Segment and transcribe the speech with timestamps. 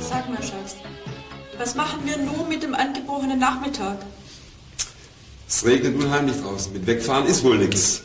[0.00, 0.76] Sag mal, Schatz,
[1.58, 3.98] was machen wir nun mit dem angebrochenen Nachmittag?
[5.48, 6.72] Es regnet unheimlich draußen.
[6.72, 8.02] Mit wegfahren ist wohl nichts.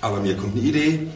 [0.00, 1.06] Aber mir kommt eine Idee.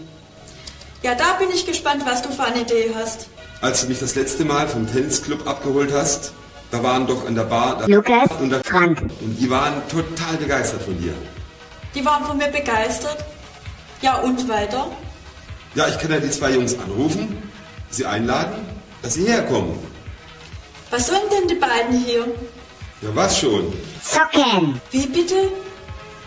[1.02, 3.28] Ja, da bin ich gespannt, was du für eine Idee hast.
[3.60, 6.32] Als du mich das letzte Mal vom Tennisclub abgeholt hast,
[6.70, 9.00] da waren doch an der Bar der Lukas, und der Frank.
[9.20, 11.12] Und die waren total begeistert von dir.
[11.94, 13.24] Die waren von mir begeistert.
[14.00, 14.86] Ja, und weiter?
[15.74, 17.36] Ja, ich kann ja die zwei Jungs anrufen,
[17.90, 18.56] sie einladen,
[19.02, 19.78] dass sie herkommen.
[20.90, 22.26] Was sollen denn die beiden hier?
[23.02, 23.72] Ja, was schon?
[24.02, 24.80] Zocken.
[24.90, 25.52] Wie bitte?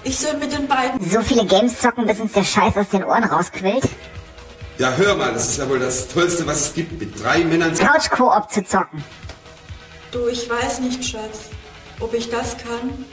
[0.03, 1.09] Ich soll mit den beiden.
[1.09, 3.83] So viele Games zocken, bis uns der Scheiß aus den Ohren rausquillt.
[4.77, 7.75] Ja, hör mal, das ist ja wohl das Tollste, was es gibt, mit drei Männern
[7.75, 7.83] zu...
[7.83, 9.03] Couch-Koop zu zocken.
[10.11, 11.49] Du, ich weiß nicht, Schatz,
[11.99, 13.05] ob ich das kann.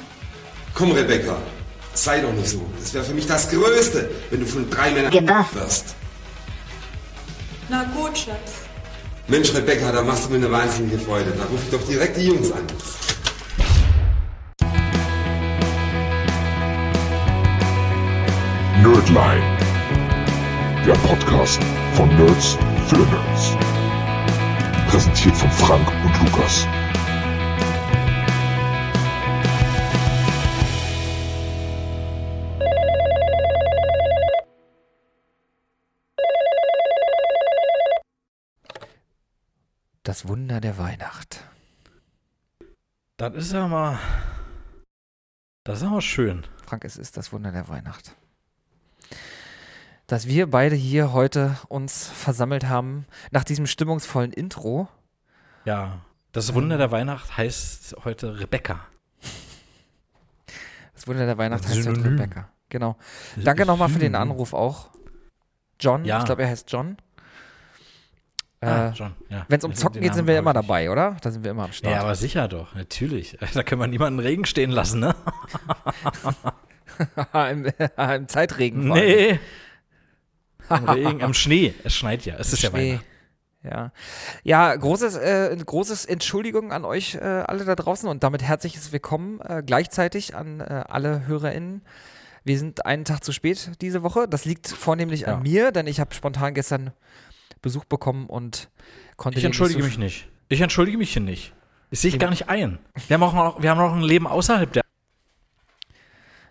[0.75, 1.37] Komm, Rebecca,
[1.95, 2.65] sei doch nicht so.
[2.81, 5.55] Das wäre für mich das Größte, wenn du von drei Männern Gebufft.
[5.55, 5.95] wirst.
[7.69, 8.68] Na gut, Schatz.
[9.31, 11.35] Mensch, Rebecca, da machst du mir eine wahnsinnige Freude.
[11.37, 12.63] Da rufe ich doch direkt die Jungs an.
[18.83, 19.59] Nerdline.
[20.87, 21.61] Der Podcast
[21.93, 23.53] von Nerds für Nerds.
[24.89, 26.67] Präsentiert von Frank und Lukas.
[40.09, 41.45] Das Wunder der Weihnacht.
[43.19, 43.99] Das ist ja mal.
[45.65, 46.47] Das ist ja mal schön.
[46.65, 48.17] Frank, es ist das Wunder der Weihnacht.
[50.07, 54.89] Dass wir beide hier heute uns versammelt haben, nach diesem stimmungsvollen Intro.
[55.67, 56.01] Ja.
[56.33, 58.87] Das Wunder der Weihnacht heißt heute Rebecca.
[60.95, 62.03] Das Wunder der Weihnacht heißt heute.
[62.03, 62.49] Rebecca.
[62.71, 62.97] Genau.
[63.37, 64.15] Danke nochmal für den.
[64.15, 64.89] Anruf auch.
[65.79, 66.21] John, Ja.
[66.21, 66.97] ich glaube, er heißt John.
[68.61, 68.93] Ah, Äh,
[69.31, 69.47] ja.
[69.49, 71.17] Wenn es um Zocken geht, sind wir immer dabei, oder?
[71.23, 71.95] Da sind wir immer am Start.
[71.95, 73.39] Ja, aber sicher doch, natürlich.
[73.55, 75.15] Da können wir niemanden Regen stehen lassen, ne?
[77.51, 78.89] Im, Im Zeitregen.
[78.89, 79.39] Nee.
[80.69, 81.75] Am Regen, am Schnee.
[81.85, 82.35] Es schneit ja.
[82.39, 82.91] Es ist ja Schnee.
[82.95, 83.07] Weihnachten.
[83.65, 83.93] Ja,
[84.45, 89.41] ja großes, äh, großes Entschuldigung an euch äh, alle da draußen und damit herzliches Willkommen
[89.41, 91.83] äh, gleichzeitig an äh, alle HörerInnen.
[92.45, 94.27] Wir sind einen Tag zu spät diese Woche.
[94.29, 95.35] Das liegt vornehmlich Ja.
[95.35, 96.93] an mir, denn ich habe spontan gestern
[97.61, 98.69] Besuch bekommen und
[99.17, 100.29] konnte Ich entschuldige mich nicht.
[100.49, 101.53] Ich entschuldige mich hier nicht.
[101.91, 102.79] Das sehe ich gar nicht ein.
[103.07, 104.83] Wir haben auch noch, wir haben noch ein Leben außerhalb der.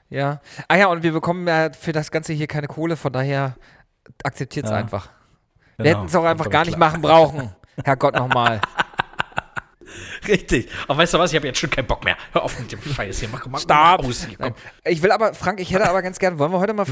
[0.10, 0.42] Ja.
[0.68, 3.56] Ah ja, und wir bekommen ja für das Ganze hier keine Kohle, von daher
[4.24, 4.78] akzeptiert es Ja.
[4.78, 5.10] einfach.
[5.78, 5.98] Wir Genau.
[5.98, 7.54] hätten es auch einfach Kommt gar nicht machen brauchen.
[7.84, 8.62] Herrgott nochmal.
[10.28, 10.70] Richtig.
[10.88, 11.32] Aber weißt du was?
[11.32, 12.18] Ich habe jetzt schon keinen Bock mehr.
[12.32, 13.30] Hör auf mit dem Scheiß hier.
[13.32, 13.70] Mach, mach, Stop.
[13.70, 14.54] mach aus hier.
[14.86, 16.92] Ich will aber, Frank, ich hätte aber ganz gern, wollen wir heute mal Hm?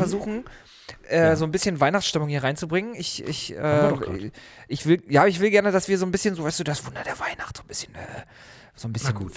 [1.08, 2.96] Äh, so ein bisschen Weihnachtsstimmung hier reinzubringen?
[2.96, 4.32] Ich, ich, äh,
[4.68, 6.86] ich will, ja, ich will gerne, dass wir so ein bisschen, so weißt du, das
[6.86, 8.00] Wunder der Weihnacht, so ein bisschen, äh,
[8.76, 9.34] so ein bisschen gut.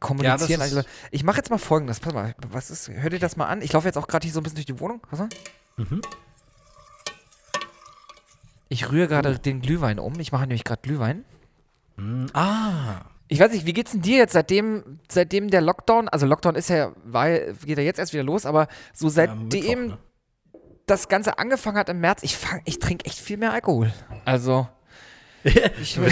[0.00, 0.60] kommunizieren.
[0.60, 3.46] Ja, Also, ich mache jetzt mal folgendes, pass mal, was ist, hör dir das mal
[3.46, 3.62] an.
[3.62, 5.00] Ich laufe jetzt auch gerade hier so ein bisschen durch die Wohnung.
[5.10, 5.28] Mal.
[5.76, 6.02] Mhm.
[8.68, 10.18] Ich rühre gerade den Glühwein um.
[10.18, 11.24] Ich mache nämlich gerade Glühwein.
[12.32, 13.02] Ah.
[13.28, 16.68] Ich weiß nicht, wie geht's denn dir jetzt, seitdem, seitdem der Lockdown, also Lockdown ist
[16.68, 19.98] ja, war, ja- geht ja jetzt erst wieder los, aber so Ja, seitdem Mittwoch, ne?
[20.86, 23.92] Das Ganze angefangen hat im März, ich fang, ich trinke echt viel mehr Alkohol.
[24.24, 24.68] Also,
[25.44, 25.98] ich,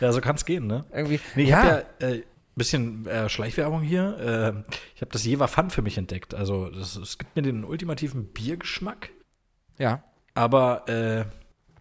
[0.00, 0.84] Ja, so kann es gehen, ne?
[0.92, 2.22] irgendwie, Nee, ich ja, habe ja äh,
[2.54, 4.16] bisschen äh, Schleichwerbung hier.
[4.20, 4.64] Ähm,
[4.94, 6.34] ich habe das Jever Fun für mich entdeckt.
[6.34, 9.10] Also das, es gibt mir den ultimativen Biergeschmack,
[9.78, 10.02] ja,
[10.34, 11.24] aber äh,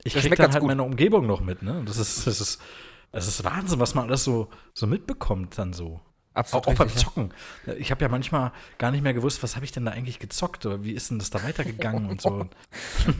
[0.03, 0.67] ich Das krieg dann halt gut.
[0.67, 1.83] meine Umgebung noch mit, ne?
[1.85, 2.61] Das ist, das ist,
[3.11, 5.99] das ist Wahnsinn, was man alles so, so mitbekommt dann so.
[6.37, 7.33] Absolut Auch, auch beim Zocken.
[7.77, 10.65] Ich habe ja manchmal gar nicht mehr gewusst, was habe ich denn da eigentlich gezockt
[10.65, 12.39] oder wie ist denn das da weitergegangen und so.
[12.39, 12.47] ja.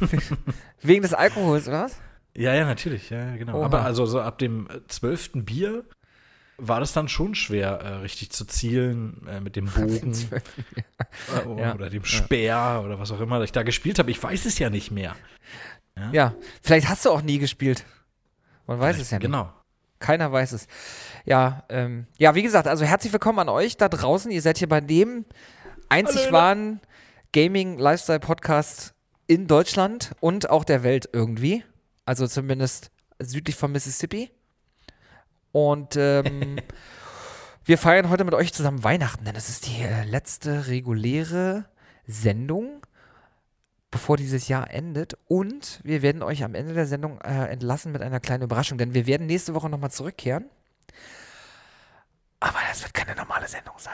[0.82, 1.98] Wegen des Alkohols, oder was?
[2.36, 3.58] Ja, ja, natürlich, ja, ja, genau.
[3.58, 3.66] Oha.
[3.66, 5.84] Aber also so ab dem äh, zwölften Bier
[6.60, 11.76] war das dann schon schwer, äh, richtig zu zielen äh, mit dem Bogen äh, Ja.
[11.76, 14.12] oder dem Speer oder was auch immer ich da gespielt habe.
[14.12, 15.16] Ich weiß es ja nicht mehr.
[16.12, 17.84] Ja, vielleicht hast du auch nie gespielt.
[18.68, 19.26] Man weiß es ja nicht.
[19.26, 19.52] Genau.
[20.00, 20.68] Keiner weiß es.
[21.28, 24.32] Ja, ähm, ja, wie gesagt, also herzlich willkommen an euch da draußen.
[24.32, 25.26] Ihr seid hier bei dem
[25.90, 26.80] einzig wahren
[27.34, 28.94] Gaming-Lifestyle-Podcast
[29.28, 31.66] in Deutschland und auch der Welt irgendwie.
[32.06, 34.32] Also zumindest südlich von Mississippi.
[35.52, 36.62] Und ähm,
[37.66, 41.66] wir feiern heute mit euch zusammen Weihnachten, denn es ist die äh, letzte reguläre
[42.06, 42.86] Sendung,
[43.92, 45.18] bevor dieses Jahr endet.
[45.28, 48.94] Und wir werden euch am Ende der Sendung äh, entlassen mit einer kleinen Überraschung, denn
[48.94, 50.46] wir werden nächste Woche nochmal zurückkehren.
[52.40, 53.94] Aber das wird keine normale Sendung sein,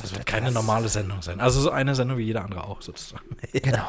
[0.00, 1.40] Das wird keine normale Sendung sein.
[1.40, 3.24] Also so eine Sendung wie jede andere auch sozusagen.
[3.52, 3.88] Genau.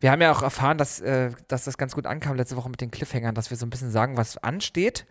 [0.00, 2.80] Wir haben ja auch erfahren, dass, äh, dass das ganz gut ankam letzte Woche mit
[2.80, 5.06] den Cliffhangern, dass wir so ein bisschen sagen, was ansteht.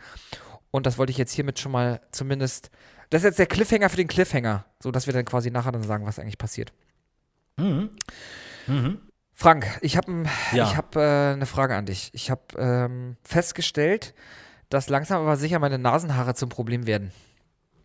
[0.71, 2.69] Und das wollte ich jetzt hiermit schon mal zumindest.
[3.09, 5.83] Das ist jetzt der Cliffhanger für den Cliffhanger, so dass wir dann quasi nachher dann
[5.83, 6.71] sagen, was eigentlich passiert.
[9.33, 10.65] Frank, ich habe Ja.
[10.65, 12.09] ich hab, äh, eine Frage an dich.
[12.13, 14.13] Ich habe ähm, festgestellt,
[14.69, 17.11] dass langsam aber sicher meine Nasenhaare zum Problem werden.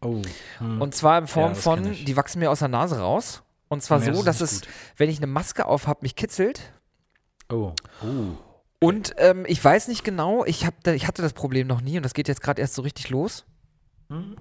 [0.03, 0.21] Oh.
[0.61, 3.43] Und zwar in Form Ja, von, die wachsen mir aus der Nase raus.
[3.69, 6.17] Und zwar Nee, so, das dass es, nicht wenn ich eine Maske auf habe, mich
[6.17, 6.61] kitzelt.
[7.51, 7.73] Oh.
[8.03, 8.07] Oh.
[8.87, 11.97] Und ähm, ich weiß nicht genau, ich, hab, da- ich hatte das Problem noch nie
[11.97, 13.45] und das geht jetzt gerade erst so richtig los.
[14.11, 14.37] Hm?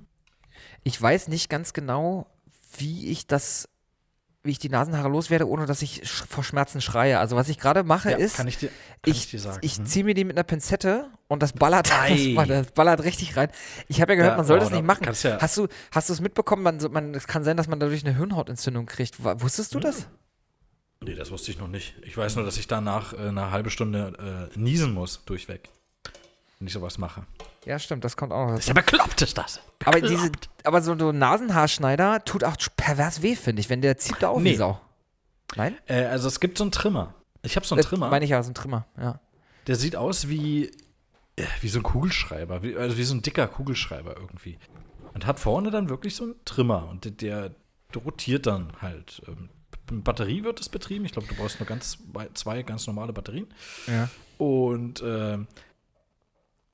[0.83, 2.25] Ich weiß nicht ganz genau,
[2.77, 3.69] wie ich das,
[4.43, 7.19] wie ich die Nasenhaare loswerde, ohne dass ich vor Schmerzen schreie.
[7.19, 9.85] Also was ich gerade mache Ja, ist, kann ich dir, kann ich, ich, ich Hm?
[9.85, 13.49] ziehe mir die mit einer Pinzette und das ballert, das das ballert richtig rein.
[13.87, 15.05] Ich habe ja gehört, Ja, man soll oh, das da nicht machen.
[15.05, 16.63] ja- hast du hast du es mitbekommen?
[16.63, 19.23] Man, man, es kann sein, dass man dadurch eine Hirnhautentzündung kriegt.
[19.23, 19.83] Wusstest du Hm.
[19.83, 20.07] das?
[21.03, 21.95] Nee, das wusste ich noch nicht.
[22.03, 25.69] Ich weiß nur, dass ich danach äh, eine halbe Stunde äh, niesen muss, durchweg.
[26.59, 27.23] Wenn ich sowas mache.
[27.65, 29.59] Ja, stimmt, das kommt auch noch Das ist ja bekloppt, ist das.
[29.85, 30.11] Aber, Bekloppt.
[30.19, 30.31] diese,
[30.63, 34.39] aber so ein Nasenhaarschneider tut auch pervers weh, finde ich, wenn der zieht da auch
[34.39, 34.55] wie Nee.
[34.55, 34.79] Sau.
[35.55, 35.77] Nein?
[35.85, 37.13] Äh, also es gibt so einen Trimmer.
[37.43, 38.09] Ich habe so einen Äh, Trimmer.
[38.09, 39.19] Meine ich ja, so ein Trimmer, ja.
[39.67, 40.71] Der sieht aus wie,
[41.35, 44.57] äh, wie so ein Kugelschreiber, wie, also wie so ein dicker Kugelschreiber irgendwie.
[45.13, 47.49] Und hat vorne dann wirklich so einen Trimmer und der,
[47.93, 49.21] der rotiert dann halt.
[49.27, 49.49] Ähm,
[49.91, 51.03] mit Batterie wird es betrieben.
[51.05, 51.97] Ich glaube, du brauchst nur ganz
[52.33, 53.47] zwei ganz normale Batterien.
[53.87, 54.09] ja.
[54.37, 55.47] Und ähm,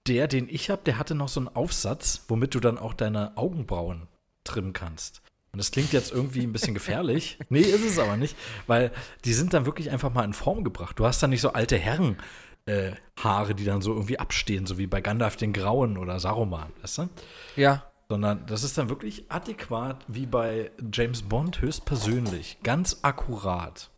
[0.07, 3.35] der, den ich habe, der hatte noch so einen Aufsatz, womit du dann auch deine
[3.37, 4.07] Augenbrauen
[4.43, 5.21] trimmen kannst.
[5.51, 7.39] Und das klingt jetzt irgendwie ein bisschen gefährlich.
[7.49, 8.35] nee, ist es aber nicht,
[8.67, 8.91] weil
[9.25, 10.99] die sind dann wirklich einfach mal in Form gebracht.
[10.99, 12.17] Du hast dann nicht so alte Herren.
[12.65, 16.69] Äh, Haare, die dann so irgendwie abstehen, so wie bei Gandalf den Grauen oder Saruman,
[16.81, 17.09] weißt du?
[17.55, 17.89] Ja.
[18.09, 22.57] Sondern das ist dann wirklich adäquat wie bei James Bond höchstpersönlich.
[22.63, 23.89] Ganz akkurat.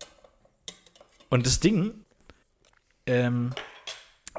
[1.30, 1.96] Und das Ding,
[3.08, 3.50] ähm,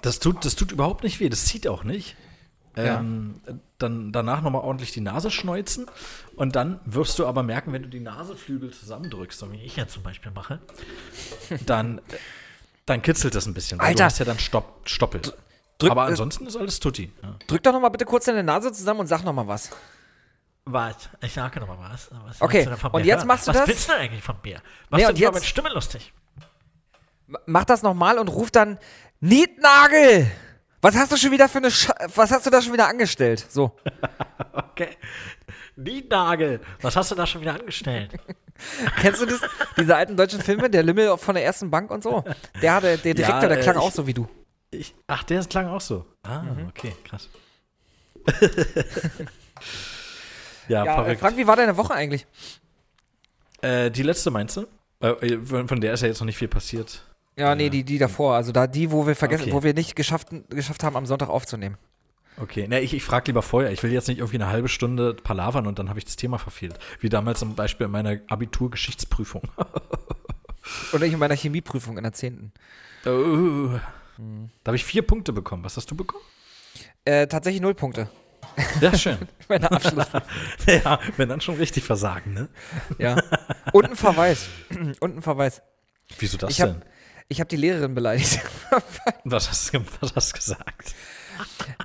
[0.02, 2.16] das tut, das tut überhaupt nicht weh, das zieht auch nicht.
[2.76, 3.00] Ja.
[3.00, 3.40] Ähm,
[3.78, 5.86] Dann danach nochmal ordentlich die Nase schneuzen
[6.36, 9.92] und dann wirst du aber merken, wenn du die Naseflügel zusammendrückst, so wie ich jetzt
[9.92, 10.60] zum Beispiel mache,
[11.66, 12.00] dann,
[12.86, 13.94] dann kitzelt das ein bisschen, Alter.
[13.96, 15.20] du hast ja dann Stopp, Stoppel.
[15.78, 17.10] Drück, aber äh, ansonsten ist alles tutti.
[17.22, 17.34] Ja.
[17.48, 19.70] Drück doch noch mal bitte kurz deine Nase zusammen und sag noch mal was.
[20.66, 21.08] Was?
[21.22, 22.10] Ich sage noch mal was.
[22.26, 23.26] was Okay, du und jetzt hören?
[23.28, 23.68] machst du was das?
[23.68, 24.60] willst du denn eigentlich von mir?
[24.90, 26.12] Was Nee, denn jetzt- mit Stimme lustig?
[27.46, 28.78] Mach das noch mal und ruf dann
[29.20, 30.30] Nietnagel!
[30.82, 33.44] Was hast du schon wieder für eine Sch Was hast du da schon wieder angestellt?
[33.48, 33.76] So.
[34.52, 34.96] Okay.
[35.76, 38.12] Niednagel, was hast du da schon wieder angestellt?
[39.00, 39.40] Kennst du das?
[39.76, 42.24] Diese alten deutschen Filme, der Lümmel von der ersten Bank und so?
[42.62, 44.26] Der hatte, der Direktor, der äh, klang ich- auch so wie du.
[44.70, 46.06] Ich, ach, der klang auch so.
[46.22, 46.68] Ah, Mhm.
[46.68, 47.28] okay, krass.
[50.68, 51.20] ja, Ja, äh, verrückt.
[51.20, 52.26] Frank, wie war deine Woche eigentlich?
[53.60, 54.66] Äh, die letzte meinst du?
[55.00, 55.36] Äh,
[55.66, 57.02] von der ist ja jetzt noch nicht viel passiert.
[57.40, 58.34] Ja, nee, die, die davor.
[58.34, 59.52] Also da die, wo wir vergessen, Okay.
[59.52, 61.76] wo wir nicht geschafft, geschafft haben, am Sonntag aufzunehmen.
[62.36, 63.70] Okay, ne, ich, ich frage lieber vorher.
[63.72, 66.38] Ich will jetzt nicht irgendwie eine halbe Stunde palavern und dann habe ich das Thema
[66.38, 66.78] verfehlt.
[67.00, 69.42] Wie damals zum Beispiel in meiner Abitur-Geschichtsprüfung.
[70.92, 72.52] Oder ich in meiner Chemieprüfung in der 10.
[73.06, 73.78] oh.
[74.62, 75.64] Da habe ich vier Punkte bekommen.
[75.64, 76.22] Was hast du bekommen?
[77.06, 78.10] Äh, tatsächlich null Punkte.
[78.80, 79.16] Ja, schön.
[79.48, 80.06] Meine Abschluss.
[80.66, 82.48] ja, wenn dann schon richtig versagen, ne?
[82.98, 83.16] ja.
[83.72, 84.48] Und ein Verweis.
[85.00, 85.62] Und ein Verweis.
[86.18, 86.82] Wieso das Ich hab- denn?
[87.32, 88.40] Ich habe die Lehrerin beleidigt.
[89.24, 90.94] Was hast, du- was hast gesagt?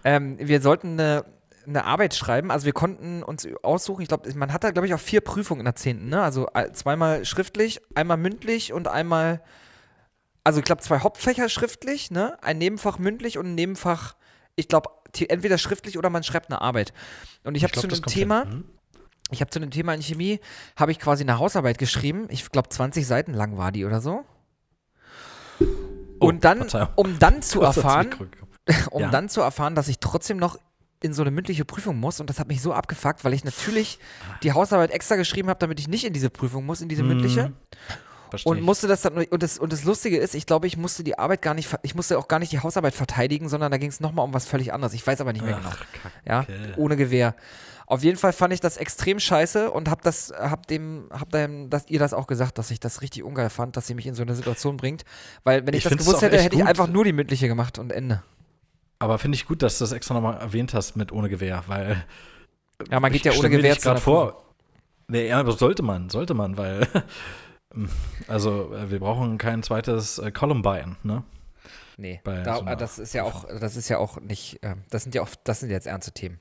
[0.04, 1.24] ähm, wir sollten eine,
[1.68, 2.50] eine Arbeit schreiben.
[2.52, 5.62] Also wir konnten uns aussuchen, ich glaube, man hat da, glaube ich, auch vier Prüfungen
[5.62, 6.10] in der 10.
[6.10, 6.22] Ne?
[6.22, 9.42] Also äh, zweimal schriftlich, einmal mündlich und einmal,
[10.44, 12.38] also ich glaube, zwei Hauptfächer schriftlich, ne?
[12.44, 14.16] Ein Nebenfach mündlich und ein Nebenfach,
[14.56, 14.90] ich glaube,
[15.28, 16.92] entweder schriftlich oder man schreibt eine Arbeit.
[17.44, 18.52] Und ich habe zu einem Thema, hin.
[18.52, 18.64] Hm?
[19.32, 20.40] ich habe zu dem Thema in Chemie,
[20.76, 22.26] habe ich quasi eine Hausarbeit geschrieben.
[22.30, 24.24] Ich glaube, 20 Seiten lang war die oder so.
[26.20, 26.90] Oh, und dann, Verzeihung.
[26.96, 28.10] um dann zu erfahren,
[28.92, 29.10] um Ja.
[29.10, 30.58] dann zu erfahren, dass ich trotzdem noch
[31.04, 34.00] in so eine mündliche Prüfung muss und das hat mich so abgefuckt, weil ich natürlich
[34.44, 37.52] die Hausarbeit extra geschrieben habe, damit ich nicht in diese Prüfung muss, in diese mündliche
[38.32, 41.04] Versteh und musste das dann und das und das lustige ist, ich glaube, ich musste
[41.04, 43.90] die Arbeit gar nicht ich musste auch gar nicht die Hausarbeit verteidigen, sondern da ging
[43.90, 44.94] es nochmal um was völlig anderes.
[44.94, 45.70] Ich weiß aber nicht mehr genau.
[45.72, 46.16] Ach, Kacke.
[46.28, 46.46] Ja,
[46.78, 47.36] ohne Gewehr.
[47.88, 51.70] Auf jeden Fall fand ich das extrem scheiße und hab das, hab dem, hab dem,
[51.70, 54.16] dass ihr das auch gesagt, dass ich das richtig ungeil fand, dass sie mich in
[54.16, 55.06] so eine Situation bringt.
[55.44, 56.70] Weil wenn ich, Ich das gewusst hätte, hätte ich gut.
[56.70, 58.24] einfach nur die mündliche gemacht und Ende.
[58.98, 62.06] Aber finde ich gut, dass du das extra nochmal erwähnt hast mit ohne Gewehr, weil
[62.90, 64.44] Ja, man geht ja ohne Gewehr gerade vor.
[65.08, 66.88] Nee, ja, aber sollte man, sollte man, weil
[68.28, 71.24] also äh, wir brauchen kein zweites äh, Columbine, ne?
[71.98, 75.16] Nee, da, so das ist ja auch, das ist ja auch nicht, ähm, das sind
[75.16, 76.40] ja auch, das sind jetzt ernste Themen.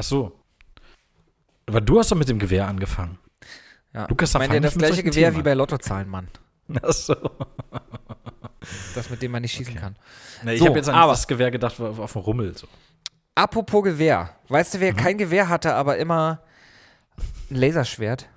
[0.00, 0.32] Ach so.
[1.66, 3.18] Aber du hast doch mit dem Gewehr angefangen.
[3.92, 4.06] Ja.
[4.08, 6.28] Lukas, ich meine ja das gleiche Gewehr Themen wie bei Lottozahlen, Mann.
[6.82, 7.14] Achso.
[8.94, 9.96] Das, mit dem man nicht schießen kann.
[10.42, 12.56] Nee, ich So, habe jetzt an aber- das Gewehr gedacht, auf auf dem Rummel.
[12.56, 12.66] So.
[13.34, 14.36] Apropos Gewehr.
[14.48, 14.78] Weißt Mhm.
[14.78, 16.42] du, wer kein Gewehr hatte, aber immer
[17.50, 18.28] ein Laserschwert?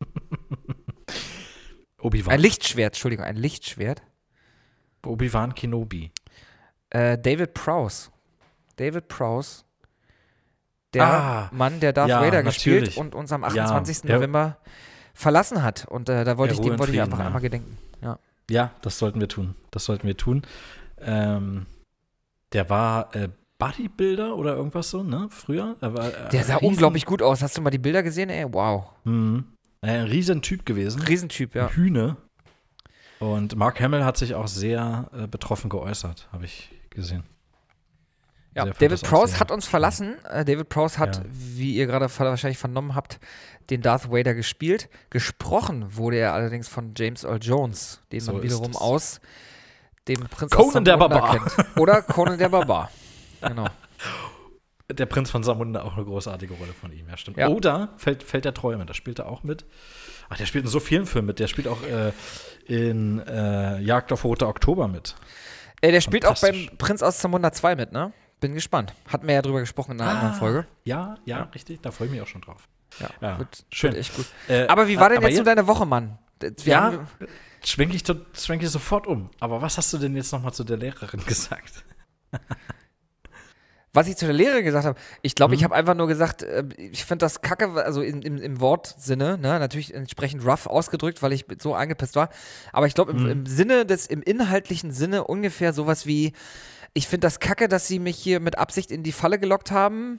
[2.00, 2.32] Obi-Wan.
[2.34, 4.02] Ein Lichtschwert, Entschuldigung, ein Lichtschwert.
[5.04, 6.12] Obi-Wan Kenobi.
[6.90, 8.10] Äh, David Prowse.
[8.76, 9.63] David Prowse.
[10.94, 12.98] Der Ah, Mann, der Darth ja, Vader gespielt natürlich.
[12.98, 14.02] und uns am Ja, 28.
[14.02, 14.56] der- November
[15.14, 15.86] verlassen hat.
[15.88, 17.26] Und äh, da wollte Ja, ich dem wollte ich Frieden, einfach ja.
[17.26, 17.76] einmal gedenken.
[18.02, 18.18] Ja.
[18.50, 19.54] Ja, das sollten wir tun.
[19.70, 20.42] Das sollten wir tun.
[21.00, 21.66] Ähm,
[22.52, 25.28] der war äh, Bodybuilder oder irgendwas so, ne?
[25.30, 25.76] Früher.
[25.80, 27.42] Er war, äh, Der sah riesen- unglaublich gut aus.
[27.42, 28.28] Hast du mal die Bilder gesehen?
[28.30, 28.84] Ey, wow.
[29.04, 29.44] Mhm.
[29.80, 31.02] Ein riesen Typ gewesen.
[31.02, 31.68] Riesentyp, ja.
[31.68, 32.16] Hühne.
[33.20, 37.24] Und Mark Hamill hat sich auch sehr äh, betroffen geäußert, habe ich gesehen.
[38.54, 40.16] Ja, David Prowse hat uns verlassen.
[40.24, 41.22] Äh, David Prowse hat, Ja.
[41.32, 43.18] wie ihr gerade wahrscheinlich vernommen habt,
[43.70, 44.88] den Darth Vader gespielt.
[45.10, 49.20] Gesprochen wurde er allerdings von James Earl Jones, den So man wiederum aus
[50.06, 51.38] dem Prinz Conan aus der Barbar.
[51.38, 51.78] kennt.
[51.78, 52.90] Oder Conan der Barbar.
[53.40, 53.66] Genau.
[54.92, 57.38] Der Prinz von Samunda auch eine großartige Rolle von ihm, ja, stimmt.
[57.38, 57.48] Ja.
[57.48, 59.64] Oder Feld, Feld der Träume, da spielt er auch mit.
[60.28, 61.38] Ach, der spielt in so vielen Filmen mit.
[61.38, 62.12] Der spielt auch äh,
[62.66, 65.14] in äh, Jagd auf Roter Oktober mit.
[65.80, 68.12] Äh, der spielt auch beim Prinz aus Zamunda 2 mit, ne?
[68.44, 68.92] Bin gespannt.
[69.08, 70.14] Hatten wir ja drüber gesprochen in einer Ah.
[70.16, 70.66] anderen Folge.
[70.84, 71.80] Ja, ja, richtig.
[71.80, 72.68] Da freue ich mich auch schon drauf.
[73.00, 73.92] Ja, Ja, wird, schön.
[73.92, 74.26] Wird echt gut.
[74.48, 76.18] Äh, Aber wie war denn jetzt so deine Woche, Mann?
[76.40, 77.08] Wir Ja, haben,
[77.64, 78.02] schwenke ich,
[78.38, 79.30] schwenke ich sofort um.
[79.40, 81.84] Aber was hast du denn jetzt nochmal zu der Lehrerin gesagt?
[83.94, 85.64] Was ich zu der Lehrerin gesagt habe, ich glaube, ich Mhm.
[85.64, 89.58] habe einfach nur gesagt, äh, ich finde das kacke, also in, im, im Wortsinne, ne,
[89.60, 92.28] natürlich entsprechend rough ausgedrückt, weil ich so angepisst war.
[92.72, 93.30] Aber ich glaube, im, Mhm.
[93.30, 96.32] im Sinne des, im inhaltlichen Sinne ungefähr sowas wie,
[96.94, 100.18] ich finde das kacke, dass sie mich hier mit Absicht in die Falle gelockt haben.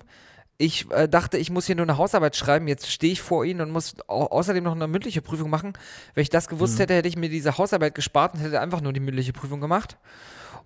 [0.58, 2.68] Ich äh, dachte, ich muss hier nur eine Hausarbeit schreiben.
[2.68, 5.74] Jetzt stehe ich vor Ihnen und muss au außerdem noch eine mündliche Prüfung machen.
[6.14, 6.80] Wenn ich das gewusst Mhm.
[6.84, 9.98] hätte, hätte ich mir diese Hausarbeit gespart und hätte einfach nur die mündliche Prüfung gemacht.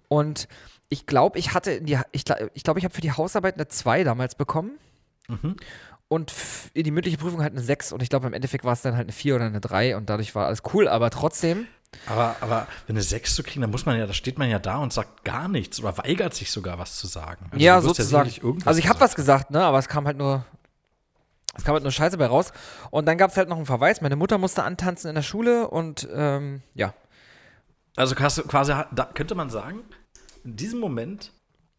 [0.08, 0.48] Und
[0.90, 3.56] ich glaube, ich hatte in die, ich glaube, ich, glaub, ich habe für die Hausarbeit
[3.56, 4.72] eine 2 damals bekommen
[5.28, 5.56] Mhm.
[6.08, 6.34] und
[6.74, 8.96] in die mündliche Prüfung halt eine 6 und ich glaube, im Endeffekt war es dann
[8.96, 11.68] halt eine 4 oder eine 3 und dadurch war alles cool, aber trotzdem,
[12.06, 14.60] Aber, aber wenn eine 6 zu kriegen, dann muss man ja, da steht man ja
[14.60, 17.48] da und sagt gar nichts oder weigert sich sogar was zu sagen.
[17.52, 18.30] Also ja, sozusagen.
[18.30, 20.46] irgendwas also ich habe was gesagt, ne, aber es kam halt nur,
[21.56, 22.52] es kam halt nur Scheiße bei raus
[22.92, 25.68] und dann gab es halt noch einen Verweis, meine Mutter musste antanzen in der Schule
[25.68, 26.94] und ähm, ja,
[27.96, 29.82] Also quasi, da könnte man sagen,
[30.44, 31.32] in diesem Moment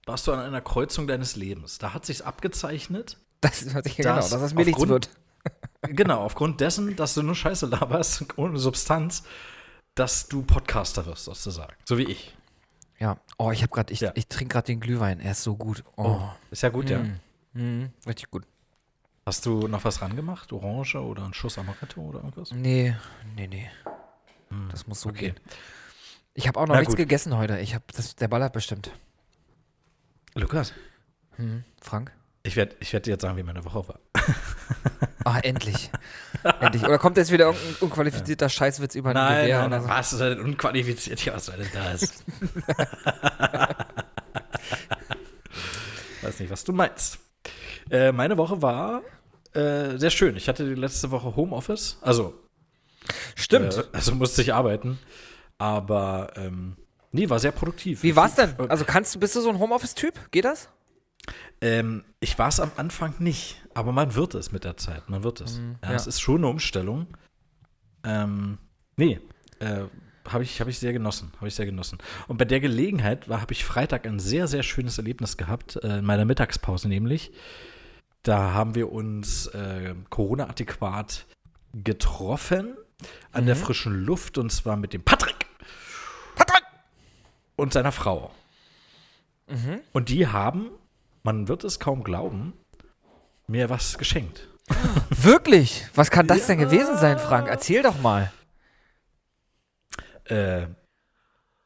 [0.06, 1.78] warst du an einer Kreuzung deines Lebens.
[1.78, 5.10] Da hat sich's abgezeichnet, das ist Das genau, dass das mir nichts wird.
[5.82, 9.22] genau, aufgrund dessen, dass du nur Scheiße laberst, ohne Substanz,
[10.00, 11.74] dass du Podcaster wirst, sozusagen.
[11.84, 12.34] So wie ich.
[12.98, 14.12] Ja, oh, ich habe gerade, ich, Ja.
[14.14, 15.84] ich trinke gerade den Glühwein, er ist so gut.
[15.96, 17.02] Oh, Ist ja gut, ja.
[17.52, 17.90] Mm.
[18.06, 18.46] Richtig gut.
[19.26, 20.52] Hast du noch was rangemacht?
[20.52, 22.50] Orange oder einen Schuss Amaretto oder irgendwas?
[22.52, 22.96] Nee,
[23.36, 23.70] nee, nee.
[24.70, 25.32] Das muss so okay.
[25.32, 25.40] gehen.
[26.34, 26.98] Ich habe auch noch Na nichts gut.
[26.98, 27.58] gegessen heute.
[27.60, 28.90] Ich habe das der Ball hat bestimmt.
[30.34, 30.72] Lukas,
[31.36, 32.12] Hm, Frank?
[32.42, 34.00] Ich werde ich werd dir jetzt sagen, wie meine Woche war.
[35.24, 35.90] Ah, endlich.
[36.60, 36.82] endlich.
[36.82, 39.88] Oder kommt jetzt wieder irgendein unqualifizierter Scheißwitz über ein Gewehr oder so?
[39.88, 41.22] was ist denn unqualifiziert?
[41.26, 42.00] Ja, was soll denn das?
[46.22, 47.18] Weiß nicht, was du meinst.
[47.90, 49.02] Äh, meine Woche war
[49.52, 50.36] äh, sehr schön.
[50.36, 51.98] Ich hatte die letzte Woche Homeoffice.
[52.00, 52.32] Also,
[53.34, 53.76] Stimmt.
[53.76, 54.98] Äh, also musste ich arbeiten.
[55.58, 56.76] Aber, ähm,
[57.12, 58.02] nee, war sehr produktiv.
[58.02, 58.54] Wie war's denn?
[58.68, 60.30] Also kannst du, bist du so ein Homeoffice-Typ?
[60.30, 60.68] Geht das?
[61.60, 65.08] Ähm, ich war es am Anfang nicht, aber man wird es mit der Zeit.
[65.08, 65.58] Man wird es.
[65.82, 65.96] ja, ja.
[65.96, 67.06] Es ist schon eine Umstellung.
[68.04, 68.58] Ähm,
[68.96, 69.20] nee,
[69.58, 69.84] äh,
[70.28, 71.32] habe ich, hab ich sehr genossen.
[71.36, 71.98] Habe ich sehr genossen.
[72.28, 76.04] Und bei der Gelegenheit habe ich Freitag ein sehr, sehr schönes Erlebnis gehabt, äh, in
[76.04, 77.32] meiner Mittagspause nämlich.
[78.22, 81.26] Da haben wir uns äh, Corona-adäquat
[81.72, 82.76] getroffen
[83.32, 85.46] an der frischen Luft und zwar mit dem Patrick.
[86.36, 86.64] Patrick!
[87.56, 88.30] Und seiner Frau.
[89.92, 90.70] Und die haben,
[91.22, 92.54] man wird es kaum glauben,
[93.46, 94.48] mir was geschenkt.
[95.10, 95.86] Wirklich?
[95.94, 97.48] Was kann das denn gewesen sein, Frank?
[97.48, 98.32] Erzähl doch mal.
[100.24, 100.66] Äh,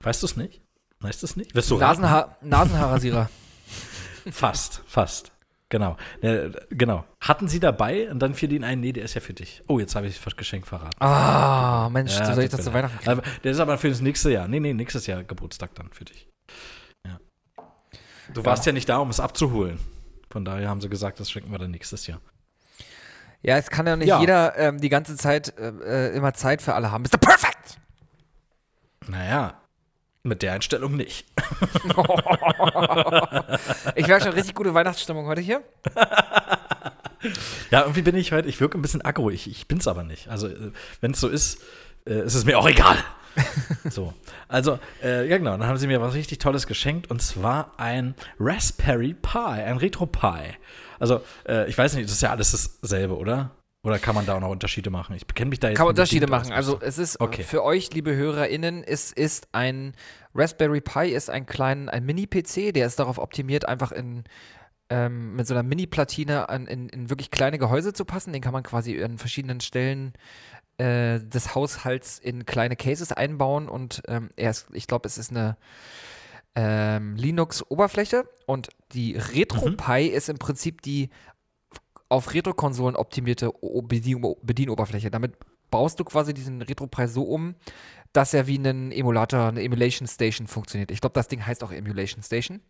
[0.00, 0.62] weißt du es nicht?
[1.00, 1.54] Weißt du es nicht?
[1.54, 1.78] Wirst du?
[1.78, 3.28] Nasenha Nasenhaarrasierer.
[4.30, 5.32] Fast, fast.
[5.68, 5.96] Genau.
[6.20, 7.04] Äh, genau.
[7.20, 9.62] Hatten sie dabei und dann fiel ihnen ein, nee, der ist ja für dich.
[9.66, 10.96] Oh, jetzt habe ich das Geschenk verraten.
[11.00, 12.73] Ah, Mensch, Ja, so soll ich das zu.
[12.73, 13.23] Weihnachten kriegen.
[13.42, 14.46] Der ist aber für das nächste Jahr.
[14.46, 16.28] Nee, nee, nächstes Jahr Geburtstag dann für dich.
[18.32, 19.78] Du warst ja nicht da, um es abzuholen.
[20.30, 22.20] Von daher haben sie gesagt, das schenken wir dann nächstes Jahr.
[23.42, 24.20] Ja, es kann ja nicht Ja.
[24.20, 27.02] jeder ähm, die ganze Zeit äh, äh, immer Zeit für alle haben.
[27.04, 27.18] Mr.
[27.18, 27.78] Perfect!
[29.06, 29.60] Naja,
[30.22, 31.26] mit der Einstellung nicht.
[33.94, 35.62] Ich wäre schon richtig gute Weihnachtsstimmung heute hier.
[37.70, 40.28] Ja, irgendwie bin ich heute, ich wirke ein bisschen aggro, ich, ich bin's aber nicht.
[40.28, 40.50] Also,
[41.00, 41.58] wenn es so ist,
[42.06, 42.98] äh, ist es mir auch egal.
[43.90, 44.14] so,
[44.48, 48.14] also, äh, ja genau, dann haben sie mir was richtig Tolles geschenkt und zwar ein
[48.38, 50.56] Raspberry Pi, ein Retro Pi.
[50.98, 53.50] Also, äh, ich weiß nicht, das ist ja alles dasselbe, oder?
[53.84, 55.14] Oder kann man da auch noch Unterschiede machen?
[55.14, 56.52] Ich kenne mich da jetzt Kann man Unterschiede machen.
[56.52, 57.42] Also es ist Okay.
[57.42, 59.92] für euch, liebe HörerInnen, es ist ein
[60.34, 64.24] Raspberry Pi ist ein kleinen, ein Mini-PC, der ist darauf optimiert, einfach in
[64.90, 68.32] ähm, mit so einer Mini-Platine in, in wirklich kleine Gehäuse zu passen.
[68.32, 70.12] Den kann man quasi an verschiedenen Stellen
[70.78, 75.30] äh, des Haushalts in kleine Cases einbauen und ähm, er ist, ich glaube, es ist
[75.30, 75.56] eine
[76.54, 81.10] ähm, Linux-Oberfläche und die RetroPie ist im Prinzip die
[82.08, 85.10] auf Retro-Konsolen optimierte O- Bedien Bedienoberfläche.
[85.10, 85.34] Damit
[85.70, 87.56] baust du quasi diesen RetroPie so um,
[88.12, 90.92] dass er wie ein Emulator, eine Emulation Station funktioniert.
[90.92, 92.60] Ich glaube, das Ding heißt auch Emulation Station.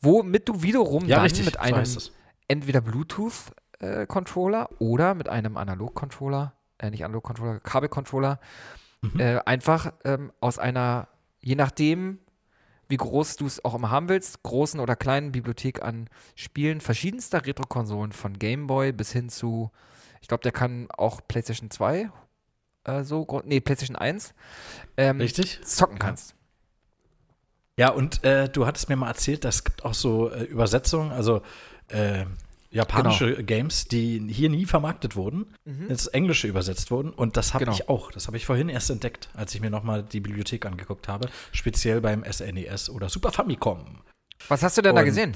[0.00, 2.12] Womit du wiederum Ja, dann richtig, mit so einem es.
[2.48, 6.54] entweder Bluetooth-Controller oder mit einem Analog-Controller,
[6.84, 8.38] äh, nicht Analog-Controller, Kabel-Controller,
[9.02, 9.20] Mhm.
[9.20, 11.08] äh, einfach ähm, aus einer,
[11.42, 12.20] je nachdem,
[12.88, 17.44] wie groß du es auch immer haben willst, großen oder kleinen Bibliothek an Spielen verschiedenster
[17.44, 19.70] Retro-Konsolen von Game Boy bis hin zu,
[20.22, 22.10] ich glaube, der kann auch PlayStation 2,
[22.84, 24.32] äh, so, nee, PlayStation 1,
[24.96, 25.60] ähm, Richtig?
[25.66, 26.34] zocken kannst.
[27.76, 31.42] Ja, und äh, du hattest mir mal erzählt, es gibt auch so äh, Übersetzungen, also
[31.88, 32.24] äh,
[32.74, 33.42] japanische Genau.
[33.46, 37.10] Games, die hier nie vermarktet wurden, ins Englische übersetzt wurden.
[37.10, 37.66] Und das habe Mhm.
[37.70, 37.76] Genau.
[37.76, 38.10] ich auch.
[38.12, 41.28] Das habe ich vorhin erst entdeckt, als ich mir nochmal die Bibliothek angeguckt habe.
[41.52, 44.02] Speziell beim SNES oder Super Famicom.
[44.48, 45.34] Was hast du denn da Und- gesehen?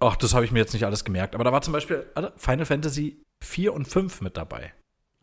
[0.00, 1.34] Ach, das habe ich mir jetzt nicht alles gemerkt.
[1.34, 4.72] Aber da war zum Beispiel warte, Final Fantasy 4 und 5 mit dabei.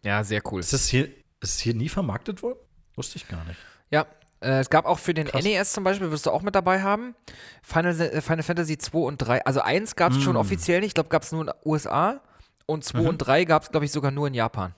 [0.03, 0.59] Ja, sehr cool.
[0.59, 1.05] Ist das hier,
[1.41, 2.59] ist es hier nie vermarktet worden?
[2.95, 3.59] Wusste ich gar nicht.
[3.89, 4.05] Ja,
[4.41, 5.43] äh, es gab auch für den Krass.
[5.43, 7.15] NES zum Beispiel, wirst du auch mit dabei haben,
[7.63, 9.45] Final, äh, Final Fantasy 2 und 3.
[9.45, 10.39] Also 1 gab es schon Mm.
[10.39, 12.21] offiziell nicht, ich glaube, gab es nur in den USA.
[12.65, 13.07] Und 2 Mhm.
[13.07, 14.73] und 3 gab es, glaube ich, sogar nur in Japan.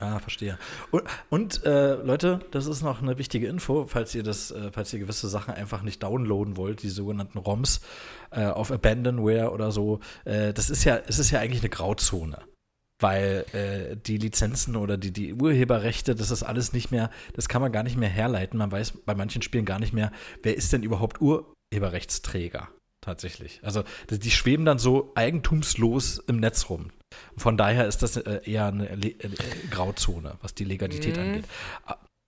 [0.00, 0.56] Ah, verstehe.
[0.92, 4.92] Und, und äh, Leute, das ist noch eine wichtige Info, falls ihr das, äh, falls
[4.92, 7.80] ihr gewisse Sachen einfach nicht downloaden wollt, die sogenannten ROMs
[8.30, 9.98] äh, auf Abandonware oder so.
[10.24, 12.38] Äh, das ist ja, es ist ja eigentlich eine Grauzone.
[13.00, 17.62] Weil äh, die Lizenzen oder die, die Urheberrechte, das ist alles nicht mehr, das kann
[17.62, 18.58] man gar nicht mehr herleiten.
[18.58, 20.10] Man weiß bei manchen Spielen gar nicht mehr,
[20.42, 22.68] wer ist denn überhaupt Urheberrechtsträger
[23.00, 23.60] tatsächlich.
[23.62, 26.90] Also die schweben dann so eigentumslos im Netz rum.
[27.36, 29.28] Von daher ist das äh, eher eine Le äh,
[29.70, 31.22] Grauzone, was die Legalität Mhm.
[31.22, 31.44] angeht.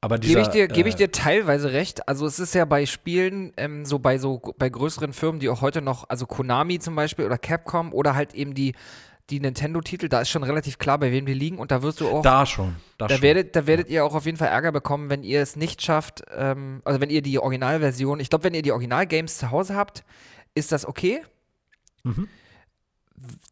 [0.02, 2.09] Aber Gebe dieser, ich, dir, gebe ich äh, dir teilweise recht.
[2.09, 5.61] Also es ist ja bei Spielen, ähm, so bei so bei größeren Firmen, die auch
[5.61, 8.74] heute noch, also Konami zum Beispiel oder Capcom oder halt eben die,
[9.31, 12.09] die Nintendo-Titel, da ist schon relativ klar, bei wem die liegen und da wirst du
[12.09, 12.77] auch da schon.
[12.99, 13.23] Da, Da schon.
[13.23, 16.23] werdet, da werdet ihr auch auf jeden Fall Ärger bekommen, wenn ihr es nicht schafft.
[16.35, 20.05] Ähm, also wenn ihr die Originalversion, ich glaube, wenn ihr die Originalgames zu Hause habt,
[20.55, 21.23] ist das okay.
[22.03, 22.29] Mhm.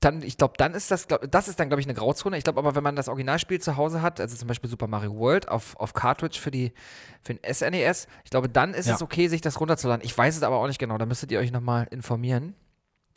[0.00, 2.38] Dann, ich glaube, dann ist das, glaub, das ist dann, glaube ich, eine Grauzone.
[2.38, 5.14] Ich glaube aber, wenn man das Originalspiel zu Hause hat, also zum Beispiel Super Mario
[5.18, 6.72] World auf, auf Cartridge für, die,
[7.20, 8.94] für den SNES, ich glaube, dann ist Ja.
[8.94, 10.02] es okay, sich das runterzuladen.
[10.04, 12.54] Ich weiß es aber auch nicht genau, da müsstet ihr euch nochmal informieren.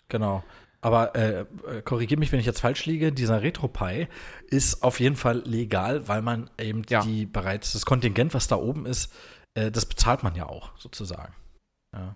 [0.10, 0.44] Genau.
[0.82, 3.12] Aber äh, äh, korrigier mich, wenn ich jetzt falsch liege.
[3.12, 4.08] Dieser RetroPie
[4.48, 7.02] ist auf jeden Fall legal, weil man eben Ja.
[7.02, 9.14] die bereits das Kontingent, was da oben ist,
[9.54, 11.34] äh, das bezahlt man ja auch sozusagen.
[11.94, 12.16] Ja.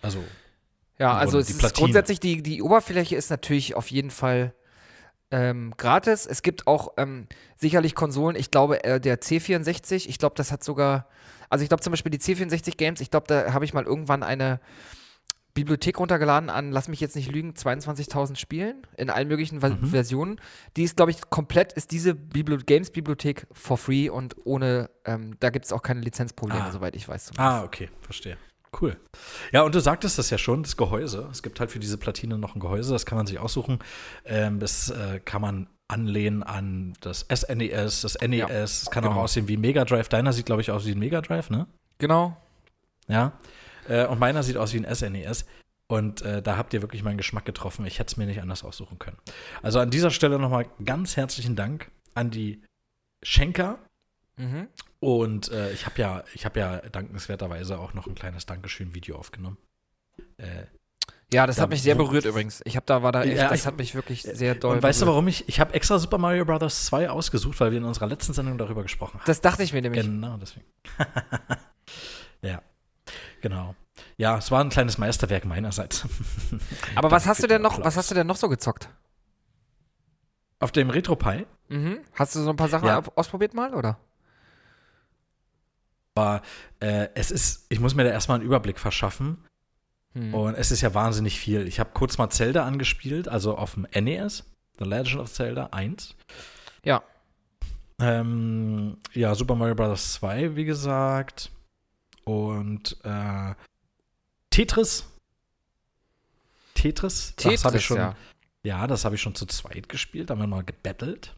[0.00, 0.24] Also
[0.98, 4.54] Ja, also es ist grundsätzlich, die, die Oberfläche ist natürlich auf jeden Fall
[5.30, 6.24] ähm, gratis.
[6.26, 7.26] Es gibt auch ähm,
[7.56, 11.06] sicherlich Konsolen, ich glaube, äh, der C64, ich glaube, das hat sogar,
[11.50, 14.22] also ich glaube zum Beispiel die C64 Games, ich glaube, da habe ich mal irgendwann
[14.22, 14.58] eine
[15.60, 19.86] Bibliothek runtergeladen an, lass mich jetzt nicht lügen, 22.000 Spielen in allen möglichen Mhm.
[19.86, 20.40] Versionen.
[20.76, 25.50] Die ist, glaube ich, komplett, ist diese Bibli Games-Bibliothek for free und ohne, ähm, da
[25.50, 26.70] gibt es auch keine Lizenzprobleme, Ah.
[26.72, 27.26] soweit ich weiß.
[27.26, 27.40] zumindest.
[27.48, 28.36] Ah, okay, verstehe.
[28.80, 28.96] Cool.
[29.52, 31.26] Ja, und du sagtest das ja schon, das Gehäuse.
[31.30, 33.78] Es gibt halt für diese Platine noch ein Gehäuse, das kann man sich aussuchen.
[34.26, 38.38] Ähm, das äh, kann man anlehnen an das SNES, das NES.
[38.40, 39.14] Ja, Es kann genau.
[39.16, 40.10] auch aussehen wie ein Mega Drive.
[40.10, 41.66] Deiner sieht, glaube ich, aus wie ein Mega Drive, ne?
[41.96, 42.36] Genau.
[43.06, 43.32] Ja.
[43.88, 45.46] Äh, und meiner sieht aus wie ein SNES.
[45.86, 47.86] Und äh, da habt ihr wirklich meinen Geschmack getroffen.
[47.86, 49.16] Ich hätte es mir nicht anders aussuchen können.
[49.62, 52.62] Also an dieser Stelle nochmal ganz herzlichen Dank an die
[53.22, 53.78] Schenker.
[54.36, 54.68] Mhm.
[55.00, 59.56] Und äh, ich habe ja, ich habe ja dankenswerterweise auch noch ein kleines Dankeschön-Video aufgenommen.
[60.36, 60.64] Äh,
[61.32, 62.60] Ja, das Da- hat mich sehr berührt übrigens.
[62.64, 64.76] Ich habe da war da echt, Ja, das ich- hat mich wirklich sehr doll.
[64.76, 66.84] und weißt du, warum ich, ich habe extra Super Mario Bros.
[66.86, 69.26] 2 ausgesucht, weil wir in unserer letzten Sendung darüber gesprochen haben.
[69.26, 70.04] Das dachte ich mir nämlich.
[70.04, 70.66] Genau, deswegen.
[72.42, 72.62] ja,
[73.40, 73.74] genau.
[74.16, 76.06] Ja, es war ein kleines Meisterwerk meinerseits.
[76.94, 77.72] Aber was hast du denn den noch?
[77.74, 77.86] Applaus.
[77.86, 78.88] Was hast du denn noch so gezockt?
[80.60, 81.98] Auf dem RetroPie Mhm.
[82.14, 82.98] Hast du so ein paar Sachen Ja.
[83.00, 83.98] au- ausprobiert mal oder?
[86.14, 86.42] war,
[86.80, 89.44] äh, es ist, ich muss mir da erstmal einen Überblick verschaffen.
[90.32, 91.68] Und es ist ja wahnsinnig viel.
[91.68, 94.42] Ich habe kurz mal Zelda angespielt, also auf dem NES,
[94.80, 96.16] The Legend of Zelda 1.
[96.82, 97.04] Ja.
[98.00, 100.14] Ähm, ja, Super Mario Bros.
[100.14, 101.52] 2, wie gesagt.
[102.28, 103.54] Und äh,
[104.50, 105.06] Tetris.
[106.74, 107.32] Tetris.
[107.36, 107.96] das habe ich schon.
[107.96, 108.16] ja.
[108.62, 110.28] Ja, das habe ich schon zu zweit gespielt.
[110.28, 111.34] Da haben wir mal gebettelt.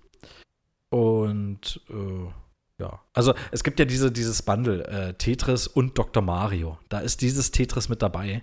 [0.89, 6.25] Und äh, ja, also es gibt ja diese, dieses Bundle, äh, Tetris und Dr.
[6.25, 6.77] Mario.
[6.89, 8.43] Da ist dieses Tetris mit dabei.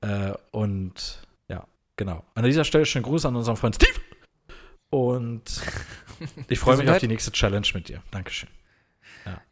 [0.00, 2.24] Äh, und ja, genau.
[2.34, 4.00] An dieser Stelle schönen Gruß an unseren Freund Steve.
[4.88, 5.60] Und
[6.48, 8.02] ich freue mich auf die nächste Challenge mit dir.
[8.10, 8.48] Dankeschön.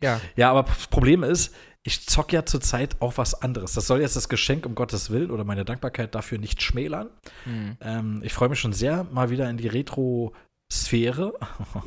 [0.01, 0.21] Ja.
[0.37, 1.55] Ja, aber das Problem ist,
[1.87, 3.75] ich zock ja zurzeit auch was anderes.
[3.75, 7.11] Das soll jetzt das Geschenk um Gottes Willen oder meine Dankbarkeit dafür nicht schmälern.
[7.45, 7.77] Hm.
[7.81, 11.35] Ähm, ich freue mich schon sehr, mal wieder in die Retro-Sphäre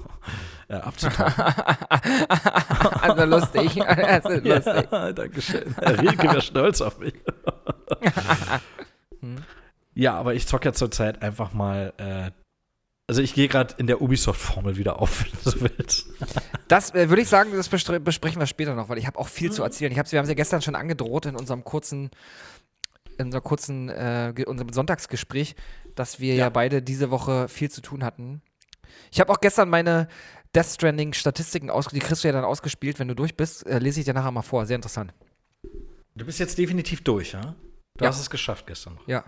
[0.69, 1.43] äh, abzutauchen.
[3.01, 3.81] also lustig.
[3.85, 4.87] Also lustig.
[4.89, 5.73] ja, Dankeschön.
[5.73, 7.15] Rieke wäre stolz auf mich.
[9.95, 11.91] ja, aber ich zock ja zurzeit einfach mal.
[11.97, 12.31] Äh,
[13.09, 16.05] also ich gehe gerade in der Ubisoft-Formel wieder auf, wenn du so willst.
[16.67, 19.51] Das äh, würde ich sagen, das besprechen wir später noch, weil ich habe auch viel
[19.51, 19.91] zu erzählen.
[19.91, 22.11] Ich hab's, wir haben es ja gestern schon angedroht in unserem kurzen,
[23.17, 25.55] in unserem kurzen, äh, unserem Sonntagsgespräch,
[25.95, 26.45] dass wir ja.
[26.45, 26.49] Ja.
[26.51, 28.43] beide diese Woche viel zu tun hatten.
[29.11, 30.07] Ich habe auch gestern meine
[30.53, 33.79] Death Stranding Statistiken aus, die kriegst du ja dann ausgespielt, wenn du durch bist, äh,
[33.79, 34.67] lese ich dir nachher mal vor.
[34.67, 35.15] Sehr interessant.
[36.15, 37.55] Du bist jetzt definitiv durch, ja?
[37.97, 38.11] Du Ja.
[38.11, 39.07] hast es geschafft gestern noch.
[39.07, 39.23] Ja.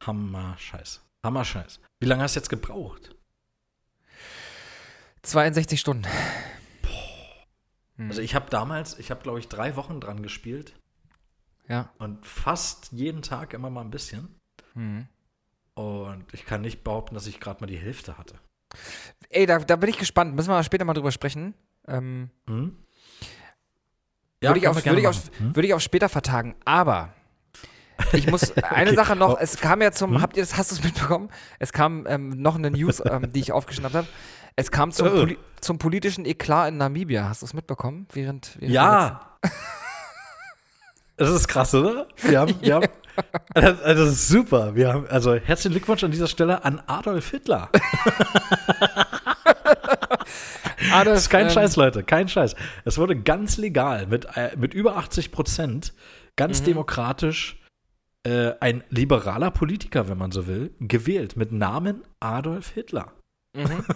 [0.00, 1.00] Hammer Scheiß.
[1.24, 1.80] Hammer Scheiß.
[2.00, 3.14] Wie lange hast du jetzt gebraucht?
[5.22, 6.04] 62 Stunden.
[7.98, 10.74] Also ich habe damals, ich habe glaube ich drei Wochen dran gespielt
[11.68, 11.90] Ja.
[11.98, 14.34] und fast jeden Tag immer mal ein bisschen.
[14.74, 15.06] Mhm.
[15.74, 18.34] Und ich kann nicht behaupten, dass ich gerade mal die Hälfte hatte.
[19.28, 20.34] Ey, da, da bin ich gespannt.
[20.34, 21.54] Müssen wir später mal drüber sprechen.
[21.86, 22.76] Ähm, Hm?
[24.40, 25.30] würde, ich auf, würde, ich auf.
[25.38, 25.54] Hm?
[25.54, 26.56] würde ich auf später vertagen.
[26.64, 27.14] Aber
[28.12, 28.96] ich muss eine Okay.
[28.96, 29.38] Sache noch, Oh.
[29.40, 30.22] es kam ja zum, Hm?
[30.22, 31.28] habt ihr das, hast du es mitbekommen?
[31.58, 34.06] Es kam ähm, noch eine News, ähm, die ich aufgeschnappt habe.
[34.56, 35.10] Es kam zum, Oh.
[35.10, 37.28] Poli zum politischen Eklat in Namibia.
[37.28, 38.06] Hast du es mitbekommen?
[38.12, 39.20] Während, während Ja.
[41.16, 42.08] Das ist krass, oder?
[42.22, 42.86] Wir haben, wir haben,
[43.54, 44.74] das, also das ist super.
[44.74, 47.68] Wir haben, also herzlichen Glückwunsch an dieser Stelle an Adolf Hitler.
[50.92, 52.54] Adolf, Das ist kein ähm, Scheiß, Leute, kein Scheiß.
[52.84, 55.92] Es wurde ganz legal mit, äh, mit über 80 Prozent,
[56.36, 56.64] ganz Mhm.
[56.66, 57.60] demokratisch,
[58.24, 63.12] äh, ein liberaler Politiker, wenn man so will, gewählt mit Namen Adolf Hitler.
[63.54, 63.84] Mhm.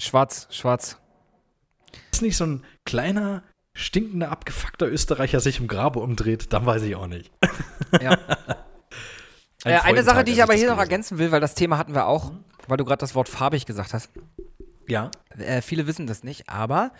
[0.00, 0.96] Schwarz, schwarz.
[2.12, 3.42] Ist nicht so ein kleiner,
[3.74, 7.30] stinkender, abgefuckter Österreicher sich im Grabe umdreht, dann weiß ich auch nicht.
[8.02, 8.18] Ja.
[9.64, 11.94] Ein Äh, eine Sache, die ich aber hier noch ergänzen will, weil das Thema hatten
[11.94, 12.32] wir auch,
[12.68, 14.10] weil du gerade das Wort farbig gesagt hast.
[14.86, 15.10] Ja.
[15.36, 16.92] Äh, viele wissen das nicht, aber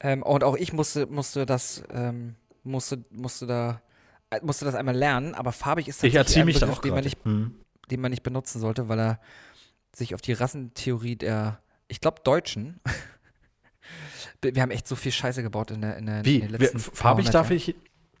[0.00, 2.34] ähm, und auch ich musste, musste das, ähm,
[2.64, 3.80] musste, musste da,
[4.30, 6.94] äh, musste das einmal lernen, aber farbig ist Ich tatsächlich erziehe ein Begriff, auch den
[6.94, 7.54] man, nicht, Hm.
[7.90, 9.20] den man nicht benutzen sollte, weil er
[9.94, 12.80] sich auf die Rassentheorie der, ich glaube, Deutschen.
[14.42, 16.40] Wir haben echt so viel Scheiße gebaut in, der, in, der, in Wie?
[16.40, 17.74] den Wir, letzten farbig, 200 darf ich,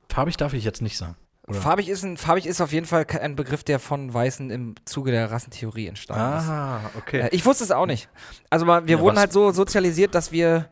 [0.08, 1.14] farbig darf ich jetzt nicht sagen.
[1.46, 1.60] Oder?
[1.60, 5.12] Farbig ist, ein, farbig ist auf jeden Fall ein Begriff, der von Weißen im Zuge
[5.12, 6.44] der Rassentheorie entstanden ist.
[6.48, 7.20] Ah, okay.
[7.20, 8.08] Äh, Ich wusste es auch nicht.
[8.50, 10.68] Also wir Ja, wurden halt so sozialisiert, dass wir,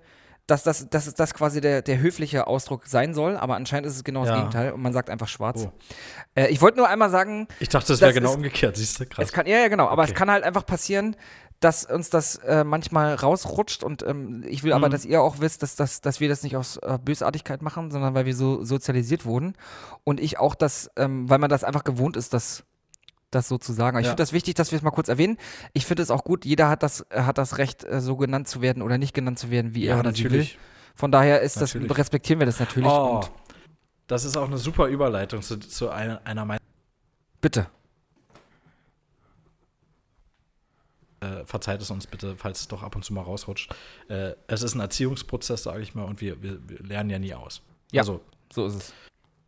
[0.47, 4.05] dass das, dass das quasi der, der höfliche Ausdruck sein soll, aber anscheinend ist es
[4.05, 4.37] genau das Ja.
[4.37, 5.67] Gegenteil und man sagt einfach schwarz.
[5.69, 5.73] Oh.
[6.35, 9.07] Äh, ich wollte nur einmal sagen, Ich dachte, das wäre genau ist- umgekehrt, siehst du,
[9.07, 9.25] krass.
[9.27, 10.13] es kann, ja, ja, genau, aber Okay.
[10.13, 11.17] es kann halt einfach passieren,
[11.61, 14.93] dass uns das äh, manchmal rausrutscht und ähm, ich will aber, Mhm.
[14.93, 18.15] dass ihr auch wisst, dass, dass, dass wir das nicht aus äh, Bösartigkeit machen, sondern
[18.15, 19.55] weil wir so sozialisiert wurden
[20.05, 22.63] und ich auch das, ähm, weil man das einfach gewohnt ist, das,
[23.37, 23.97] das so zu sagen.
[23.97, 24.11] Aber Ich Ja.
[24.13, 25.37] finde das wichtig, dass wir es mal kurz erwähnen.
[25.73, 28.49] Ich finde es auch gut, jeder hat das, äh, hat das Recht, äh, so genannt
[28.49, 30.31] zu werden oder nicht genannt zu werden, wie er ja, oder sie will.
[30.31, 30.59] natürlich.
[30.95, 31.99] Von daher ist das, Natürlich.
[31.99, 33.31] respektieren wir das natürlich Oh, und
[34.07, 36.61] das ist auch eine super Überleitung zu, zu einer, einer meiner.
[37.43, 37.67] bitte.
[41.21, 43.75] Äh, verzeiht es uns bitte, falls es doch ab und zu mal rausrutscht.
[44.09, 47.33] Äh, es ist ein Erziehungsprozess, sage ich mal, und wir, wir, wir lernen ja nie
[47.35, 47.63] aus.
[47.91, 48.03] Ja.
[48.03, 48.21] Also,
[48.53, 48.93] So ist es.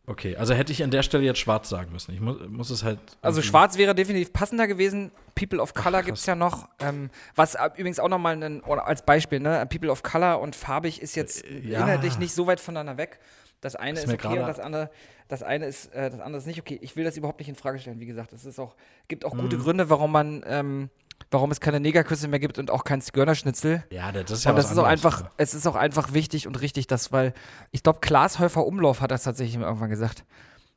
[0.09, 0.35] Okay.
[0.35, 2.13] Also hätte ich an der Stelle jetzt schwarz sagen müssen.
[2.13, 2.99] Ich muss, muss es halt.
[3.21, 5.11] Also schwarz wäre definitiv passender gewesen.
[5.35, 6.67] People of Color gibt es ja noch.
[6.79, 9.65] Ähm, was äh, übrigens auch nochmal als Beispiel, ne?
[9.69, 11.79] People of Color und farbig ist jetzt Äh, ja.
[11.79, 13.19] inhaltlich nicht so weit voneinander weg.
[13.61, 14.89] Das eine Ist ist, okay und das andere,
[15.27, 16.79] das eine ist, äh, das andere ist nicht okay.
[16.81, 17.99] Ich will das überhaupt nicht in Frage stellen.
[17.99, 18.75] Wie gesagt, es ist auch,
[19.09, 19.61] gibt auch gute Mhm.
[19.61, 20.89] Gründe, warum man, ähm,
[21.31, 23.83] warum es keine Negerküsse mehr gibt und auch kein Zigeunerschnitzel.
[23.91, 25.05] Ja, das ist ja Und das ist auch anderes.
[25.15, 27.33] einfach, es ist auch einfach wichtig und richtig, dass, weil
[27.71, 30.23] ich glaube, Klaas Häufer Umlauf hat das tatsächlich irgendwann gesagt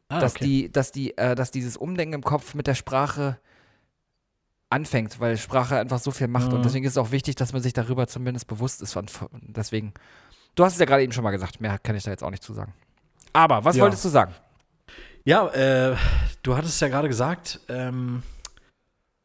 [0.09, 0.44] Ah, dass okay.
[0.44, 3.38] die, dass die, äh, dass dieses Umdenken im Kopf mit der Sprache
[4.68, 6.55] anfängt, weil Sprache einfach so viel macht Mhm.
[6.55, 8.98] und deswegen ist es auch wichtig, dass man sich darüber zumindest bewusst ist.
[9.48, 9.92] Deswegen
[10.55, 11.62] Du hast es ja gerade eben schon mal gesagt.
[11.62, 12.74] Mehr kann ich da jetzt auch nicht zu sagen.
[13.33, 13.85] Aber was Ja.
[13.85, 14.35] wolltest du sagen?
[15.24, 15.96] Ja, äh,
[16.42, 18.22] du hattest ja gerade gesagt, ähm,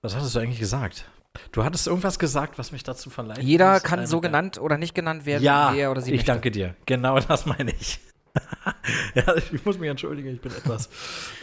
[0.08, 1.06] was hattest du eigentlich gesagt?
[1.52, 3.44] Du hattest irgendwas gesagt, was mich dazu verleitet.
[3.44, 6.32] Jeder kann so genannt oder nicht genannt werden, Ja, wie er oder sie ich möchte.
[6.32, 6.76] danke dir.
[6.86, 8.00] Genau das meine ich.
[9.16, 10.90] ja, ich muss mich entschuldigen, ich bin etwas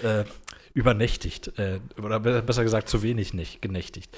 [0.03, 0.25] äh,
[0.73, 1.57] übernächtigt.
[1.59, 4.17] Äh, oder be- besser gesagt, zu wenig nicht genächtigt.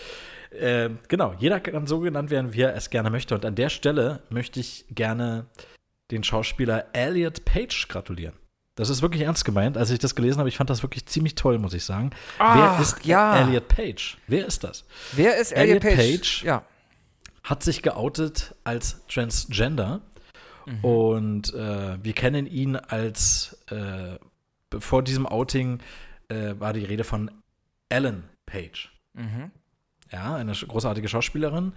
[0.51, 3.35] Äh, genau, jeder kann so genannt werden, wie er es gerne möchte.
[3.35, 5.47] Und an der Stelle möchte ich gerne
[6.11, 8.35] den Schauspieler Elliot Page gratulieren.
[8.77, 9.77] Das ist wirklich ernst gemeint.
[9.77, 12.11] Als ich das gelesen habe, ich fand das wirklich ziemlich toll, muss ich sagen.
[12.39, 13.41] Ach, Wer ist ja.
[13.41, 14.17] Elliot Page?
[14.29, 14.85] Wer ist das?
[15.13, 16.19] Wer ist Elliot Elliot Page?
[16.21, 16.45] Page.
[16.45, 16.63] Ja.
[17.43, 20.01] hat sich geoutet als Transgender
[20.67, 20.85] Mhm.
[20.85, 24.19] und äh, wir kennen ihn als äh,
[24.81, 25.79] vor diesem Outing
[26.29, 27.31] äh, war die Rede von
[27.89, 28.91] Ellen Page.
[29.15, 29.53] Mhm.
[30.11, 31.73] Ja, eine großartige Schauspielerin,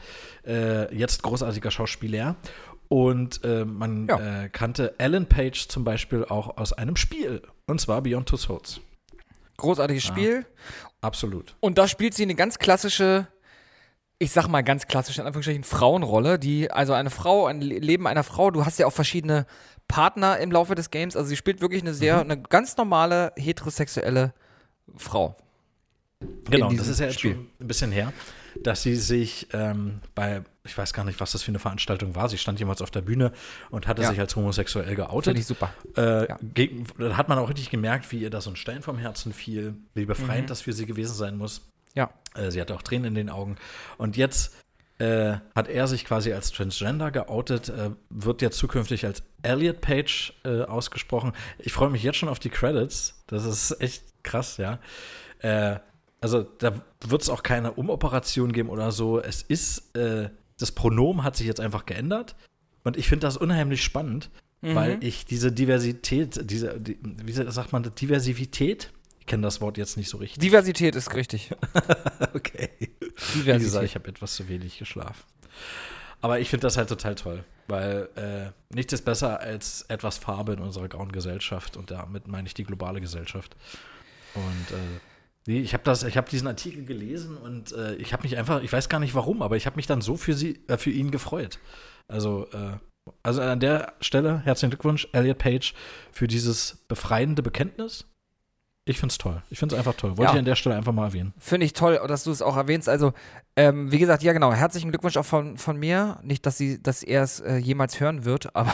[0.46, 2.36] äh, jetzt großartiger Schauspieler.
[2.90, 4.44] Und äh, man Ja.
[4.46, 8.82] äh, kannte Ellen Page zum Beispiel auch aus einem Spiel, und zwar Beyond Two Souls.
[9.58, 10.46] Großartiges Spiel.
[11.02, 11.56] Absolut.
[11.60, 13.28] Und da spielt sie eine ganz klassische,
[14.18, 18.08] ich sag mal ganz klassische, in Anführungsstrichen, Frauenrolle, die, also eine Frau, ein Le- Leben
[18.08, 19.46] einer Frau, du hast ja auch verschiedene
[19.88, 22.32] Partner im Laufe des Games, also sie spielt wirklich eine sehr, Mhm.
[22.32, 24.34] eine ganz normale heterosexuelle
[24.98, 25.36] Frau.
[26.50, 27.38] Genau, das ist ja jetzt Spiel.
[27.60, 28.12] ein bisschen her,
[28.64, 32.28] dass sie sich ähm, bei, ich weiß gar nicht, was das für eine Veranstaltung war,
[32.30, 33.32] sie stand jemals auf der Bühne
[33.70, 34.10] und hatte Ja.
[34.10, 35.26] sich als homosexuell geoutet.
[35.26, 35.74] Finde ich super.
[35.98, 36.38] Äh, Ja.
[36.42, 39.34] gegen, da hat man auch richtig gemerkt, wie ihr da so ein Stein vom Herzen
[39.34, 40.48] fiel, wie befreiend Mhm.
[40.48, 41.62] das für sie gewesen sein muss.
[41.96, 42.10] Ja.
[42.36, 43.56] Äh, sie hatte auch Tränen in den Augen.
[43.98, 44.56] Und jetzt
[45.00, 50.34] äh, hat er sich quasi als Transgender geoutet, äh, wird jetzt zukünftig als Elliot Page
[50.44, 51.32] äh, ausgesprochen.
[51.58, 53.24] Ich freue mich jetzt schon auf die Credits.
[53.28, 54.80] Das ist echt krass, ja.
[56.22, 59.20] Also da wird es auch keine Umoperation geben oder so.
[59.22, 62.36] Es ist, äh, das Pronomen hat sich jetzt einfach geändert.
[62.84, 64.30] Und ich finde das unheimlich spannend,
[64.62, 64.76] Mhm.
[64.76, 67.84] weil ich diese Diversität, diese, die, wie sagt man?
[67.84, 68.92] Diversität?
[69.22, 70.40] Ich kenne das Wort jetzt nicht so richtig.
[70.40, 71.52] Diversität ist richtig.
[72.34, 72.70] Okay.
[72.80, 73.60] Wie Diversität.
[73.60, 75.24] gesagt, ich habe etwas zu wenig geschlafen.
[76.22, 80.54] Aber ich finde das halt total toll, weil äh, nichts ist besser als etwas Farbe
[80.54, 83.56] in unserer grauen Gesellschaft und damit meine ich die globale Gesellschaft.
[84.36, 85.00] Und äh,
[85.50, 88.62] nee, ich habe das, ich habe diesen Artikel gelesen und äh, ich habe mich einfach,
[88.62, 90.92] ich weiß gar nicht warum, aber ich habe mich dann so für sie, äh, für
[90.92, 91.58] ihn gefreut.
[92.08, 92.78] Also, äh,
[93.24, 95.74] also an der Stelle herzlichen Glückwunsch, Elliot Page,
[96.12, 98.06] für dieses befreiende Bekenntnis.
[98.86, 99.42] Ich finde es toll.
[99.50, 100.12] Ich finde es einfach toll.
[100.12, 100.32] Wollte Ja.
[100.34, 101.34] ich an der Stelle einfach mal erwähnen.
[101.40, 102.88] Finde ich toll, dass du es auch erwähnst.
[102.88, 103.14] Also,
[103.56, 106.20] ähm, wie gesagt, ja genau, herzlichen Glückwunsch auch von, von mir.
[106.24, 108.74] Nicht, dass sie, dass er es äh, jemals hören wird, aber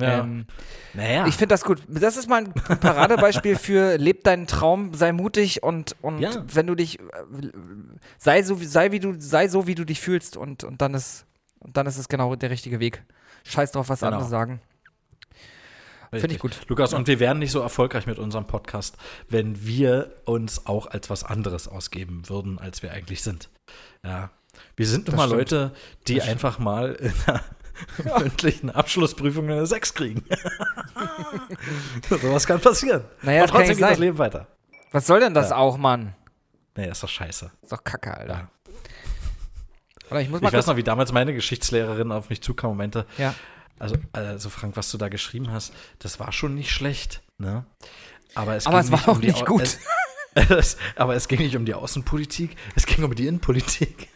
[0.00, 0.46] ähm,
[0.94, 1.26] naja.
[1.26, 1.82] ich finde das gut.
[1.88, 6.30] Das ist mal ein Paradebeispiel für leb deinen Traum, sei mutig und, und Ja.
[6.52, 7.04] wenn du dich äh,
[8.18, 10.94] sei so wie sei wie du sei so wie du dich fühlst und, und dann
[10.94, 11.26] ist
[11.58, 13.02] und dann ist es genau der richtige Weg.
[13.44, 14.12] Scheiß drauf, was Genau.
[14.12, 14.60] andere sagen.
[16.12, 16.58] Finde ich gut.
[16.66, 18.96] Lukas, und wir wären nicht so erfolgreich mit unserem Podcast,
[19.28, 23.48] wenn wir uns auch als was anderes ausgeben würden, als wir eigentlich sind.
[24.04, 24.30] Ja.
[24.74, 25.28] Wir sind nun mal.
[25.30, 25.72] Leute,
[26.08, 27.44] die einfach mal in einer
[28.18, 30.24] mündlichen Abschlussprüfung eine 6 kriegen.
[32.08, 33.04] Sowas kann passieren.
[33.22, 34.00] Naja, das kann trotzdem geht das sein.
[34.00, 34.46] Leben weiter.
[34.92, 35.56] Was soll denn das Ja.
[35.56, 36.14] auch, Mann?
[36.76, 37.50] Nee, ist doch scheiße.
[37.62, 38.34] Ist doch Kacke, Alter.
[38.34, 38.48] Ja.
[40.10, 42.76] Oder ich muss mal Ich weiß noch, wie damals meine Geschichtslehrerin auf mich zukam und
[42.78, 43.34] meinte, ja.
[43.78, 47.64] also, also Frank, was du da geschrieben hast, das war schon nicht schlecht, ne?
[48.34, 49.62] Aber es, Aber es war auch um nicht Au- gut.
[50.34, 54.08] Es, es, aber es ging nicht um die Außenpolitik, es ging um die Innenpolitik.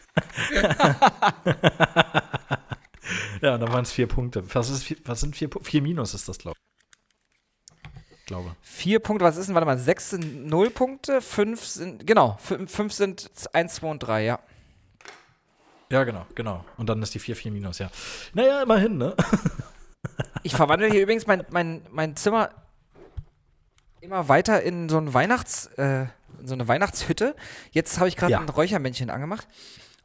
[3.45, 4.43] Ja, dann waren es vier Punkte.
[4.53, 5.69] Was, ist vier, was sind vier Punkte?
[5.69, 8.25] Vier Minus ist das, glaube ich.
[8.25, 8.55] glaube.
[8.61, 9.55] Vier Punkte, was ist denn?
[9.55, 13.99] Warte mal, sechs sind null Punkte, fünf sind, genau, fünf, fünf sind eins, zwei und
[13.99, 14.39] drei, ja.
[15.91, 16.65] Ja, genau, genau.
[16.77, 17.89] Und dann ist die vier, vier Minus, ja.
[18.33, 19.15] Naja, immerhin, ne?
[20.43, 22.49] Ich verwandle hier übrigens mein, mein, mein Zimmer
[24.01, 26.05] immer weiter in so ein Weihnachts, äh,
[26.43, 27.35] so eine Weihnachtshütte.
[27.71, 28.39] Jetzt habe ich gerade Ja.
[28.39, 29.47] ein Räuchermännchen angemacht.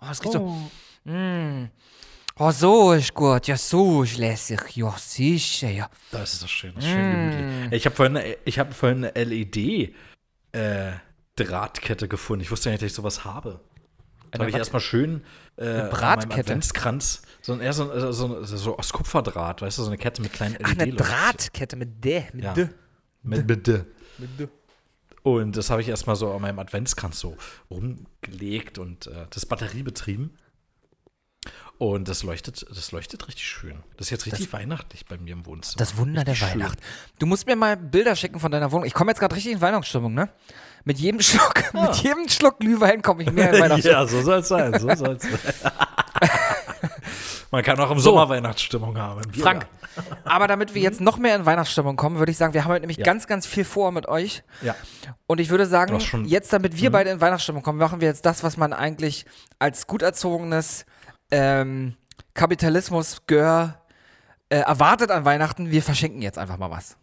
[0.01, 0.57] Oh, es geht so.
[1.05, 1.71] Mm.
[2.43, 3.47] Oh, so ist gut.
[3.49, 4.61] Ja, so ist lässig.
[4.75, 5.91] Ja, sicher, ja.
[6.11, 7.73] Das ist doch schön, das ist schön gemütlich.
[7.79, 12.43] Ich habe vorhin, eine- ich hab vorhin eine LED-Drahtkette gefunden.
[12.43, 13.61] Ich wusste ja nicht, dass ich sowas habe.
[14.31, 15.23] Da Eine habe ich erstmal schön
[15.57, 16.41] äh, an meinem Drahtkette?
[16.41, 19.99] Adventskranz, so, ein- eher so, ein- so, so, so aus Kupferdraht, weißt du, so eine
[19.99, 21.15] Kette mit kleinen Ach, eine LED-Leuchten.
[21.15, 22.25] Drahtkette mit D.
[22.33, 22.55] Mit Ja.
[22.55, 22.69] D.
[23.23, 23.87] Mit bitte.
[24.19, 24.49] Mit D.
[25.23, 27.37] Und das habe ich erstmal so an meinem Adventskranz so
[27.71, 30.39] rumgelegt und äh, das batteriebetrieben.
[31.81, 33.83] Und das leuchtet, das leuchtet richtig schön.
[33.97, 35.79] Das ist jetzt richtig weihnachtlich bei mir im Wohnzimmer.
[35.79, 36.61] Das Wunder der Richtig schön.
[36.61, 36.79] Weihnacht.
[37.19, 38.85] Du musst mir mal Bilder schicken von deiner Wohnung.
[38.85, 40.29] Ich komme jetzt gerade richtig in Weihnachtsstimmung, ne?
[40.85, 43.99] Mit jedem Schluck, mit jedem Schluck Glühwein komme ich mehr in Weihnachtsstimmung.
[44.03, 44.79] ja, so soll es sein.
[44.79, 45.39] So soll's sein.
[47.51, 49.23] Man kann auch im Sommer Weihnachtsstimmung haben.
[49.33, 49.67] Frank,
[50.25, 52.83] aber damit wir jetzt noch mehr in Weihnachtsstimmung kommen, würde ich sagen, wir haben heute
[52.83, 53.05] nämlich Ja.
[53.05, 54.43] ganz, ganz viel vor mit euch.
[54.61, 54.77] Ja.
[55.27, 58.45] Und ich würde sagen, jetzt, damit wir beide in Weihnachtsstimmung kommen, machen wir jetzt das,
[58.45, 59.25] was man eigentlich
[59.59, 60.85] als gut erzogenes
[61.31, 61.95] ähm,
[62.35, 63.79] Kapitalismus-Gör
[64.49, 65.71] äh, erwartet an Weihnachten.
[65.71, 66.97] Wir verschenken jetzt einfach mal was.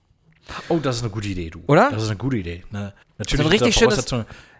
[0.70, 1.62] Oh, das ist eine gute Idee, du.
[1.68, 1.90] Oder?
[1.92, 2.63] Das ist eine gute Idee.
[2.72, 2.94] Ne?
[2.96, 4.06] So Natürlich ein richtig schönes.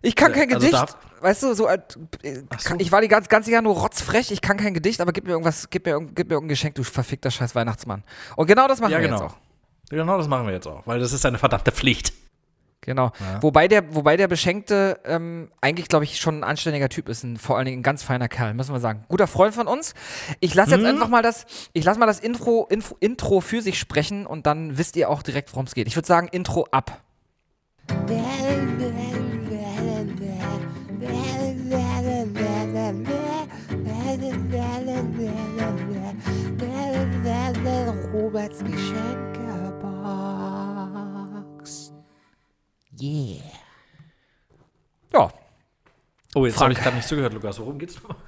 [0.02, 0.98] Ich kann kein Also Gedicht.
[1.22, 4.32] weißt du, so, als- äh, kann, ich war die ganze, ganze Jahr nur rotzfrech.
[4.32, 6.84] Ich kann kein Gedicht, aber gib mir irgendwas, gib mir, gib mir irgendein Geschenk, du
[6.84, 8.04] verfickter scheiß Weihnachtsmann.
[8.36, 9.24] Und genau das machen Ja, wir genau.
[9.24, 9.38] jetzt auch.
[9.90, 12.12] Genau, das machen wir jetzt auch, weil das ist eine verdammte Pflicht.
[12.88, 13.12] Genau.
[13.42, 17.36] Wobei der, wobei der Beschenkte ähm, eigentlich, glaube ich, schon ein anständiger Typ ist, ein,
[17.36, 19.04] vor allen Dingen ein ganz feiner Kerl, müssen wir sagen.
[19.10, 19.94] Guter Freund von uns.
[20.40, 23.78] Ich lasse jetzt einfach mal das, ich lasse mal das Intro, Info, Intro für sich
[23.78, 25.88] sprechen und dann wisst ihr auch direkt, worum es geht.
[25.88, 27.02] Ich würde sagen, Intro ab.
[38.14, 39.27] Roberts Geschenkebox.
[43.00, 43.44] Yeah.
[45.14, 45.32] Ja,
[46.38, 47.58] Oh, jetzt habe ich gerade nicht zugehört, Lukas.
[47.60, 48.16] Worum geht's noch?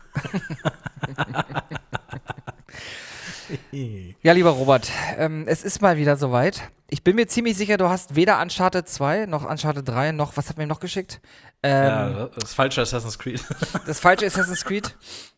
[4.22, 6.70] Ja, lieber Robert, ähm, es ist mal wieder soweit.
[6.88, 10.50] Ich bin mir ziemlich sicher, du hast weder Uncharted 2 noch Uncharted 3 noch, was
[10.50, 11.20] hat mir noch geschickt?
[11.64, 13.44] Ähm, ja, das falsche Assassin's Creed.
[13.88, 14.96] Das falsche Assassin's Creed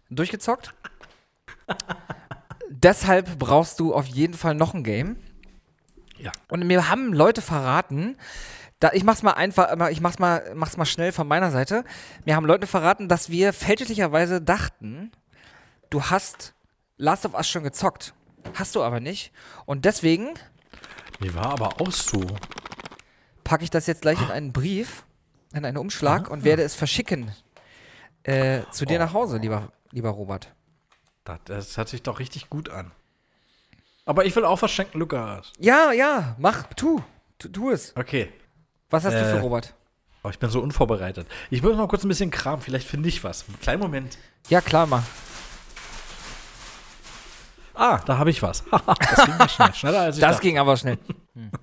[0.10, 0.74] durchgezockt.
[2.70, 5.16] Deshalb brauchst du auf jeden Fall noch ein Game.
[6.18, 6.34] Ja.
[6.50, 8.18] Und mir haben Leute verraten,
[8.82, 11.86] da, ich mach's mal einfach, ich mach's mal, mach's mal schnell von meiner Seite.
[12.26, 15.12] Mir haben Leute verraten, dass wir fälschlicherweise dachten,
[15.92, 16.54] du hast
[16.98, 18.14] Last of Us schon gezockt.
[18.56, 19.32] Hast du aber nicht.
[19.66, 20.34] Und deswegen
[21.20, 22.26] Mir war aber auch so.
[23.44, 25.06] packe ich das jetzt gleich in einen Brief,
[25.54, 27.32] in einen Umschlag und werde es verschicken
[28.24, 30.54] äh, zu dir nach Hause, lieber, lieber Robert.
[31.24, 32.92] Das, das hört sich doch richtig gut an.
[34.06, 35.54] Aber ich will auch was schenken, Lukas.
[35.60, 37.00] Ja, ja, mach, tu,
[37.38, 37.96] tu, tu es.
[37.96, 38.32] Okay.
[38.92, 39.74] Was hast du Äh, für Robert?
[40.24, 41.28] Oh, ich bin so unvorbereitet.
[41.50, 42.62] Ich muss mal kurz ein bisschen Kram.
[42.62, 43.46] Vielleicht finde ich was.
[43.48, 44.18] Einen kleinen Moment.
[44.50, 45.02] Ja, klar, mach.
[47.74, 48.64] Ah, da habe ich was.
[48.72, 49.74] das ging schnell.
[49.74, 50.44] Schneller als ich Das dachte.
[50.48, 51.00] ging aber schnell.
[51.34, 51.52] Hm.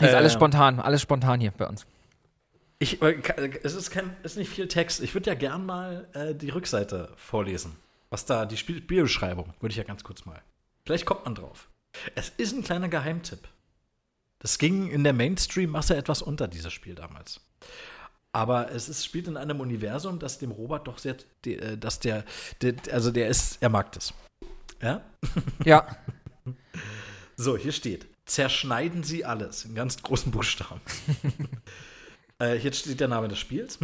[0.00, 0.38] Ist alles Ähm.
[0.38, 1.86] spontan, alles spontan hier bei uns.
[2.78, 5.00] Ich, äh, äh, es ist, kein, ist nicht viel Text.
[5.02, 7.76] Ich würde ja gern mal äh, die Rückseite vorlesen.
[8.08, 10.40] Was da, die Spiel Spielbeschreibung, würde ich ja ganz kurz mal.
[10.86, 11.68] Vielleicht kommt man drauf.
[12.14, 13.46] Es ist ein kleiner Geheimtipp.
[14.40, 17.40] Das ging in der Mainstream-Masse etwas unter, dieses Spiel damals.
[18.32, 22.24] Aber es ist, spielt in einem Universum, das dem Robert doch sehr, äh, dass der,
[22.62, 24.12] der, also der ist, er mag das.
[24.82, 25.04] Ja?
[25.64, 25.86] Ja,
[27.36, 30.80] So, hier steht: Zerschneiden Sie alles in ganz großen Buchstaben.
[32.38, 33.78] äh, hier steht der Name des Spiels.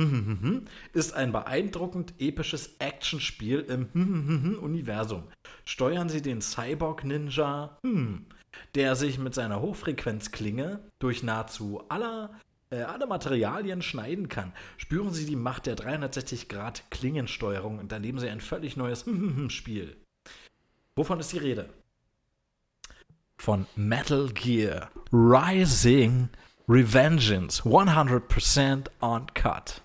[0.93, 5.25] Ist ein beeindruckend episches Actionspiel im Universum.
[5.65, 8.27] Steuern Sie den Cyborg-Ninja, hm,
[8.75, 12.31] der sich mit seiner Hochfrequenzklinge durch nahezu aller,
[12.71, 14.53] äh, alle Materialien schneiden kann.
[14.77, 19.05] Spüren Sie die Macht der 360-Grad-Klingensteuerung und erleben Sie ein völlig neues
[19.49, 19.97] Spiel.
[20.95, 21.69] Wovon ist die Rede?
[23.39, 26.31] von Metal Gear Rising
[26.69, 29.83] Revengeance 100% uncut.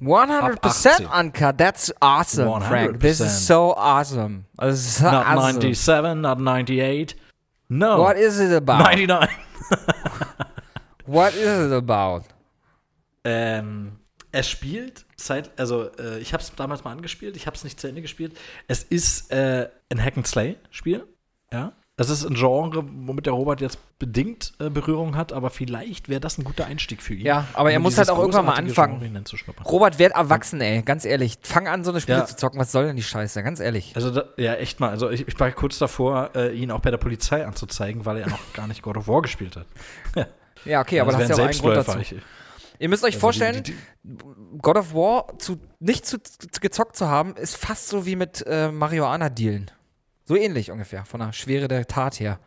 [0.00, 1.06] 100% 80.
[1.06, 1.56] uncut.
[1.56, 3.00] That's awesome, Frank.
[3.00, 3.26] This 100%.
[3.26, 4.46] is so awesome.
[4.60, 5.60] Ist so Not awesome.
[5.60, 7.16] 97, not 98.
[7.68, 7.98] No.
[7.98, 8.84] What is it about?
[8.84, 9.28] 99.
[11.06, 12.24] What is it about?
[13.24, 13.98] Ähm,
[14.32, 17.78] es spielt seit, also äh, ich habe es damals mal angespielt, ich habe es nicht
[17.78, 18.36] zu Ende gespielt.
[18.68, 21.06] Es ist äh, ein Hack and Slay Spiel,
[21.52, 21.72] ja.
[21.96, 26.18] Es ist ein Genre, womit der Robert jetzt bedingt äh, Berührung hat, aber vielleicht wäre
[26.20, 27.24] das ein guter Einstieg für ihn.
[27.24, 29.24] Ja, aber er muss halt auch irgendwann mal anfangen.
[29.64, 30.82] Robert, werd erwachsen, ey.
[30.82, 31.38] Ganz ehrlich.
[31.42, 32.26] Fang an, so eine Spiele Ja.
[32.26, 32.58] zu zocken.
[32.58, 33.44] Was soll denn die Scheiße?
[33.44, 33.92] Ganz ehrlich.
[33.94, 34.90] Also, da, ja, echt mal.
[34.90, 38.28] Also, ich, ich war kurz davor, äh, ihn auch bei der Polizei anzuzeigen, weil er
[38.28, 39.66] noch gar nicht God of War gespielt hat.
[40.64, 41.98] Ja, okay, aber das das hast ja auch einen Grund dazu.
[41.98, 42.14] Ich,
[42.78, 46.96] Ihr müsst euch also vorstellen, die- die- God of War zu, nicht zu, zu gezockt
[46.96, 49.70] zu haben, ist fast so wie mit äh, Marihuana-Dealen.
[50.24, 52.38] So ähnlich ungefähr, von der Schwere der Tat her.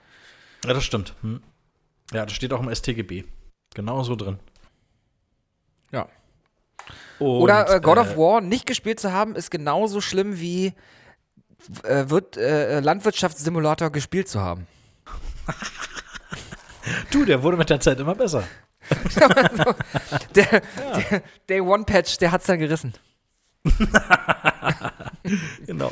[0.66, 1.14] Ja, das stimmt.
[1.22, 1.42] Hm.
[2.12, 3.24] Ja, das steht auch im STGB.
[3.76, 4.40] Genau so drin.
[5.92, 6.08] Ja.
[7.20, 10.74] Und, Oder äh, God äh, of War nicht gespielt zu haben, ist genauso schlimm wie
[11.84, 14.68] äh, wird, äh, Landwirtschaftssimulator gespielt zu haben.
[17.12, 18.48] Du, der wurde mit der Zeit immer besser.
[20.36, 20.62] Der,
[21.10, 22.94] der Day One Patch, der hat's dann gerissen.
[25.66, 25.92] Genau.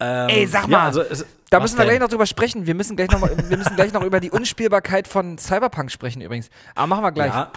[0.00, 1.90] Ähm, Ey, sag ja, mal, also es, Da müssen wir denn?
[1.90, 2.66] gleich noch drüber sprechen.
[2.66, 6.20] Wir müssen gleich noch, mal, wir müssen gleich noch über die Unspielbarkeit von Cyberpunk sprechen
[6.22, 6.50] übrigens.
[6.74, 7.32] Aber machen wir gleich.
[7.32, 7.50] Ja,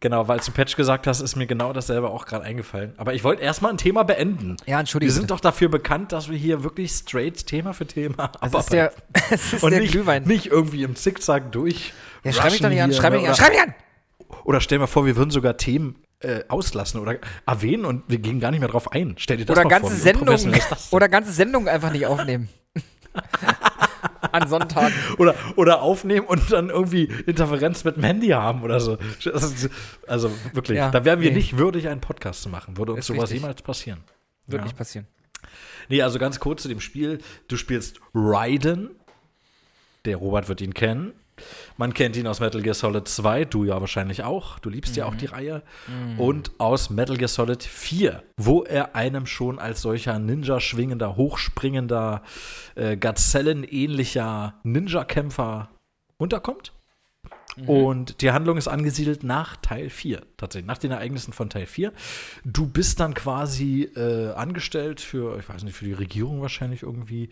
[0.00, 2.92] Genau, weil du Patch gesagt hast, ist mir genau dasselbe auch gerade eingefallen.
[2.98, 4.56] Aber ich wollte erstmal ein Thema beenden.
[4.66, 5.34] Ja, entschuldige Wir sind bitte.
[5.34, 8.92] doch dafür bekannt, dass wir hier wirklich straight Thema für Thema Es ist der,
[9.30, 10.24] es ist Und der nicht, Glühwein.
[10.24, 11.94] nicht irgendwie im Zickzack durch.
[12.24, 13.74] ja, schreib mich doch nicht an, schreib mich nicht an, oder- schreib mich an!
[14.44, 15.96] Oder stell dir vor, wir würden sogar Themen
[16.26, 17.16] äh, auslassen oder
[17.46, 19.14] erwähnen und wir gehen gar nicht mehr drauf ein.
[19.18, 20.36] Stell dir das Oder mal ganze vor.
[20.36, 20.60] denn?
[20.90, 22.48] oder ganze Sendungen einfach nicht aufnehmen.
[24.32, 24.92] an Sonntagen.
[25.18, 28.98] oder, oder aufnehmen und dann irgendwie Interferenz mit dem Handy haben oder so.
[30.06, 31.36] Also wirklich, Ja, da wären wir nee.
[31.36, 32.76] nicht würdig, einen Podcast zu machen.
[32.76, 33.40] Würde uns Ist sowas richtig.
[33.42, 34.00] jemals passieren.
[34.46, 34.64] Wird Ja.
[34.64, 35.06] nicht passieren.
[35.88, 37.18] Nee, also ganz kurz zu dem Spiel.
[37.48, 38.90] Du spielst Raiden.
[40.04, 41.12] Der Robert wird ihn kennen.
[41.76, 44.58] Man kennt ihn aus Metal Gear Solid 2, du ja wahrscheinlich auch.
[44.58, 45.62] Du liebst ja auch die Reihe.
[46.18, 52.22] Und aus Metal Gear Solid 4, wo er einem schon als solcher Ninja schwingender, hochspringender,
[52.74, 55.70] äh, Gazellen-ähnlicher Ninja-Kämpfer
[56.16, 56.72] unterkommt.
[57.66, 61.92] Und die Handlung ist angesiedelt nach Teil 4, tatsächlich, nach den Ereignissen von Teil 4.
[62.44, 67.30] Du bist dann quasi äh, angestellt für, ich weiß nicht, für die Regierung wahrscheinlich irgendwie.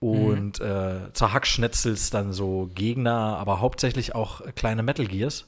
[0.00, 5.46] Und äh, zerhackschnetzelst dann so Gegner, aber hauptsächlich auch kleine Metal Gears.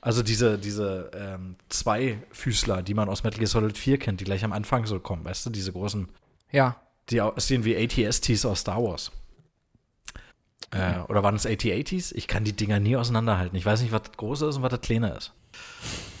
[0.00, 4.44] Also diese, diese ähm, Zweifüßler, die man aus Metal Gear Solid 4 kennt, die gleich
[4.44, 6.08] am Anfang so kommen, weißt du, diese großen
[6.52, 6.76] Ja.
[7.10, 9.10] die aussehen wie ATSTs aus Star Wars.
[10.70, 12.12] Äh, oder waren es AT-ATs?
[12.12, 13.58] Ich kann die Dinger nie auseinanderhalten.
[13.58, 15.32] Ich weiß nicht, was das große ist und was das kleine ist.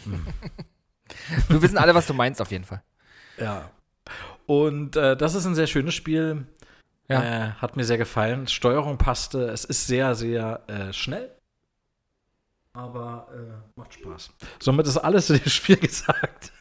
[1.48, 2.82] Wir wissen alle, was du meinst, auf jeden Fall.
[3.38, 3.70] Ja.
[4.46, 6.46] Und äh, das ist ein sehr schönes Spiel.
[7.10, 7.22] Ja.
[7.48, 8.46] Äh, hat mir sehr gefallen.
[8.46, 9.48] Steuerung passte.
[9.48, 11.34] Es ist sehr, sehr äh, schnell.
[12.72, 14.30] Aber äh, macht Spaß.
[14.60, 16.52] Somit ist alles zu dem Spiel gesagt.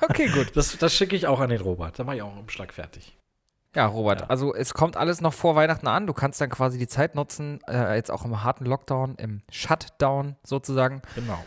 [0.00, 0.56] Okay, gut.
[0.56, 1.98] Das, das schicke ich auch an den Robert.
[1.98, 3.16] Da mache ich auch einen Umschlag fertig.
[3.76, 4.26] Ja, Robert, Ja.
[4.28, 6.06] also es kommt alles noch vor Weihnachten an.
[6.06, 10.34] Du kannst dann quasi die Zeit nutzen, äh, jetzt auch im harten Lockdown, im Shutdown
[10.42, 11.38] sozusagen, Genau.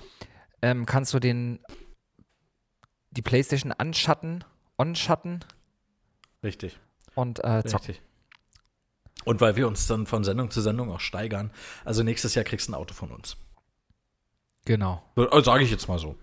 [0.61, 1.59] ähm, kannst du den
[3.11, 4.43] die Playstation anschatten,
[4.77, 5.43] onschatten
[6.43, 6.79] Richtig.
[7.15, 7.87] und äh, zocken.
[7.87, 8.01] Richtig.
[9.25, 11.51] Und weil wir uns dann von Sendung zu Sendung auch steigern,
[11.85, 13.37] also nächstes Jahr kriegst du ein Auto von uns.
[14.65, 15.03] Genau.
[15.15, 16.15] So, Sage ich jetzt mal so.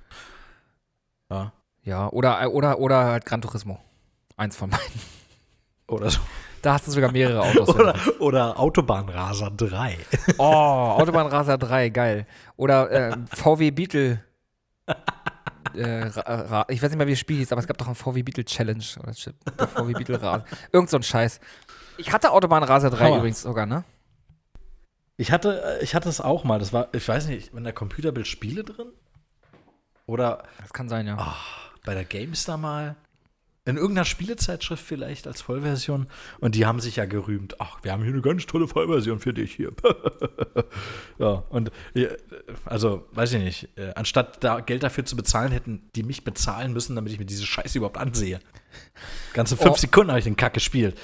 [1.30, 1.52] Ja.
[1.82, 3.78] Ja, oder, äh, oder, oder halt Gran Turismo.
[4.36, 5.00] Eins von beiden.
[5.88, 6.20] Oder so.
[6.62, 7.68] Da hast du sogar mehrere Autos.
[7.68, 9.98] Oder, oder Autobahnraser 3.
[10.38, 12.26] Oh, Autobahnraser 3, geil.
[12.56, 14.20] Oder ähm, VW Beetle.
[15.74, 18.22] Äh, ich weiß nicht mehr, wie das Spiel hieß, aber es gab doch ein VW
[18.22, 18.84] Beetle Challenge.
[19.00, 19.14] Oder
[19.68, 20.44] VW Beetle Raser.
[20.72, 21.38] Irgend so ein Scheiß.
[21.98, 23.16] Ich hatte Autobahnraser 3 Hammer.
[23.18, 23.84] übrigens sogar, ne?
[25.16, 26.58] Ich hatte, äh, ich hatte es auch mal.
[26.58, 28.88] Das war, ich weiß nicht, in der Computerbild Spiele drin?
[30.06, 31.34] Oder Das kann sein, ja.
[31.84, 32.96] bei der GameStar mal?
[33.64, 36.06] In irgendeiner Spielezeitschrift vielleicht als Vollversion.
[36.38, 37.60] Und die haben sich ja gerühmt.
[37.60, 39.72] Ach, wir haben hier eine ganz tolle Vollversion für dich hier.
[41.18, 42.08] ja, und äh,
[42.64, 46.72] also, weiß ich nicht, äh, anstatt da Geld dafür zu bezahlen, hätten die mich bezahlen
[46.74, 48.38] müssen, damit ich mir diese Scheiße überhaupt ansehe.
[49.32, 49.76] Ganze fünf Oh.
[49.76, 50.96] Sekunden habe ich den Kack gespielt.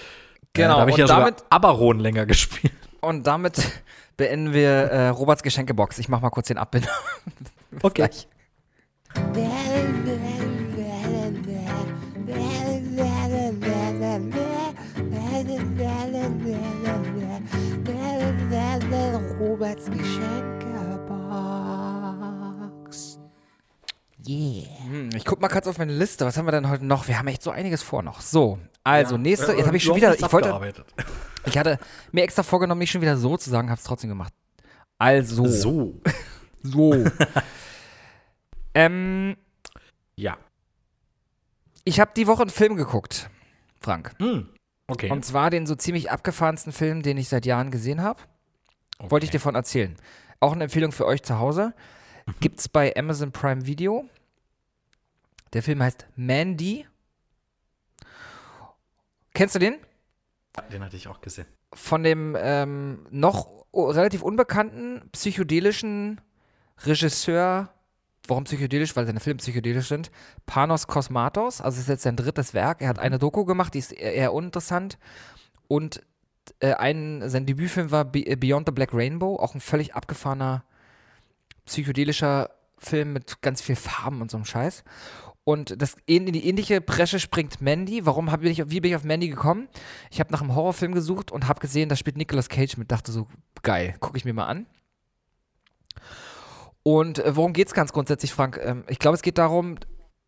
[0.54, 2.72] Genau, Äh, da habe ich und ja sogar damit- Abaron länger gespielt.
[3.00, 3.56] Und damit
[4.16, 5.98] beenden wir äh, Roberts Geschenkebox.
[5.98, 6.90] Ich mach mal kurz den Abbinder.
[7.70, 7.94] Bis Okay.
[8.08, 8.28] gleich.
[19.40, 20.51] Roberts Geschenkebox.
[24.26, 24.68] Yeah.
[24.84, 26.24] Hm, ich guck mal kurz auf meine Liste.
[26.24, 27.08] Was haben wir denn heute noch?
[27.08, 28.20] Wir haben echt so einiges vor noch.
[28.20, 29.52] So, also nächste.
[29.52, 30.14] Jetzt habe ich schon wieder.
[30.14, 30.84] Ich wollte.
[31.44, 31.80] Ich hatte
[32.12, 34.32] mir extra vorgenommen, nicht schon wieder so zu sagen, habe es trotzdem gemacht.
[34.98, 35.46] Also.
[35.46, 36.00] So.
[36.64, 36.94] So.
[38.74, 39.36] ähm,
[40.14, 40.36] Ja.
[41.82, 43.28] ich habe die Woche einen Film geguckt,
[43.80, 44.12] Frank.
[44.20, 44.48] Hm.
[44.86, 45.10] Okay.
[45.10, 48.20] Und zwar den so ziemlich abgefahrensten Film, den ich seit Jahren gesehen habe.
[49.00, 49.96] Wollte ich dir von erzählen.
[50.38, 51.74] Auch eine Empfehlung für euch zu Hause.
[52.40, 54.08] Gibt's bei Amazon Prime Video.
[55.52, 56.86] Der Film heißt Mandy.
[59.34, 59.76] Kennst du den?
[60.70, 61.46] Den hatte ich auch gesehen.
[61.72, 66.20] Von dem ähm, noch relativ unbekannten psychedelischen
[66.84, 67.72] Regisseur.
[68.28, 68.94] Warum psychedelisch?
[68.94, 70.10] Weil seine Filme psychedelisch sind.
[70.46, 71.60] Panos Kosmatos.
[71.60, 72.82] Also ist jetzt sein drittes Werk.
[72.82, 74.98] Er hat eine Doku gemacht, die ist eher, eher uninteressant.
[75.68, 76.02] Und
[76.60, 79.36] äh, ein, sein Debütfilm war Be Beyond the Black Rainbow.
[79.36, 80.64] Auch ein völlig abgefahrener
[81.66, 84.84] psychedelischer Film mit ganz viel Farben und so einem Scheiß.
[85.44, 88.06] Und das, in die ähnliche Bresche springt Mandy.
[88.06, 89.68] Warum hab ich, wie bin ich auf Mandy gekommen?
[90.10, 92.92] Ich habe nach einem Horrorfilm gesucht und habe gesehen, da spielt Nicolas Cage mit.
[92.92, 93.26] Dachte so,
[93.62, 94.66] geil, gucke ich mir mal an.
[96.84, 98.60] Und äh, worum geht's ganz grundsätzlich, Frank?
[98.62, 99.78] Ähm, ich glaube, es geht darum,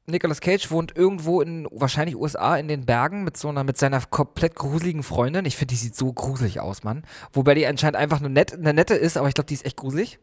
[0.07, 4.01] Nicolas Cage wohnt irgendwo in wahrscheinlich USA in den Bergen mit so einer mit seiner
[4.03, 5.47] komplett gruseligen Freundin.
[5.47, 7.05] Ich finde, die sieht so gruselig aus, Mann.
[7.33, 9.77] Wobei die anscheinend einfach nur nett, eine nette ist, aber ich glaube, die ist echt
[9.77, 10.19] gruselig.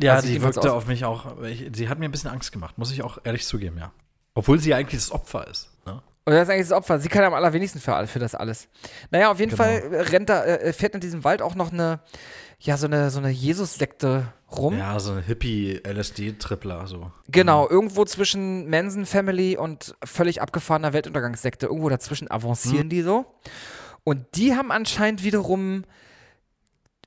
[0.00, 2.76] Ja, Also jedenfalls wirkte auf mich auch, ich, sie hat mir ein bisschen Angst gemacht,
[2.78, 3.92] muss ich auch ehrlich zugeben, ja.
[4.34, 5.70] Obwohl sie ja eigentlich das Opfer ist.
[5.86, 6.02] Ne?
[6.26, 6.98] Und das ist eigentlich das Opfer.
[6.98, 8.68] Sie kann am allerwenigsten für, für das alles.
[9.10, 9.62] Naja, auf jeden Genau.
[9.62, 9.78] Fall
[10.10, 12.00] rennt da, äh, fährt in diesem Wald auch noch eine,
[12.58, 14.76] ja, so eine, so eine Jesus-Sekte rum.
[14.76, 17.10] Ja, so ein Hippie-LSD-Tripler, so.
[17.28, 21.66] Genau, irgendwo zwischen Manson Family und völlig abgefahrener Weltuntergangssekte.
[21.66, 22.88] Irgendwo dazwischen avancieren Hm.
[22.90, 23.24] die so.
[24.04, 25.84] Und die haben anscheinend wiederum,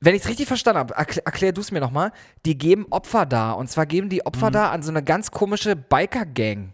[0.01, 2.11] wenn ich es richtig verstanden habe, erklär, erklär du es mir nochmal,
[2.45, 3.51] die geben Opfer da.
[3.51, 4.53] Und zwar geben die Opfer Hm.
[4.53, 6.73] da an so eine ganz komische Biker-Gang,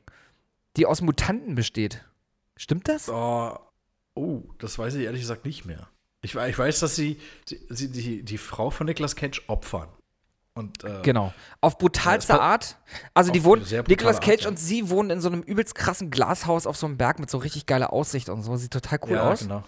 [0.77, 2.05] die aus Mutanten besteht.
[2.57, 3.09] Stimmt das?
[3.09, 3.57] Oh,
[4.13, 5.87] oh, das weiß ich ehrlich gesagt nicht mehr.
[6.21, 7.19] Ich, ich weiß, dass sie,
[7.69, 9.89] sie, die, die Frau von Nicolas Cage opfern.
[10.55, 11.33] Und, äh, Genau.
[11.61, 12.77] Auf brutalste Ja, Art.
[13.13, 14.49] Also die wohnen, Nicolas Cage Art, ja.
[14.49, 17.37] und sie wohnen in so einem übelst krassen Glashaus auf so einem Berg mit so
[17.39, 18.55] richtig geiler Aussicht und so.
[18.55, 19.41] Sieht total cool ja, aus.
[19.41, 19.63] genau.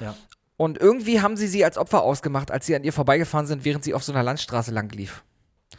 [0.00, 0.14] Ja.
[0.60, 3.82] Und irgendwie haben sie sie als Opfer ausgemacht, als sie an ihr vorbeigefahren sind, während
[3.82, 5.24] sie auf so einer Landstraße lang lief.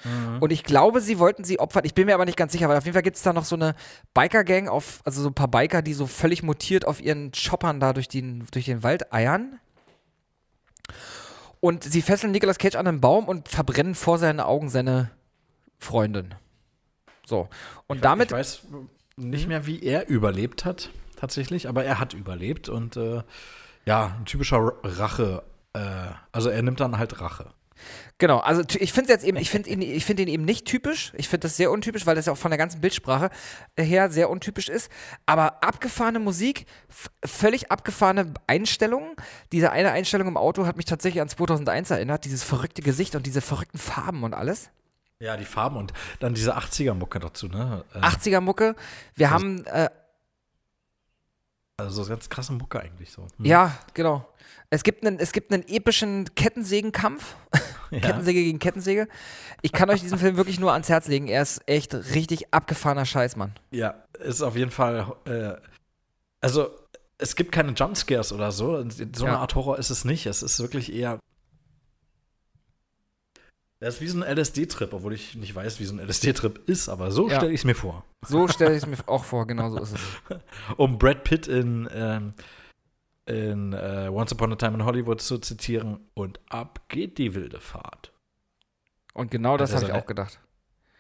[0.03, 0.39] Mhm.
[0.39, 1.86] Und ich glaube, sie wollten sie opfern.
[1.86, 3.45] Ich bin mir aber nicht ganz sicher, weil auf jeden Fall gibt es da noch
[3.45, 3.75] so eine
[4.15, 7.93] Biker-Gang, auf, also so ein paar Biker, die so völlig mutiert auf ihren Choppern da
[7.93, 9.59] durch den, durch den Wald eiern.
[11.59, 15.11] Und sie fesseln Nicolas Cage an einen Baum und verbrennen vor seinen Augen seine
[15.77, 16.34] Freundin.
[17.23, 17.49] So.
[17.86, 18.61] Und damit Ich weiß
[19.15, 23.21] nicht mehr, wie er überlebt hat, tatsächlich, aber er hat überlebt und äh,
[23.86, 25.43] ja, ein typischer Rache.
[25.73, 25.79] Äh,
[26.32, 27.47] also er nimmt dann halt Rache.
[28.17, 31.11] Genau, also ich finde jetzt eben, ich finde ihn, ich finde ihn eben nicht typisch.
[31.17, 33.32] Ich finde das sehr untypisch, weil das ja auch von der ganzen Bildsprache
[33.75, 34.91] her sehr untypisch ist.
[35.25, 36.67] Aber abgefahrene Musik,
[37.25, 39.15] völlig abgefahrene Einstellungen.
[39.51, 42.25] Diese eine Einstellung im Auto hat mich tatsächlich an 2001 erinnert.
[42.25, 44.69] Dieses verrückte Gesicht und diese verrückten Farben und alles.
[45.19, 47.86] Ja, die Farben und dann diese 80er-Mucke dazu, ne?
[47.93, 48.75] Äh, 80er Mucke.
[49.15, 49.89] Wir haben, äh,
[51.82, 53.23] Also so ganz krasse Mucke eigentlich so.
[53.38, 53.45] Hm.
[53.45, 54.27] ja, genau.
[54.69, 57.36] Es gibt einen, es gibt einen epischen Kettensägenkampf.
[57.91, 57.99] Ja.
[57.99, 59.09] Kettensäge gegen Kettensäge.
[59.61, 61.27] Ich kann euch diesen Film wirklich nur ans Herz legen.
[61.27, 63.53] Er ist echt richtig abgefahrener Scheiß, Mann.
[63.69, 65.13] Ja, ist auf jeden Fall.
[65.25, 65.55] Äh,
[66.39, 66.69] also,
[67.17, 68.82] es gibt keine Jumpscares oder so.
[68.89, 69.39] So eine Ja.
[69.39, 70.25] Art Horror ist es nicht.
[70.25, 71.19] Es ist wirklich eher.
[73.82, 76.88] Das ist wie so ein LSD-Trip, obwohl ich nicht weiß, wie so ein LSD-Trip ist,
[76.88, 77.38] aber so Ja.
[77.38, 78.05] stelle ich es mir vor.
[78.27, 79.99] So stelle ich es mir auch vor, genau so ist es.
[80.77, 82.34] Um Brad Pitt in, ähm,
[83.25, 85.99] in äh, Once Upon a Time in Hollywood zu zitieren.
[86.13, 88.11] Und ab geht die wilde Fahrt.
[89.15, 90.39] Und genau das habe ich auch gedacht.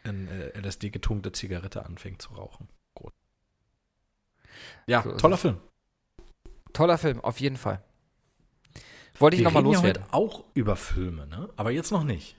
[0.03, 2.67] In äh, LSD getunkte Zigarette anfängt zu rauchen.
[2.95, 3.13] Gut.
[4.87, 5.37] Ja, So toller.
[5.37, 5.57] Film.
[6.73, 7.83] Toller Film, auf jeden Fall.
[9.19, 10.03] Wollte ich Wir nochmal reden ja loswerden.
[10.05, 11.47] heute auch über Filme, ne?
[11.57, 12.37] Aber jetzt noch nicht.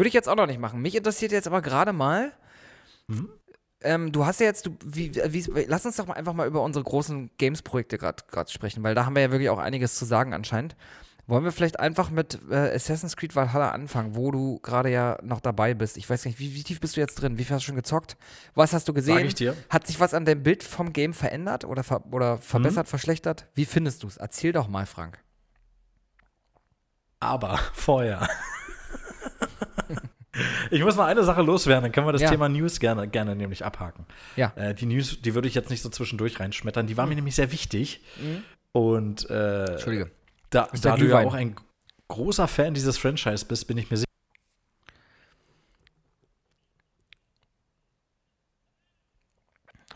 [0.00, 0.80] Würde ich jetzt auch noch nicht machen.
[0.80, 2.32] Mich interessiert jetzt aber gerade mal,
[3.10, 3.28] Hm?
[3.82, 6.62] ähm, du hast ja jetzt, du, wie, wie, lass uns doch mal einfach mal über
[6.62, 10.32] unsere großen Games-Projekte gerade sprechen, weil da haben wir ja wirklich auch einiges zu sagen
[10.32, 10.74] anscheinend.
[11.26, 15.40] Wollen wir vielleicht einfach mit äh, Assassin's Creed Valhalla anfangen, wo du gerade ja noch
[15.40, 15.96] dabei bist?
[15.98, 17.36] Ich weiß nicht, wie, wie tief bist du jetzt drin?
[17.38, 18.16] Wie viel hast du schon gezockt?
[18.54, 19.16] Was hast du gesehen?
[19.18, 19.54] Sag ich dir.
[19.68, 22.90] Hat sich was an dem Bild vom Game verändert oder, ver oder verbessert, Hm?
[22.90, 23.46] verschlechtert?
[23.54, 24.16] Wie findest du es?
[24.16, 25.18] Erzähl doch mal, Frank.
[27.20, 28.26] Aber vorher.
[30.70, 32.30] ich muss noch eine Sache loswerden, dann können wir das Ja.
[32.30, 34.06] Thema News gerne, gerne nämlich abhaken.
[34.36, 34.52] Ja.
[34.56, 37.34] Äh, die News, die würde ich jetzt nicht so zwischendurch reinschmettern, die war mir nämlich
[37.34, 38.00] sehr wichtig.
[38.72, 40.10] Und äh, Entschuldige.
[40.50, 41.56] da, da du ja auch ein
[42.08, 44.06] großer Fan dieses Franchise bist, bin ich mir sicher.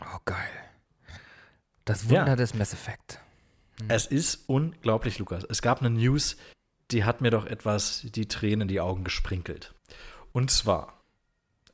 [0.01, 0.37] Oh, geil.
[1.85, 2.35] Das Wunder Ja.
[2.35, 3.19] des Mass Effect.
[3.87, 5.43] Es ist unglaublich, Lukas.
[5.49, 6.37] Es gab eine News,
[6.91, 9.73] die hat mir doch etwas die Tränen in die Augen gesprinkelt.
[10.35, 11.01] Und zwar,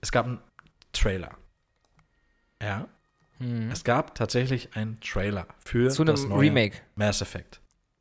[0.01, 0.39] es gab einen
[0.93, 1.32] Trailer.
[2.62, 2.88] Ja.
[3.72, 5.89] Es gab tatsächlich einen Trailer für Mhm.
[5.89, 6.78] Zu das neue Remake.
[6.93, 7.59] Mass Effect.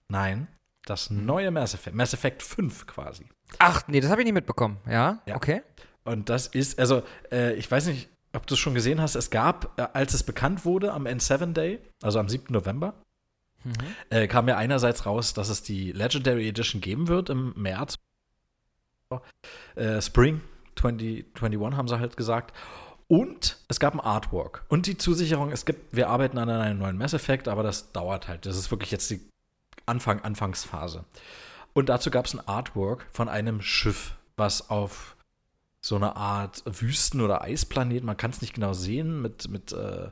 [0.09, 0.49] Nein,
[0.85, 1.97] das neue Mass Effect.
[1.97, 3.25] Mass Effect 5 quasi.
[3.59, 4.77] Ach, nee, das habe ich nicht mitbekommen.
[4.87, 5.23] Ja?
[5.25, 5.37] Ja.
[5.37, 5.63] Okay.
[6.05, 9.31] Und das ist, also, äh, ich weiß nicht, ob du es schon gesehen hast, es
[9.31, 12.53] gab, äh, als es bekannt wurde am N7 Day, also am 7.
[12.53, 12.93] November,
[14.11, 17.95] äh, kam ja einerseits raus, dass es die Legendary Edition geben wird im März.
[19.75, 20.41] Äh, Spring
[20.77, 22.57] 2021 haben sie halt gesagt.
[23.09, 24.65] Und es gab ein Artwork.
[24.69, 28.29] Und die Zusicherung, es gibt, wir arbeiten an einem neuen Mass Effect, aber das dauert
[28.29, 28.47] halt.
[28.47, 29.21] Das ist wirklich jetzt die
[29.85, 31.05] Anfang, Anfangsphase.
[31.73, 35.17] Und dazu gab es ein Artwork von einem Schiff, was auf
[35.81, 40.11] so eine Art Wüsten- oder Eisplanet, man kann es nicht genau sehen, mit, mit, äh,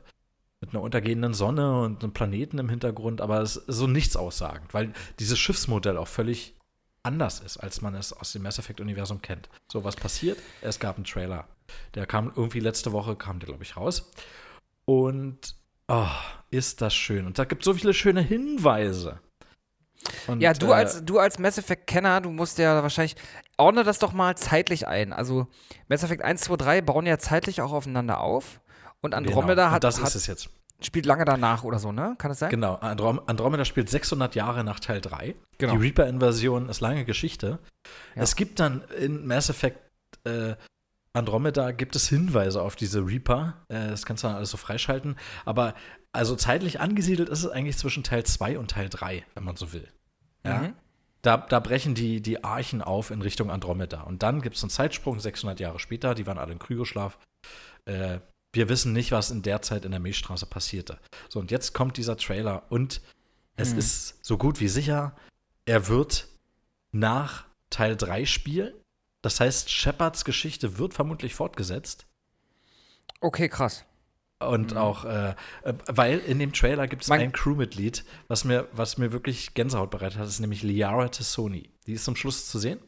[0.61, 4.73] mit einer untergehenden Sonne und einem Planeten im Hintergrund, aber es ist so nichts aussagend,
[4.73, 6.55] weil dieses Schiffsmodell auch völlig
[7.03, 9.49] anders ist, als man es aus dem Mass Effect-Universum kennt.
[9.71, 10.37] So, was passiert?
[10.61, 11.47] Es gab einen Trailer.
[11.95, 14.11] Der kam irgendwie letzte Woche, kam der, glaube ich, raus.
[14.85, 15.55] Und
[15.87, 16.07] oh,
[16.51, 17.25] ist das schön.
[17.25, 19.19] Und da gibt es so viele schöne Hinweise
[20.27, 23.15] Und, Ja, du äh, als, du als Mass Effect-Kenner, du musst ja wahrscheinlich,
[23.57, 25.13] ordne das doch mal zeitlich ein.
[25.13, 25.47] Also
[25.87, 28.61] Mass Effect 1, 2, 3 bauen ja zeitlich auch aufeinander auf.
[29.01, 29.67] Und Andromeda genau.
[29.67, 30.49] hat, Und das hat, ist es jetzt.
[30.81, 32.15] Spielt lange danach oder so, ne?
[32.17, 32.49] Kann es sein?
[32.49, 35.35] Genau, Androm Andromeda spielt 600 Jahre nach Teil 3.
[35.57, 35.73] Genau.
[35.73, 37.59] Die Reaper-Invasion ist lange Geschichte.
[38.15, 38.23] Ja.
[38.23, 39.79] Es gibt dann in Mass Effect
[40.23, 40.55] äh,
[41.13, 43.55] Andromeda gibt es Hinweise auf diese Reaper.
[43.67, 45.15] Äh, das kannst du dann alles so freischalten.
[45.45, 45.73] Aber
[46.11, 49.73] also zeitlich angesiedelt ist es eigentlich zwischen Teil 2 und Teil 3, wenn man so
[49.73, 49.87] will.
[50.45, 50.59] Ja.
[50.59, 50.73] Mhm.
[51.21, 54.01] Da, da brechen die, die Archen auf in Richtung Andromeda.
[54.01, 56.15] Und dann gibt es einen Zeitsprung 600 Jahre später.
[56.15, 57.17] Die waren alle in Kryoschlaf.
[57.85, 58.19] Äh,
[58.53, 60.99] wir wissen nicht, was in der Zeit in der Milchstraße passierte.
[61.29, 63.01] So, und jetzt kommt dieser Trailer und
[63.55, 63.79] es Mhm.
[63.79, 65.15] ist so gut wie sicher,
[65.65, 66.27] er wird
[66.91, 68.73] nach Teil 3 spielen.
[69.21, 72.07] Das heißt, Shepards Geschichte wird vermutlich fortgesetzt.
[73.21, 73.85] Okay, krass.
[74.41, 78.97] Und auch, äh, äh, weil in dem Trailer gibt es ein Crewmitglied, was mir, was
[78.97, 81.69] mir wirklich Gänsehaut bereitet hat, ist nämlich Liara Tassoni.
[81.85, 82.79] Die ist zum Schluss zu sehen.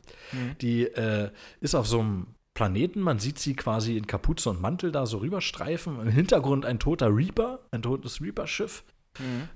[0.61, 4.91] Die äh, ist auf so einem Planeten, man sieht sie quasi in Kapuze und Mantel
[4.91, 5.99] da so rüberstreifen.
[6.01, 8.83] Im Hintergrund ein toter Reaper, ein totes Reaper-Schiff.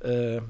[0.01, 0.41] Äh,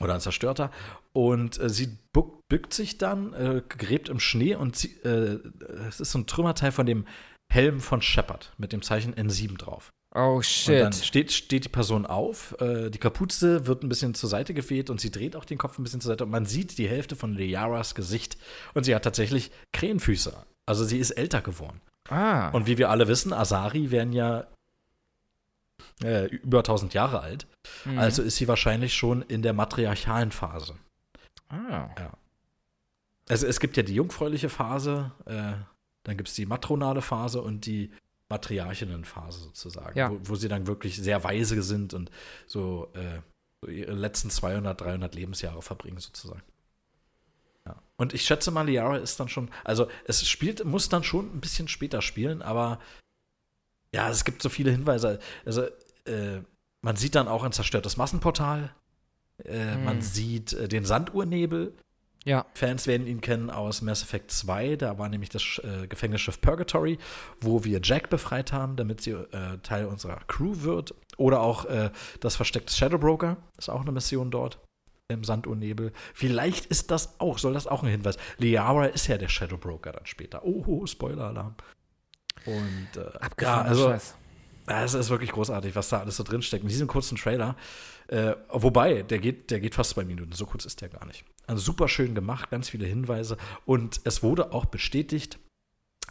[0.00, 0.70] oder ein zerstörter.
[1.12, 5.38] Und äh, sie buck, bückt sich dann, äh, gräbt im Schnee und sie, äh,
[5.88, 7.06] es ist so ein Trümmerteil von dem
[7.52, 9.90] Helm von Shepard mit dem Zeichen N7 drauf.
[10.16, 11.04] Oh, Und dann shit.
[11.04, 15.00] steht, steht die Person auf, äh, die Kapuze wird ein bisschen zur Seite geweht und
[15.00, 17.34] sie dreht auch den Kopf ein bisschen zur Seite und man sieht die Hälfte von
[17.34, 18.36] Liaras Gesicht.
[18.74, 20.36] Und sie hat tatsächlich Krähenfüße.
[20.66, 21.80] Also sie ist älter geworden.
[22.08, 22.48] Ah.
[22.50, 24.46] Und wie wir alle wissen, Asari werden ja
[26.02, 27.46] äh, über 1000 Jahre alt.
[27.84, 27.98] Mhm.
[27.98, 30.74] Also ist sie wahrscheinlich schon in der matriarchalen Phase.
[31.48, 31.88] Ah.
[33.28, 35.52] Also es gibt ja die jungfräuliche Phase, äh,
[36.02, 37.90] dann gibt es die matronale Phase und die
[38.28, 40.10] Matriarchinnenphase sozusagen, Ja.
[40.10, 42.10] wo, wo sie dann wirklich sehr weise sind und
[42.46, 43.20] so, äh,
[43.60, 46.42] so ihre letzten 200, 300 Lebensjahre verbringen sozusagen.
[47.66, 47.76] Ja.
[47.96, 51.40] Und ich schätze mal, Liara ist dann schon, also es spielt, muss dann schon ein
[51.40, 52.78] bisschen später spielen, aber
[53.94, 55.18] ja, es gibt so viele Hinweise.
[55.46, 55.62] Also
[56.06, 56.40] äh,
[56.82, 58.74] man sieht dann auch ein zerstörtes Massenportal,
[59.44, 60.02] äh, man Hm.
[60.02, 61.72] sieht äh, den Sandurnebel,
[62.26, 62.46] Ja.
[62.54, 64.76] Fans werden ihn kennen aus Mass Effect 2.
[64.76, 66.98] Da war nämlich das äh, Gefängnisschiff Purgatory,
[67.40, 70.94] wo wir Jack befreit haben, damit sie äh, Teil unserer Crew wird.
[71.18, 71.90] Oder auch äh,
[72.20, 73.36] das Versteck des Shadow Broker.
[73.58, 74.58] Ist auch eine Mission dort
[75.08, 75.92] im Sandurnebel.
[76.14, 78.16] Vielleicht ist das auch, soll das auch ein Hinweis.
[78.38, 80.44] Liara ist ja der Shadow Broker dann später.
[80.44, 81.54] Oh, Spoiler-Alarm.
[82.46, 84.14] Und äh, ja, Abgefahrener also Scheiß.
[84.68, 86.62] ja, es ist wirklich großartig, was da alles so drinsteckt.
[86.62, 87.56] In diesem kurzen Trailer.
[88.08, 90.32] Äh, wobei, der geht, der geht fast zwei Minuten.
[90.32, 91.24] So kurz ist der gar nicht.
[91.46, 93.36] Also super schön gemacht, ganz viele Hinweise.
[93.66, 95.38] Und es wurde auch bestätigt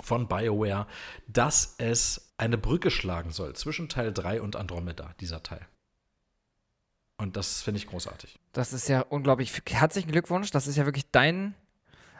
[0.01, 0.87] von BioWare,
[1.27, 5.67] dass es eine Brücke schlagen soll zwischen Teil 3 und Andromeda, dieser Teil.
[7.17, 8.39] Und das finde ich großartig.
[8.53, 9.51] Das ist ja unglaublich.
[9.69, 10.51] Herzlichen Glückwunsch.
[10.51, 11.55] Das ist ja wirklich dein.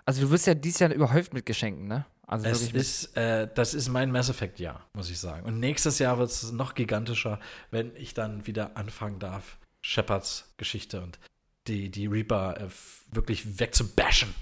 [0.05, 2.05] Also, du wirst ja dieses Jahr überhäuft mit Geschenken, ne?
[2.25, 5.45] Also, Es ist, äh, das ist mein Mass Effect-Jahr, muss ich sagen.
[5.45, 7.39] Und nächstes Jahr wird es noch gigantischer,
[7.69, 11.19] wenn ich dann wieder anfangen darf, Shepards Geschichte und
[11.67, 12.67] die, die Reaper äh,
[13.11, 14.33] wirklich wegzubashen.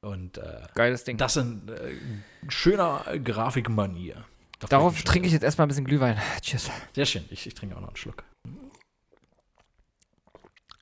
[0.00, 1.16] Und äh, geiles Ding.
[1.16, 4.24] das in äh, schöner Grafikmanier.
[4.68, 6.18] Darauf trinke ich jetzt erstmal ein bisschen Glühwein.
[6.40, 6.70] Tschüss.
[6.94, 7.24] Sehr schön.
[7.30, 8.24] Ich, ich trinke auch noch einen Schluck.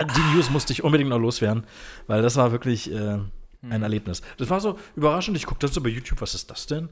[0.01, 1.65] Die News musste ich unbedingt noch loswerden,
[2.07, 3.19] weil das war wirklich äh,
[3.61, 3.73] Hm.
[3.73, 4.23] ein Erlebnis.
[4.37, 5.37] Das war so überraschend.
[5.37, 6.89] Ich guckte das so bei YouTube, was ist das denn?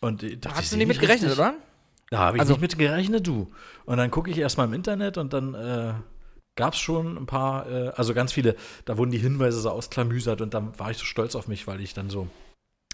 [0.00, 1.38] Und ich dachte, Hast du nicht mit gerechnet, richtig.
[1.46, 1.54] oder?
[2.10, 3.52] Da habe ich Also- nicht mit gerechnet, du.
[3.84, 5.94] Und dann gucke ich erstmal im Internet und dann äh,
[6.56, 10.40] gab es schon ein paar, äh, also ganz viele, da wurden die Hinweise so ausklamüsert
[10.40, 12.26] und dann war ich so stolz auf mich, weil ich dann so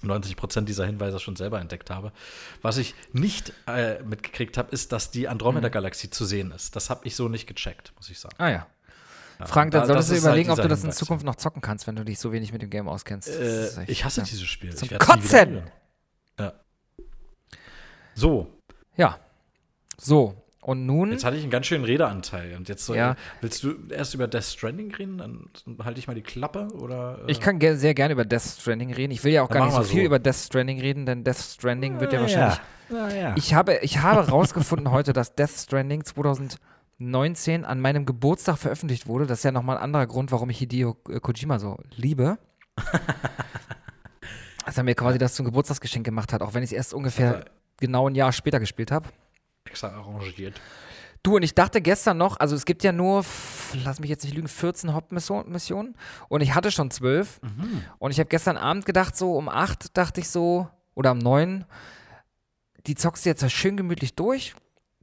[0.03, 2.13] 90 Prozent dieser Hinweise schon selber entdeckt habe.
[2.61, 6.77] Was ich nicht äh, mitgekriegt habe, ist, dass die Andromeda-Galaxie zu sehen ist.
[6.77, 8.35] Das habe ich so nicht gecheckt, muss ich sagen.
[8.39, 8.67] Ah ja.
[9.41, 10.93] Ja, Frank, dann da- solltest du halt überlegen, ob dieser du das in.
[10.93, 13.29] Zukunft noch zocken kannst, wenn du dich so wenig mit dem Game auskennst.
[13.29, 14.27] Äh, ich hasse ja.
[14.27, 14.75] dieses Spiel.
[14.75, 15.63] Zum Kotzen!
[16.39, 16.53] Ja.
[18.15, 18.47] So,
[18.97, 19.19] Ja.
[19.99, 20.35] So.
[20.63, 21.11] Und nun.
[21.11, 23.17] Jetzt hatte ich einen ganz schönen Redeanteil und jetzt soll, Ja.
[23.41, 25.49] willst du erst über Death Stranding reden, dann
[25.83, 28.93] halte ich mal die Klappe oder äh, Ich kann ge sehr gerne über Death Stranding
[28.93, 29.11] reden.
[29.11, 30.07] Ich will ja auch gar nicht so wir viel so.
[30.07, 32.61] über Death Stranding reden, denn Death Stranding wird ja wahrscheinlich.
[32.91, 33.35] ja.
[33.37, 36.05] Ich habe, ich habe rausgefunden heute, dass Death Stranding
[37.01, 39.27] 2019 an meinem Geburtstag veröffentlicht wurde.
[39.27, 42.39] Das ist ja nochmal ein anderer Grund, warum ich Hideo äh, Kojima so liebe.
[44.67, 47.37] Dass er mir quasi das zum Geburtstagsgeschenk gemacht hat, auch wenn ich es erst ungefähr
[47.37, 47.47] Also-
[47.79, 49.09] genau ein Jahr später gespielt habe.
[49.65, 50.61] extra arrangiert.
[51.23, 53.25] Du, und ich dachte gestern noch, also es gibt ja nur,
[53.85, 55.95] lass mich jetzt nicht lügen, 14 Hauptmissionen
[56.29, 57.41] und ich hatte schon 12.
[57.99, 61.65] Und ich habe gestern Abend gedacht, so um 8 dachte ich so, oder um 9,
[62.87, 64.55] die zockst du jetzt schön gemütlich durch,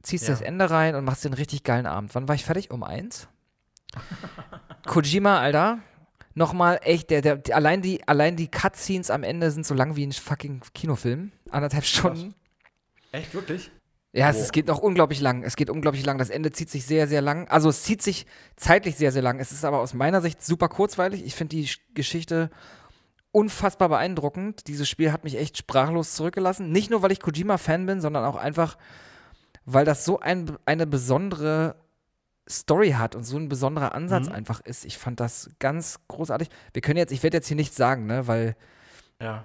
[0.08, 0.30] ziehst Ja.
[0.34, 2.14] das Ende rein und machst einen richtig geilen Abend.
[2.14, 2.70] Wann war ich fertig?
[2.70, 3.28] Um 1?
[4.86, 5.78] Kojima, Alter.
[6.34, 9.96] Nochmal echt, der, der, die, allein, die, allein die Cutscenes am Ende sind so lang
[9.96, 11.32] wie ein fucking Kinofilm.
[11.50, 12.34] Anderthalb Stunden.
[13.10, 13.70] Echt, wirklich?
[14.12, 15.42] Ja, es, es geht noch unglaublich lang.
[15.42, 16.16] Es geht unglaublich lang.
[16.18, 17.48] Das Ende zieht sich sehr, sehr lang.
[17.48, 19.38] Also es zieht sich zeitlich sehr, sehr lang.
[19.40, 21.24] Es ist aber aus meiner Sicht super kurzweilig.
[21.24, 22.50] Ich finde die Sch- Geschichte
[23.32, 24.66] unfassbar beeindruckend.
[24.68, 26.70] Dieses Spiel hat mich echt sprachlos zurückgelassen.
[26.70, 28.78] Nicht nur, weil ich Kojima-Fan bin, sondern auch einfach,
[29.70, 31.76] weil das so ein, eine besondere
[32.48, 34.86] Story hat und so ein besonderer Ansatz einfach ist.
[34.86, 36.48] Ich fand das ganz großartig.
[36.72, 38.56] Wir können jetzt, ich werde jetzt hier nichts sagen, ne, weil
[39.20, 39.44] Ja.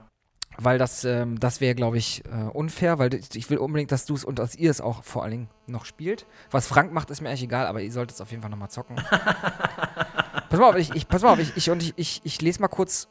[0.58, 4.14] weil das, ähm, das wäre, glaube ich, äh, unfair, weil ich will unbedingt, dass du
[4.14, 6.26] es und dass ihr es auch vor allen Dingen noch spielt.
[6.52, 8.70] Was Frank macht, ist mir eigentlich egal, aber ihr solltet es auf jeden Fall nochmal
[8.70, 8.96] zocken.
[10.50, 12.62] pass mal auf, ich, ich, pass mal auf, ich, ich, und ich, ich, ich lese
[12.62, 13.10] mal kurz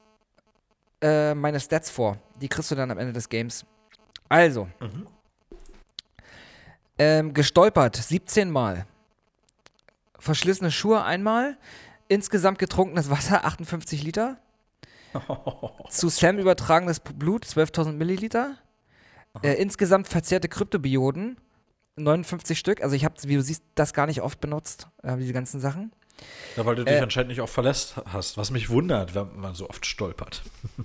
[1.02, 2.16] äh, meine Stats vor.
[2.40, 3.66] Die kriegst du dann am Ende des Games.
[4.30, 4.68] Also,
[6.98, 8.86] ähm, gestolpert 17 Mal.
[10.18, 11.56] Verschlissene Schuhe einmal.
[12.08, 14.38] Insgesamt getrunkenes Wasser 58 Liter.
[15.90, 18.56] Zu Sam übertragenes Blut 12.000 Milliliter.
[19.42, 21.38] Äh, insgesamt verzehrte Kryptobioten
[21.96, 22.82] 59 Stück.
[22.82, 25.92] Also ich habe, wie du siehst, das gar nicht oft benutzt, äh, diese ganzen Sachen.
[26.56, 29.54] Ja, weil du dich Äh, anscheinend nicht oft verlässt hast, was mich wundert, wenn man
[29.54, 30.42] so oft stolpert.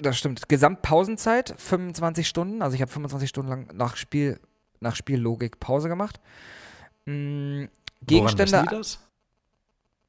[0.00, 0.48] Das stimmt.
[0.48, 2.62] Gesamtpausenzeit 25 Stunden.
[2.62, 4.40] Also ich habe 25 Stunden lang nach Spiel,
[4.80, 6.20] nach Spiellogik Pause gemacht.
[7.04, 7.68] Woran
[8.04, 8.62] Gegenstände.
[8.68, 8.98] die das?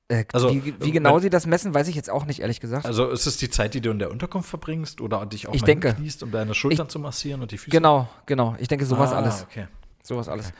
[0.09, 2.59] Äh, Also, wie, wie genau wenn- sie das messen, weiß ich jetzt auch nicht, ehrlich
[2.59, 2.85] gesagt.
[2.85, 5.61] Also ist es die Zeit, die du in der Unterkunft verbringst oder dich auch Ich
[5.61, 5.89] mal denke.
[5.89, 7.71] hinkniest, um deine Schultern zu massieren und die Füße?
[7.71, 8.55] genau, genau.
[8.59, 9.43] Ich denke, sowas ah, alles.
[9.43, 9.67] Okay.
[10.03, 10.53] Sowas alles.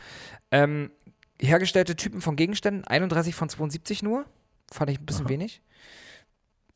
[0.52, 0.92] Ähm,
[1.40, 4.26] hergestellte Typen von Gegenständen, 31 von 72 nur.
[4.72, 5.62] Fand ich ein bisschen wenig.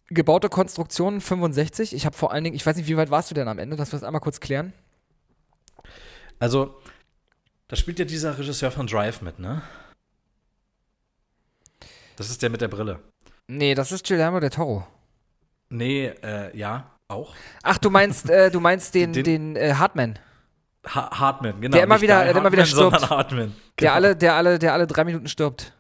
[0.07, 1.93] Gebaute Konstruktionen, 65.
[1.93, 3.75] Ich habe vor allen Dingen, ich weiß nicht, wie weit warst du denn am Ende,
[3.75, 4.71] dass wir das einmal kurz klären.
[6.39, 6.80] Also,
[7.71, 9.61] da spielt ja dieser Regisseur von Drive mit, ne?
[12.17, 12.99] Das ist der mit der Brille.
[13.47, 14.85] Nee, das ist Guillermo del Toro.
[15.69, 17.33] Nee, äh, ja, auch.
[17.63, 20.19] Ach, du meinst, äh, du meinst den, den, Den- äh, Hartman,
[20.87, 21.75] Ha Hartman, genau.
[21.75, 23.09] Der immer wieder- der immer wieder Hartman, stirbt.
[23.09, 23.47] Hartman.
[23.49, 23.93] der Genau.
[23.93, 25.73] alle, der alle, der alle drei Minuten stirbt.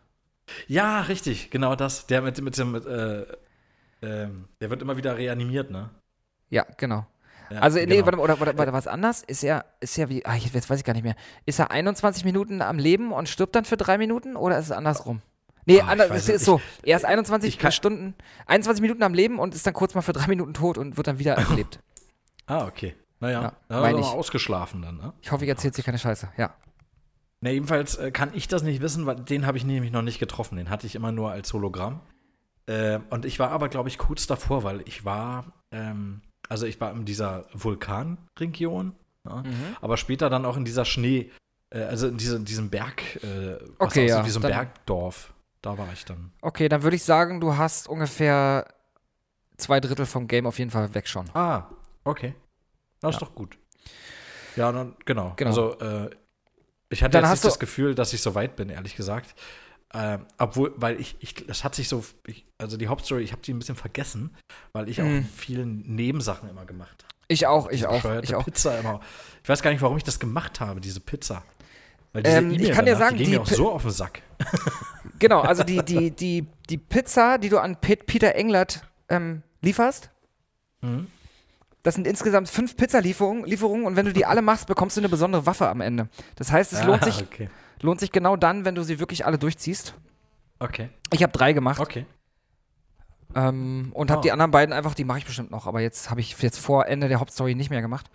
[0.67, 2.07] Ja, richtig, genau das.
[2.07, 3.25] Der mit, mit dem, mit, äh,
[4.01, 5.89] ähm, der wird immer wieder reanimiert, ne?
[6.49, 7.05] Ja, genau.
[7.51, 8.05] Ja, Also, nee, genau.
[8.05, 9.23] warte, mal, oder, oder, oder was anders?
[9.23, 11.15] Ist er, ist er wie, ah, ich- jetzt weiß ich gar nicht mehr.
[11.45, 14.71] Ist er 21 Minuten am Leben und stirbt dann für drei Minuten oder ist es
[14.71, 15.21] andersrum?
[15.65, 16.59] Nee, Ah, ich anders, es ist so.
[16.83, 18.15] Er ist 21 ich kann- Stunden,
[18.47, 21.07] 21 Minuten am Leben und ist dann kurz mal für drei Minuten tot und wird
[21.07, 21.79] dann wieder erlebt.
[22.47, 22.95] Ah, okay.
[23.19, 25.13] Naja, Ja, ja, ausgeschlafen dann, ne?
[25.21, 26.29] Ich hoffe, ich erzähle dir keine Scheiße.
[26.37, 26.55] Ja.
[27.41, 30.19] Ne, jedenfalls äh, kann ich das nicht wissen, weil den habe ich nämlich noch nicht
[30.19, 30.55] getroffen.
[30.57, 32.01] Den hatte ich immer nur als Hologramm.
[32.67, 36.21] Äh, und ich war aber, glaube ich, kurz davor, weil ich war, ähm,
[36.51, 38.93] also ich war in dieser Vulkanregion,
[39.25, 39.75] ja, Mhm.
[39.81, 41.31] aber später dann auch in dieser Schnee,
[41.69, 45.33] äh, also in diese, diesem Berg, äh, Okay, ja, wie so ein dann- Bergdorf.
[45.61, 46.31] Da war ich dann.
[46.41, 48.65] Okay, dann würde ich sagen, du hast ungefähr
[49.57, 51.29] zwei Drittel vom Game auf jeden Fall weg schon.
[51.35, 51.69] Ah,
[52.03, 52.33] okay.
[52.99, 53.57] Das ist doch gut.
[54.55, 55.33] Ja, dann, genau.
[55.35, 55.49] Genau.
[55.49, 56.09] Also, äh,
[56.89, 59.35] ich hatte Dann jetzt hast nicht das Gefühl, dass ich so weit bin, ehrlich gesagt.
[59.93, 63.41] Ähm, obwohl, weil ich, ich, das hat sich so, ich, also die Hauptstory, ich habe
[63.41, 64.33] die ein bisschen vergessen,
[64.71, 65.25] weil ich auch Mhm.
[65.35, 67.13] vielen Nebensachen immer gemacht habe.
[67.27, 68.45] Ich auch, ich auch, ich auch.
[68.45, 69.01] Pizza immer.
[69.43, 71.43] Ich weiß gar nicht, warum ich das gemacht habe, diese Pizza.
[72.13, 73.71] Weil diese Ähm, ich E-Mail kann dir sagen, die ging die mir auch Pi- so
[73.71, 74.21] auf den Sack.
[75.19, 80.09] Genau, also die, die, die, die Pizza, die du an Pet Peter Englert ähm, lieferst,
[80.81, 81.07] Mhm.
[81.83, 85.09] das sind insgesamt fünf Pizzalieferungen Lieferungen und wenn du die alle machst, bekommst du eine
[85.09, 86.09] besondere Waffe am Ende.
[86.37, 87.49] Das heißt, es lohnt, Ah, sich, Okay.
[87.81, 89.93] Lohnt sich genau dann, wenn du sie wirklich alle durchziehst.
[90.59, 90.89] Okay.
[91.11, 92.05] Ich habe drei gemacht Okay.
[93.35, 94.23] ähm, und habe Ah.
[94.23, 96.87] die anderen beiden einfach, die mache ich bestimmt noch, aber jetzt habe ich jetzt vor
[96.87, 98.09] Ende der Hauptstory nicht mehr gemacht.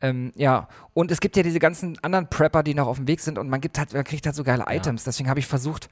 [0.00, 3.20] Ähm, ja, und es gibt ja diese ganzen anderen Prepper, die noch auf dem Weg
[3.20, 5.04] sind und man gibt halt, man kriegt halt so geile Items.
[5.04, 5.88] Deswegen habe ich versucht,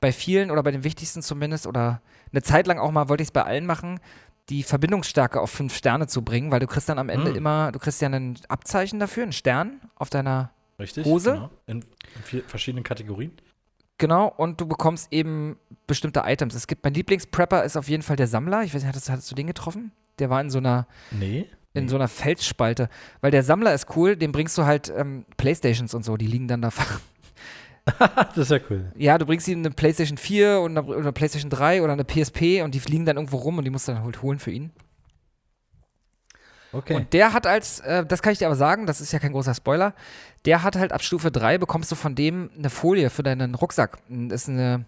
[0.00, 2.00] bei vielen oder bei den wichtigsten zumindest oder
[2.32, 4.00] eine Zeit lang auch mal wollte ich es bei allen machen,
[4.50, 7.36] die Verbindungsstärke auf fünf Sterne zu bringen, weil du kriegst dann am Ende Hm.
[7.36, 11.04] immer, du kriegst ja ein Abzeichen dafür, einen Stern auf deiner Richtig.
[11.06, 11.32] Hose?
[11.32, 11.50] Genau.
[11.66, 13.32] In, in vier verschiedenen Kategorien.
[13.98, 15.56] Genau, und du bekommst eben
[15.86, 16.54] bestimmte Items.
[16.54, 18.62] Es gibt mein Lieblingsprepper ist auf jeden Fall der Sammler.
[18.64, 19.92] Ich weiß nicht, hattest, hattest du den getroffen?
[20.18, 21.46] Der war in so einer Nee.
[21.74, 22.88] in so einer Felsspalte,
[23.20, 26.48] weil der Sammler ist cool, dem bringst du halt ähm, Playstations und so, die liegen
[26.48, 26.70] dann da.
[28.34, 28.90] das ist ja cool.
[28.96, 32.04] ja, du bringst ihm eine Playstation 4 und eine, oder eine Playstation 3 oder eine
[32.04, 34.50] PSP und die fliegen dann irgendwo rum und die musst du dann halt holen für
[34.50, 34.70] ihn.
[36.74, 36.94] Okay.
[36.94, 39.32] Und der hat als, äh, das kann ich dir aber sagen, das ist ja kein
[39.32, 39.94] großer Spoiler,
[40.44, 43.98] der hat halt ab Stufe 3 bekommst du von dem eine Folie für deinen Rucksack.
[44.08, 44.84] Das ist eine,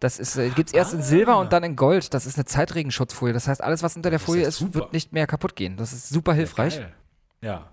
[0.00, 2.12] das ist, äh, gibt's erst in Silber und dann in Gold.
[2.12, 3.32] Das ist eine Zeitregenschutzfolie.
[3.32, 4.74] Das heißt, alles, was unter der Das ist Folie ja ist, super.
[4.74, 5.76] wird nicht mehr kaputt gehen.
[5.76, 6.76] Das ist super hilfreich.
[6.78, 6.92] Geil.
[7.40, 7.68] Ja.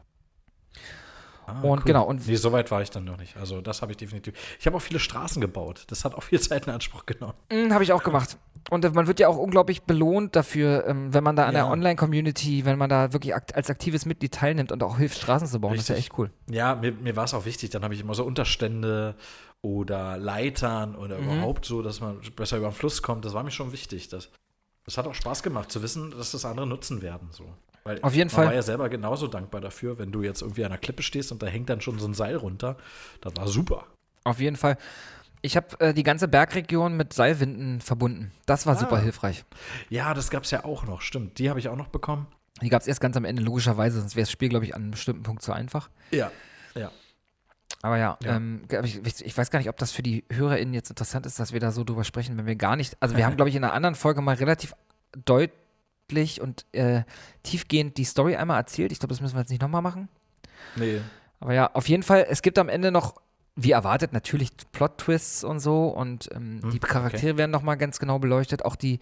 [1.46, 1.84] Ah, und cool.
[1.86, 3.36] genau, und nee, so weit war ich dann noch nicht.
[3.38, 4.36] Also das habe ich definitiv.
[4.60, 5.86] Ich habe auch viele Straßen gebaut.
[5.88, 7.34] Das hat auch viel Zeit in Anspruch genommen.
[7.52, 8.38] Mm, Habe ich auch gemacht.
[8.70, 11.72] Und man wird ja auch unglaublich belohnt dafür, ähm, wenn man da an der Ja.
[11.72, 15.60] Online-Community, wenn man da wirklich akt als aktives Mitglied teilnimmt und auch hilft, Straßen zu
[15.60, 15.74] bauen.
[15.74, 16.12] Das ist ja Richtig.
[16.12, 16.30] echt cool.
[16.50, 17.70] Ja, mir, mir war es auch wichtig.
[17.72, 19.16] Dann habe ich immer so Unterstände
[19.62, 21.24] oder Leitern oder Mhm.
[21.32, 23.26] überhaupt so, dass man besser über den Fluss kommt.
[23.26, 24.08] Das war mir schon wichtig.
[24.10, 24.30] Das,
[24.86, 27.30] das hat auch Spaß gemacht, zu wissen, dass das andere nutzen werden.
[27.32, 27.46] So.
[27.84, 28.46] Weil Auf jeden man Fall.
[28.48, 31.42] war ja selber genauso dankbar dafür, wenn du jetzt irgendwie an einer Klippe stehst und
[31.42, 32.78] da hängt dann schon so ein Seil runter.
[33.22, 33.86] Das war super.
[34.26, 34.78] Auf jeden Fall.
[35.42, 38.32] Ich habe äh, die ganze Bergregion mit Seilwinden verbunden.
[38.46, 39.02] Das war super Ah.
[39.02, 39.46] hilfreich.
[39.90, 41.40] Ja, das gab es ja auch noch, stimmt.
[41.40, 42.28] Die habe ich auch noch bekommen.
[42.62, 44.82] Die gab es erst ganz am Ende, logischerweise, sonst wäre das Spiel, glaube ich, an
[44.82, 45.90] einem bestimmten Punkt zu einfach.
[46.12, 46.30] Ja.
[46.76, 46.92] Ja.
[47.82, 48.36] Aber ja, Ja.
[48.36, 51.54] Ähm, ich ich weiß gar nicht, ob das für die HörerInnen jetzt interessant ist, dass
[51.54, 52.98] wir da so drüber sprechen, wenn wir gar nicht.
[53.00, 54.74] Also, wir haben, glaube ich, in einer anderen Folge mal relativ
[55.26, 57.04] deutlich und äh,
[57.44, 58.92] tiefgehend die Story einmal erzählt.
[58.92, 60.10] Ich glaube, das müssen wir jetzt nicht nochmal machen.
[60.76, 61.00] Nee.
[61.40, 63.16] Aber ja, auf jeden Fall, es gibt am Ende noch,
[63.56, 68.18] wie erwartet, natürlich Plot-Twists und so und ähm, Hm, die Charaktere werden nochmal ganz genau
[68.20, 68.64] beleuchtet.
[68.66, 69.00] Auch die,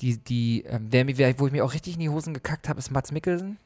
[0.00, 2.68] die, die, ähm, wer, mir- wer, wo ich mir auch richtig in die Hosen gekackt
[2.68, 3.58] habe, ist Mats Mikkelsen.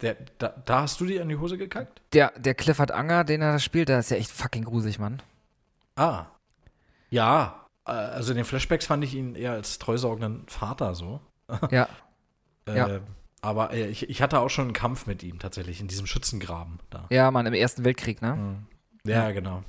[0.00, 2.00] Der, da, da hast du dir in die Hose gekackt?
[2.12, 5.20] Der, der Clifford Anger, den er da spielt, der ist ja echt fucking gruselig, Mann.
[5.96, 6.26] Ah.
[7.10, 7.66] Ja.
[7.84, 11.20] äh, Also in den Flashbacks fand ich ihn eher als treusorgenden Vater so.
[11.70, 11.88] Ja.
[12.66, 13.00] Äh, Ja.
[13.40, 16.80] Aber äh, ich, ich hatte auch schon einen Kampf mit ihm tatsächlich in diesem Schützengraben
[16.90, 17.06] da.
[17.10, 18.34] Ja, Mann, im Ersten Weltkrieg, ne?
[18.34, 18.66] Mhm.
[19.10, 19.62] Ja, genau.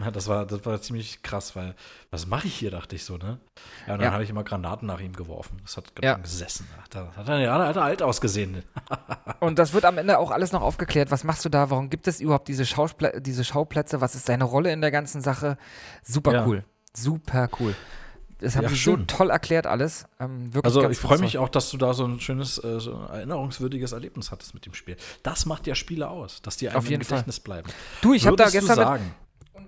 [0.00, 1.74] Ja, das war, das war ziemlich krass, weil,
[2.10, 3.38] was mache ich hier, dachte ich so, ne?
[3.86, 4.12] Ja, und dann Ja.
[4.12, 5.58] habe ich immer Granaten nach ihm geworfen.
[5.62, 6.12] Das hat Ja.
[6.12, 6.16] ja.
[6.16, 6.66] gesessen.
[6.90, 8.62] Da hat er, ja, hat er alt ausgesehen.
[9.40, 11.10] Und das wird am Ende auch alles noch aufgeklärt.
[11.10, 11.68] Was machst du da?
[11.68, 14.00] Warum gibt es überhaupt diese, Schauspla diese Schauplätze?
[14.00, 15.58] Was ist seine Rolle in der ganzen Sache?
[16.02, 16.64] Super cool.
[16.96, 17.74] Super cool.
[18.42, 18.98] Das haben Ja, sie schön.
[19.00, 20.04] so toll erklärt alles.
[20.20, 22.80] Ähm, wirklich Also ganz, ich freue mich auch, dass du da so ein schönes, äh,
[22.80, 24.96] so ein erinnerungswürdiges Erlebnis hattest mit dem Spiel.
[25.22, 27.68] Das macht ja Spiele aus, dass die einem Auf jeden im Gedächtnis bleiben.
[28.00, 29.14] Du, ich habe da gestern sagen,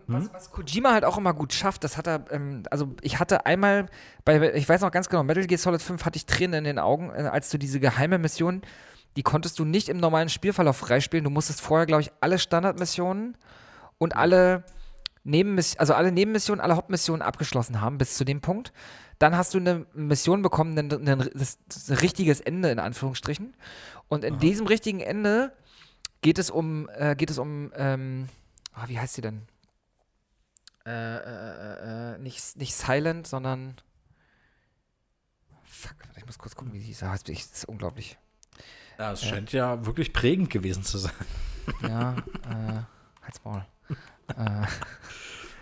[0.06, 3.46] Was, was Kojima halt auch immer gut schafft, das hat er, ähm, also ich hatte
[3.46, 3.86] einmal,
[4.24, 6.78] bei, ich weiß noch ganz genau, Metal Gear Solid 5 hatte ich Tränen in den
[6.78, 8.62] Augen, äh, als du diese geheime Mission,
[9.16, 11.22] die konntest du nicht im normalen Spielverlauf freispielen.
[11.24, 13.36] Du musstest vorher, glaube ich, alle Standardmissionen
[13.98, 14.64] und alle
[15.24, 18.72] Nebenmissionen, also alle Nebenmissionen, alle Hauptmissionen abgeschlossen haben bis zu dem Punkt.
[19.18, 23.54] Dann hast du eine Mission bekommen, ein, ein, das, das ein richtiges Ende in Anführungsstrichen.
[24.08, 25.52] Und in diesem richtigen Ende
[26.20, 28.28] geht es um, äh, geht es um, ähm,
[28.72, 29.46] ah, wie heißt sie denn?
[30.86, 33.76] Äh, äh, äh, äh, nicht, nicht Silent, sondern.
[35.62, 37.00] Fuck, ich muss kurz gucken, wie die hieß.
[37.00, 38.18] Das ist unglaublich.
[38.98, 41.12] ja, es scheint ja wirklich prägend gewesen zu sein.
[41.82, 42.16] Ja,
[42.50, 42.82] äh,
[43.22, 43.64] halt's Maul.
[44.28, 44.66] Äh,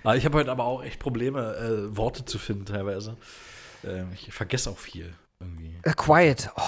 [0.04, 3.16] Ah, ich habe heute aber auch echt Probleme, äh, Worte zu finden teilweise.
[3.84, 5.78] Ähm, ich vergesse auch viel irgendwie.
[5.84, 6.50] äh, Quiet.
[6.56, 6.62] Oh,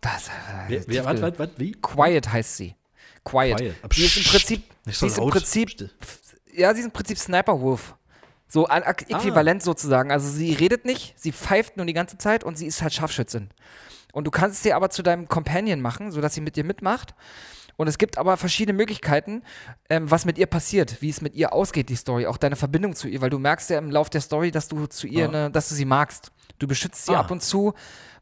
[0.00, 0.28] das.
[0.68, 1.72] Äh, Wer, was, was, was, wie?
[1.72, 2.76] Quiet heißt sie.
[3.24, 3.56] Quiet.
[3.58, 3.74] Quiet.
[3.92, 4.24] Sie ist im.
[4.24, 4.62] Prinzip.
[4.84, 5.30] Nicht sie so ist im.
[5.30, 5.90] Prinzip.
[6.54, 7.94] Ja, sie ist im Prinzip Sniper Wolf.
[8.48, 8.90] So ein Ah.
[8.90, 10.12] Äquivalent sozusagen.
[10.12, 13.50] Also sie redet nicht, sie pfeift nur die ganze Zeit und sie ist halt Scharfschützin.
[14.12, 17.14] Und du kannst sie aber zu deinem Companion machen, sodass sie mit dir mitmacht.
[17.76, 19.42] Und es gibt aber verschiedene Möglichkeiten,
[19.90, 22.94] ähm, was mit ihr passiert, wie es mit ihr ausgeht, die Story, auch deine Verbindung
[22.94, 25.32] zu ihr, weil du merkst ja im Lauf der Story, dass du zu ihr, Ah.
[25.32, 26.32] ne, dass du sie magst.
[26.58, 27.20] Du beschützt sie Ah.
[27.20, 27.74] ab und zu,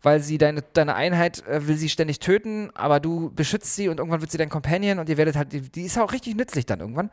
[0.02, 3.98] weil sie deine, deine Einheit äh, will sie ständig töten, aber du beschützt sie und
[3.98, 6.66] irgendwann wird sie dein Companion und ihr werdet halt, die, die ist auch richtig nützlich
[6.66, 7.10] dann irgendwann.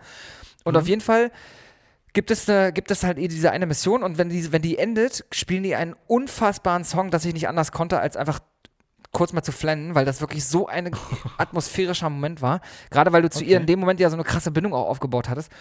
[0.64, 1.32] Und auf jeden Fall
[2.14, 5.26] gibt es, äh, gibt es halt diese eine Mission und wenn die, wenn die endet,
[5.32, 8.40] spielen die einen unfassbaren Song, dass ich nicht anders konnte, als einfach
[9.12, 10.96] kurz mal zu flennen, weil das wirklich so ein
[11.38, 12.62] atmosphärischer Moment war.
[12.90, 15.30] Gerade weil du zu ihr in dem Moment ja so eine krasse Bindung auch aufgebaut
[15.30, 15.52] hattest.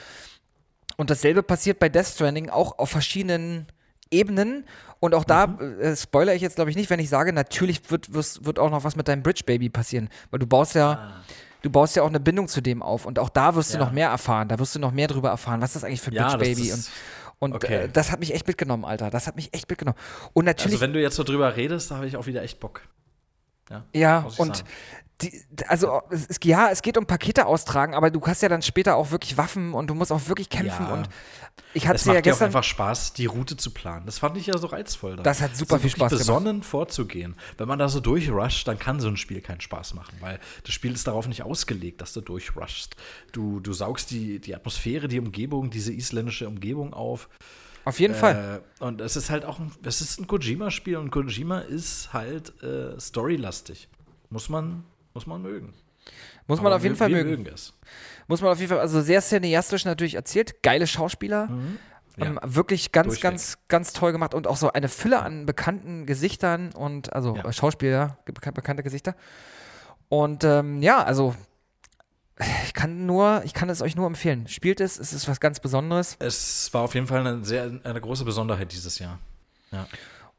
[0.97, 3.67] Und dasselbe passiert bei Death Stranding auch auf verschiedenen
[4.11, 4.65] Ebenen.
[5.01, 8.13] Und auch da äh, spoiler ich jetzt, glaube ich, nicht, wenn ich sage, natürlich wird,
[8.13, 10.09] wirst, wird auch noch was mit deinem Bridge Baby passieren.
[10.31, 11.23] Weil du baust ja,
[11.63, 13.07] du baust ja auch eine Bindung zu dem auf.
[13.07, 13.85] Und auch da wirst du Ja.
[13.85, 14.49] noch mehr erfahren.
[14.49, 15.61] Da wirst du noch mehr drüber erfahren.
[15.63, 16.69] Was ist das eigentlich für Ja, Bridge das Baby?
[16.69, 16.91] ist-
[17.39, 17.85] und und okay.
[17.85, 19.09] äh, das hat mich echt mitgenommen, Alter.
[19.09, 19.97] Das hat mich echt mitgenommen.
[20.35, 20.75] Und natürlich.
[20.75, 22.83] Also wenn du jetzt so drüber redest, da habe ich auch wieder echt Bock.
[23.71, 24.65] Ja, Ja, und
[25.23, 28.97] die, also es, ja, es geht um Pakete austragen, aber du hast ja dann später
[28.97, 30.95] auch wirklich Waffen und du musst auch wirklich kämpfen Ja.
[30.95, 31.09] und
[31.75, 34.07] ich hatte Es macht ja auch gestern einfach Spaß, die Route zu planen.
[34.07, 35.17] Das fand ich ja so reizvoll.
[35.17, 35.23] da.
[35.23, 36.19] Das hat super so viel Spaß gemacht.
[36.19, 37.37] besonnen vorzugehen.
[37.59, 40.73] Wenn man da so durchrusht, dann kann so ein Spiel keinen Spaß machen, weil das
[40.73, 42.97] Spiel ist darauf nicht ausgelegt, dass du durchrushst.
[43.33, 47.29] Du, du saugst die, die Atmosphäre, die Umgebung, diese isländische Umgebung auf.
[47.85, 48.61] Auf jeden Fall.
[48.81, 52.53] Äh, und es ist halt auch ein, es ist ein Kojima-Spiel und Kojima ist halt
[52.63, 53.89] äh, storylastig.
[54.31, 55.75] Muss man, muss man mögen.
[56.47, 57.43] Muss man Aber auf jeden wir, Fall wir mögen.
[57.43, 57.75] mögen es.
[58.27, 61.49] Muss man auf jeden Fall, also sehr cineastisch natürlich erzählt, geile Schauspieler.
[62.17, 62.27] Ja.
[62.27, 63.23] Ähm, wirklich ganz, Durchweg.
[63.23, 67.53] ganz, ganz toll gemacht und auch so eine Fülle an bekannten Gesichtern und also Ja.
[67.53, 69.15] Schauspieler, bekan bekannte Gesichter.
[70.09, 71.35] Und ähm, ja, also
[72.65, 74.49] Ich kann nur, ich kann es euch nur empfehlen.
[74.49, 76.17] Spielt es, es ist was ganz Besonderes.
[76.21, 79.19] Es war auf jeden Fall eine sehr eine große Besonderheit dieses Jahr.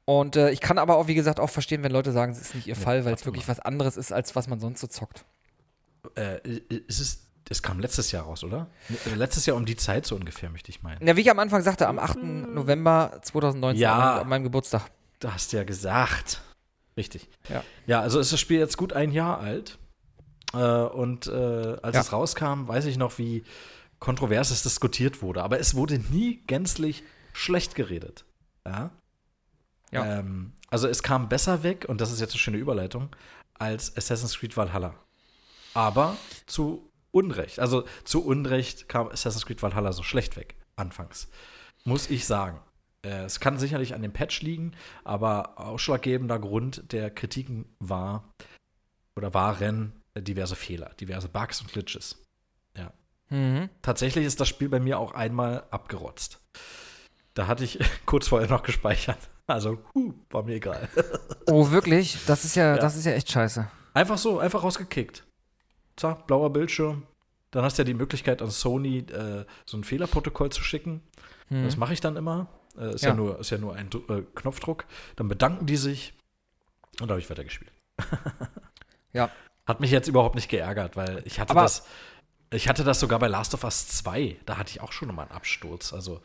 [0.05, 2.55] Und äh, ich kann aber auch, wie gesagt, auch verstehen, wenn Leute sagen, es ist
[2.55, 5.25] nicht ihr Fall, weil es wirklich was anderes ist, als was man sonst so zockt.
[6.15, 6.39] Äh,
[6.87, 8.67] ist es, es kam letztes Jahr raus, oder?
[9.05, 11.05] Äh, Letztes Jahr um die Zeit so ungefähr, möchte ich meinen.
[11.05, 12.17] Ja, wie ich am Anfang sagte, am 8.
[12.23, 14.21] November 2019, Ja.
[14.21, 14.89] an meinem- Geburtstag.
[15.19, 16.41] Da hast du ja gesagt.
[16.97, 17.29] Richtig.
[17.47, 17.63] Ja.
[17.85, 19.77] Ja, also ist das Spiel jetzt gut ein Jahr alt.
[20.53, 22.01] Äh, und äh, als Ja.
[22.01, 23.43] es rauskam, weiß ich noch, wie
[23.99, 25.43] kontrovers es diskutiert wurde.
[25.43, 28.25] Aber es wurde nie gänzlich schlecht geredet.
[28.65, 28.91] Ja.
[29.91, 30.19] Ja.
[30.19, 33.15] Ähm, also es kam besser weg, und das ist jetzt eine schöne Überleitung,
[33.53, 34.93] als Assassin's Creed Valhalla.
[35.73, 37.59] Aber zu Unrecht.
[37.59, 41.27] Also zu Unrecht kam Assassin's Creed Valhalla so schlecht weg, anfangs.
[41.83, 42.59] Muss ich sagen.
[43.03, 44.73] Äh, Es kann sicherlich an dem Patch liegen,
[45.03, 48.23] aber ausschlaggebender Grund der Kritiken war
[49.17, 52.17] oder waren diverse Fehler, diverse Bugs und Glitches.
[53.31, 53.69] Mhm.
[53.81, 56.41] Tatsächlich ist das Spiel bei mir auch einmal abgerotzt.
[57.33, 59.29] Da hatte ich kurz vorher noch gespeichert.
[59.47, 60.87] Also, huh, war mir egal.
[61.47, 62.17] Oh, wirklich?
[62.27, 62.77] Das ist ja, Ja.
[62.81, 63.69] das ist ja echt scheiße.
[63.93, 65.23] Einfach so, einfach rausgekickt.
[65.97, 67.07] Zack, blauer Bildschirm.
[67.51, 71.01] Dann hast du ja die Möglichkeit, an Sony äh, so ein Fehlerprotokoll zu schicken.
[71.49, 71.63] Mhm.
[71.63, 72.47] Das mache ich dann immer.
[72.77, 73.09] Äh, ist, ja.
[73.09, 73.15] Ja.
[73.15, 74.85] nur, ist ja nur ein äh, Knopfdruck.
[75.15, 76.13] Dann bedanken die sich.
[76.99, 77.71] Und da habe ich weitergespielt.
[79.13, 79.29] Ja.
[79.65, 81.83] Hat mich jetzt überhaupt nicht geärgert, weil ich hatte Aber- das.
[82.53, 84.35] Ich hatte das sogar bei Last of Us 2.
[84.45, 85.93] Da hatte ich auch schon mal einen Absturz.
[85.93, 86.21] Also,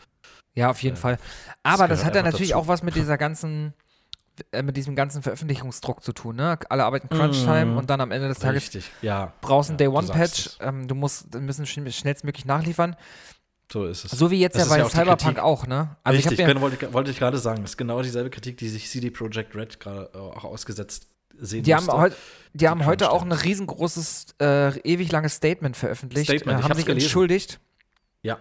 [0.55, 1.19] Ja, auf jeden Äh, Fall.
[1.63, 2.61] Aber das, gehört hat ja natürlich dazu.
[2.63, 3.75] auch was mit dieser ganzen,
[4.53, 6.35] äh, mit diesem ganzen Veröffentlichungsdruck zu tun.
[6.37, 6.59] Ne?
[6.71, 7.77] Alle arbeiten Crunch-Time Mhm.
[7.77, 8.91] und dann am Ende des Tages richtig.
[9.03, 9.35] Ja.
[9.43, 10.47] brauchst du ja, du Day-One-Patch.
[10.47, 10.59] es.
[10.61, 12.97] Ähm, du musst, müssen schn schnellstmöglich nachliefern.
[13.73, 14.11] So ist es.
[14.13, 15.97] So wie jetzt Das ja bei ja Cyberpunk auch, ne?
[16.03, 17.63] Also Richtig, ich genau, wollte, wollte ich gerade sagen.
[17.63, 21.07] Das ist genau dieselbe Kritik, die sich CD Projekt Red gerade äh, auch ausgesetzt
[21.41, 22.01] sehen die haben, musste.
[22.01, 22.17] heut,
[22.55, 26.27] die haben heute auch ein riesengroßes, äh, ewig langes Statement veröffentlicht.
[26.31, 27.05] Statement, äh, haben sich gelesen.
[27.07, 27.61] entschuldigt.
[28.23, 28.39] Ja.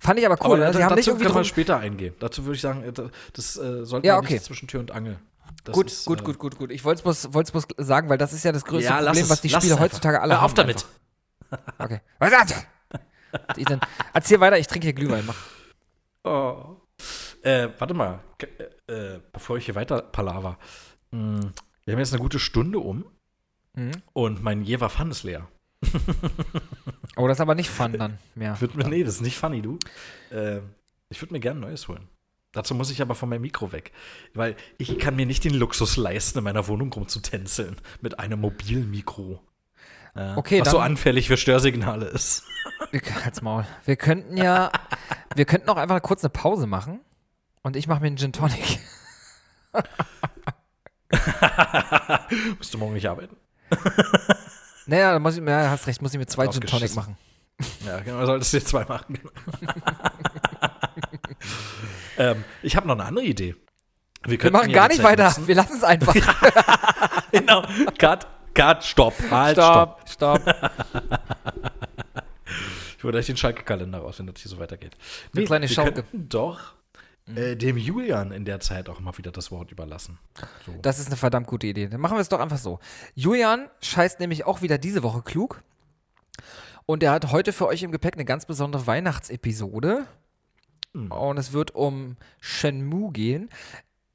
[0.00, 0.58] Fand ich aber Aber cool.
[0.58, 0.66] ne?
[0.66, 2.14] da, Sie haben nicht dazu können wir später eingehen.
[2.20, 4.34] Dazu würde ich sagen, äh, da- das äh, sollte Ja, okay.
[4.34, 5.18] nicht zwischen Tür und Angel.
[5.64, 6.70] Das gut, ist, gut, äh, gut, gut, gut.
[6.70, 9.40] Ich wollte es bloß, sagen, weil das ist ja das größte Ja, Problem, es, was
[9.40, 10.44] die Spiele heutzutage alle Hör haben.
[10.46, 10.86] auf damit.
[11.50, 11.74] einfach.
[11.78, 12.00] Okay.
[12.18, 12.54] Was?
[13.56, 13.80] Ethan,
[14.14, 15.24] erzähl weiter, ich trinke hier Glühwein.
[15.26, 15.36] Mach.
[16.24, 16.76] Oh.
[17.42, 18.20] Äh, warte mal,
[18.88, 20.58] äh, äh, bevor ich hier weiter palaver.
[21.10, 21.40] Mh,
[21.88, 23.04] wir haben jetzt eine gute Stunde um
[23.74, 23.92] Mhm.
[24.12, 25.46] und mein Jever Fun ist leer.
[27.16, 28.60] Oh, das ist aber nicht fun dann mehr.
[28.60, 29.78] Würd mir, nee, das ist nicht funny, du.
[30.30, 30.60] Äh,
[31.10, 32.08] ich würde mir gerne ein neues holen.
[32.52, 33.92] Dazu muss ich aber von meinem Mikro weg.
[34.34, 38.90] Weil ich kann mir nicht den Luxus leisten, in meiner Wohnung rumzutänzeln mit einem mobilen
[38.90, 39.40] Mikro.
[40.16, 42.44] Äh, Okay, was so anfällig für Störsignale ist.
[42.90, 43.64] Wir, halt's Maul.
[43.84, 44.72] Wir könnten ja,
[45.36, 47.00] wir könnten auch einfach kurz eine Pause machen
[47.62, 48.80] und ich mache mir einen Gin Tonic.
[52.58, 53.36] Musst du morgen nicht arbeiten?
[54.90, 57.18] Naja, da muss ich, ja, hast recht, muss ich mir zwei Gin Tonic machen.
[57.84, 59.18] Ja, genau, solltest du dir zwei machen.
[62.16, 63.54] ähm, ich habe noch eine andere Idee.
[64.24, 66.14] Wir könnten machen ja gar nicht weiter, nutzen- wir lassen es einfach.
[67.32, 67.66] genau.
[67.98, 69.12] Cut, cut, stopp.
[69.30, 70.00] Halt, stopp.
[70.08, 70.70] stopp, stopp.
[72.96, 74.96] Ich hole euch den Schalke-Kalender raus, wenn das hier so weitergeht.
[75.36, 76.04] Eine kleine wir Schalke.
[76.14, 76.76] doch
[77.36, 80.18] äh, dem Julian in der Zeit auch mal wieder das Wort überlassen.
[80.66, 80.74] So.
[80.82, 81.88] Das ist eine verdammt gute Idee.
[81.88, 82.78] Dann machen wir es doch einfach so.
[83.14, 85.62] Julian scheißt nämlich auch wieder diese Woche klug.
[86.86, 90.06] Und er hat heute für euch im Gepäck eine ganz besondere Weihnachtsepisode.
[90.94, 91.10] Hm.
[91.12, 93.50] Und es wird um Shenmue gehen.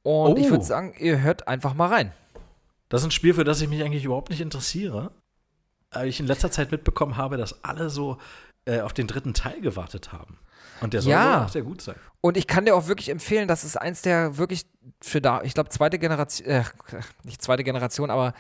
[0.02, 0.52] Und ich Oh.
[0.52, 2.12] würde sagen, ihr hört einfach mal rein.
[2.90, 5.12] Das ist ein Spiel, für das ich mich eigentlich überhaupt nicht interessiere.
[5.92, 8.18] Aber ich in letzter Zeit mitbekommen habe, dass alle so
[8.66, 10.38] äh, auf den dritten Teil gewartet haben.
[10.82, 11.46] Und der soll Ja.
[11.46, 11.96] auch sehr gut sein.
[12.22, 14.66] Und ich kann dir auch wirklich empfehlen, das ist eins der wirklich
[15.02, 16.64] für da, ich glaube, zweite Generation, äh,
[17.24, 18.34] nicht zweite Generation, aber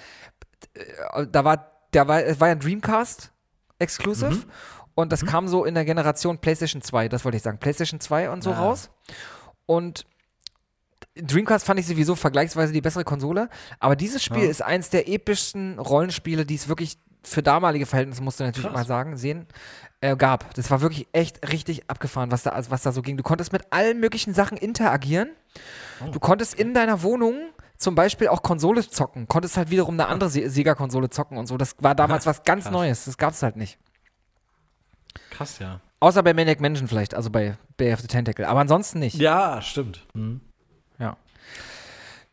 [0.74, 3.32] äh, da war, der war, es war ja ein Dreamcast
[3.80, 4.32] Exclusive.
[4.36, 4.44] Mhm.
[4.96, 8.30] Und das kam so in der Generation PlayStation 2, das wollte ich sagen, PlayStation 2
[8.30, 8.60] und so Ah.
[8.60, 8.90] raus.
[9.66, 10.06] Und
[11.16, 13.50] Dreamcast fand ich sowieso vergleichsweise die bessere Konsole,
[13.80, 14.50] aber dieses Spiel Ja.
[14.50, 18.74] ist eins der epischsten Rollenspiele, die es wirklich für damalige Verhältnisse, musst du natürlich Krass.
[18.82, 19.48] mal sagen, sehen,
[20.02, 20.54] äh, gab.
[20.56, 23.18] Das war wirklich echt richtig abgefahren, was da, also was da so ging.
[23.18, 25.30] Du konntest mit allen möglichen Sachen interagieren.
[26.06, 27.36] Oh, Du konntest in deiner Wohnung
[27.78, 31.58] zum Beispiel auch Konsole zocken, konntest halt wiederum eine andere Se Sega-Konsole zocken und so.
[31.58, 32.72] Das war damals was ganz Krass.
[32.74, 33.06] Neues.
[33.06, 33.78] Das gab es halt nicht.
[35.30, 35.80] Krass, ja.
[36.00, 38.46] Außer bei Maniac Mansion vielleicht, also bei Bay of the Tentacle.
[38.46, 39.16] Aber ansonsten nicht.
[39.16, 40.06] Ja, stimmt.
[40.14, 40.42] Mhm.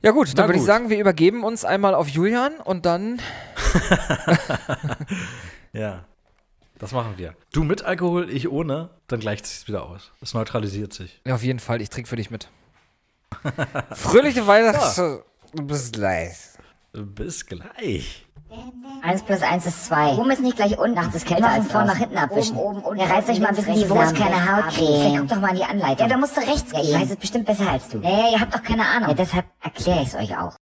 [0.03, 0.09] Ja.
[0.09, 3.21] Ja gut, dann Na würde ich sagen, wir übergeben uns einmal auf Julian und dann.
[5.73, 6.05] Ja.
[6.79, 7.35] Das machen wir.
[7.53, 10.13] Du mit Alkohol, ich ohne, dann gleicht es wieder aus.
[10.23, 11.21] Es neutralisiert sich.
[11.27, 12.49] Ja, auf jeden Fall, ich trinke für dich mit.
[13.93, 15.21] Fröhliche Weihnachten.
[15.55, 16.37] Du bist gleich.
[16.93, 18.27] Bis gleich.
[19.03, 20.15] Eins plus eins ist zwei.
[20.15, 20.97] Oben ist nicht gleich unten.
[20.97, 22.57] Nachts ist kälter als vorne nach hinten abwischen.
[22.57, 25.19] Oben, oben, ja, reißt euch mal ein bisschen die Wurst, keine Hautcreme.
[25.19, 26.09] Guck doch mal in die Anleitung.
[26.09, 26.83] Ja, da musst du rechts gehen.
[26.83, 27.99] Ja, ich weiß es bestimmt besser als du.
[27.99, 29.11] Ja, ja, ihr habt doch keine Ahnung.
[29.11, 30.57] Ja, deshalb erkläre ich es euch auch.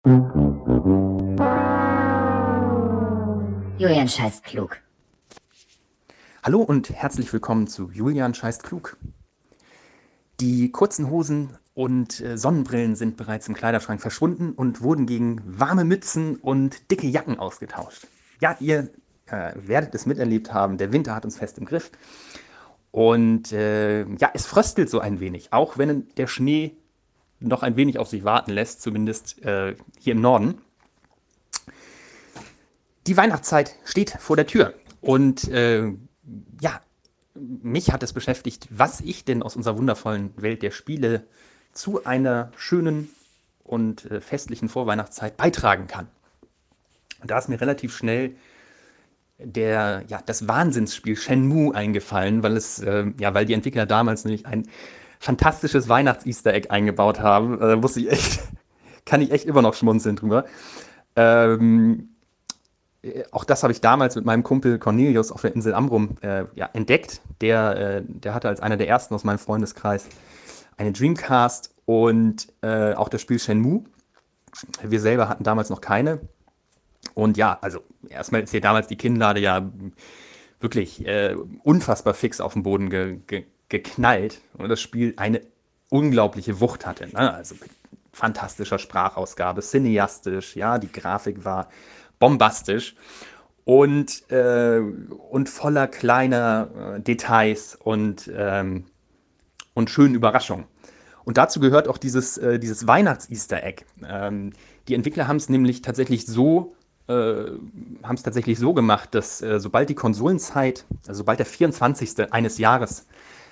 [3.78, 4.82] Julian scheißt klug.
[6.42, 8.98] Hallo und herzlich willkommen zu Julian scheißt klug.
[10.40, 15.84] Die kurzen Hosen und äh, Sonnenbrillen sind bereits im Kleiderschrank verschwunden und wurden gegen warme
[15.84, 18.08] Mützen und dicke Jacken ausgetauscht.
[18.40, 18.90] Ja, ihr
[19.26, 21.92] äh, werdet es miterlebt haben, der Winter hat uns fest im Griff.
[22.90, 26.74] Und äh, ja, es fröstelt so ein wenig, auch wenn der Schnee
[27.38, 30.60] noch ein wenig auf sich warten lässt, zumindest äh, hier im Norden.
[33.06, 34.74] Die Weihnachtszeit steht vor der Tür.
[35.00, 35.92] Und äh,
[36.60, 36.80] ja,
[37.36, 41.28] mich hat es beschäftigt, was ich denn aus unserer wundervollen Welt der Spiele
[41.78, 43.08] zu einer schönen
[43.62, 46.08] und äh, festlichen Vorweihnachtszeit beitragen kann.
[47.20, 48.34] Und da ist mir relativ schnell
[49.38, 54.46] der, ja, das Wahnsinnsspiel Shenmue eingefallen, weil es, äh, ja, weil die Entwickler damals nämlich
[54.46, 54.68] ein
[55.20, 57.60] fantastisches Weihnachts-Easter Egg eingebaut haben.
[57.60, 58.40] Äh, muss ich echt,
[59.04, 60.46] kann ich echt immer noch schmunzeln drüber.
[61.14, 62.08] Ähm,
[63.02, 66.44] äh, auch das habe ich damals mit meinem Kumpel Cornelius auf der Insel Amrum äh,
[66.56, 67.20] ja, entdeckt.
[67.40, 70.08] Der, äh, der hatte als einer der ersten aus meinem Freundeskreis
[70.78, 73.84] eine Dreamcast und äh, auch das Spiel Shenmue.
[74.82, 76.20] Wir selber hatten damals noch keine.
[77.14, 79.70] Und ja, also erstmal ist hier damals die Kinnlade ja
[80.60, 85.42] wirklich äh, unfassbar fix auf den Boden ge ge geknallt und das Spiel eine
[85.90, 87.06] unglaubliche Wucht hatte.
[87.08, 87.34] Ne?
[87.34, 87.54] Also
[88.12, 91.68] fantastischer Sprachausgabe, cineastisch, ja, die Grafik war
[92.18, 92.96] bombastisch
[93.64, 98.86] und, äh, und voller kleiner äh, Details und, ähm,
[99.78, 100.66] und schönen Überraschungen.
[101.24, 103.84] Und dazu gehört auch dieses, äh, dieses Weihnachts-Easter Egg.
[104.06, 104.52] Ähm,
[104.88, 106.74] die Entwickler haben es nämlich tatsächlich so
[107.08, 107.12] äh,
[108.02, 112.32] haben es tatsächlich so gemacht, dass äh, sobald die Konsolenzeit, also sobald der 24.
[112.32, 113.06] eines Jahres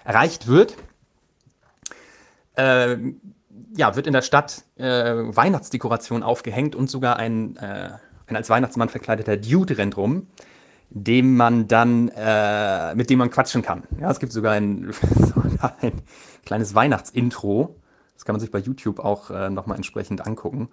[0.05, 0.77] erreicht wird,
[2.57, 2.97] äh,
[3.74, 7.91] ja, wird in der Stadt äh, Weihnachtsdekoration aufgehängt und sogar ein, äh,
[8.27, 10.27] ein als Weihnachtsmann verkleideter Dude rennt rum,
[10.91, 13.84] dem man dann, äh, mit dem man quatschen kann.
[14.01, 16.03] Ja, es gibt sogar ein, sogar ein
[16.45, 17.76] kleines Weihnachtsintro.
[18.14, 20.68] Das kann man sich bei YouTube auch äh, nochmal entsprechend angucken.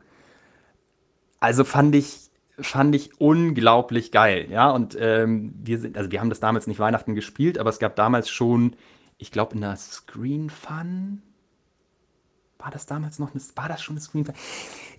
[1.39, 4.69] Also fand ich, fand ich unglaublich geil, ja.
[4.69, 7.95] Und ähm, wir sind, also wir haben das damals nicht Weihnachten gespielt, aber es gab
[7.95, 8.75] damals schon,
[9.17, 11.21] ich glaube, in der Screen Fun.
[12.59, 14.35] War das damals noch eine, war das schon eine Screen Fun?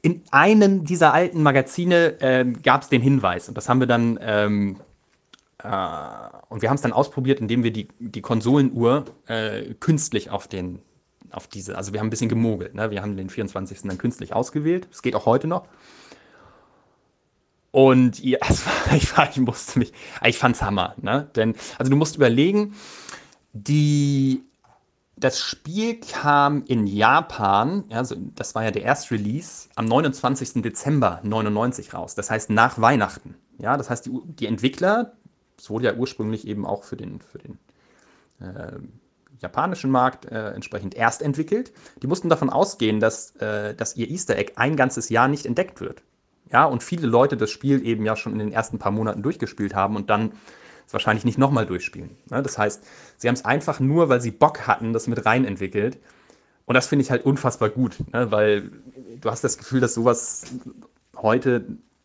[0.03, 4.19] In einem dieser alten Magazine äh, gab es den Hinweis und das haben wir dann
[4.21, 4.94] ähm, äh,
[5.65, 10.83] und wir haben es dann ausprobiert, indem wir die, die Konsolenuhr äh, künstlich auf den
[11.31, 12.75] auf diese, also wir haben ein bisschen gemogelt.
[12.75, 12.91] Ne?
[12.91, 13.83] Wir haben den 24.
[13.83, 14.87] dann künstlich ausgewählt.
[14.91, 15.67] Das geht auch heute noch.
[17.73, 19.93] Und ja, war, ich, war, ich musste mich,
[20.23, 21.29] ich fand's Hammer, ne?
[21.35, 22.75] Denn, also du musst überlegen,
[23.53, 24.45] die,
[25.17, 30.63] das Spiel kam in Japan, ja, also das war ja der Erstrelease, am 29.
[30.63, 32.15] Dezember 99 raus.
[32.15, 33.35] Das heißt nach Weihnachten.
[33.59, 35.15] Ja, das heißt, die, die Entwickler,
[35.65, 37.59] es wurde ja ursprünglich eben auch für den, für den
[38.39, 38.73] äh,
[39.41, 41.73] japanischen Markt äh, entsprechend erst entwickelt.
[42.03, 45.81] Die mussten davon ausgehen, dass, äh, dass ihr Easter Egg ein ganzes Jahr nicht entdeckt
[45.81, 46.03] wird.
[46.53, 49.75] Ja, und viele Leute das Spiel eben ja schon in den ersten paar Monaten durchgespielt
[49.75, 50.33] haben und dann
[50.87, 52.11] es wahrscheinlich nicht nochmal durchspielen.
[52.31, 52.85] Ja, das heißt,
[53.17, 55.99] sie haben es einfach nur, weil sie Bock hatten, das mit rein entwickelt.
[56.67, 58.31] Und das finde ich halt unfassbar gut, ne?
[58.31, 58.71] weil
[59.19, 60.45] du hast das Gefühl, dass sowas
[61.17, 61.65] heute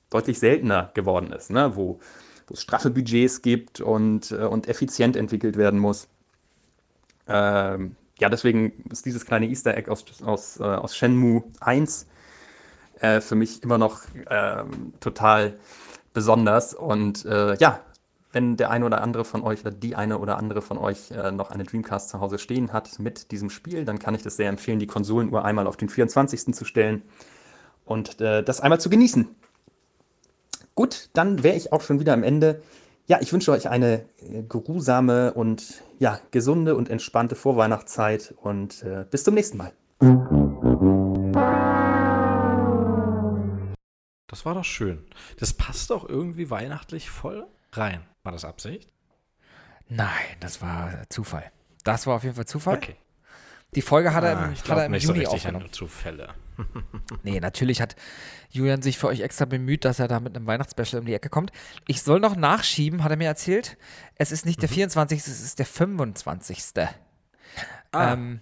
[0.10, 1.76] deutlich seltener geworden ist, ne?
[1.76, 1.99] wo,
[2.50, 6.08] wo es straffe Budgets gibt und, äh, und effizient entwickelt werden muss.
[7.28, 12.08] Ähm, ja, deswegen ist dieses kleine Easter Egg aus, aus, äh, aus Shenmue 1
[13.00, 14.64] äh, für mich immer noch äh,
[15.00, 15.58] total
[16.14, 16.74] besonders.
[16.74, 17.80] Und äh, ja,
[18.32, 21.32] wenn der eine oder andere von euch oder die eine oder andere von euch äh,
[21.32, 24.49] noch eine Dreamcast zu Hause stehen hat mit diesem Spiel, dann kann ich das sehr
[24.49, 26.53] empfehlen, die Konsolenuhr einmal auf den 24.
[26.53, 27.03] zu stellen
[27.86, 29.36] und das einmal zu genießen.
[30.80, 32.61] Gut, dann wäre ich auch schon wieder am Ende.
[33.06, 39.03] Ja, ich wünsche euch eine äh, geruhsame und ja, gesunde und entspannte Vorweihnachtszeit und äh,
[39.11, 39.73] bis zum nächsten Mal.
[44.27, 45.06] Das war doch schön.
[45.38, 47.99] Das passt doch irgendwie weihnachtlich voll rein.
[48.23, 48.89] War das Absicht?
[49.89, 50.07] Nein,
[50.39, 51.51] das war Zufall.
[51.84, 52.77] Das war auf jeden Fall Zufall.
[52.77, 52.95] Okay.
[53.76, 55.56] Die Folge hat er Ah, im, ich hat er im nicht so Juni richtig an
[55.57, 55.73] aufgenommen.
[55.73, 56.30] Zufälle.
[57.23, 57.95] Nee, natürlich hat
[58.52, 61.30] Julian sich für euch extra bemüht, dass er da mit einem Weihnachtsspecial um die Ecke
[61.30, 61.52] kommt.
[61.88, 63.77] Ich soll noch nachschieben, hat er mir erzählt.
[64.15, 66.60] Es ist nicht der 24., es ist der 25.
[67.91, 68.14] Ah.
[68.14, 68.41] Ähm,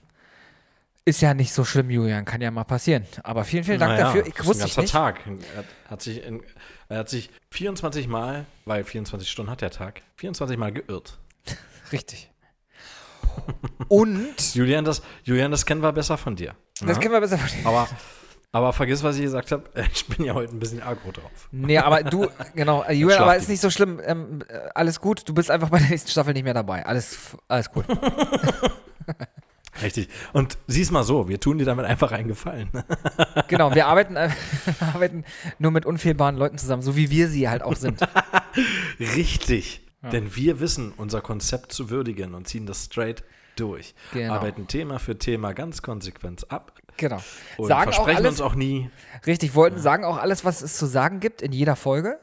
[1.05, 2.25] Ist ja nicht so schlimm, Julian.
[2.25, 3.05] Kann ja mal passieren.
[3.23, 4.27] Aber vielen, vielen Dank Naja, dafür.
[4.27, 4.91] Ich ist wusste ein ich ganzer nicht.
[4.91, 5.21] Tag.
[5.53, 6.43] Er hat, hat sich in,
[6.89, 11.17] er hat sich 24 Mal, weil 24 Stunden hat der Tag, 24 Mal geirrt.
[11.91, 12.29] Richtig.
[13.87, 16.55] Und, Julian, das, Julian, das kennen wir besser von dir.
[16.79, 17.01] Das Ja?
[17.01, 17.87] können wir besser aber,
[18.51, 19.63] aber vergiss, was ich gesagt habe.
[19.93, 21.47] Ich bin ja heute ein bisschen aggro drauf.
[21.51, 23.99] Nee, aber du, genau, äh, Julian, aber ist nicht so schlimm.
[24.03, 26.85] Ähm, äh, alles gut, du bist einfach bei der nächsten Staffel nicht mehr dabei.
[26.85, 27.17] Alles,
[27.47, 27.85] alles cool.
[29.81, 30.09] Richtig.
[30.33, 32.69] Und sieh's mal so, wir tun dir damit einfach einen Gefallen.
[33.47, 34.29] genau, wir arbeiten, äh,
[34.65, 35.23] wir arbeiten
[35.59, 37.99] nur mit unfehlbaren Leuten zusammen, so wie wir sie halt auch sind.
[38.99, 39.81] Richtig.
[40.11, 43.23] Denn wir wissen, unser Konzept zu würdigen und ziehen das straight
[43.59, 43.93] durch.
[44.13, 44.33] Genau.
[44.35, 47.21] Arbeiten Thema für Thema ganz konsequent ab Genau.
[47.57, 48.89] und Sagen auch versprechen alles, uns auch nie.
[49.27, 52.19] richtig, wollten sagen auch alles, was es zu sagen gibt in jeder Folge.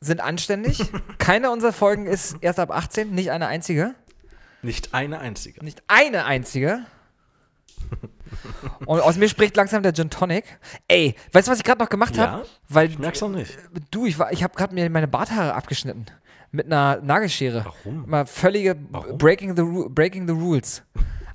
[0.00, 0.82] Sind anständig.
[1.18, 3.94] Keine unserer Folgen ist erst ab 18, nicht eine einzige.
[4.62, 5.62] Nicht eine einzige.
[5.64, 6.80] Nicht eine einzige.
[8.86, 10.44] Und aus mir spricht langsam der Gin Tonic.
[10.88, 12.30] Ey, weißt du, was ich gerade noch gemacht Ja?
[12.30, 12.46] habe?
[12.68, 13.58] Weil Ich merk's noch nicht.
[13.90, 16.06] Du, ich, war- ich habe gerade mir meine Barthaare abgeschnitten.
[16.52, 17.64] Mit einer Nagelschere.
[17.64, 18.04] Warum?
[18.08, 19.18] Mal völlige Warum?
[19.18, 20.82] Breaking the, breaking the Rules.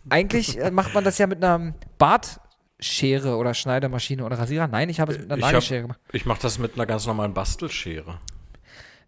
[0.09, 4.67] Eigentlich äh, macht man das ja mit einer Bartschere oder Schneidemaschine oder Rasierer.
[4.67, 5.99] Nein, ich habe es mit einer Ich, Nagelschere hab, gemacht.
[6.11, 8.19] ich mache das mit einer ganz normalen Bastelschere.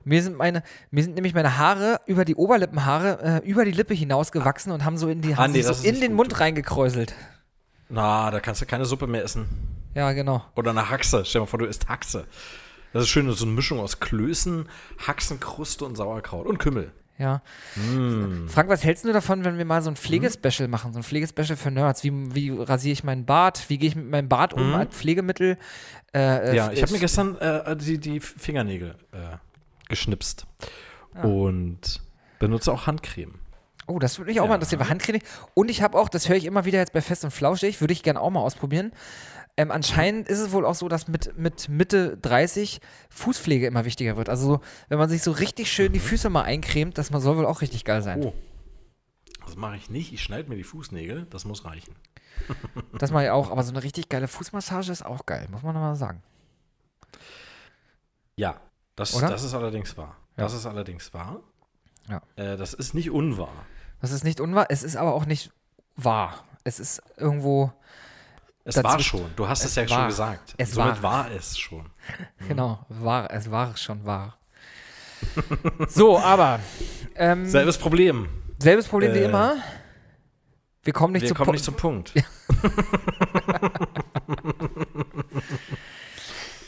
[0.06, 3.94] Mir sind, meine, mir sind nämlich meine Haare über die Oberlippenhaare äh, über die Lippe
[3.94, 7.14] hinausgewachsen und haben so in, die, Ah, nee, so in den gut, Mund reingekräuselt.
[7.90, 9.48] Na, da kannst du keine Suppe mehr essen.
[9.96, 10.46] Ja, genau.
[10.56, 11.26] Oder eine Haxe.
[11.26, 12.26] Stell dir mal vor, du isst Haxe.
[12.98, 14.68] Das ist schön, so eine Mischung aus Klößen,
[15.06, 16.92] Haxenkruste und Sauerkraut und Kümmel.
[17.20, 17.44] Ja.
[17.76, 18.48] Mm.
[18.48, 20.94] Frank, was hältst du davon, wenn wir mal so ein Pflegespecial machen?
[20.94, 22.04] So ein Pflegespecial für Nerds.
[22.04, 23.70] Wie, wie rasiere ich meinen Bart?
[23.70, 25.60] Wie gehe ich mit meinem Bart um als Pflegemittel?
[26.12, 26.56] Äh, äh.
[26.56, 29.38] Ja, ich habe mir gestern äh, die, die Fingernägel äh,
[29.90, 30.48] geschnipst.
[31.14, 31.22] Ah.
[31.22, 32.02] Und
[32.40, 33.36] benutze auch Handcreme.
[33.86, 35.22] Oh, das würde mich auch mal interessieren, Handcreme.
[35.54, 37.94] Und ich habe auch, das höre ich immer wieder jetzt bei Fest und Flauschig, würde
[37.94, 38.92] ich gerne auch mal ausprobieren.
[39.58, 42.80] Ähm, anscheinend ist es wohl auch so, dass mit, mit Mitte 30
[43.10, 44.30] Fußpflege immer wichtiger wird.
[44.30, 47.38] Also, so, wenn man sich so richtig schön die Füße mal eincremt, das man soll
[47.38, 48.24] wohl auch richtig geil sein.
[48.24, 48.34] Oh.
[49.46, 50.14] Das mache ich nicht.
[50.14, 51.26] Ich schneide mir die Fußnägel.
[51.30, 51.96] Das muss reichen.
[53.00, 53.50] Das mache ich auch.
[53.50, 56.22] Aber so eine richtig geile Fußmassage ist auch geil, muss man nochmal sagen.
[58.36, 58.60] Ja,
[58.96, 59.30] das, Oder?
[59.30, 60.18] das ist allerdings wahr.
[60.38, 60.44] Ja.
[60.44, 61.42] Das ist allerdings wahr.
[62.10, 62.22] Ja.
[62.36, 63.66] Äh, das ist nicht unwahr.
[64.02, 65.52] Das ist nicht unwahr, es ist aber auch nicht
[65.96, 66.44] wahr.
[66.64, 67.72] Es ist irgendwo,
[68.70, 69.32] Es Dazu- war schon.
[69.38, 69.98] Du hast es, es ja war.
[70.00, 70.54] schon gesagt.
[70.58, 71.26] Es Somit war.
[71.26, 71.86] war es schon.
[72.50, 74.38] genau, wahr, es war schon wahr.
[75.88, 76.60] so, aber
[77.16, 78.28] ähm, Selbes Problem.
[78.60, 79.56] selbes Problem wie Äh, immer.
[80.84, 82.14] Wir kommen nicht Wir zu kommen nicht zum Punkt.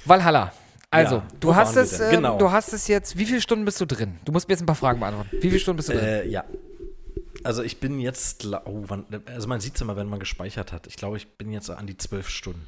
[0.05, 0.53] Valhalla.
[0.91, 2.37] Also, Ja, du hast es, ähm, Genau.
[2.37, 3.17] du hast es jetzt.
[3.17, 4.17] Wie viele Stunden bist du drin?
[4.25, 5.29] Du musst mir jetzt ein paar Fragen beantworten.
[5.33, 6.03] Wie viele Stunden bist du drin?
[6.03, 6.43] Äh, ja.
[7.43, 10.87] Also ich bin jetzt, oh, wann, also man sieht es immer, wenn man gespeichert hat.
[10.87, 12.65] Ich glaube, ich bin jetzt an die zwölf Stunden.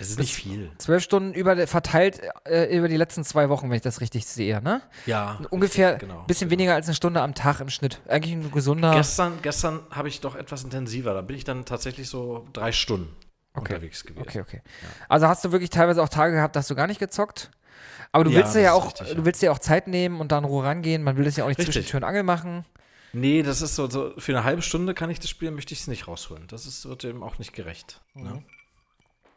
[0.00, 0.70] Es ist nicht viel.
[0.78, 4.60] Zwölf Stunden über, verteilt äh, über die letzten zwei Wochen, wenn ich das richtig sehe,
[4.62, 4.82] ne?
[5.06, 5.40] Ja.
[5.50, 6.24] Ungefähr ein genau.
[6.26, 8.00] bisschen weniger als eine Stunde am Tag im Schnitt.
[8.06, 8.94] Eigentlich ein gesunder.
[8.94, 11.14] Gestern, gestern habe ich doch etwas intensiver.
[11.14, 13.14] Da bin ich dann tatsächlich so drei Stunden
[13.54, 13.74] Okay.
[13.74, 14.22] unterwegs gewesen.
[14.22, 14.60] Okay, okay.
[15.08, 17.50] Also hast du wirklich teilweise auch Tage gehabt, da hast du gar nicht gezockt?
[18.12, 19.14] Aber du Ja, willst dir ja auch, richtig, ja.
[19.14, 21.02] du willst ja auch Zeit nehmen und dann Ruhe rangehen.
[21.02, 21.74] Man will das ja auch nicht Richtig.
[21.74, 22.64] zwischen Tür und Angel machen.
[23.12, 25.80] Nee, das ist so, so, für eine halbe Stunde kann ich das Spiel, möchte ich
[25.80, 26.46] es nicht rausholen.
[26.48, 28.00] Das ist, wird dem auch nicht gerecht.
[28.14, 28.42] Ne?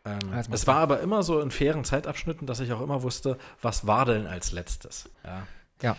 [0.05, 3.03] Ähm, Das macht es war aber immer so in fairen Zeitabschnitten, dass ich auch immer
[3.03, 5.09] wusste, was war denn als letztes.
[5.23, 5.47] Ja.
[5.81, 5.97] Ja.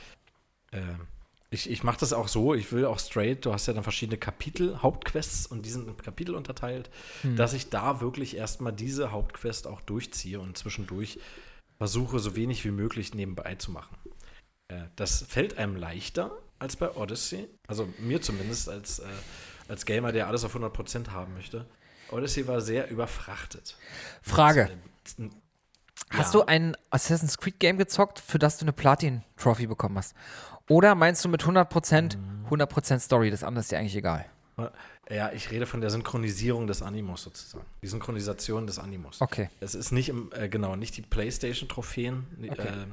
[0.72, 1.06] Ähm,
[1.50, 4.18] ich ich mache das auch so, ich will auch straight, du hast ja dann verschiedene
[4.18, 6.90] Kapitel, Hauptquests und die sind in Kapitel unterteilt,
[7.22, 7.36] Hm.
[7.36, 11.18] dass ich da wirklich erstmal diese Hauptquest auch durchziehe und zwischendurch
[11.78, 13.96] versuche, so wenig wie möglich nebenbei zu machen.
[14.68, 16.32] Äh, das fällt einem leichter
[16.62, 19.04] als bei Odyssey, also mir zumindest als, äh,
[19.68, 21.66] als Gamer, der alles auf 100% haben möchte.
[22.10, 23.76] Odyssey war sehr überfrachtet.
[24.22, 24.70] Frage.
[25.18, 25.36] Mit, äh,
[26.10, 26.40] Hast ja.
[26.40, 30.14] du ein Assassin's Creed Game gezockt, für das du eine Platin-Trophy bekommen hast?
[30.68, 32.46] Oder meinst du mit 100%, Mhm.
[32.50, 33.30] 100% Story?
[33.30, 34.26] Das andere ist dir eigentlich egal.
[35.10, 37.64] Ja, ich rede von der Synchronisierung des Animus sozusagen.
[37.82, 39.20] Die Synchronisation des Animus.
[39.20, 39.48] Okay.
[39.60, 42.26] Es ist nicht im, äh, genau, nicht die PlayStation-Trophäen.
[42.42, 42.86] Äh,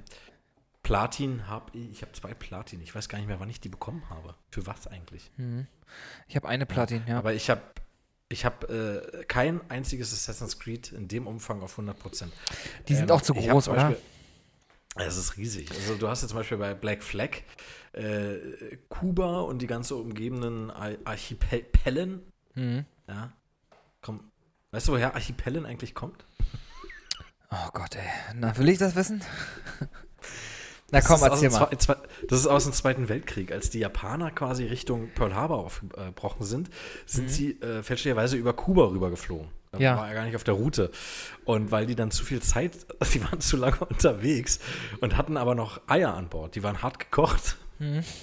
[0.89, 2.81] Platin habe ich, ich habe zwei Platin.
[2.81, 4.33] Ich weiß gar nicht mehr, wann ich die bekommen habe.
[4.49, 5.31] Für was eigentlich?
[6.27, 7.19] Ich habe eine Platin, ja.
[7.19, 7.61] Aber ich habe
[8.27, 12.33] ich habe äh, kein einziges Assassin's Creed in dem Umfang auf 100 Prozent.
[12.87, 13.95] Die sind auch zu groß, oder?
[14.95, 15.69] Es ist riesig.
[15.69, 17.37] Also du hast jetzt zum Beispiel bei Black Flag
[17.93, 22.23] äh, Kuba und die ganze umgebenden Ar Archipelen.
[22.55, 22.85] Mhm.
[23.07, 23.31] Ja.
[24.01, 24.31] Komm.
[24.71, 26.25] Weißt du, woher Archipelen eigentlich kommt?
[27.51, 28.09] Oh Gott, ey.
[28.33, 29.21] Na, will ich das wissen?
[30.91, 31.65] Na komm, erzähl mal.
[31.65, 31.97] Zwe- Zwe-
[32.27, 33.51] Das ist aus dem Zweiten Weltkrieg.
[33.51, 36.69] Als die Japaner quasi Richtung Pearl Harbor aufgebrochen sind,
[37.05, 39.47] sind sie äh, fälschlicherweise über Kuba rübergeflogen.
[39.71, 39.83] Da Mhm.
[39.83, 39.97] Ja.
[39.97, 40.91] war er gar nicht auf der Route.
[41.45, 42.71] Und weil die dann zu viel Zeit,
[43.13, 44.59] die waren zu lange unterwegs
[45.01, 46.55] und hatten aber noch Eier an Bord.
[46.55, 47.57] Die waren hart gekocht.
[47.79, 48.03] Mhm.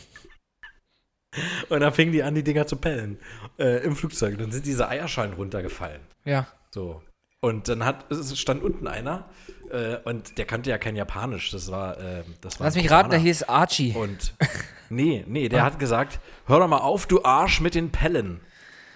[1.68, 3.18] Und dann fingen die an, die Dinger zu pellen
[3.58, 4.38] äh, im Flugzeug.
[4.38, 6.00] Dann sind diese Eierschalen runtergefallen.
[6.24, 6.46] Ja.
[6.70, 7.02] So.
[7.40, 9.28] Und dann hat, es stand unten einer
[9.70, 11.50] äh, und der kannte ja kein Japanisch.
[11.50, 13.92] Das war, äh, das war Lass mich raten, der hieß Archie.
[13.92, 14.34] Und
[14.88, 18.40] nee, nee, der hat gesagt, hör doch mal auf, du Arsch mit den Pellen.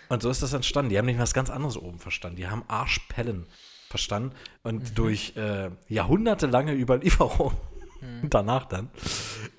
[0.08, 0.90] Und so ist das entstanden.
[0.90, 2.36] Die haben nicht was ganz anderes oben verstanden.
[2.36, 3.46] Die haben Arschpellen
[3.88, 4.34] verstanden.
[4.62, 7.52] Und durch äh, jahrhundertelange Überlieferung
[8.24, 8.90] danach dann,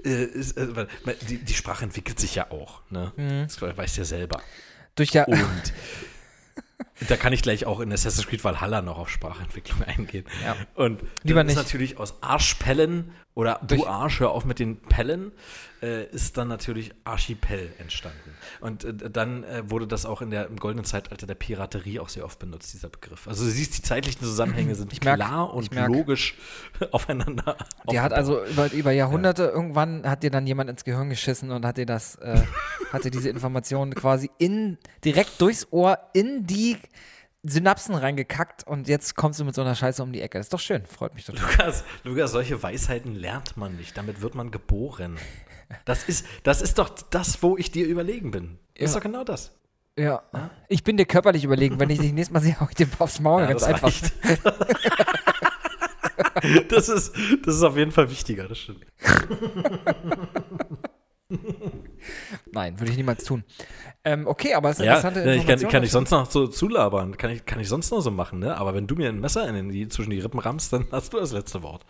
[0.03, 0.87] äh, ist, äh,
[1.29, 2.81] die, die Sprache entwickelt sich ja auch.
[2.89, 3.13] Ne?
[3.47, 4.41] Das weißt du ja selber.
[4.95, 5.25] Durch ja.
[5.25, 5.37] Und
[7.07, 10.25] da kann ich gleich auch in Assassin's Creed Valhalla noch auf Sprachentwicklung eingehen.
[10.43, 10.55] Ja.
[10.75, 11.65] Und Lieber dann ist nicht.
[11.65, 15.31] natürlich aus Arschpellen oder Durch- du Arsch, hör auf mit den Pellen,
[15.81, 18.35] äh, ist dann natürlich Archipel entstanden.
[18.59, 22.09] Und äh, dann äh, wurde das auch in der, im goldenen Zeitalter der Piraterie auch
[22.09, 23.27] sehr oft benutzt, dieser Begriff.
[23.29, 26.35] Also du siehst, die zeitlichen Zusammenhänge sind merk- klar und logisch
[26.91, 27.55] aufeinander.
[27.89, 31.65] Der hat also über, über Jahrhunderte irgendwann hat dir dann jemand ins Gehirn geschissen und
[31.65, 32.41] hat dir das, äh,
[32.91, 36.77] hat dir diese Informationen quasi in, direkt durchs Ohr in die
[37.43, 40.37] Synapsen reingekackt und jetzt kommst du mit so einer Scheiße um die Ecke.
[40.37, 41.43] Das ist doch schön, freut mich total.
[41.49, 43.97] Lukas, Lukas, solche Weisheiten lernt man nicht.
[43.97, 45.17] Damit wird man geboren.
[45.85, 48.59] Das ist, das ist doch das, wo ich dir überlegen bin.
[48.75, 48.99] Das ist Ja.
[48.99, 49.51] doch genau das.
[49.97, 50.21] Ja.
[50.67, 51.79] Ich bin dir körperlich überlegen.
[51.79, 53.41] Wenn ich dich nächstes Mal sehe, hau ich dir aufs Maul.
[53.41, 53.91] Ja, ganz das einfach.
[56.69, 57.13] Das ist,
[57.45, 58.83] das ist auf jeden Fall wichtiger, das stimmt.
[62.51, 63.43] Nein, würde ich niemals tun.
[64.03, 66.47] Ähm, okay, aber es ist Ja, interessante ne, ich kann, kann ich sonst noch so
[66.47, 68.57] zulabern, kann ich, kann ich sonst noch so machen, ne?
[68.57, 71.19] Aber wenn du mir ein Messer in die, zwischen die Rippen rammst, dann hast du
[71.19, 71.85] das letzte Wort,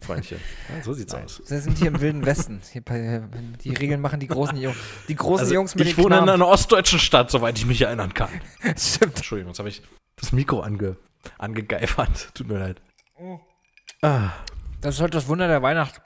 [0.00, 0.40] Freundchen.
[0.74, 1.42] Ja, so sieht's aus.
[1.46, 2.60] Wir sind hier im Wilden Westen.
[2.72, 3.22] Hier bei,
[3.62, 4.76] die Regeln machen die großen Jungs.
[5.08, 6.28] Die großen Also, Jungs mit ich wohne in Knaben.
[6.42, 8.30] einer ostdeutschen Stadt, soweit ich mich erinnern kann.
[8.76, 9.16] Stimmt.
[9.16, 9.82] Entschuldigung, jetzt habe ich
[10.16, 10.96] das Mikro ange,
[11.38, 12.30] angegeifert.
[12.34, 12.80] Tut mir leid.
[14.80, 16.00] Das ist halt das Wunder der Weihnacht.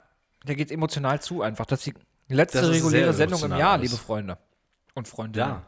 [0.45, 1.65] Der geht emotional zu einfach.
[1.65, 1.93] Das ist die
[2.35, 3.89] letzte reguläre Sendung im Jahr, alles.
[3.91, 4.37] liebe Freunde
[4.95, 5.47] und Freundinnen.
[5.47, 5.63] Ja,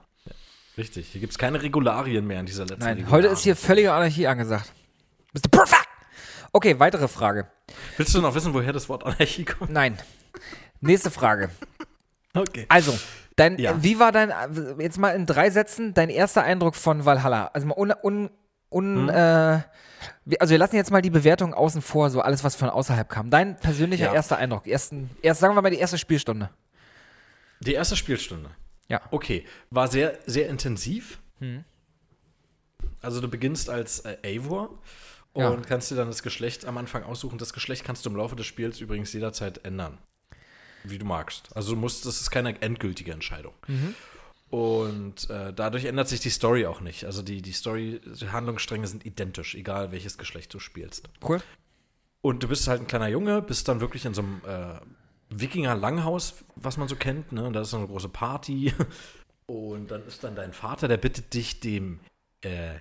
[0.78, 1.08] richtig.
[1.12, 3.12] Hier gibt es keine Regularien mehr in dieser letzten Nein, Regularien.
[3.26, 4.72] heute ist hier völlige Anarchie angesagt.
[5.34, 5.50] Mr.
[5.50, 5.88] Perfect!
[6.54, 7.48] Okay, weitere Frage.
[7.98, 9.72] Willst du noch wissen, woher das Wort Anarchie kommt?
[9.72, 9.98] Nein.
[10.82, 11.50] Nächste Frage.
[12.34, 12.66] Okay.
[12.70, 12.98] Also,
[13.36, 13.82] dein, Ja.
[13.84, 14.32] wie war dein,
[14.80, 17.48] jetzt mal in drei Sätzen, dein erster Eindruck von Valhalla?
[17.54, 18.30] Also mal un, un,
[18.72, 19.10] un Hm?
[19.10, 19.62] äh,
[20.40, 23.30] also wir lassen jetzt mal die Bewertung außen vor, so alles, was von außerhalb kam.
[23.30, 24.14] Dein persönlicher Ja.
[24.14, 26.50] erster Eindruck, ersten, erst sagen wir mal die erste Spielstunde.
[27.60, 28.50] Die erste Spielstunde.
[28.88, 29.02] Ja.
[29.12, 31.20] Okay, war sehr, sehr intensiv.
[31.40, 31.64] Hm.
[33.02, 34.70] Also du beginnst als äh, Eivor
[35.34, 35.56] und Ja.
[35.68, 37.38] kannst dir dann das Geschlecht am Anfang aussuchen.
[37.38, 39.98] Das Geschlecht kannst du im Laufe des Spiels übrigens jederzeit ändern.
[40.84, 41.56] Wie du magst.
[41.56, 43.54] Also du musst, das ist keine endgültige Entscheidung.
[43.68, 43.96] Mhm.
[44.52, 47.06] Und äh, dadurch ändert sich die Story auch nicht.
[47.06, 51.10] Also die, die Story, die Handlungsstränge sind identisch, egal welches Geschlecht du spielst.
[51.26, 51.42] Cool.
[52.20, 54.80] Und du bist halt ein kleiner Junge, bist dann wirklich in so einem äh,
[55.30, 57.46] Wikinger-Langhaus, was man so kennt, ne?
[57.46, 58.74] Und da ist so eine große Party.
[59.46, 62.02] Und dann ist dann dein Vater, der bittet dich dem,
[62.42, 62.76] äh,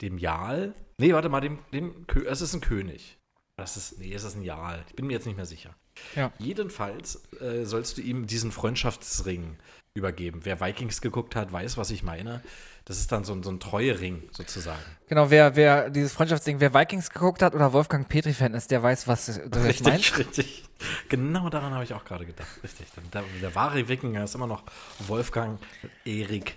[0.00, 0.74] dem Jarl.
[0.98, 3.18] Nee, warte mal, dem, dem Kö es ist ein König.
[3.56, 4.82] Das ist, nee, es ist ein Jarl.
[4.88, 5.74] Ich bin mir jetzt nicht mehr sicher.
[6.16, 6.32] Ja.
[6.38, 9.58] Jedenfalls äh, sollst du ihm diesen Freundschaftsring
[9.94, 10.40] übergeben.
[10.44, 12.42] Wer Vikings geguckt hat, weiß, was ich meine.
[12.84, 14.80] Das ist dann so, ein- so ein Treuering sozusagen.
[15.08, 19.06] Genau, wer, wer dieses Freundschaftsding, wer Vikings geguckt hat oder Wolfgang Petri-Fan ist, der weiß,
[19.06, 20.18] was du Richtig, meinst.
[20.18, 20.64] richtig.
[21.08, 22.48] Genau daran habe ich auch gerade gedacht.
[22.64, 22.86] Richtig.
[23.12, 24.64] Der, der wahre Wikinger ist immer noch
[25.06, 25.60] Wolfgang
[26.04, 26.56] Erik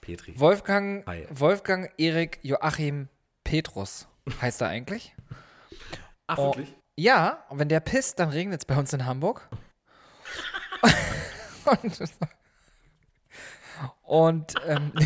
[0.00, 0.38] Petri.
[0.38, 1.26] Wolfgang, Hi.
[1.30, 3.08] Wolfgang Erik Joachim
[3.44, 4.08] Petrus
[4.40, 5.14] heißt er eigentlich.
[6.26, 6.46] Ach, Oh.
[6.56, 6.74] wirklich?
[6.98, 9.48] Ja, und wenn der pisst, dann regnet es bei uns in Hamburg.
[11.82, 12.02] und
[14.02, 14.92] und ähm,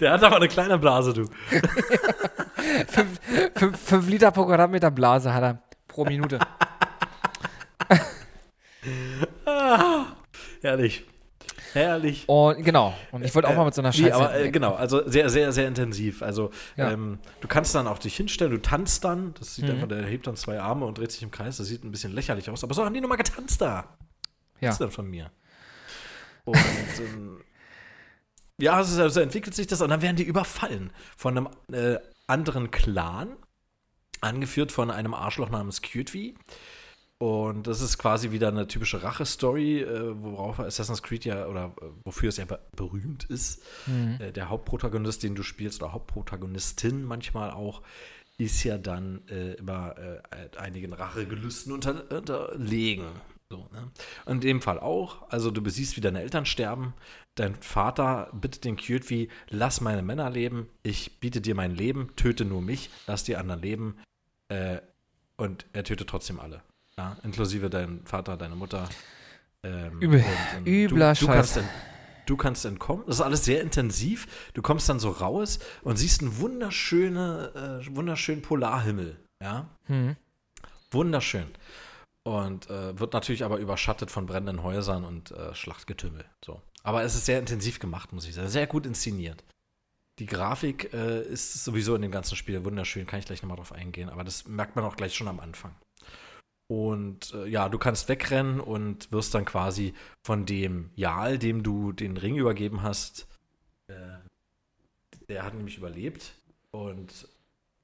[0.00, 1.26] Der hat aber eine kleine Blase, du.
[2.88, 3.20] fünf,
[3.54, 6.40] fünf, fünf Liter pro Quadratmeter Blase hat er pro Minute.
[10.62, 11.04] Herrlich.
[11.72, 12.28] Herrlich.
[12.28, 14.14] Und genau, und ich wollte auch mal mit so einer Nee, Scheiße.
[14.14, 16.22] aber äh, genau, also sehr, sehr, sehr intensiv.
[16.22, 16.90] Also Ja.
[16.92, 19.62] ähm, du kannst dann auch dich hinstellen, du tanzt dann, das Mhm.
[19.62, 21.90] sieht einfach, der hebt dann zwei Arme und dreht sich im Kreis, das sieht ein
[21.90, 23.96] bisschen lächerlich aus, aber so haben die nochmal getanzt da.
[24.60, 24.68] Ja.
[24.68, 25.30] Was ist denn von mir?
[26.44, 26.56] Und
[26.98, 27.40] ähm,
[28.58, 32.70] ja, also, also entwickelt sich das und dann werden die überfallen von einem äh, anderen
[32.70, 33.36] Clan,
[34.20, 36.34] angeführt von einem Arschloch namens Kyutwi.
[37.18, 41.86] Und das ist quasi wieder eine typische Rache-Story, äh, worauf Assassin's Creed ja, oder äh,
[42.04, 43.62] wofür es ja be berühmt ist.
[43.86, 44.18] Mhm.
[44.20, 47.82] Äh, der Hauptprotagonist, den du spielst, oder Hauptprotagonistin manchmal auch,
[48.36, 53.06] ist ja dann äh, immer äh, einigen Rachegelüsten unter, unterlegen.
[53.54, 53.88] So, ne?
[54.24, 55.30] Und in dem Fall auch.
[55.30, 56.92] Also du besiehst, wie deine Eltern sterben.
[57.36, 60.68] Dein Vater bittet den Kjötwi, lass meine Männer leben.
[60.82, 63.96] Ich biete dir mein Leben, töte nur mich, lass die anderen leben.
[64.48, 64.78] Äh,
[65.36, 66.62] und er tötet trotzdem alle.
[66.98, 67.16] Ja?
[67.22, 68.88] Inklusive dein Vater, deine Mutter.
[69.62, 70.20] Ähm, Übel.
[70.20, 71.62] und- und Übler du, du, kannst Scheiß.
[71.62, 71.68] ent,
[72.26, 73.04] du kannst entkommen.
[73.06, 74.50] Das ist alles sehr intensiv.
[74.54, 79.16] Du kommst dann so raus und siehst einen wunderschöne, äh, wunderschönen Polarhimmel.
[79.40, 79.68] Ja?
[79.86, 80.16] Hm.
[80.90, 81.46] Wunderschön.
[82.24, 86.24] Und äh, wird natürlich aber überschattet von brennenden Häusern und äh, Schlachtgetümmel.
[86.44, 86.62] So.
[86.82, 88.48] Aber es ist sehr intensiv gemacht, muss ich sagen.
[88.48, 89.44] Sehr gut inszeniert.
[90.18, 93.72] Die Grafik äh, ist sowieso in dem ganzen Spiel wunderschön, kann ich gleich nochmal drauf
[93.72, 95.74] eingehen, aber das merkt man auch gleich schon am Anfang.
[96.68, 99.92] Und äh, ja, du kannst wegrennen und wirst dann quasi
[100.24, 103.26] von dem Jarl, dem du den Ring übergeben hast,
[103.88, 103.94] äh,
[105.28, 106.34] der hat nämlich überlebt
[106.70, 107.28] und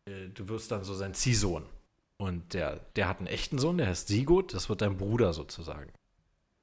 [0.06, 1.64] äh, du wirst dann so sein Ziehsohn.
[2.20, 5.90] Und der, der hat einen echten Sohn, der heißt Sigurd, das wird dein Bruder sozusagen.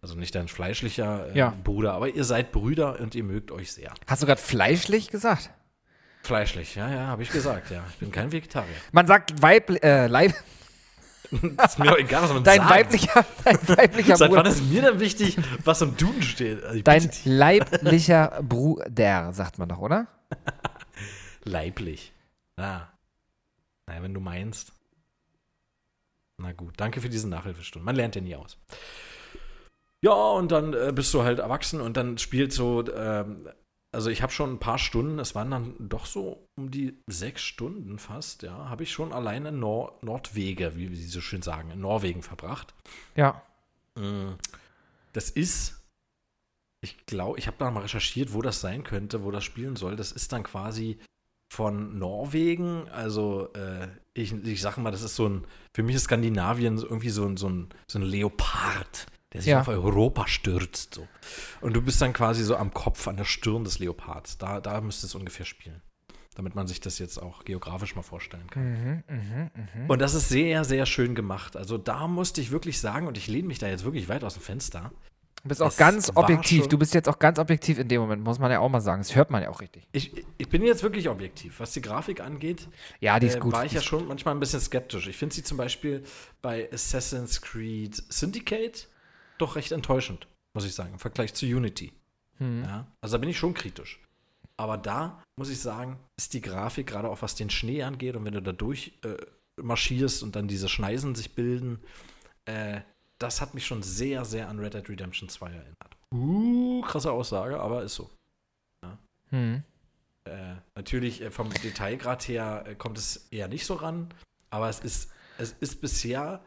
[0.03, 1.53] Also nicht dein fleischlicher äh, Ja.
[1.63, 3.91] Bruder, aber ihr seid Brüder und ihr mögt euch sehr.
[4.05, 5.49] Hast du gerade fleischlich gesagt?
[6.21, 7.83] Fleischlich, ja, ja, habe ich gesagt, ja.
[7.89, 8.75] Ich bin kein Vegetarier.
[8.91, 10.33] Man sagt weiblich, äh, Leib,
[11.31, 12.69] ist mir auch egal, was man dein sagt.
[12.69, 14.49] weiblicher, dein weiblicher Seit wann Bruder.
[14.51, 16.63] ist mir denn wichtig, was im Duden steht?
[16.63, 20.05] Also Dein leiblicher Bruder, sagt man doch, oder?
[21.43, 22.13] Leiblich.
[22.59, 22.91] Ja.
[23.87, 24.73] Naja, wenn du meinst.
[26.41, 27.85] Na gut, danke für diese Nachhilfestunde.
[27.85, 28.57] Man lernt ja nie aus.
[30.03, 33.49] Ja, und dann äh, bist du halt erwachsen und dann spielt so, ähm,
[33.91, 37.41] also ich habe schon ein paar Stunden, es waren dann doch so um die sechs
[37.41, 41.81] Stunden fast, ja, habe ich schon alleine Nor Nordwege, wie sie so schön sagen, in
[41.81, 42.75] Norwegen verbracht.
[43.15, 43.41] Ja.
[43.95, 44.33] Mm.
[45.13, 45.81] Das ist,
[46.83, 49.95] ich glaube, ich habe da mal recherchiert, wo das sein könnte, wo das spielen soll.
[49.95, 50.99] Das ist dann quasi
[51.49, 56.03] von Norwegen, also äh, ich, ich sage mal, das ist so ein, für mich ist
[56.03, 59.61] Skandinavien irgendwie so ein, so ein, so ein Leopard, der sich Ja.
[59.61, 60.95] auf Europa stürzt.
[60.95, 61.07] So.
[61.61, 64.37] Und du bist dann quasi so am Kopf, an der Stirn des Leopards.
[64.37, 65.81] Da, da müsste es ungefähr spielen.
[66.35, 68.63] Damit man sich das jetzt auch geografisch mal vorstellen kann.
[68.71, 69.89] Mhm, mhm, mhm.
[69.89, 71.57] Und das ist sehr, sehr schön gemacht.
[71.57, 74.35] Also da musste ich wirklich sagen, und ich lehne mich da jetzt wirklich weit aus
[74.35, 74.91] dem Fenster.
[75.43, 76.67] Du bist auch Es ganz objektiv.
[76.67, 79.01] Du bist jetzt auch ganz objektiv in dem Moment, muss man ja auch mal sagen.
[79.01, 79.87] Das hört man ja auch richtig.
[79.91, 81.59] Ich, ich bin jetzt wirklich objektiv.
[81.59, 82.67] Was die Grafik angeht,
[82.99, 83.53] Ja, die ist äh, gut.
[83.53, 85.07] war ich Die ja schon manchmal ein bisschen skeptisch.
[85.07, 86.03] Ich finde sie zum Beispiel
[86.41, 88.87] bei Assassin's Creed Syndicate
[89.37, 91.93] doch recht enttäuschend, muss ich sagen, im Vergleich zu Unity.
[92.39, 92.63] Hm.
[92.63, 92.87] Ja?
[93.01, 94.01] Also da bin ich schon kritisch.
[94.57, 98.25] Aber da muss ich sagen, ist die Grafik, gerade auch was den Schnee angeht und
[98.25, 99.15] wenn du da durch äh,
[99.61, 101.79] marschierst und dann diese Schneisen sich bilden,
[102.45, 102.81] äh,
[103.19, 105.97] das hat mich schon sehr, sehr an Red Dead Redemption 2 erinnert.
[106.13, 108.09] Uh, krasse Aussage, aber ist so.
[109.29, 109.63] Hm.
[110.25, 114.07] Äh, natürlich äh, vom Detailgrad her äh, kommt es eher nicht so ran,
[114.49, 116.41] aber es ist, es ist bisher.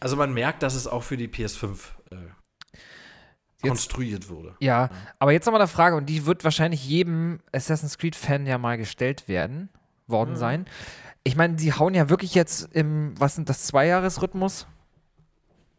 [0.00, 1.68] Also man merkt, dass es auch für die PS5
[2.12, 4.54] äh, Jetzt- konstruiert wurde.
[4.60, 4.88] Ja,
[5.18, 9.26] aber jetzt nochmal eine Frage, und die wird wahrscheinlich jedem Assassin's Creed-Fan ja mal gestellt
[9.28, 9.68] werden,
[10.06, 10.36] worden Mhm.
[10.36, 10.66] sein.
[11.24, 14.66] Ich meine, sie hauen ja wirklich jetzt im, was sind das, Zweijahresrhythmus?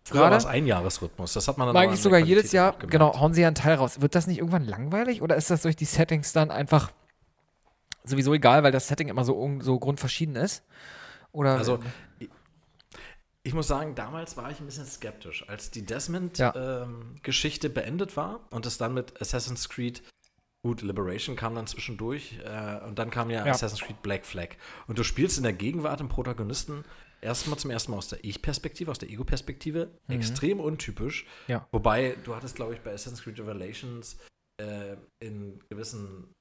[0.10, 1.34] Früher war es Einjahresrhythmus.
[1.34, 3.76] Das hat man dann Mag ich sogar jedes Jahr, genau, hauen sie ja einen Teil
[3.76, 4.02] raus.
[4.02, 6.92] Wird das nicht irgendwann langweilig oder ist das durch die Settings dann einfach
[8.04, 10.64] sowieso egal, weil das Setting immer so, so grundverschieden ist?
[11.32, 11.80] Oder Also,
[13.44, 15.86] ich, muss sagen, damals war ich ein bisschen skeptisch, als die Ja.
[15.86, 20.02] Desmond-Geschichte beendet war und es dann mit Assassin's Creed,
[20.64, 23.52] gut, Liberation kam dann zwischendurch äh, und dann kam ja, Ja.
[23.52, 24.50] Assassin's Creed Black Flag.
[24.88, 26.84] Und du spielst in der Gegenwart einen Protagonisten
[27.22, 31.26] erstmal zum ersten Mal aus der Ich-Perspektive, aus der Ego-Perspektive, extrem untypisch.
[31.48, 31.52] Mhm.
[31.52, 31.68] Ja.
[31.72, 34.18] Wobei, du hattest, glaube ich, bei Assassin's Creed Revelations
[34.58, 36.34] äh, in gewissen,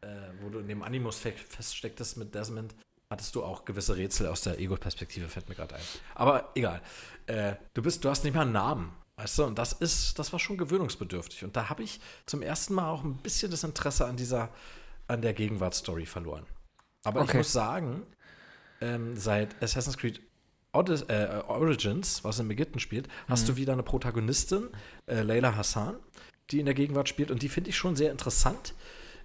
[0.00, 0.06] äh,
[0.40, 2.74] wo du in dem Animus fe- feststecktest mit Desmond,
[3.10, 5.82] hattest du auch gewisse Rätsel aus der Ego-Perspektive, fällt mir gerade ein.
[6.14, 6.80] Aber egal.
[7.26, 8.92] Äh, du bist, du hast nicht mal einen Namen.
[9.16, 11.44] Weißt du, und das ist, das war schon gewöhnungsbedürftig.
[11.44, 14.48] Und da habe ich zum ersten Mal auch ein bisschen das Interesse an dieser,
[15.06, 16.44] an der Gegenwartsstory verloren.
[17.04, 17.36] Aber ich Okay.
[17.38, 18.02] muss sagen,
[18.80, 20.20] ähm, seit Assassin's Creed
[20.72, 24.68] Odys äh, Origins, was in Ägypten spielt, hast du wieder eine Protagonistin,
[25.06, 25.96] äh, Layla Hassan,
[26.50, 28.74] die in der Gegenwart spielt und die finde ich schon sehr interessant.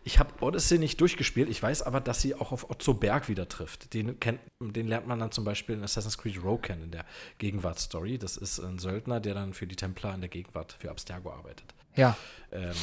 [0.03, 3.49] Ich habe Odyssey nicht durchgespielt, ich weiß aber, dass sie auch auf Otto Berg wieder
[3.49, 3.93] trifft.
[3.93, 7.05] Den, kennt, den lernt man dann zum Beispiel in Assassin's Creed Rogue kennen, in der
[7.38, 8.17] Gegenwartsstory.
[8.17, 11.73] Das ist ein Söldner, der dann für die Templer in der Gegenwart, für Abstergo arbeitet.
[11.95, 12.15] ja.
[12.51, 12.76] Ähm,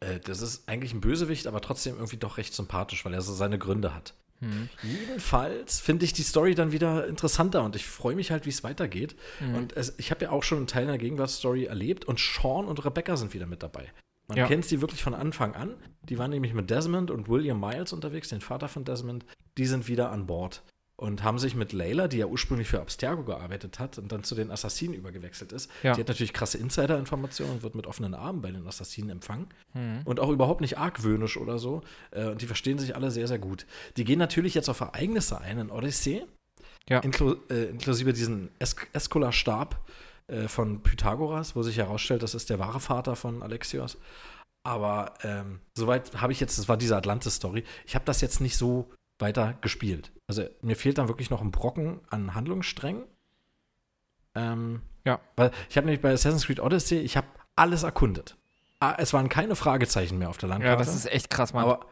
[0.00, 3.32] äh, das ist eigentlich ein Bösewicht, aber trotzdem irgendwie doch recht sympathisch, weil er so
[3.34, 4.14] seine Gründe hat.
[4.40, 4.68] Hm.
[4.82, 8.62] Jedenfalls finde ich die Story dann wieder interessanter und ich freue mich halt, wie es
[8.62, 9.16] weitergeht.
[9.54, 12.66] Und es, ich habe ja auch schon einen Teil in der Gegenwartsstory erlebt und Sean
[12.66, 13.92] und Rebecca sind wieder mit dabei.
[14.28, 14.46] Man Ja.
[14.46, 15.74] kennt sie wirklich von Anfang an.
[16.02, 19.24] Die waren nämlich mit Desmond und William Miles unterwegs, den Vater von Desmond.
[19.56, 20.62] Die sind wieder an Bord
[21.00, 24.34] und haben sich mit Layla, die ja ursprünglich für Abstergo gearbeitet hat und dann zu
[24.34, 25.70] den Assassinen übergewechselt ist.
[25.84, 25.94] Ja.
[25.94, 29.46] Die hat natürlich krasse Insider-Informationen und wird mit offenen Armen bei den Assassinen empfangen.
[29.74, 30.00] Mhm.
[30.04, 31.82] Und auch überhaupt nicht argwöhnisch oder so.
[32.10, 33.64] Äh, Und die verstehen sich alle sehr, sehr gut.
[33.96, 36.24] Die gehen natürlich jetzt auf Ereignisse ein in Odyssey.
[36.88, 36.98] Ja.
[36.98, 39.80] Inklu äh, inklusive diesen es Eskular-Stab
[40.26, 43.98] äh, von Pythagoras, wo sich herausstellt, das ist der wahre Vater von Alexios.
[44.64, 48.56] Aber ähm, soweit habe ich jetzt, das war diese Atlantis-Story, ich habe das jetzt nicht
[48.56, 50.12] so weiter gespielt.
[50.26, 53.04] Also mir fehlt dann wirklich noch ein Brocken an Handlungssträngen.
[54.34, 55.20] Ähm, Ja.
[55.36, 57.26] Weil ich habe nämlich bei Assassin's Creed Odyssey, ich habe
[57.56, 58.36] alles erkundet.
[58.80, 60.72] Ah, Es waren keine Fragezeichen mehr auf der Landkarte.
[60.72, 61.64] Ja, das ist echt krass, Mann.
[61.64, 61.86] Aber,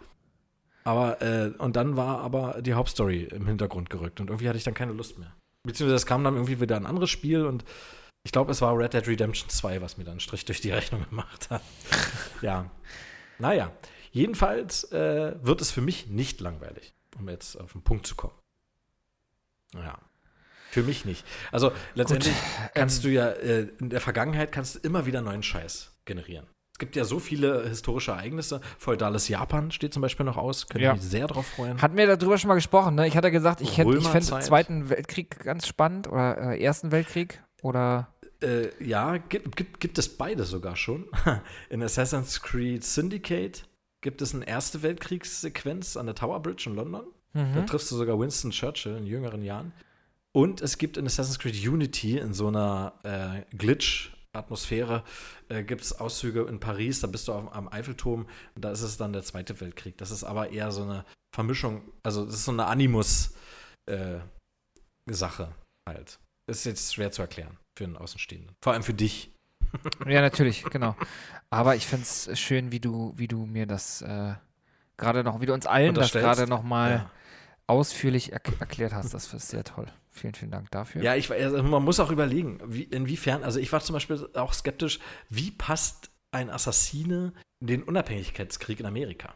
[0.84, 4.64] aber äh, und dann war aber die Hauptstory im Hintergrund gerückt und irgendwie hatte ich
[4.64, 5.34] dann keine Lust mehr.
[5.64, 7.64] Beziehungsweise es kam dann irgendwie wieder ein anderes Spiel und
[8.22, 10.70] ich glaube, es war Red Dead Redemption 2, was mir dann einen Strich durch die
[10.70, 11.62] Rechnung gemacht hat.
[12.42, 12.70] ja.
[13.38, 13.72] Naja.
[14.12, 18.34] Jedenfalls äh, wird es für mich nicht langweilig, um jetzt auf den Punkt zu kommen.
[19.74, 19.98] Ja.
[20.70, 21.24] Für mich nicht.
[21.52, 22.34] Also letztendlich
[22.74, 26.46] kannst du ja äh, in der Vergangenheit kannst du immer wieder neuen Scheiß generieren.
[26.72, 28.60] Es gibt ja so viele historische Ereignisse.
[28.78, 30.66] Feudales Japan steht zum Beispiel noch aus.
[30.68, 30.92] Könnte Ja.
[30.92, 31.80] mich sehr drauf freuen.
[31.80, 33.06] Hatten wir darüber schon mal gesprochen, ne?
[33.06, 34.44] Ich hatte gesagt, ich, hätte- ich fände Römerzeit.
[34.44, 38.12] Zweiten Weltkrieg ganz spannend oder äh, Ersten Weltkrieg oder
[38.42, 41.06] Äh, ja, gibt, gibt, gibt es beide sogar schon.
[41.70, 43.66] In Assassin's Creed Syndicate
[44.06, 47.06] gibt es eine Erste Weltkriegssequenz an der Tower Bridge in London.
[47.34, 49.72] Da triffst du sogar Winston Churchill in jüngeren Jahren.
[50.30, 55.02] Und es gibt in Assassin's Creed Unity in so einer äh, Glitch-Atmosphäre
[55.48, 58.82] äh, gibt es Auszüge in Paris, da bist du auf, am Eiffelturm und da ist
[58.82, 59.98] es dann der Zweite Weltkrieg.
[59.98, 61.04] Das ist aber eher so eine
[61.34, 63.34] Vermischung, also das ist so eine Animus-Sache
[65.88, 66.20] halt.
[66.48, 68.54] Ist jetzt schwer zu erklären für einen Außenstehenden.
[68.62, 69.32] Vor allem für dich.
[70.06, 70.96] Ja, natürlich, genau.
[71.50, 74.34] Aber ich finde es schön, wie du, wie du mir das äh,
[74.96, 77.10] gerade noch, wie du uns allen das gerade noch mal Ja.
[77.66, 79.14] ausführlich er erklärt hast.
[79.14, 79.86] Das ist sehr toll.
[80.10, 81.02] Vielen, vielen Dank dafür.
[81.02, 84.54] Ja, ich, also man muss auch überlegen, wie, inwiefern, also ich war zum Beispiel auch
[84.54, 84.98] skeptisch,
[85.28, 89.34] wie passt ein Assassine in den Unabhängigkeitskrieg in Amerika?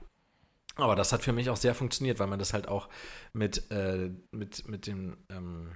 [0.77, 2.89] Aber das hat für mich auch sehr funktioniert, weil man das halt auch
[3.35, 5.73] mit, äh, mit, mit dem, ähm,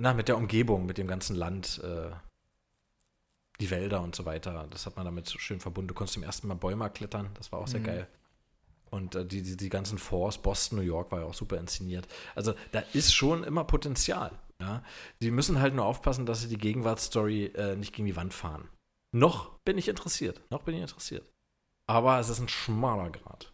[0.00, 2.10] na, mit der Umgebung, mit dem ganzen Land, äh,
[3.60, 5.88] die Wälder und so weiter, das hat man damit schön verbunden.
[5.88, 7.84] Du konntest zum ersten Mal Bäume klettern, das war auch sehr Mhm.
[7.84, 8.08] geil.
[8.90, 12.06] Und äh, die, die, die ganzen Forts, Boston, New York war ja auch super inszeniert.
[12.34, 14.30] Also da ist schon immer Potenzial.
[14.60, 14.82] Ja?
[15.20, 18.68] Die müssen halt nur aufpassen, dass sie die Gegenwartsstory äh, nicht gegen die Wand fahren.
[19.12, 20.40] Noch bin ich interessiert.
[20.50, 21.26] Noch bin ich interessiert.
[21.86, 23.52] Aber es ist ein schmaler Grad.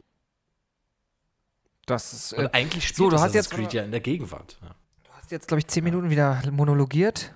[1.86, 4.56] Das ist, Und äh, eigentlich spielt so, du hast jetzt, Creed ja in der Gegenwart.
[4.62, 4.74] Ja.
[5.04, 7.32] du hast jetzt, glaube ich, zehn Minuten wieder monologiert.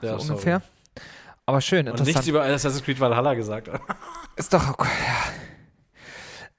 [0.00, 0.40] Ja, so sorry.
[1.50, 3.68] Aber schön, Und nichts über Assassin's Creed Valhalla gesagt.
[4.36, 4.88] ist doch, okay,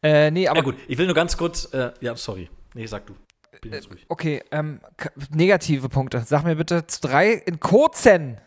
[0.03, 0.09] ja.
[0.09, 2.49] Äh, nee, aber ja gut, ich will nur ganz kurz, äh, ja, sorry.
[2.73, 3.15] Nee, sag du.
[3.61, 4.05] Bin jetzt ruhig.
[4.09, 4.81] Okay, ähm,
[5.29, 6.25] negative Punkte.
[6.27, 8.41] Sag mir bitte zu drei in kurzen,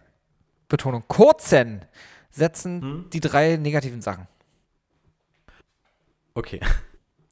[0.68, 1.86] Betonung, kurzen
[2.30, 3.10] Sätzen Hm?
[3.10, 4.28] die drei negativen Sachen.
[6.34, 6.60] Okay.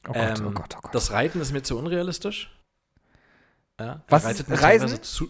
[0.09, 0.95] Oh Gott, Ähm, oh Gott, oh Gott.
[0.95, 2.51] Das Reiten ist mir zu unrealistisch.
[3.79, 4.25] Ja, Was?
[4.25, 5.03] reitet Reisen?
[5.03, 5.29] Zu,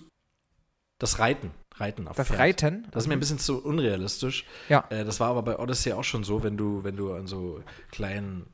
[0.98, 1.50] das Reiten.
[1.82, 2.38] Reiten auf Das Pferd.
[2.40, 2.86] Reiten?
[2.92, 4.46] Das ist mir ein bisschen zu unrealistisch.
[4.68, 4.84] Ja.
[4.88, 7.62] Äh, das war aber bei Odyssey auch schon so, wenn du, wenn du an so
[7.90, 8.46] kleinen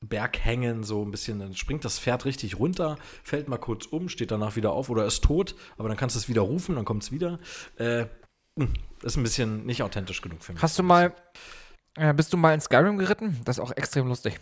[0.00, 4.30] Berghängen so ein bisschen, dann springt das Pferd richtig runter, fällt mal kurz um, steht
[4.30, 7.02] danach wieder auf oder ist tot, aber dann kannst du es wieder rufen, dann kommt
[7.02, 7.38] es wieder.
[7.76, 8.06] Äh,
[8.58, 10.62] hm, ist ein bisschen nicht authentisch genug für mich.
[10.62, 11.14] Hast du mal,
[11.96, 13.40] äh, bist du mal in Skyrim geritten?
[13.44, 14.38] Das ist auch extrem lustig.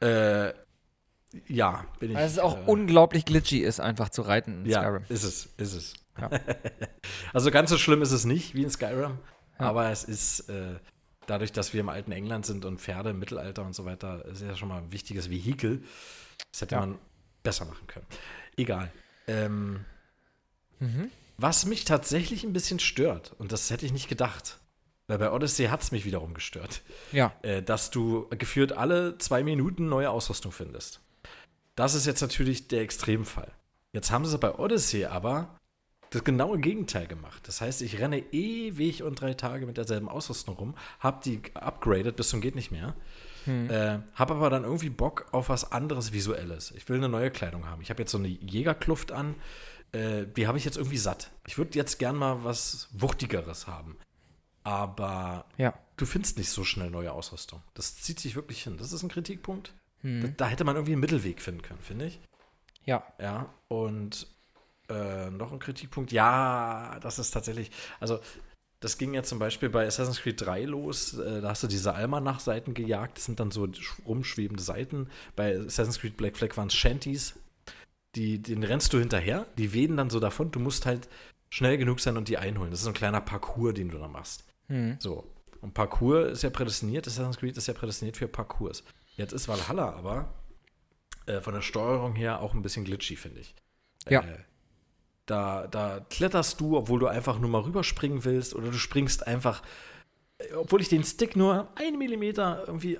[0.00, 0.52] Äh,
[1.46, 2.16] ja, bin ich.
[2.16, 5.02] Weil es auch äh, unglaublich glitchy ist, einfach zu reiten in Ja, Skyrim.
[5.08, 5.94] ist es, ist es.
[6.20, 6.30] Ja.
[7.32, 9.18] also ganz so schlimm ist es nicht wie in Skyrim,
[9.58, 9.66] Ja.
[9.66, 10.78] aber es ist äh,
[11.26, 14.42] dadurch, dass wir im alten England sind und Pferde im Mittelalter und so weiter, ist
[14.42, 15.82] ja schon mal ein wichtiges Vehikel.
[16.52, 16.80] Das hätte Ja.
[16.80, 16.98] man
[17.42, 18.06] besser machen können.
[18.56, 18.90] Egal.
[19.26, 19.84] Ähm,
[20.80, 21.10] Mhm.
[21.36, 24.58] was mich tatsächlich ein bisschen stört, und das hätte ich nicht gedacht,
[25.08, 26.82] weil bei Odyssey hat es mich wiederum gestört,
[27.12, 27.32] Ja.
[27.42, 31.00] äh, dass du geführt alle zwei Minuten neue Ausrüstung findest.
[31.78, 33.52] Das ist jetzt natürlich der Extremfall.
[33.92, 35.56] Jetzt haben sie bei Odyssey aber
[36.10, 37.46] das genaue Gegenteil gemacht.
[37.46, 42.16] Das heißt, ich renne ewig und drei Tage mit derselben Ausrüstung rum, hab die upgraded
[42.16, 42.96] bis zum geht nicht mehr,
[43.46, 46.72] äh, hab aber dann irgendwie Bock auf was anderes Visuelles.
[46.72, 47.80] Ich will eine neue Kleidung haben.
[47.80, 49.36] Ich habe jetzt so eine Jägerkluft an,
[49.92, 51.30] äh, die habe ich jetzt irgendwie satt.
[51.46, 53.96] Ich würde jetzt gern mal was Wuchtigeres haben.
[54.64, 55.74] Aber Ja.
[55.96, 57.62] du findest nicht so schnell neue Ausrüstung.
[57.74, 58.78] Das zieht sich wirklich hin.
[58.78, 59.72] Das ist ein Kritikpunkt.
[60.02, 60.22] Hm.
[60.22, 62.20] Da, da hätte man irgendwie einen Mittelweg finden können, finde ich.
[62.84, 63.04] Ja.
[63.20, 64.26] Ja, und
[64.88, 66.12] äh, noch ein Kritikpunkt.
[66.12, 67.70] Ja, das ist tatsächlich,
[68.00, 68.18] also
[68.80, 71.18] das ging ja zum Beispiel bei Assassin's Creed 3 los.
[71.18, 73.18] Äh, da hast du diese Almanach-Seiten gejagt.
[73.18, 75.08] Das sind dann so sch- rumschwebende Seiten.
[75.36, 77.34] Bei Assassin's Creed Black Flag waren es Shanties.
[78.14, 79.46] Die, den rennst du hinterher.
[79.58, 80.50] Die wehen dann so davon.
[80.52, 81.08] Du musst halt
[81.50, 82.70] schnell genug sein und die einholen.
[82.70, 84.44] Das ist so ein kleiner Parcours, den du da machst.
[84.68, 84.96] Hm.
[85.00, 85.24] So.
[85.60, 87.06] Und Parcours ist ja prädestiniert.
[87.06, 88.84] Assassin's Creed ist ja prädestiniert für Parcours.
[89.18, 90.32] Jetzt ist Valhalla aber
[91.26, 93.54] äh, von der Steuerung her auch ein bisschen glitchy, finde ich.
[94.08, 94.20] Ja.
[94.20, 94.38] Äh,
[95.26, 99.62] da, da kletterst du, obwohl du einfach nur mal rüberspringen willst, oder du springst einfach,
[100.38, 102.98] äh, obwohl ich den Stick nur einen Millimeter irgendwie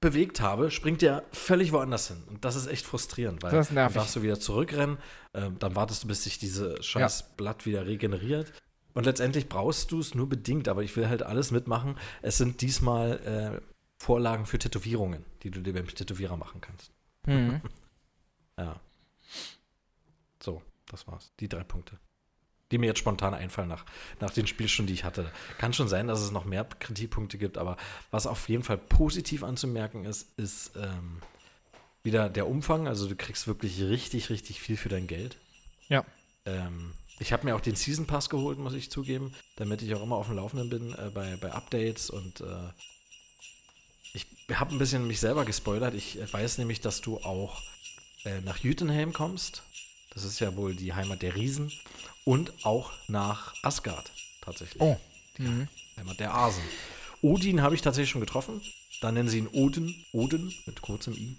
[0.00, 2.24] bewegt habe, springt der völlig woanders hin.
[2.28, 4.98] Und das ist echt frustrierend, weil dann darfst du wieder zurückrennen,
[5.34, 8.52] ähm, dann wartest du, bis sich diese scheiß Blatt wieder regeneriert.
[8.94, 11.96] Und letztendlich brauchst du es nur bedingt, aber ich will halt alles mitmachen.
[12.20, 13.60] Es sind diesmal äh,
[14.02, 16.90] Vorlagen für Tätowierungen, die du dir beim Tätowierer machen kannst.
[17.24, 17.60] Hm.
[18.58, 18.78] Ja.
[20.42, 20.60] So,
[20.90, 21.32] das war's.
[21.40, 21.98] Die drei Punkte.
[22.70, 23.86] Die mir jetzt spontan einfallen nach,
[24.20, 25.32] nach den Spielstunden, die ich hatte.
[25.56, 27.78] Kann schon sein, dass es noch mehr Kritikpunkte gibt, aber
[28.10, 31.22] was auf jeden Fall positiv anzumerken ist, ist ähm,
[32.02, 32.88] wieder der Umfang.
[32.88, 35.38] Also du kriegst wirklich richtig, richtig viel für dein Geld.
[35.88, 36.04] Ja.
[36.44, 40.02] Ähm, ich habe mir auch den Season Pass geholt, muss ich zugeben, damit ich auch
[40.02, 42.68] immer auf dem Laufenden bin äh, bei, bei Updates und äh,
[44.12, 45.94] ich habe ein bisschen mich selber gespoilert.
[45.94, 47.62] Ich äh, weiß nämlich, dass du auch
[48.24, 49.62] äh, nach Jütenhelm kommst.
[50.14, 51.72] Das ist ja wohl die Heimat der Riesen.
[52.24, 54.10] Und auch nach Asgard
[54.42, 54.80] tatsächlich.
[54.80, 54.96] Oh.
[55.38, 55.68] Mhm.
[55.96, 56.62] Heimat der Asen.
[57.20, 58.60] Odin habe ich tatsächlich schon getroffen.
[59.00, 59.94] Da nennen sie ihn Odin.
[60.12, 61.36] Odin mit kurzem I.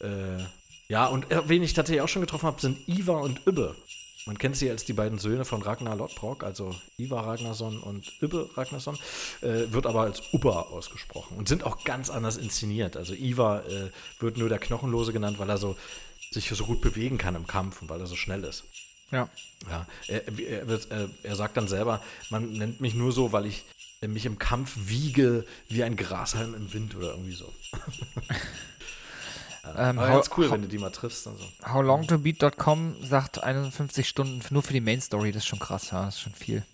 [0.00, 0.44] Äh,
[0.88, 3.74] ja, und äh, wen ich tatsächlich auch schon getroffen habe, sind Ivar und Übbe.
[4.28, 8.50] Man kennt sie als die beiden Söhne von Ragnar Lodbrok, also Ivar Ragnarsson und Übbe
[8.54, 8.98] Ragnarsson,
[9.40, 12.98] äh, wird aber als Ubba ausgesprochen und sind auch ganz anders inszeniert.
[12.98, 13.90] Also Ivar äh,
[14.20, 15.78] wird nur der Knochenlose genannt, weil er so
[16.30, 18.64] sich so gut bewegen kann im Kampf und weil er so schnell ist.
[19.10, 19.30] Ja.
[19.66, 23.46] Ja, er, er, wird, äh, er sagt dann selber, man nennt mich nur so, weil
[23.46, 23.64] ich
[24.06, 27.50] mich im Kampf wiege wie ein Grashalm im Wind oder irgendwie so.
[29.76, 31.26] Ähm, aber how- ganz cool, how- wenn du die mal triffst.
[31.26, 31.44] Und so.
[31.72, 35.32] Howlongtobeat.com sagt 51 Stunden nur für die Main Story.
[35.32, 36.04] Das ist schon krass, ja.
[36.06, 36.64] Das ist schon viel.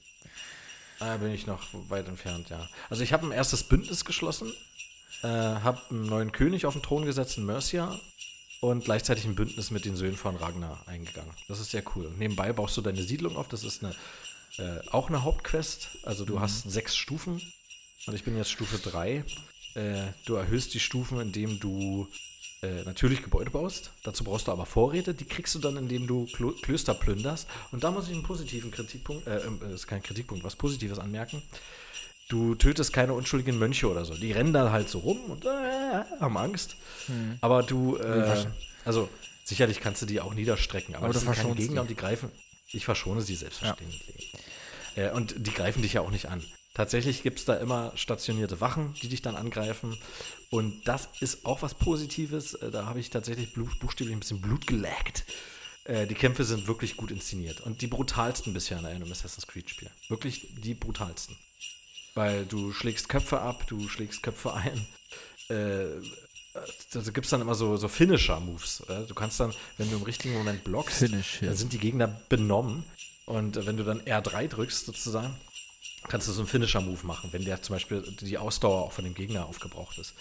[1.00, 2.68] Da bin ich noch weit entfernt, ja.
[2.88, 4.52] Also ich habe ein erstes Bündnis geschlossen,
[5.22, 7.98] äh, habe einen neuen König auf den Thron gesetzt, in Mercia,
[8.60, 11.32] und gleichzeitig ein Bündnis mit den Söhnen von Ragnar eingegangen.
[11.48, 12.06] Das ist sehr cool.
[12.06, 13.48] Und nebenbei baust du deine Siedlung auf.
[13.48, 13.94] Das ist eine,
[14.58, 15.88] äh, auch eine Hauptquest.
[16.04, 17.42] Also du hast sechs Stufen
[18.06, 19.24] und ich bin jetzt Stufe 3.
[19.74, 22.08] Äh, du erhöhst die Stufen, indem du
[22.64, 23.90] äh, natürlich Gebäude baust.
[24.02, 25.14] Dazu brauchst du aber Vorräte.
[25.14, 27.46] Die kriegst du dann, indem du Klo Klöster plünderst.
[27.72, 31.42] Und da muss ich einen positiven Kritikpunkt, äh, äh, ist kein Kritikpunkt, was Positives anmerken.
[32.28, 34.14] Du tötest keine unschuldigen Mönche oder so.
[34.14, 35.48] Die rennen da halt so rum und äh,
[36.20, 36.76] haben Angst.
[37.06, 37.38] Hm.
[37.42, 38.46] Aber du, äh,
[38.84, 39.10] also
[39.44, 41.78] sicherlich kannst du die auch niederstrecken, aber, Aber das sind keine Gegner die.
[41.80, 42.30] und die greifen.
[42.72, 44.32] Ich verschone sie selbstverständlich.
[44.96, 46.42] Äh, und die greifen dich ja auch nicht an.
[46.74, 49.96] Tatsächlich gibt es da immer stationierte Wachen, die dich dann angreifen.
[50.50, 52.54] Und das ist auch was Positives.
[52.54, 55.24] Äh, Da habe ich tatsächlich buchstäblich ein bisschen Blut geleckt.
[55.84, 57.60] Äh, die Kämpfe sind wirklich gut inszeniert.
[57.60, 59.90] Und die brutalsten bisher in einem Assassin's Creed-Spiel.
[60.08, 61.36] Wirklich die brutalsten.
[62.14, 64.86] Weil du schlägst Köpfe ab, du schlägst Köpfe ein.
[65.48, 65.86] Äh,
[66.94, 68.84] also gibt es dann immer so, so Finisher-Moves.
[69.08, 71.48] Du kannst dann, wenn du im richtigen Moment blockst, Finish, ja.
[71.48, 72.84] dann sind die Gegner benommen.
[73.26, 75.36] Und äh, wenn du dann R3 drückst, sozusagen,
[76.08, 79.14] kannst du so einen Finisher-Move machen, wenn der zum Beispiel die Ausdauer auch von dem
[79.14, 80.14] Gegner aufgebraucht ist.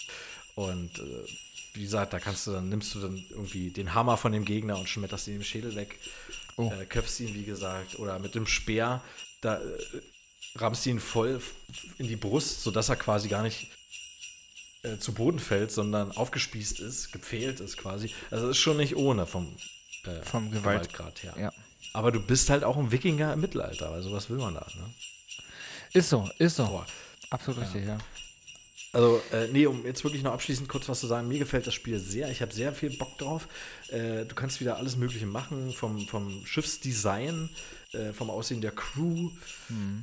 [0.56, 1.26] Und äh,
[1.74, 4.78] wie gesagt, da kannst du dann, nimmst du dann irgendwie den Hammer von dem Gegner
[4.78, 5.98] und schmetterst ihn im Schädel weg,
[6.56, 6.72] Oh.
[6.72, 9.02] äh, köpfst ihn, wie gesagt, oder mit dem Speer,
[9.42, 9.62] da äh,
[10.56, 11.42] rammst du ihn voll
[11.98, 13.72] in die Brust, sodass er quasi gar nicht
[14.84, 18.12] äh, zu Boden fällt, sondern aufgespießt ist, gepfählt ist quasi.
[18.30, 19.48] Also ist schon nicht ohne vom,
[20.06, 21.34] äh, Vom Gewalt- Gewaltgrad her.
[21.40, 21.52] Ja.
[21.94, 24.94] Aber du bist halt auch ein Wikinger im Mittelalter, also was will man da, ne?
[25.94, 26.66] Ist so, ist so.
[26.66, 26.88] Boah.
[27.30, 27.98] Absolut richtig, ja.
[28.94, 31.74] Also, äh, nee, um jetzt wirklich noch abschließend kurz was zu sagen, mir gefällt das
[31.74, 32.30] Spiel sehr.
[32.30, 33.48] Ich habe sehr viel Bock drauf.
[33.90, 37.50] Äh, du kannst wieder alles Mögliche machen, vom, vom Schiffsdesign,
[37.94, 39.32] äh, vom Aussehen der Crew.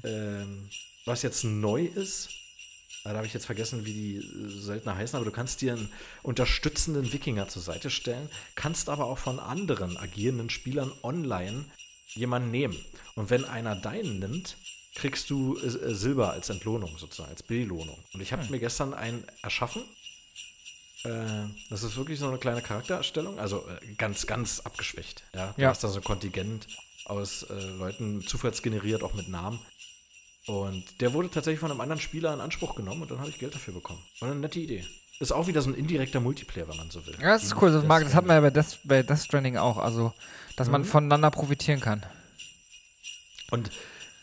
[0.03, 0.69] Ähm,
[1.05, 2.31] was jetzt neu ist,
[3.05, 5.75] äh, da habe ich jetzt vergessen, wie die äh, Söldner heißen, aber du kannst dir
[5.75, 5.93] einen
[6.23, 11.65] unterstützenden Wikinger zur Seite stellen, kannst aber auch von anderen agierenden Spielern online
[12.15, 12.77] jemanden nehmen.
[13.15, 14.57] Und wenn einer deinen nimmt,
[14.95, 17.99] kriegst du äh, Silber als Entlohnung sozusagen, als Belohnung.
[18.12, 19.83] Und ich habe mir gestern einen erschaffen.
[21.05, 21.11] Äh,
[21.71, 25.23] das ist wirklich so eine kleine Charaktererstellung, also äh, ganz, ganz abgeschwächt.
[25.35, 25.69] Ja, du Ja.
[25.71, 26.67] hast da so ein Kontingent
[27.07, 29.59] aus Leuten zufallsgeneriert, auch mit Namen.
[30.47, 33.39] Und der wurde tatsächlich von einem anderen Spieler in Anspruch genommen und dann habe ich
[33.39, 34.01] Geld dafür bekommen.
[34.21, 34.85] War eine nette Idee.
[35.19, 37.15] Ist auch wieder so ein indirekter Multiplayer, wenn man so will.
[37.21, 37.73] Ja, das ist cool.
[37.73, 39.77] Das, mag, das hat man ja bei Death, bei Death Stranding auch.
[39.79, 40.15] Also,
[40.57, 40.87] dass man Mhm.
[40.87, 42.07] voneinander profitieren kann.
[43.51, 43.71] Und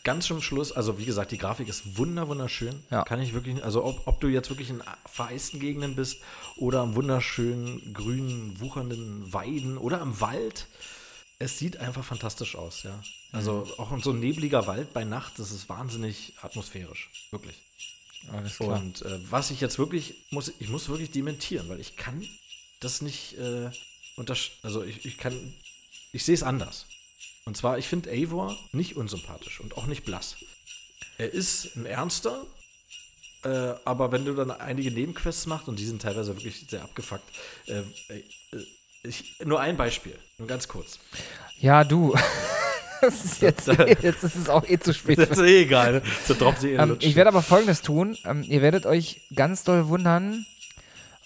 [0.08, 2.82] ganz zum Schluss, also wie gesagt, die Grafik ist wunder, wunderschön.
[2.90, 3.04] Ja.
[3.04, 6.22] Kann ich wirklich, also ob, ob du jetzt wirklich in vereisten Gegenden bist
[6.56, 10.68] oder am wunderschönen, grünen, wuchernden Weiden oder am Wald,
[11.40, 13.04] es sieht einfach fantastisch aus, ja.
[13.34, 17.58] Also auch so ein nebliger Wald bei Nacht, das ist wahnsinnig atmosphärisch, wirklich.
[18.32, 18.80] Alles klar.
[18.80, 22.26] Und äh, was ich jetzt wirklich muss, ich muss wirklich dementieren, weil ich kann
[22.80, 23.72] das nicht äh,
[24.64, 25.54] also ich, ich kann,
[26.14, 26.86] ich sehe es anders.
[27.48, 30.36] Und zwar, ich finde Eivor nicht unsympathisch und auch nicht blass.
[31.18, 32.46] Er ist ein Ernster,
[33.46, 37.24] äh, aber wenn du dann einige Nebenquests machst, und die sind teilweise wirklich sehr abgefuckt,
[37.68, 37.80] äh,
[38.14, 38.24] äh,
[39.02, 41.00] ich, nur ein Beispiel, nur ganz kurz.
[41.62, 42.14] Ja, du.
[43.02, 45.18] das ist jetzt, jetzt ist es auch eh zu spät.
[45.18, 46.02] Das ist eh egal, ne?
[46.28, 48.18] so droppt sie Ähm, ich werde aber folgendes tun.
[48.26, 50.46] Ähm, ihr werdet euch ganz doll wundern,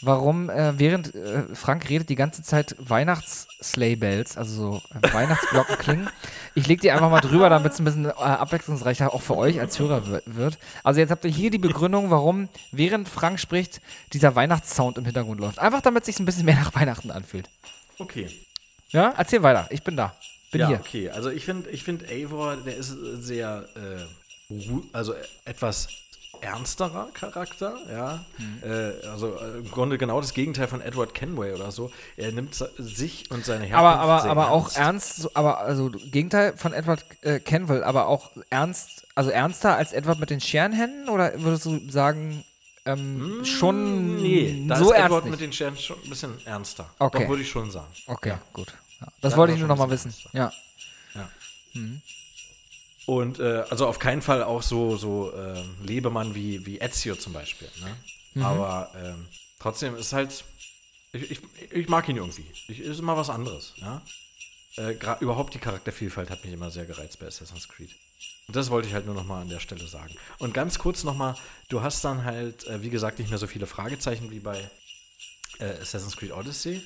[0.01, 6.09] warum äh, während äh, Frank redet die ganze Zeit Weihnachts-Sleigh-Bells, also so äh, Weihnachtsglocken klingen.
[6.55, 9.59] Ich lege die einfach mal drüber, damit es ein bisschen äh, abwechslungsreicher auch für euch
[9.59, 10.57] als Hörer wi- wird.
[10.83, 13.81] Also jetzt habt ihr hier die Begründung, warum während Frank spricht,
[14.13, 15.59] dieser Weihnachtssound im Hintergrund läuft.
[15.59, 17.49] Einfach damit es sich ein bisschen mehr nach Weihnachten anfühlt.
[17.99, 18.29] okay.
[18.93, 19.67] Ja, erzähl weiter.
[19.69, 20.13] Ich bin da.
[20.51, 20.79] Bin ja, hier.
[20.81, 21.09] okay.
[21.11, 22.89] Also ich finde, ich finde Eivor, der ist
[23.21, 24.53] sehr, äh,
[24.91, 25.13] also
[25.45, 25.87] etwas
[26.41, 28.25] ernsterer Charakter, ja.
[28.37, 28.63] Mhm.
[28.63, 31.91] Äh, also äh, im Grunde genau das Gegenteil von Edward Kenway oder so.
[32.17, 34.77] Er nimmt sich und seine Herkunft Aber, aber, aber auch ernst.
[34.77, 39.93] ernst, so- aber also Gegenteil von Edward äh, Kenville, aber auch ernst, also ernster als
[39.93, 42.43] Edward mit den Scherenhänden oder würdest du sagen,
[42.85, 45.31] ähm, schon Mm, Nee, da so ist ernst Edward nicht?
[45.31, 46.89] mit den Sternen schon ein bisschen ernster.
[46.97, 47.23] Okay.
[47.23, 47.85] Doch, würde ich schon sagen.
[48.07, 48.73] Okay, gut.
[48.99, 49.07] Ja.
[49.21, 50.29] Das Da wollte ich nur schon noch ein mal bisschen wissen.
[50.33, 50.51] Ja.
[53.05, 57.33] Und äh, also auf keinen Fall auch so, so äh, Lebemann wie, wie Ezio zum
[57.33, 57.69] Beispiel.
[57.81, 57.95] Ne?
[58.35, 58.43] Mhm.
[58.43, 59.27] Aber ähm,
[59.59, 60.43] trotzdem ist halt,
[61.13, 61.41] ich, ich,
[61.71, 62.45] ich mag ihn irgendwie.
[62.67, 63.73] Ich, ist immer was anderes.
[63.77, 64.01] Ja?
[64.77, 67.89] Äh, überhaupt die Charaktervielfalt hat mich immer sehr gereizt bei Assassin's Creed.
[68.47, 70.13] Und das wollte ich halt nur noch mal an der Stelle sagen.
[70.37, 71.35] Und ganz kurz noch mal,
[71.69, 74.69] du hast dann halt, äh, wie gesagt, nicht mehr so viele Fragezeichen wie bei
[75.59, 76.81] äh, Assassin's Creed Odyssey.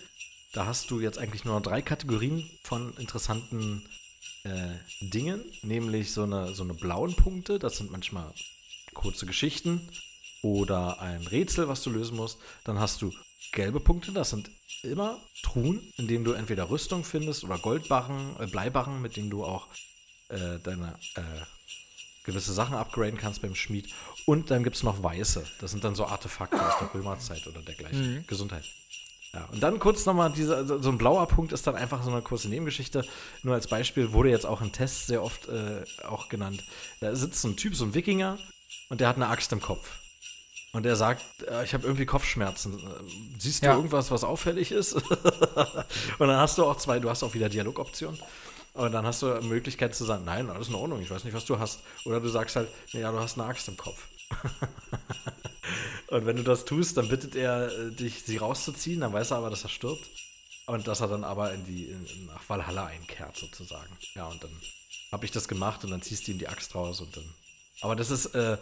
[0.54, 3.84] Da hast du jetzt eigentlich nur noch drei Kategorien von interessanten
[4.46, 4.70] äh,
[5.02, 8.32] Dingen, nämlich so eine, so eine blauen Punkte, das sind manchmal
[8.94, 9.82] kurze Geschichten
[10.42, 12.38] oder ein Rätsel, was du lösen musst.
[12.64, 13.12] Dann hast du
[13.52, 14.50] gelbe Punkte, das sind
[14.84, 19.44] immer Truhen, in denen du entweder Rüstung findest oder Goldbarren, äh, Bleibarren, mit denen du
[19.44, 19.68] auch
[20.30, 21.22] äh, deine äh,
[22.24, 23.92] gewisse Sachen upgraden kannst beim Schmied.
[24.26, 27.62] Und dann gibt es noch weiße, das sind dann so Artefakte aus der Römerzeit oder
[27.62, 28.26] dergleichen.
[28.28, 28.66] Gesundheit.
[29.36, 32.22] Ja, und dann kurz nochmal, dieser, so ein blauer Punkt ist dann einfach so eine
[32.22, 33.06] kurze Nebengeschichte.
[33.44, 36.64] Nur als Beispiel wurde jetzt auch in Tests sehr oft äh, auch genannt.
[37.02, 38.38] Da sitzt so ein Typ, so ein Wikinger,
[38.90, 39.90] und der hat eine Axt im Kopf.
[40.72, 42.80] Und der sagt, äh, ich habe irgendwie Kopfschmerzen.
[43.38, 43.76] Siehst du Ja.
[43.76, 44.94] irgendwas, was auffällig ist?
[46.20, 48.20] und dann hast du auch zwei, du hast auch wieder Dialogoptionen.
[48.74, 51.34] Und dann hast du die Möglichkeit zu sagen, nein, alles in Ordnung, ich weiß nicht,
[51.34, 51.80] was du hast.
[52.06, 54.02] Oder du sagst halt, ja, du hast eine Axt im Kopf.
[56.08, 59.38] Und wenn du das tust, dann bittet er äh, dich, sie rauszuziehen, dann weiß er
[59.38, 60.06] aber, dass er stirbt.
[60.68, 63.96] Und dass er dann aber in die, in, nach Valhalla einkehrt, sozusagen.
[64.16, 64.50] Ja, und dann
[65.12, 67.24] habe ich das gemacht und dann ziehst du ihm die Axt raus und dann.
[67.82, 68.58] Aber das ist äh,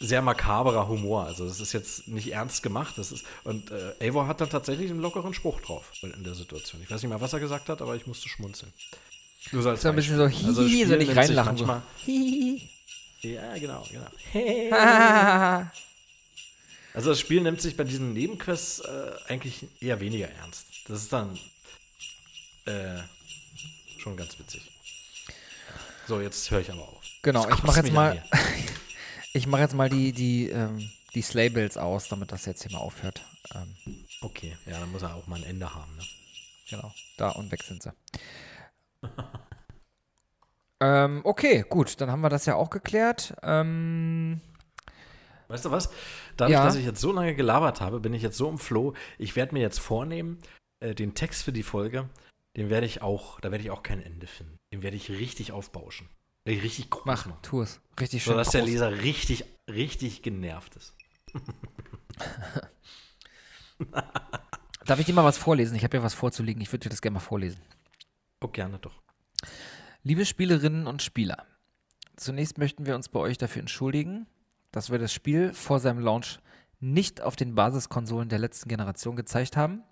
[0.00, 1.24] sehr makaberer Humor.
[1.26, 2.94] Also, das ist jetzt nicht ernst gemacht.
[2.98, 6.82] Das ist, und äh, Eivor hat dann tatsächlich einen lockeren Spruch drauf in der Situation.
[6.82, 8.72] Ich weiß nicht mehr, was er gesagt hat, aber ich musste schmunzeln.
[9.52, 10.24] Nur so als So ein bisschen so.
[10.24, 11.56] Also, hihi, so Spiel nicht nimmt sich reinlachen.
[11.56, 11.66] So.
[11.66, 12.68] manchmal- Hihi.
[13.22, 14.74] Ja, genau, genau.
[14.74, 15.70] Ah.
[16.94, 20.66] Also das Spiel nimmt sich bei diesen Nebenquests äh, eigentlich eher weniger ernst.
[20.88, 21.38] Das ist dann
[22.64, 23.00] äh,
[23.98, 24.70] schon ganz witzig.
[26.06, 27.04] So, jetzt höre ich aber auf.
[27.22, 28.22] Genau, ich mache jetzt mal,
[29.32, 32.78] ich mache jetzt mal die, die, ähm, die Slaybills aus, damit das jetzt hier mal
[32.78, 33.22] aufhört.
[33.54, 34.04] Ähm.
[34.20, 35.94] Okay, ja, dann muss er auch mal ein Ende haben.
[35.96, 36.02] Ne?
[36.68, 37.92] genau, da und weg sind sie.
[40.80, 43.34] ähm, okay, gut, dann haben wir das ja auch geklärt.
[43.42, 44.40] Ähm,
[45.48, 45.90] Weißt du was?
[46.36, 46.64] Dadurch, Ja.
[46.64, 48.94] dass ich jetzt so lange gelabert habe, bin ich jetzt so im Flow.
[49.18, 50.38] Ich werde mir jetzt vornehmen,
[50.80, 52.08] äh, den Text für die Folge,
[52.56, 54.56] den werde ich auch, da werde ich auch kein Ende finden.
[54.72, 56.08] Den werde ich richtig aufbauschen.
[56.44, 57.38] Werde ich richtig groß mach, machen.
[57.42, 57.80] tu es.
[57.98, 58.32] Richtig schön.
[58.32, 58.70] Sodass der groß.
[58.70, 60.94] Leser richtig, richtig genervt ist.
[64.86, 65.76] Darf ich dir mal was vorlesen?
[65.76, 66.62] Ich habe ja was vorzulegen.
[66.62, 67.60] Ich würde dir das gerne mal vorlesen.
[68.40, 69.02] Oh, gerne doch.
[70.02, 71.44] Liebe Spielerinnen und Spieler,
[72.16, 74.26] zunächst möchten wir uns bei euch dafür entschuldigen,
[74.72, 76.40] dass wir das Spiel vor seinem Launch
[76.80, 79.82] nicht auf den Basiskonsolen der letzten Generation gezeigt haben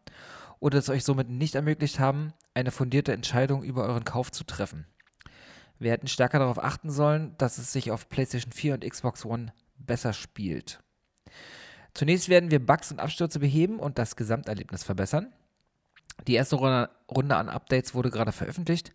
[0.60, 4.86] oder es euch somit nicht ermöglicht haben, eine fundierte Entscheidung über euren Kauf zu treffen.
[5.78, 9.52] Wir hätten stärker darauf achten sollen, dass es sich auf PlayStation 4 und Xbox One
[9.78, 10.80] besser spielt.
[11.92, 15.32] Zunächst werden wir Bugs und Abstürze beheben und das Gesamterlebnis verbessern.
[16.26, 18.94] Die erste Runde an Updates wurde gerade veröffentlicht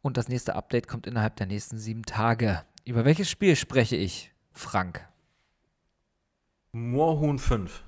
[0.00, 2.62] und das nächste Update kommt innerhalb der nächsten sieben Tage.
[2.84, 5.06] Über welches Spiel spreche ich, Frank?
[6.72, 7.82] Moorhuhn 5.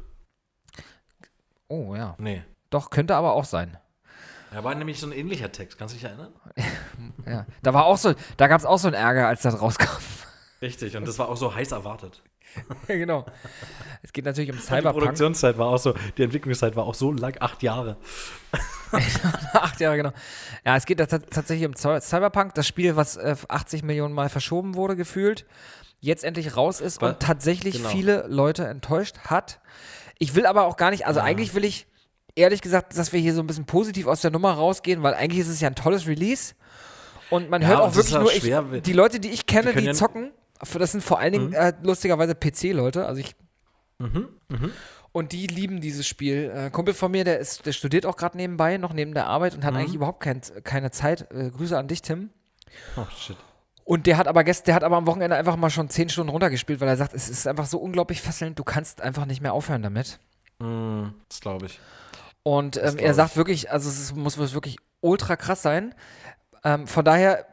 [1.69, 2.15] Oh ja.
[2.19, 2.43] Nee.
[2.70, 3.77] Doch, könnte aber auch sein.
[4.52, 6.32] Da war nämlich so ein ähnlicher Text, kannst du dich erinnern?
[7.27, 7.47] Ja.
[7.62, 9.89] Da war auch so, da gab es auch so einen Ärger, als das rauskam.
[10.61, 12.23] Richtig, und das war auch so heiß erwartet.
[12.89, 13.24] ja, genau.
[14.02, 14.98] Es geht natürlich um Und Die Cyberpunk.
[14.98, 17.97] Produktionszeit war auch so, die Entwicklungszeit war auch so lang, acht Jahre.
[19.55, 20.12] Acht Jahre, genau.
[20.65, 24.74] Ja, es geht tatsächlich um Cy- Cyberpunk, das Spiel, was äh, 80 Millionen Mal verschoben
[24.77, 25.47] wurde, gefühlt,
[26.05, 27.89] jetzt endlich raus ist und tatsächlich genau.
[27.89, 29.60] viele Leute enttäuscht hat.
[30.18, 31.86] Ich will aber auch gar nicht, also eigentlich will ich
[32.36, 35.40] ehrlich gesagt, dass wir hier so ein bisschen positiv aus der Nummer rausgehen, weil eigentlich
[35.40, 36.55] ist es ja ein tolles Release.
[37.31, 39.85] Und man Ja, hört auch wirklich halt nur, ich, die Leute, die ich kenne, die
[39.85, 39.97] ja- Mhm.
[39.97, 40.32] zocken,
[40.78, 43.35] das sind vor allen Dingen äh, lustigerweise PC-Leute, also ich
[43.98, 44.28] Mhm,
[45.12, 46.52] und die lieben dieses Spiel.
[46.55, 49.55] Äh, Kumpel von mir, der ist, der studiert auch gerade nebenbei, noch neben der Arbeit
[49.55, 49.81] und hat Mhm.
[49.81, 51.31] eigentlich überhaupt kein, keine Zeit.
[51.31, 52.31] Äh, Grüße an dich, Tim.
[52.97, 53.36] Oh, shit.
[53.85, 56.31] Und der hat aber gest, der hat aber am Wochenende einfach mal schon zehn Stunden
[56.31, 59.52] runtergespielt, weil er sagt, es ist einfach so unglaublich fesselnd, du kannst einfach nicht mehr
[59.52, 60.19] aufhören damit.
[60.59, 61.78] Mm, das glaube ich.
[62.43, 63.36] Und ähm, glaub er sagt ich.
[63.36, 65.94] wirklich, also es ist, muss wirklich ultra krass sein.
[66.65, 67.47] Ähm, von daher,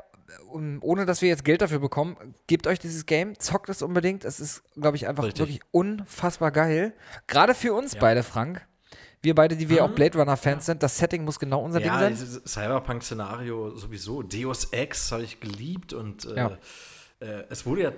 [0.50, 2.16] um, ohne dass wir jetzt Geld dafür bekommen,
[2.48, 4.24] gebt euch dieses Game, zockt es unbedingt.
[4.24, 5.40] Es ist, glaube ich, einfach Richtig.
[5.40, 6.94] wirklich unfassbar geil.
[7.28, 8.66] Gerade für uns beide, Frank.
[9.24, 11.86] Wir beide, die wir auch Blade Runner-Fans sind, das Setting muss genau unser Mhm.
[11.86, 12.42] Ja, Ding sein.
[12.46, 14.24] Cyberpunk-Szenario sowieso.
[14.24, 16.58] Deus Ex habe ich geliebt und äh, Ja.
[17.20, 17.92] äh, es wurde ja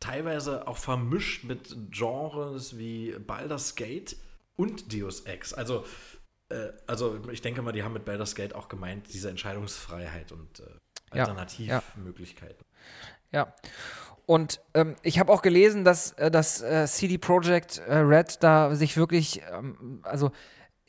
[0.00, 4.16] teilweise auch vermischt mit Genres wie Baldur's Gate
[4.56, 5.52] und Deus Ex.
[5.52, 5.84] Also,
[6.48, 10.60] äh, also ich denke mal, die haben mit Baldur's Gate auch gemeint, diese Entscheidungsfreiheit und
[10.60, 10.62] äh,
[11.14, 12.64] Ja, Alternativmöglichkeiten.
[13.32, 13.52] Ja.
[14.26, 18.74] Und ähm, ich habe auch gelesen, dass äh, das äh, CD Projekt äh, Red da
[18.74, 20.30] sich wirklich, ähm, also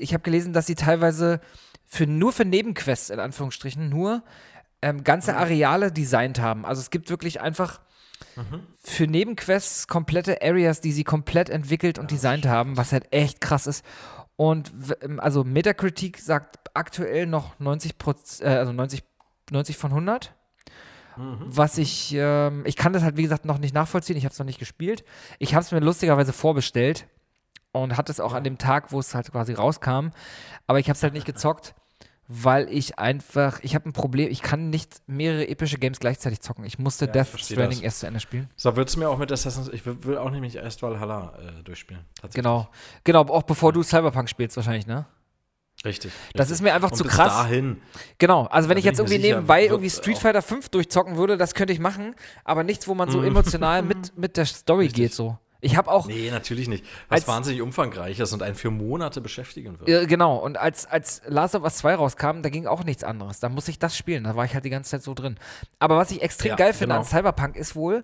[0.02, 1.40] ich habe gelesen, dass sie teilweise
[1.86, 4.23] für nur für Nebenquests in Anführungsstrichen nur
[4.82, 6.65] ähm, ganze Areale designt haben.
[6.65, 7.82] Also es gibt wirklich einfach
[8.80, 13.68] für Nebenquests komplette Areas, die sie komplett entwickelt und designt haben, was halt echt krass
[13.68, 13.84] ist.
[14.36, 14.72] Und
[15.02, 19.03] ähm, also Metacritic sagt aktuell noch 90 Proz- äh, also 90,
[19.52, 20.34] 90 von 100.
[21.49, 24.40] Was ich, ähm, ich kann das halt wie gesagt noch nicht nachvollziehen, ich habe es
[24.40, 25.03] noch nicht gespielt.
[25.40, 27.06] Ich habe es mir lustigerweise vorbestellt
[27.72, 30.10] und hatte es auch an dem Tag, wo es halt quasi rauskam.
[30.68, 31.73] Aber ich habe es halt nicht gezockt,
[32.27, 36.64] weil ich einfach, ich habe ein Problem, ich kann nicht mehrere epische Games gleichzeitig zocken.
[36.65, 37.81] Ich musste Ja, Death Stranding das.
[37.81, 38.49] erst zu Ende spielen.
[38.56, 41.64] So würdest du mir auch mit Assassin's Ich will, will auch nämlich erst Valhalla äh,
[41.64, 42.06] durchspielen.
[42.34, 42.69] Genau,
[43.03, 45.06] genau, auch bevor du Cyberpunk spielst wahrscheinlich, ne?
[45.84, 46.11] Richtig.
[46.34, 46.53] Das richtig.
[46.56, 47.34] ist mir einfach Und zu krass.
[47.34, 47.81] dahin.
[48.19, 51.56] Genau, also wenn ich jetzt irgendwie sicher, nebenbei irgendwie Street Fighter 5 durchzocken würde, das
[51.56, 55.38] könnte ich machen, aber nichts, wo man so emotional mit, mit der Story geht so.
[55.64, 56.84] Ich habe auch, Nee, natürlich nicht.
[57.08, 59.90] Was Als- wahnsinnig umfangreich ist und einen für Monate beschäftigen wird.
[59.90, 63.40] äh, genau, und als, als Last of Us 2 rauskam, da ging auch nichts anderes.
[63.40, 65.38] Da musste ich das spielen, da war ich halt die ganze Zeit so drin.
[65.80, 67.02] Aber was ich extrem Ja, geil finde genau.
[67.02, 68.04] an Cyberpunk ist wohl,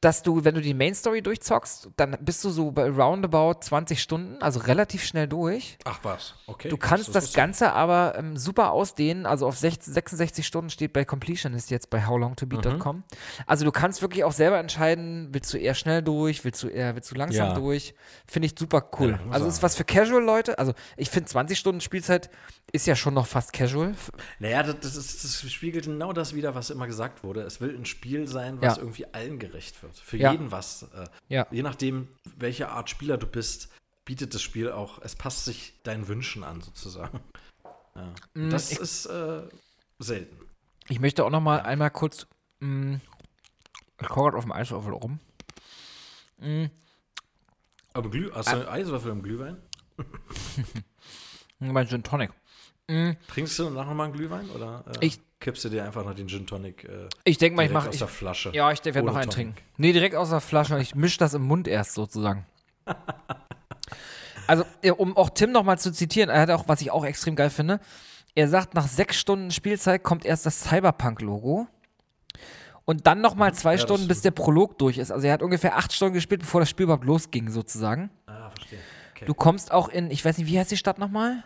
[0.00, 4.00] dass du, wenn du die Main Story durchzockst, dann bist du so bei roundabout 20
[4.00, 5.76] Stunden, also relativ schnell durch.
[5.84, 6.70] Ach was, okay.
[6.70, 7.36] Du kannst ist das lustig.
[7.36, 9.26] Ganze aber ähm, super ausdehnen.
[9.26, 12.96] Also auf 16, 66 Stunden steht bei Completionist jetzt bei howlongtobeat.com.
[12.96, 13.04] Mhm.
[13.46, 16.94] Also du kannst wirklich auch selber entscheiden, willst du eher schnell durch, willst du eher,
[16.94, 17.54] willst du langsam Ja.
[17.54, 17.94] durch.
[18.26, 19.10] Finde ich super cool.
[19.22, 20.58] Ja, also ist was für Casual-Leute.
[20.58, 22.30] Also ich finde 20 Stunden Spielzeit
[22.72, 23.94] ist ja schon noch fast casual.
[24.38, 27.42] Naja, das, das, ist, das spiegelt genau das wieder, was immer gesagt wurde.
[27.42, 28.82] Es will ein Spiel sein, was Ja.
[28.82, 29.89] irgendwie allen gerecht wird.
[29.98, 30.32] Für Ja.
[30.32, 30.82] jeden was.
[30.94, 31.46] Äh, Ja.
[31.50, 33.68] Je nachdem, welche Art Spieler du bist,
[34.04, 37.20] bietet das Spiel auch, es passt sich deinen Wünschen an, sozusagen.
[37.96, 38.14] Ja.
[38.34, 39.42] Mm, das ich- ist äh,
[39.98, 40.36] selten.
[40.88, 42.26] Ich möchte auch noch mal einmal kurz,
[42.60, 43.00] mh,
[43.98, 45.18] gerade auf dem Eiswürfel rum.
[46.38, 46.70] Mh,
[47.92, 49.56] Aber Glüh, hast du einen Eiswürfel im Glühwein?
[51.58, 52.30] mein Gin Tonic.
[53.28, 56.28] Trinkst du nachher mal einen Glühwein oder äh, Ich- kippst du dir einfach noch den
[56.28, 58.50] Gin Tonic äh, Ich denke mal, ich direkt mache aus der Flasche?
[58.52, 59.54] Ja, ich werde noch einen Tonic.
[59.54, 59.56] trinken.
[59.78, 60.78] Nee, direkt aus der Flasche.
[60.80, 62.46] Ich mische das im Mund erst sozusagen.
[64.46, 64.64] Also,
[64.96, 67.80] um auch Tim nochmal zu zitieren, er hat auch, was ich auch extrem geil finde,
[68.34, 71.66] er sagt, nach sechs Stunden Spielzeit kommt erst das Cyberpunk-Logo.
[72.84, 75.12] Und dann nochmal zwei Ja, Stunden, bis der Prolog durch ist.
[75.12, 78.10] Also er hat ungefähr acht Stunden gespielt, bevor das Spiel überhaupt losging, sozusagen.
[78.26, 78.80] Ah, verstehe.
[79.14, 79.24] Okay.
[79.26, 81.44] Du kommst auch in, ich weiß nicht, wie heißt die Stadt nochmal?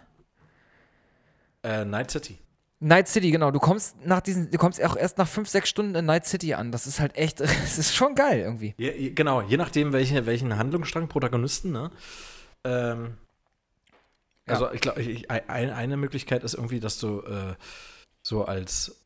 [1.63, 2.39] Äh, Night City.
[2.81, 3.51] Night City, genau.
[3.51, 6.55] Du kommst nach diesen, du kommst auch erst nach fünf, sechs Stunden in Night City
[6.55, 6.71] an.
[6.73, 8.75] Das ist halt echt, das ist schon geil irgendwie.
[8.79, 11.91] Ja, genau, je nachdem, welche, welchen Handlungsstrang, Protagonisten, ne?
[12.65, 13.17] Ähm,
[14.47, 14.55] Ja.
[14.55, 17.55] Also, ich glaube, ein, eine Möglichkeit ist irgendwie, dass du äh,
[18.23, 19.01] so als.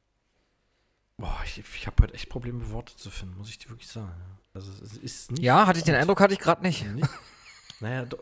[1.16, 4.12] Boah, ich, ich habe heute echt Probleme, Worte zu finden, muss ich dir wirklich sagen.
[4.54, 5.42] Also, es ist nicht.
[5.42, 6.84] Ja, hatte ich den Eindruck, hatte ich gerade nicht.
[6.92, 7.08] Nicht?
[7.80, 8.18] Naja, do,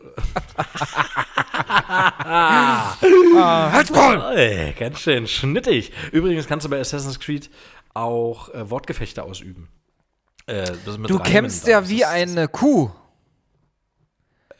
[3.71, 4.37] Halsball!
[4.37, 5.91] Ey, ganz schön schnittig.
[6.11, 7.49] Übrigens kannst du bei Assassin's Creed
[7.93, 9.69] auch äh, Wortgefechte ausüben.
[10.45, 10.71] Äh,
[11.07, 12.91] Du kämpfst ja wie eine Kuh.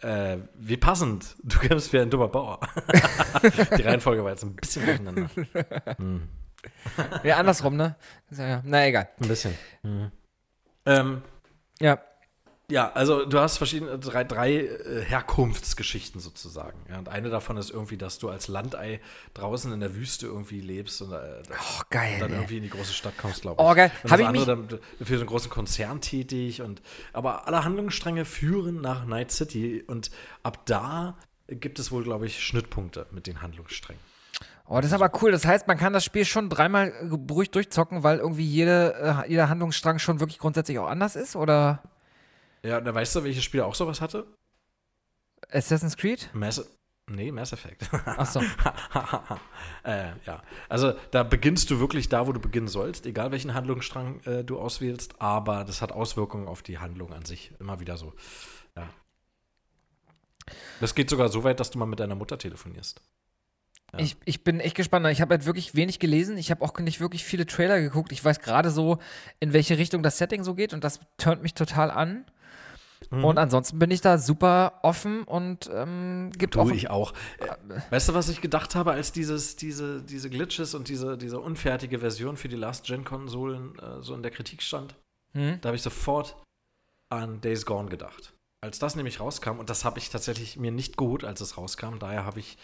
[0.02, 1.36] Äh, wie passend.
[1.44, 2.60] Du kämpfst wie ein dummer Bauer.
[3.78, 5.30] Die Reihenfolge war jetzt ein bisschen durcheinander.
[5.98, 6.28] Hm.
[7.24, 7.95] Ja, andersrum, ne?
[8.64, 9.10] Na, egal.
[9.22, 9.56] Ein bisschen.
[9.84, 10.11] Mhm.
[10.86, 11.22] Ähm,
[11.80, 11.99] Ja.
[12.69, 16.77] Ja, also du hast verschiedene, drei, drei äh, Herkunftsgeschichten sozusagen.
[16.89, 18.99] Ja, und eine davon ist irgendwie, dass du als Landei
[19.34, 22.18] draußen in der Wüste irgendwie lebst und äh, Oh, geil.
[22.19, 22.35] dann ey.
[22.38, 23.69] irgendwie in die große Stadt kommst, glaube ich.
[23.69, 23.91] Oh, geil.
[24.03, 26.81] Und Hab das ich andere mich- dann für so einen großen Konzern tätig und
[27.14, 30.11] aber alle Handlungsstränge führen nach Night City und
[30.44, 31.15] ab da
[31.48, 34.03] gibt es wohl, glaube ich, Schnittpunkte mit den Handlungssträngen.
[34.68, 35.31] Oh, das ist aber cool.
[35.31, 36.91] Das heißt, man kann das Spiel schon dreimal
[37.31, 41.38] ruhig durchzocken, weil irgendwie jede, äh, jeder Handlungsstrang schon wirklich grundsätzlich auch anders ist?
[41.38, 41.81] Oder
[42.63, 44.27] Ja, da weißt du, welches Spiel auch sowas hatte?
[45.51, 46.29] Assassin's Creed?
[46.34, 46.63] Mass,
[47.09, 47.89] nee, Mass Effect.
[47.93, 48.41] Achso.
[49.84, 54.19] äh, ja, also da beginnst du wirklich da, wo du beginnen sollst, egal welchen Handlungsstrang
[54.21, 57.53] äh, du auswählst, aber das hat Auswirkungen auf die Handlung an sich.
[57.59, 58.13] Immer wieder so.
[58.75, 58.89] Ja.
[60.79, 63.01] Das geht sogar so weit, dass du mal mit deiner Mutter telefonierst.
[63.93, 63.99] Ja.
[63.99, 65.07] Ich, ich bin echt gespannt.
[65.07, 66.38] Ich habe halt wirklich wenig gelesen.
[66.38, 68.11] Ich habe auch nicht wirklich viele Trailer geguckt.
[68.11, 68.99] Ich weiß gerade so,
[69.39, 72.25] in welche Richtung das Setting so geht und das turnt mich total an.
[73.09, 73.23] Mhm.
[73.23, 76.71] Und ansonsten bin ich da super offen und ähm, gibt Du, auch.
[76.71, 77.13] ich auch.
[77.39, 81.39] Äh, weißt du, was ich gedacht habe, als dieses, diese, diese Glitches und diese, diese
[81.39, 84.95] unfertige Version für die Last-Gen-Konsolen äh, so in der Kritik stand?
[85.34, 85.59] Hm?
[85.61, 86.35] Da habe ich sofort
[87.09, 88.34] an Days Gone gedacht.
[88.61, 91.99] Als das nämlich rauskam, und das habe ich tatsächlich mir nicht geholt, als es rauskam,
[91.99, 92.57] daher habe ich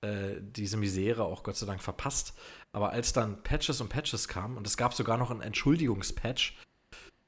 [0.00, 2.34] äh, diese Misere auch Gott sei Dank verpasst.
[2.72, 6.56] Aber als dann Patches und Patches kamen, und es gab sogar noch einen Entschuldigungspatch,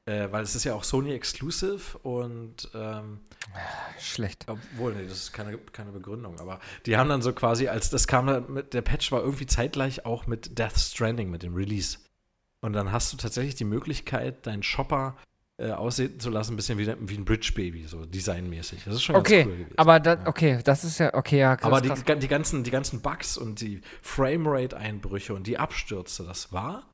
[0.06, 3.20] äh, weil es ist ja auch Sony Exclusive und ähm,
[3.98, 4.46] Schlecht.
[4.48, 8.06] obwohl, nee, das ist keine, keine Begründung, aber die haben dann so quasi, als das
[8.06, 11.98] kam, mit, der Patch war irgendwie zeitgleich auch mit Death Stranding, mit dem Release.
[12.60, 15.16] Und dann hast du tatsächlich die Möglichkeit, deinen Shopper
[15.58, 18.84] äh, aussehen zu lassen, ein bisschen wie, wie ein Bridge Baby, so designmäßig.
[18.84, 19.78] Das ist schon Okay, ganz cool gewesen.
[19.78, 22.02] aber das, okay, das ist ja, okay, ja, krass, aber die, krass.
[22.04, 26.84] die, ganzen, die ganzen Bugs und die Framerate-Einbrüche und die Abstürze, das war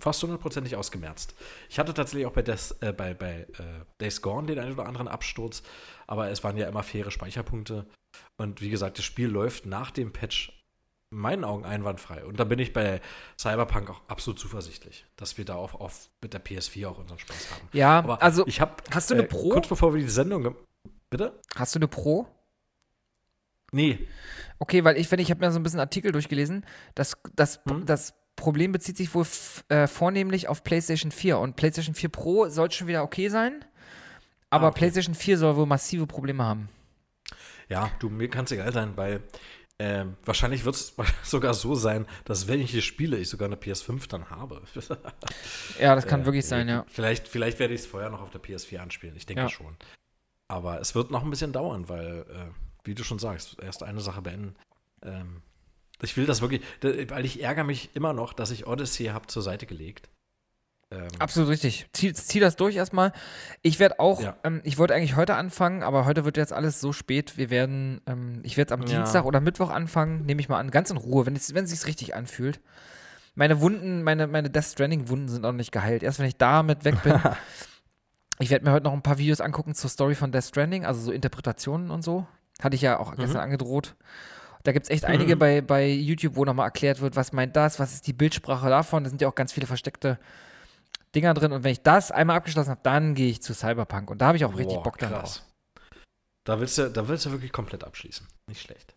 [0.00, 1.34] fast hundertprozentig ausgemerzt.
[1.68, 4.86] Ich hatte tatsächlich auch bei, Death, äh, bei, bei äh, Days Gone den einen oder
[4.86, 5.62] anderen Absturz,
[6.06, 7.86] aber es waren ja immer faire Speicherpunkte.
[8.36, 10.52] Und wie gesagt, das Spiel läuft nach dem Patch
[11.10, 12.24] in meinen Augen einwandfrei.
[12.24, 13.00] Und da bin ich bei
[13.38, 17.50] Cyberpunk auch absolut zuversichtlich, dass wir da auch auf, mit der PS4 auch unseren Spaß
[17.52, 17.68] haben.
[17.72, 19.50] Ja, aber also, ich habe hast du eine Pro?
[19.50, 20.56] kurz bevor wir die Sendung
[21.10, 22.26] bitte Hast du eine Pro?
[23.72, 24.08] nee
[24.58, 26.64] Okay, weil ich, wenn ich habe mir so ein bisschen Artikel durchgelesen,
[26.94, 27.84] das, das, Hm?
[27.86, 29.26] das Problem bezieht sich wohl
[29.68, 33.64] äh, vornehmlich auf PlayStation 4 und PlayStation 4 Pro soll schon wieder okay sein,
[34.50, 34.78] aber Ah, okay.
[34.80, 36.68] PlayStation 4 soll wohl massive Probleme haben.
[37.68, 39.22] Ja, du, mir kann es egal sein, weil
[39.78, 40.94] ähm, wahrscheinlich wird es
[41.24, 44.62] sogar so sein, dass wenn ich hier spiele, ich sogar eine PS5 dann habe.
[45.80, 46.84] Ja, das kann Äh, wirklich sein, ja.
[46.88, 49.16] Vielleicht, vielleicht werde ich es vorher noch auf der PS4 anspielen.
[49.16, 49.48] Ich denke Ja.
[49.48, 49.76] schon.
[50.48, 52.52] Aber es wird noch ein bisschen dauern, weil, äh,
[52.84, 54.54] wie du schon sagst, erst eine Sache beenden.
[55.02, 55.42] Ähm,
[56.02, 56.62] ich will das wirklich,
[57.08, 60.08] weil ich ärgere mich immer noch, dass ich Odyssey habe zur Seite gelegt.
[60.90, 61.86] Ähm, Absolut richtig.
[61.92, 63.12] Zieh, zieh das durch erstmal.
[63.62, 64.36] Ich werde auch, Ja.
[64.44, 67.36] ähm, ich wollte eigentlich heute anfangen, aber heute wird jetzt alles so spät.
[67.36, 68.86] Wir werden, ähm, ich werde am Ja.
[68.86, 71.86] Dienstag oder Mittwoch anfangen, nehme ich mal an, ganz in Ruhe, wenn es, es sich
[71.86, 72.60] richtig anfühlt.
[73.34, 76.02] Meine Wunden, meine, meine Death Stranding-Wunden sind noch nicht geheilt.
[76.02, 77.18] Erst wenn ich damit weg bin.
[78.38, 81.00] ich werde mir heute noch ein paar Videos angucken zur Story von Death Stranding, also
[81.00, 82.26] so Interpretationen und so.
[82.62, 83.96] Hatte ich ja auch gestern angedroht.
[84.64, 87.78] Da gibt es echt einige bei, bei YouTube, wo nochmal erklärt wird, was meint das,
[87.78, 89.04] was ist die Bildsprache davon.
[89.04, 90.18] Da sind ja auch ganz viele versteckte
[91.14, 91.52] Dinger drin.
[91.52, 94.10] Und wenn ich das einmal abgeschlossen habe, dann gehe ich zu Cyberpunk.
[94.10, 95.34] Und da habe ich auch richtig Boah, Bock dann krass.
[95.36, 95.92] drauf.
[96.44, 98.26] Da willst du, da willst du wirklich komplett abschließen.
[98.48, 98.94] Nicht schlecht.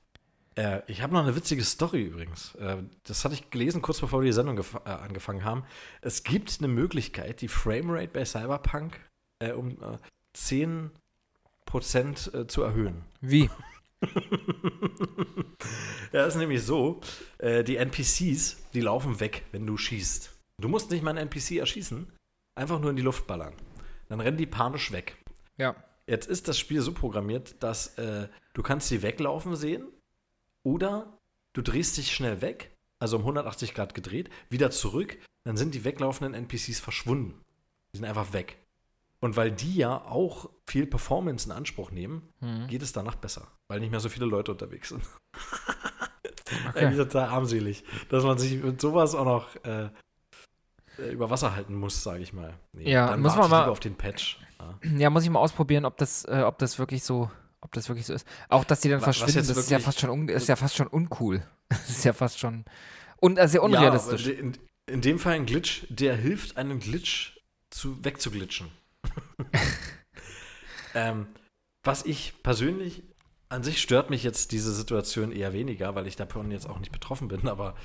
[0.56, 2.56] Äh, ich habe noch eine witzige Story übrigens.
[2.56, 5.64] Äh, das hatte ich gelesen, kurz bevor wir die Sendung äh, angefangen haben.
[6.02, 9.00] Es gibt eine Möglichkeit, die Framerate bei Cyberpunk
[9.40, 9.98] äh, um äh,
[10.36, 10.92] 10%
[12.34, 13.04] äh, zu erhöhen.
[13.22, 13.50] Wie?
[16.12, 17.02] Ja, ist nämlich so,
[17.38, 20.32] äh, die NPCs, die laufen weg, wenn du schießt.
[20.60, 22.12] Du musst nicht mal einen NPC erschießen,
[22.56, 23.54] einfach nur in die Luft ballern.
[24.10, 25.18] Dann rennen die panisch weg.
[25.58, 25.76] Ja.
[26.08, 29.86] Jetzt ist das Spiel so programmiert, dass äh, du kannst sie weglaufen sehen
[30.64, 31.20] oder
[31.54, 35.84] du drehst dich schnell weg, also um 180 Grad gedreht, wieder zurück, dann sind die
[35.84, 37.42] weglaufenden NPCs verschwunden.
[37.94, 38.58] Die sind einfach weg.
[39.20, 42.68] Und weil die ja auch viel Performance in Anspruch nehmen, Mhm.
[42.68, 45.04] geht es danach besser, weil nicht mehr so viele Leute unterwegs sind.
[46.70, 46.86] Okay.
[46.86, 49.90] Eigentlich total armselig, dass man sich mit sowas auch noch äh,
[50.98, 52.58] äh, über Wasser halten muss, sage ich mal.
[52.74, 54.40] Nee, Ja, dann muss man ich mal- auf den Patch.
[54.60, 54.80] Ja.
[54.98, 57.30] Ja, muss ich mal ausprobieren, ob das, äh, ob das wirklich so,
[57.60, 58.26] ob das wirklich so ist.
[58.48, 60.56] Auch, dass die dann Wa- was verschwinden, jetzt das ist ja fast schon, ist ja
[60.56, 61.46] fast schon uncool.
[61.70, 62.64] Das ist ja fast schon
[63.22, 64.26] un, äh, sehr Ja, unrealistisch.
[64.28, 64.58] aber in,
[64.90, 67.38] in dem Fall ein Glitch, der hilft, einen Glitch
[67.72, 68.70] zu, wegzuglitschen.
[70.94, 71.28] ähm,
[71.84, 73.04] was ich persönlich,
[73.50, 76.92] an sich stört mich jetzt diese Situation eher weniger, weil ich davon jetzt auch nicht
[76.92, 77.76] betroffen bin, aber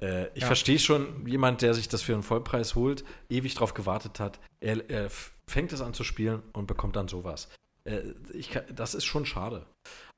[0.00, 0.46] äh, ich Ja.
[0.46, 4.88] verstehe schon, jemand, der sich das für einen Vollpreis holt, ewig drauf gewartet hat, er,
[4.88, 5.10] er
[5.46, 7.48] fängt es an zu spielen und bekommt dann sowas.
[7.84, 8.00] Äh,
[8.32, 9.66] ich kann, das ist schon schade.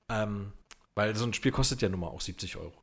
[0.09, 0.53] Ähm,
[0.95, 2.81] weil so ein Spiel kostet ja nun mal auch 70 Euro.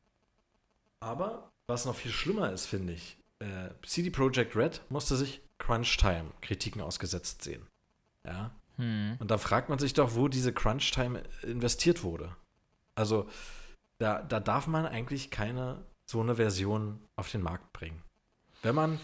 [1.00, 6.82] Aber was noch viel schlimmer ist, finde ich, äh, CD Projekt Red musste sich Crunch-Time-Kritiken
[6.82, 7.68] ausgesetzt sehen.
[8.26, 8.52] Ja.
[8.78, 9.16] Hm.
[9.20, 12.36] Und da fragt man sich doch, wo diese Crunch-Time investiert wurde.
[12.96, 13.28] Also,
[14.00, 18.02] da, da darf man eigentlich keine so eine Version auf den Markt bringen.
[18.62, 19.00] Wenn man,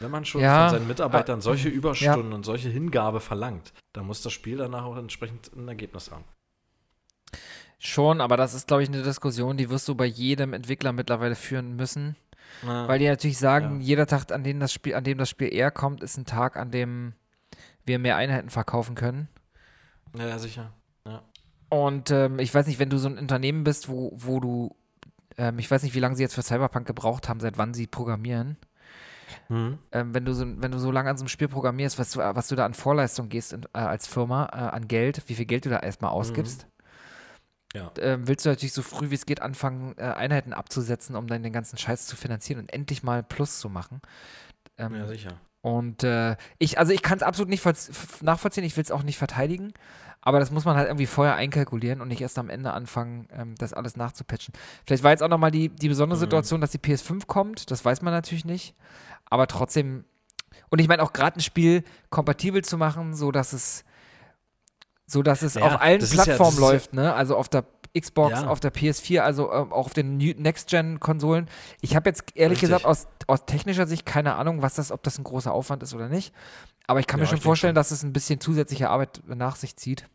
[0.00, 4.06] wenn man schon Ja, von seinen Mitarbeitern äh, solche Überstunden und solche Hingabe verlangt, dann
[4.06, 6.24] muss das Spiel danach auch entsprechend ein Ergebnis haben.
[7.78, 11.34] Schon, aber das ist, glaube ich, eine Diskussion, die wirst du bei jedem Entwickler mittlerweile
[11.34, 12.16] führen müssen.
[12.62, 13.86] Na, Weil die natürlich sagen, Ja.
[13.86, 16.56] jeder Tag, an dem das Spiel, an dem das Spiel eher kommt, ist ein Tag,
[16.56, 17.14] an dem
[17.84, 19.28] wir mehr Einheiten verkaufen können.
[20.16, 20.72] ja, ja, sicher.
[21.70, 24.76] Und ähm, ich weiß nicht, wenn du so ein Unternehmen bist, wo, wo du,
[25.36, 27.88] ähm, ich weiß nicht, wie lange sie jetzt für Cyberpunk gebraucht haben, seit wann sie
[27.88, 28.56] programmieren.
[29.48, 29.78] Mhm.
[29.90, 32.20] Ähm, wenn, du so, wenn du so lange an so einem Spiel programmierst, was du,
[32.20, 35.46] was du da an Vorleistung gehst in, äh, als Firma, äh, an Geld, wie viel
[35.46, 36.68] Geld du da erstmal ausgibst,
[37.74, 37.90] Ja.
[37.98, 41.42] ähm, willst du natürlich so früh wie es geht anfangen, äh, Einheiten abzusetzen, um dann
[41.42, 44.00] den ganzen Scheiß zu finanzieren und endlich mal Plus zu machen.
[44.78, 45.32] Ähm, Ja, sicher.
[45.60, 47.64] und äh, ich, also ich kann es absolut nicht
[48.22, 49.72] nachvollziehen, ich will es auch nicht verteidigen,
[50.20, 53.54] aber das muss man halt irgendwie vorher einkalkulieren und nicht erst am Ende anfangen, ähm,
[53.58, 54.54] das alles nachzupatchen.
[54.86, 56.20] Vielleicht war jetzt auch nochmal die, die besondere Mhm.
[56.20, 58.74] Situation, dass die PS5 kommt, das weiß man natürlich nicht,
[59.26, 60.04] aber trotzdem,
[60.70, 63.84] und ich meine auch gerade ein Spiel kompatibel zu machen, so dass es,
[65.06, 67.14] so dass es Ja, auf allen Plattformen ja- läuft, ne?
[67.14, 67.64] Also auf der
[67.98, 68.48] Xbox, Ja.
[68.48, 71.48] auf der PS4, also ähm, auch auf den Next-Gen-Konsolen.
[71.80, 72.70] Ich habe jetzt ehrlich Richtig.
[72.70, 75.94] gesagt aus, aus technischer Sicht keine Ahnung, was das, ob das ein großer Aufwand ist
[75.94, 76.34] oder nicht.
[76.86, 77.76] Aber ich kann mir schon vorstellen, schon.
[77.76, 80.06] dass es ein bisschen zusätzliche Arbeit nach sich zieht.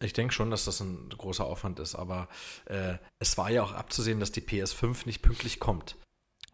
[0.00, 2.28] Ich denke schon, dass das ein großer Aufwand ist, aber
[2.66, 5.96] äh, es war ja auch abzusehen, dass die PS5 nicht pünktlich kommt.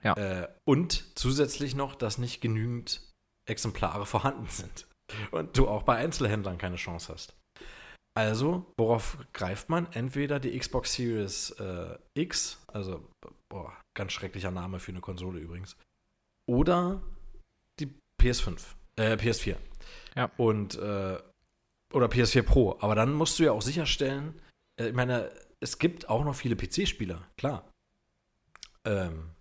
[0.03, 0.15] Ja.
[0.17, 3.03] Äh, und zusätzlich noch, dass nicht genügend
[3.47, 4.87] Exemplare vorhanden sind.
[5.31, 7.37] Und du auch bei Einzelhändlern keine Chance hast.
[8.17, 9.91] Also, worauf greift man?
[9.93, 13.09] Entweder die Xbox Series äh, X, also,
[13.49, 15.77] boah, ganz schrecklicher Name für eine Konsole übrigens,
[16.49, 17.03] oder
[17.81, 18.61] die PS5,
[18.97, 19.57] äh, PS4.
[20.15, 20.31] Ja.
[20.37, 21.19] Und, äh,
[21.93, 22.79] oder PS4 Pro.
[22.81, 24.41] Aber dann musst du ja auch sicherstellen,
[24.81, 27.69] äh, ich meine, es gibt auch noch viele PC-Spieler, klar.
[28.85, 29.34] Ähm,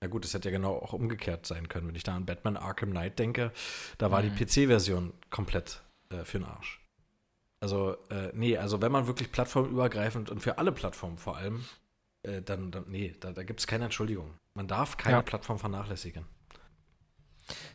[0.00, 2.56] na gut, es hätte ja genau auch umgekehrt sein können, wenn ich da an Batman
[2.56, 3.52] Arkham Knight denke.
[3.98, 4.34] Da war Mhm.
[4.36, 6.80] die PC-Version komplett äh, für den Arsch.
[7.62, 11.64] Also, äh, nee, also wenn man wirklich plattformübergreifend und für alle Plattformen vor allem,
[12.22, 14.30] äh, dann, dann, nee, da, da gibt es keine Entschuldigung.
[14.54, 15.22] Man darf keine Ja.
[15.22, 16.24] Plattform vernachlässigen.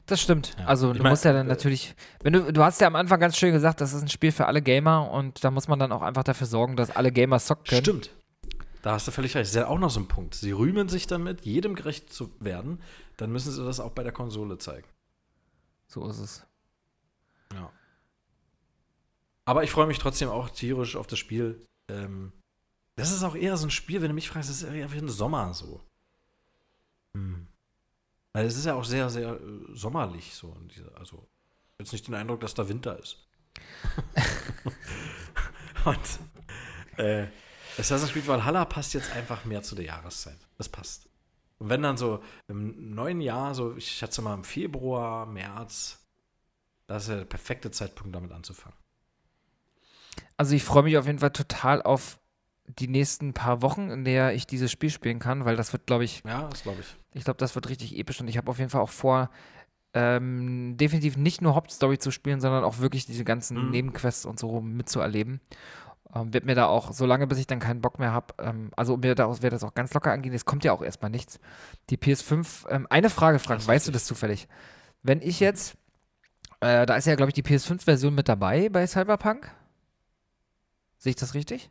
[0.06, 0.56] Das stimmt.
[0.58, 0.66] Ja.
[0.66, 2.96] Also Ich du mein, musst ja dann äh, natürlich, wenn du, du hast ja am
[2.96, 5.80] Anfang ganz schön gesagt, das ist ein Spiel für alle Gamer und da muss man
[5.80, 7.82] dann auch einfach dafür sorgen, dass alle Gamer zocken können.
[7.82, 8.10] Stimmt.
[8.86, 9.42] Da hast du völlig recht.
[9.46, 10.36] Das ist ja auch noch so ein Punkt.
[10.36, 12.84] Sie rühmen sich damit, jedem gerecht zu werden.
[13.18, 14.88] Dann müssen sie das auch bei der Konsole zeigen.
[15.88, 16.46] So ist es.
[17.52, 17.72] Ja.
[19.46, 21.66] Aber ich freue mich trotzdem auch tierisch auf das Spiel.
[21.88, 22.32] Ähm,
[22.96, 25.00] das ist auch eher so ein Spiel, wenn du mich fragst, das ist eher wie
[25.00, 25.82] ein Sommer so.
[27.16, 27.48] Hm.
[28.34, 29.40] Weil es ist ja auch sehr, sehr äh,
[29.74, 30.56] sommerlich so.
[30.62, 31.28] in dieser- Also,
[31.80, 33.18] jetzt nicht den Eindruck, dass da Winter ist.
[35.86, 37.30] Und äh,
[37.78, 40.38] Assassin's Creed Valhalla passt jetzt einfach mehr zu der Jahreszeit.
[40.58, 41.10] Das passt.
[41.58, 46.00] Und wenn dann so im neuen Jahr, so ich schätze mal im Februar, März,
[46.88, 48.78] das ist ja der perfekte Zeitpunkt, damit anzufangen.
[50.38, 52.20] Also ich freue mich auf jeden Fall total auf
[52.68, 56.04] die nächsten paar Wochen, in der ich dieses Spiel spielen kann, weil das wird, glaube
[56.04, 56.96] ich, Ja, das glaube ich.
[57.14, 59.30] ich glaube, das wird richtig episch und ich habe auf jeden Fall auch vor,
[59.94, 63.70] ähm, definitiv nicht nur Hauptstory zu spielen, sondern auch wirklich diese ganzen Mhm.
[63.72, 65.40] Nebenquests und so mitzuerleben.
[66.16, 68.96] Ähm, wird mir da auch, solange bis ich dann keinen Bock mehr habe, ähm, also
[68.96, 71.40] mir da wird das auch ganz locker angehen, es kommt ja auch erstmal nichts.
[71.90, 74.48] Die PS5, ähm, eine Frage, Frank, ist weißt du das zufällig?
[75.04, 75.76] Wenn ich jetzt,
[76.62, 79.52] äh, da ist ja, glaube ich, die PS5-Version mit dabei bei Cyberpunk.
[80.98, 81.70] Sehe ich das richtig?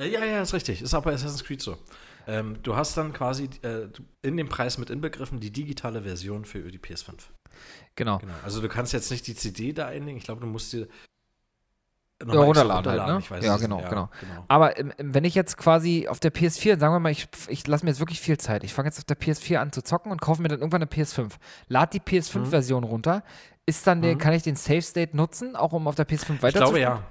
[0.00, 0.80] Äh, Ja, ja, ist richtig.
[0.80, 1.76] Ist auch bei Assassin's Creed so.
[2.26, 3.88] Ähm, du hast dann quasi äh,
[4.22, 7.14] in dem Preis mit inbegriffen die digitale Version für die PS5.
[7.94, 8.18] Genau.
[8.18, 8.34] Genau.
[8.42, 10.18] Also du kannst jetzt nicht die CD da einlegen.
[10.18, 10.88] Ich glaube, du musst dir
[12.24, 13.18] noch Ja, mal extra runterladen halt, ne?
[13.20, 13.90] Ich weiß Ja, es genau, nicht.
[13.90, 14.08] genau.
[14.48, 17.66] Aber ähm, ähm, wenn ich jetzt quasi auf der PS4, sagen wir mal, ich, ich
[17.66, 18.64] lasse mir jetzt wirklich viel Zeit.
[18.64, 20.90] Ich fange jetzt auf der PS4 an zu zocken und kaufe mir dann irgendwann eine
[20.90, 21.32] PS5.
[21.68, 23.22] Lad die PS5-Version runter.
[23.66, 24.18] Ist dann der, Mhm.
[24.18, 27.02] kann ich den Save State nutzen, auch um auf der PS5 Ich weiter glaube ja.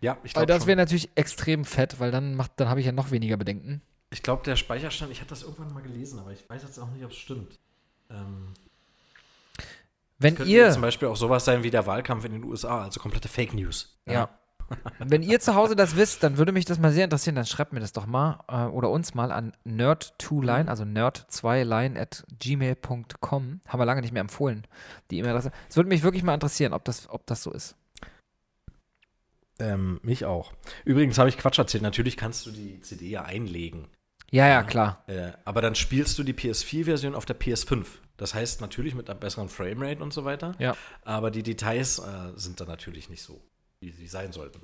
[0.00, 2.86] Ja, ich Weil glaube das wäre natürlich extrem fett, weil dann macht, dann habe ich
[2.86, 3.80] ja noch weniger Bedenken.
[4.10, 6.90] Ich glaube, der Speicherstand, ich hatte das irgendwann mal gelesen, aber ich weiß jetzt auch
[6.90, 7.58] nicht, ob es stimmt.
[8.10, 8.48] Ähm,
[10.18, 13.00] Wenn Könnte ihr, zum Beispiel auch sowas sein wie der Wahlkampf in den USA, also
[13.00, 13.98] komplette Fake News.
[14.06, 14.28] ja.
[14.98, 17.72] Wenn ihr zu Hause das wisst, dann würde mich das mal sehr interessieren, dann schreibt
[17.72, 23.60] mir das doch mal äh, oder uns mal an nerd2line, also nerd2line at gmail.com.
[23.66, 24.66] Haben wir lange nicht mehr empfohlen,
[25.10, 25.52] die E-Mail-Adresse.
[25.68, 27.76] Es würde mich wirklich mal interessieren, ob das, ob das so ist.
[29.58, 30.52] Ähm, mich auch.
[30.84, 31.82] Übrigens habe ich Quatsch erzählt.
[31.82, 33.88] Natürlich kannst du die CD ja einlegen.
[34.30, 35.02] Ja, ja, klar.
[35.06, 37.86] Äh, aber dann spielst du die PS4-Version auf der PS5.
[38.18, 40.54] Das heißt natürlich mit einer besseren Framerate und so weiter.
[40.58, 40.76] Ja.
[41.02, 43.40] Aber die Details äh, sind dann natürlich nicht so,
[43.80, 44.60] wie sie sein sollten.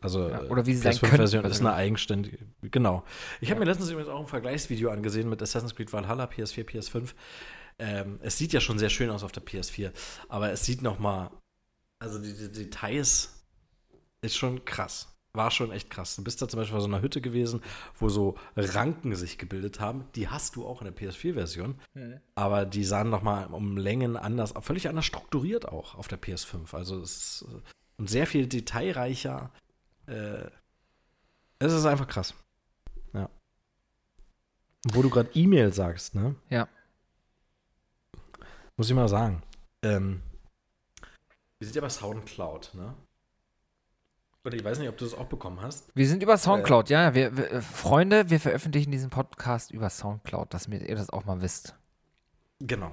[0.00, 1.54] Also Ja, äh, oder wie sie sein PS5-Version könnten.
[1.54, 2.38] ist eine eigenständige.
[2.62, 3.02] Genau.
[3.40, 7.14] Ich habe mir letztens übrigens auch ein Vergleichsvideo angesehen mit Assassin's Creed Valhalla, PS4, PS5.
[7.80, 9.92] Ähm, es sieht ja schon sehr schön aus auf der PS4,
[10.28, 11.30] aber es sieht noch mal,
[12.00, 13.44] also die, die Details
[14.20, 15.17] ist schon krass.
[15.34, 16.16] War schon echt krass.
[16.16, 17.62] Du bist da zum Beispiel bei so einer Hütte gewesen,
[17.98, 20.06] wo so Ranken sich gebildet haben.
[20.14, 21.78] Die hast du auch in der PS4-Version.
[22.34, 26.74] Aber die sahen noch mal um Längen anders, völlig anders strukturiert auch auf der PS5.
[26.74, 27.60] Also es ist äh,
[27.98, 29.50] und sehr viel detailreicher.
[30.06, 30.48] Äh,
[31.58, 32.34] es ist einfach krass.
[33.12, 33.28] Ja.
[34.92, 36.36] Wo du gerade E-Mail sagst, ne?
[36.48, 36.68] Ja.
[38.76, 39.42] Muss ich mal sagen.
[39.82, 40.22] Ähm,
[41.58, 42.94] wir sind ja bei Soundcloud, ne?
[44.48, 45.90] Oder ich weiß nicht, ob du das auch bekommen hast.
[45.94, 47.14] Wir sind über Soundcloud, ja.
[47.14, 51.42] Wir, wir, äh, Freunde, wir veröffentlichen diesen Podcast über Soundcloud, dass ihr das auch mal
[51.42, 51.74] wisst.
[52.60, 52.90] Genau,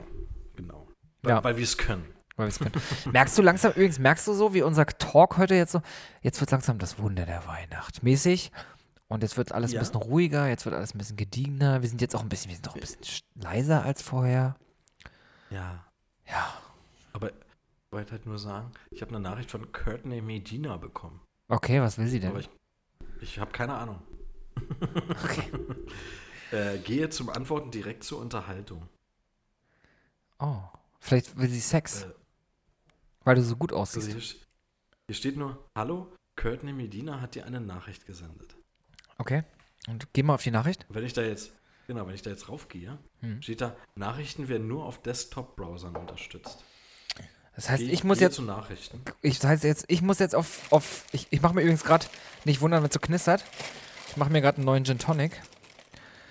[0.58, 0.88] genau.
[1.26, 1.38] Ja.
[1.38, 2.06] Weil, weil wir es können.
[2.36, 2.74] Weil wir's können.
[3.14, 5.82] merkst du langsam, übrigens, merkst du so, wie unser Talk heute jetzt so,
[6.22, 8.52] jetzt wird langsam das Wunder der Weihnacht mäßig.
[9.08, 9.80] Und jetzt wird alles Ja.
[9.80, 11.82] ein bisschen ruhiger, jetzt wird alles ein bisschen gediegener.
[11.82, 14.58] Wir sind jetzt auch ein bisschen, wir sind auch ein bisschen sch- leiser als vorher.
[15.52, 15.86] Ja.
[16.28, 16.54] Ja.
[17.14, 21.22] Aber ich wollte halt nur sagen, ich habe eine Nachricht von Courtney Medina bekommen.
[21.48, 22.30] Okay, was will sie denn?
[22.32, 22.50] Aber ich,
[23.22, 24.02] ich habe keine Ahnung.
[25.24, 25.52] Okay.
[26.52, 28.88] äh, gehe zum Antworten direkt zur Unterhaltung.
[30.40, 30.60] Oh,
[31.00, 32.12] vielleicht will sie Sex, Äh,
[33.24, 34.08] weil du so gut also aussiehst.
[34.12, 34.36] hier, st-
[35.08, 38.56] hier steht nur, hallo, Courtney Medina hat dir eine Nachricht gesendet.
[39.18, 39.44] Okay.
[39.88, 40.86] Und geh mal auf die Nachricht.
[40.90, 41.52] Wenn ich da jetzt,
[41.88, 43.42] genau, wenn ich da jetzt raufgehe, Hm.
[43.42, 46.64] steht da, Nachrichten werden nur auf Desktop-Browsern unterstützt.
[47.56, 49.02] Das heißt, Geh- ich muss jetzt, zu Nachrichten.
[49.22, 52.06] ich, das heißt jetzt, ich muss jetzt auf, auf ich, ich mache mir übrigens gerade,
[52.44, 53.44] nicht wundern, wenn es so knistert.
[54.10, 55.42] Ich mache mir gerade einen neuen Gin Tonic.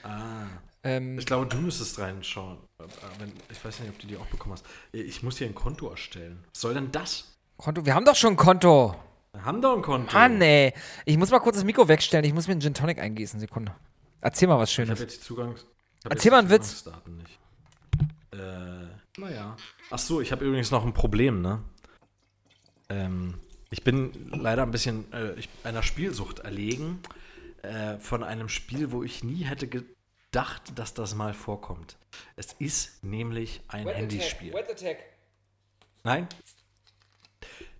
[0.03, 0.47] Ah.
[0.83, 2.59] Ähm, Ich glaube, du müsstest reinschauen.
[2.79, 2.85] Äh,
[3.19, 4.67] Wenn, ich weiß nicht, ob du die auch bekommen hast.
[4.93, 6.45] Ich muss hier ein Konto erstellen.
[6.53, 7.25] Was soll denn das?
[7.57, 8.95] Konto, wir haben doch schon ein Konto.
[9.33, 10.13] Wir haben doch ein Konto.
[10.13, 10.75] Mann, ey.
[11.07, 12.25] Ich muss mal kurz das Mikro wegstellen.
[12.27, 13.41] Ich muss mir einen Gin Tonic eingießen.
[13.41, 13.75] Sekunde.
[14.21, 15.01] Erzähl mal was Ich habe Schönes.
[15.01, 15.65] jetzt die Zugangs.
[16.09, 16.85] Erzähl mal einen Witz.
[17.07, 17.39] Nicht.
[18.33, 18.87] Äh,
[19.19, 19.57] naja.
[19.91, 21.63] Ach so, ich habe übrigens noch ein Problem, ne?
[22.89, 23.35] Ähm,
[23.71, 27.01] ich bin leider ein bisschen äh, ich, einer Spielsucht erlegen
[27.63, 31.97] äh, von einem Spiel, wo ich nie hätte gedacht, dass das mal vorkommt.
[32.37, 34.55] Es ist nämlich ein Handyspiel.
[36.05, 36.29] Nein?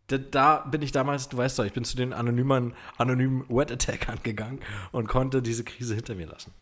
[0.09, 3.73] Da, da bin ich damals, du weißt doch, ich bin zu den anonymen, anonymen Wet
[3.73, 4.61] Attackern gegangen
[4.93, 6.53] und konnte diese Krise hinter mir lassen.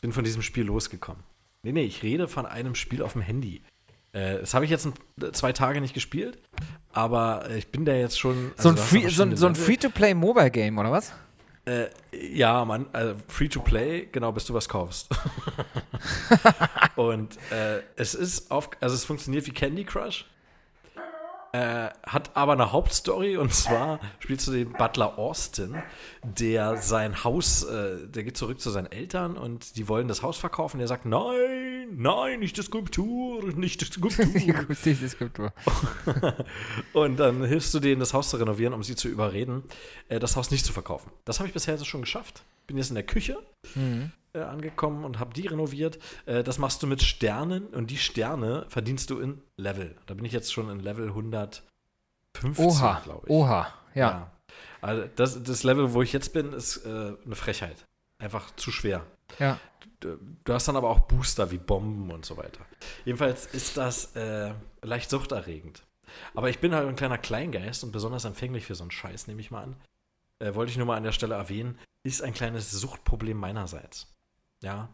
[0.00, 1.22] Bin von diesem Spiel losgekommen.
[1.62, 3.62] Nee, nee, ich rede von einem Spiel auf dem Handy.
[4.12, 4.88] Äh, das habe ich jetzt
[5.32, 6.38] zwei Tage nicht gespielt,
[6.92, 8.52] aber äh, ich bin da jetzt schon.
[8.56, 9.54] So ein, also Free, so so ein.
[9.54, 11.12] Free-to-Play-Mobile-Game, oder was?
[11.64, 15.08] Äh, ja, Mann, also free to play, genau, bis du was kaufst.
[16.96, 20.26] und äh, es ist auf, also es funktioniert wie Candy Crush.
[21.54, 25.82] Äh, hat aber eine Hauptstory und zwar spielst du den Butler Austin,
[26.22, 30.38] der sein Haus, äh, der geht zurück zu seinen Eltern und die wollen das Haus
[30.38, 30.78] verkaufen.
[30.78, 34.24] Der sagt: Nein, nein, nicht die Skulptur, nicht die Skulptur.
[34.64, 35.52] Gut, diese Skulptur.
[36.94, 39.62] Und dann hilfst du denen, das Haus zu renovieren, um sie zu überreden,
[40.08, 41.10] äh, das Haus nicht zu verkaufen.
[41.26, 42.44] Das habe ich bisher schon geschafft.
[42.66, 43.38] Bin jetzt in der Küche
[44.34, 45.98] äh, angekommen und habe die renoviert.
[46.26, 49.94] Äh, das machst du mit Sternen und die Sterne verdienst du in Level.
[50.06, 51.62] Da bin ich jetzt schon in Level 150,
[52.58, 53.30] Oha, glaube ich.
[53.30, 54.30] oha, ja.
[54.80, 57.86] Also das, das Level, wo ich jetzt bin, ist äh, eine Frechheit.
[58.18, 59.04] Einfach zu schwer.
[59.38, 59.58] Ja.
[60.00, 62.60] Du, du hast dann aber auch Booster wie Bomben und so weiter.
[63.04, 64.52] Jedenfalls ist das äh,
[64.82, 65.82] leicht suchterregend.
[66.34, 69.40] Aber ich bin halt ein kleiner Kleingeist und besonders empfänglich für so einen Scheiß, nehme
[69.40, 69.76] ich mal an.
[70.40, 74.12] Äh, wollte ich nur mal an der Stelle erwähnen, ist ein kleines Suchtproblem meinerseits.
[74.62, 74.88] Ja.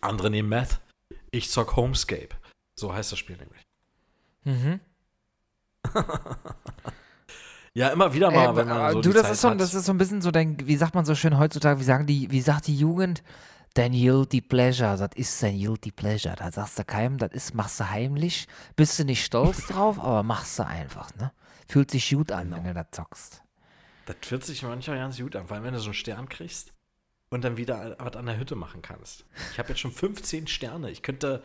[0.00, 0.80] Andere nehmen Meth.
[1.30, 2.30] Ich zock Homescape.
[2.76, 3.66] So heißt das Spiel nämlich.
[4.44, 4.80] Mhm.
[7.74, 9.60] Ja, immer wieder mal, Äh, wenn man so du, das Zeit ist, so, hat.
[9.60, 12.06] das ist so ein bisschen so dein, wie sagt man so schön heutzutage, wie sagen
[12.06, 13.22] die, wie sagt die Jugend?
[13.74, 16.34] Dein Guilty Pleasure, das ist dein Guilty Pleasure.
[16.34, 18.48] Da sagst du keinem, das ist, machst du heimlich.
[18.74, 21.30] Bist du nicht stolz drauf, aber machst du einfach, ne?
[21.68, 23.42] Fühlt sich gut an, wenn du da zockst.
[24.06, 26.72] Das fühlt sich manchmal ganz gut an, vor allem wenn du so einen Stern kriegst
[27.30, 29.24] und dann wieder was an der Hütte machen kannst.
[29.52, 30.90] Ich habe jetzt schon 15 Sterne.
[30.90, 31.42] Ich könnte,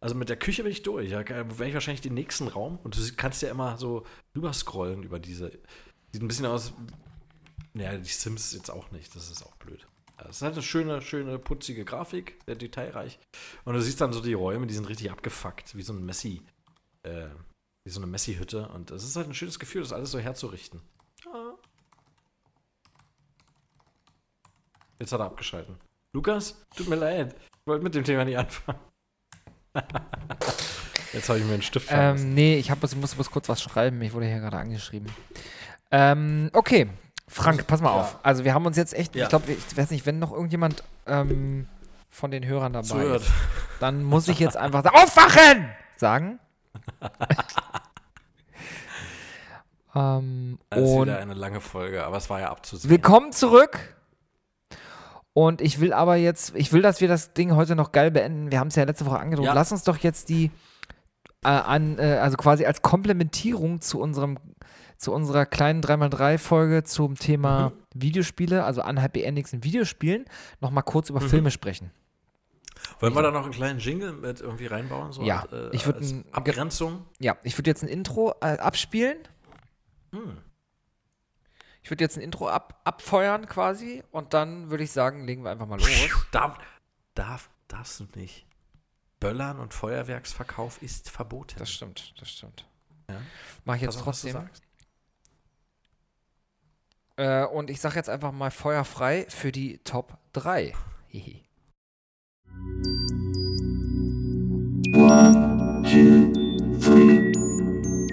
[0.00, 1.10] Also mit der Küche bin ich durch.
[1.10, 4.04] Da wäre ich wahrscheinlich den nächsten Raum und du kannst ja immer so
[4.34, 5.50] rüberscrollen über diese.
[6.12, 6.72] Sieht ein bisschen aus.
[7.72, 9.14] Naja, die Sims jetzt auch nicht.
[9.14, 9.86] Das ist auch blöd.
[10.28, 13.18] Es ist halt eine schöne, schöne, putzige Grafik, sehr detailreich.
[13.64, 16.42] Und du siehst dann so die Räume, die sind richtig abgefuckt, wie so ein Messi,
[17.04, 17.28] äh,
[17.84, 18.68] wie so eine Messi-Hütte.
[18.68, 20.80] Und es ist halt ein schönes Gefühl, das alles so herzurichten.
[21.24, 21.54] Ja.
[25.00, 25.76] Jetzt hat er abgeschalten.
[26.12, 27.34] Lukas, tut mir leid.
[27.38, 28.78] Ich wollte mit dem Thema nicht anfangen.
[31.12, 32.28] Jetzt habe ich mir einen Stift vergessen.
[32.28, 34.00] Ähm, nee, ich hab, ich muss, muss kurz was schreiben.
[34.02, 35.10] Ich wurde hier gerade angeschrieben.
[35.90, 36.88] Ähm, okay.
[37.26, 38.18] Frank, pass mal auf.
[38.22, 39.22] Also wir haben uns jetzt echt, Ja.
[39.24, 41.66] ich glaube, ich weiß nicht, wenn noch irgendjemand ähm,
[42.10, 43.22] von den Hörern dabei Zuhört.
[43.22, 43.30] ist,
[43.80, 45.70] dann muss ich jetzt einfach sagen, aufwachen!
[45.96, 46.38] Sagen.
[49.94, 52.90] ähm, Das ist und wieder eine lange Folge, aber es war ja abzusehen.
[52.90, 53.96] Willkommen zurück.
[55.32, 58.50] Und ich will aber jetzt, ich will, dass wir das Ding heute noch geil beenden.
[58.50, 59.46] Wir haben es ja letzte Woche angedroht.
[59.46, 59.52] Ja.
[59.54, 60.50] Lass uns doch jetzt die,
[61.44, 64.38] äh, an, äh, also quasi als Komplementierung zu unserem,
[64.98, 68.02] zu unserer kleinen 3x3-Folge zum Thema Mhm.
[68.02, 70.24] Videospiele, also Unhappy Endings in Videospielen,
[70.60, 71.28] nochmal kurz über Mhm.
[71.28, 71.90] Filme sprechen.
[72.98, 75.12] Wollen wir da noch einen kleinen Jingle mit irgendwie reinbauen?
[75.12, 77.04] So Ja, als, äh, ich würd als ein- Abgrenzung.
[77.20, 79.18] Ja, ich würde jetzt ein Intro äh, abspielen.
[80.12, 80.38] Hm.
[81.82, 85.50] Ich würde jetzt ein Intro ab, abfeuern quasi und dann würde ich sagen, legen wir
[85.50, 85.88] einfach mal los.
[86.30, 86.58] Darf,
[87.14, 88.46] darf, darfst du nicht.
[89.18, 91.58] Böllern und Feuerwerksverkauf ist verboten.
[91.58, 92.66] Das stimmt, das stimmt.
[93.08, 93.16] Ja.
[93.64, 94.48] Mach ich jetzt Pass auf, was du trotzdem.
[94.48, 94.62] sagst.
[97.16, 100.74] Äh, und ich sage jetzt einfach mal Feuer frei für die Top 3.
[101.08, 101.44] Hihi.
[104.94, 106.32] One, two,
[106.80, 107.32] three.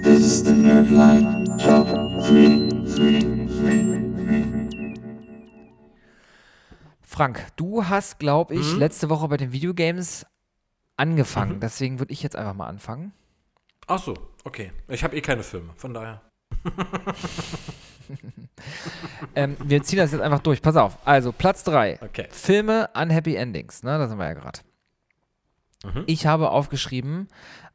[0.03, 3.36] This is the Nerdline Top 3, 3, 3,
[7.17, 8.77] Frank, du hast, glaube ich, Mhm.
[8.79, 10.25] letzte Woche bei den Videogames
[10.97, 11.59] angefangen.
[11.59, 13.11] Deswegen würde ich jetzt einfach mal anfangen.
[13.87, 14.13] Ach so,
[14.43, 14.71] okay.
[14.87, 16.21] Ich habe eh keine Filme, von daher.
[19.35, 20.61] Ähm, wir ziehen das jetzt einfach durch.
[20.61, 20.97] Pass auf.
[21.05, 21.99] Also, Platz 3.
[22.01, 22.27] Okay.
[22.31, 23.83] Filme Unhappy Endings.
[23.83, 24.59] Ne, da sind wir ja gerade.
[25.83, 26.03] Mhm.
[26.07, 27.27] Ich habe aufgeschrieben,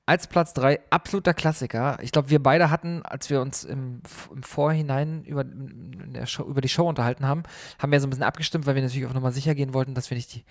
[0.05, 1.99] als Platz 3 absoluter Klassiker.
[2.03, 4.03] Ich glaube, wir beide hatten, als wir uns im,
[4.35, 5.45] im Vorhinein über,
[6.27, 7.45] Show, über die Show unterhalten haben,
[7.79, 10.11] haben wir so ein bisschen abgestimmt, weil wir natürlich auf Nummer sicher gehen wollten, dass
[10.11, 10.45] wir nicht die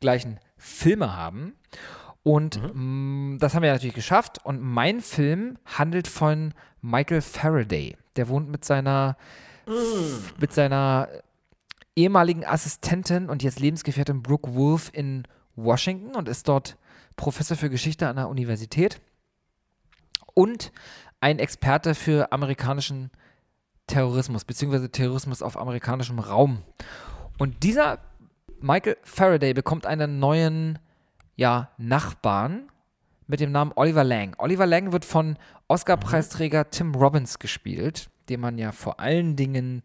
[0.00, 1.54] gleichen Filme haben.
[2.22, 4.38] Und mh, das haben wir natürlich geschafft.
[4.44, 7.96] Und mein Film handelt von Michael Faraday.
[8.16, 9.18] Der wohnt mit seiner,
[10.40, 11.08] mit seiner
[11.94, 15.24] ehemaligen Assistentin und jetzt Lebensgefährtin Brooke Wolf in
[15.56, 16.76] Washington und ist dort
[17.16, 19.00] Professor für Geschichte an der Universität
[20.34, 20.72] und
[21.20, 23.10] ein Experte für amerikanischen
[23.86, 26.62] Terrorismus, beziehungsweise Terrorismus auf amerikanischem Raum.
[27.38, 27.98] Und dieser
[28.60, 30.78] Michael Faraday bekommt einen neuen
[31.36, 32.70] ja, Nachbarn
[33.26, 34.34] mit dem Namen Oliver Lang.
[34.38, 35.36] Oliver Lang wird von
[35.68, 39.82] Oscar-Preisträger Tim Robbins gespielt, den man ja vor allen Dingen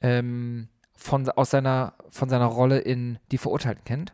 [0.00, 4.12] ähm, von, aus seiner, von seiner Rolle in Die Verurteilten kennt.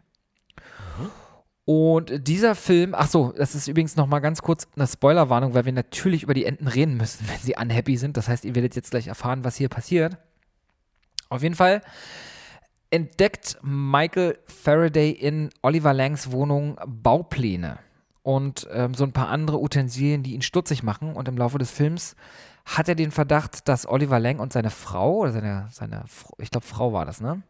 [1.64, 5.64] Und dieser Film, ach so, das ist übrigens noch mal ganz kurz eine Spoilerwarnung, weil
[5.64, 8.16] wir natürlich über die Enten reden müssen, wenn sie unhappy sind.
[8.16, 10.16] Das heißt, ihr werdet jetzt gleich erfahren, was hier passiert.
[11.28, 11.82] Auf jeden Fall
[12.90, 17.78] entdeckt Michael Faraday in Oliver Langs Wohnung Baupläne
[18.22, 21.14] und ähm, so ein paar andere Utensilien, die ihn stutzig machen.
[21.14, 22.16] Und im Laufe des Films
[22.64, 26.04] hat er den Verdacht, dass Oliver Lang und seine Frau, oder seine, seine
[26.38, 27.42] ich glaube, Frau war das, ne?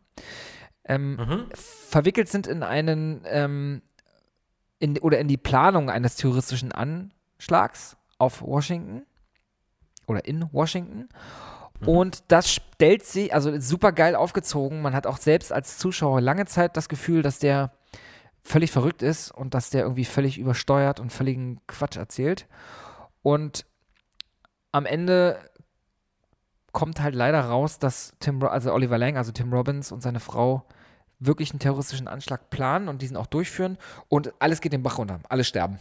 [0.85, 3.83] Ähm, verwickelt sind in einen, ähm,
[4.83, 9.07] in, oder in die Planung eines terroristischen Anschlags auf Washington
[10.09, 11.09] oder in Washington.
[11.87, 14.83] Und das stellt sich, also super geil aufgezogen.
[14.83, 17.73] Man hat auch selbst als Zuschauer lange Zeit das Gefühl, dass der
[18.43, 22.49] völlig verrückt ist und dass der irgendwie völlig übersteuert und völligen Quatsch erzählt.
[23.23, 23.67] Und
[24.73, 25.39] am Ende
[26.73, 30.67] kommt halt leider raus, dass Tim, also Oliver Lang, also Tim Robbins und seine Frau
[31.25, 33.79] wirklich einen terroristischen Anschlag planen und diesen auch durchführen
[34.09, 35.21] und alles geht den Bach runter.
[35.29, 35.79] Alle sterben.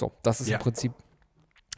[0.00, 0.56] So, das ist Ja.
[0.56, 0.92] im Prinzip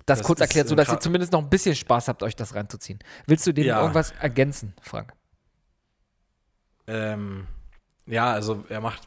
[0.07, 3.01] das, Das kurz erklärt, sodass ihr zumindest noch ein bisschen Spaß habt, euch das reinzuziehen.
[3.27, 3.81] Willst du dem Ja.
[3.81, 5.13] irgendwas ergänzen, Frank?
[6.87, 7.47] Ähm,
[8.07, 9.07] ja, also er macht.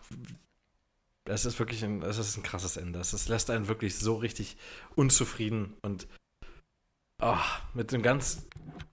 [1.26, 3.00] Es ist wirklich ein, es ist ein krasses Ende.
[3.00, 4.58] Es lässt einen wirklich so richtig
[4.96, 6.08] unzufrieden und
[7.22, 7.42] ah,
[7.74, 8.46] mit einem ganz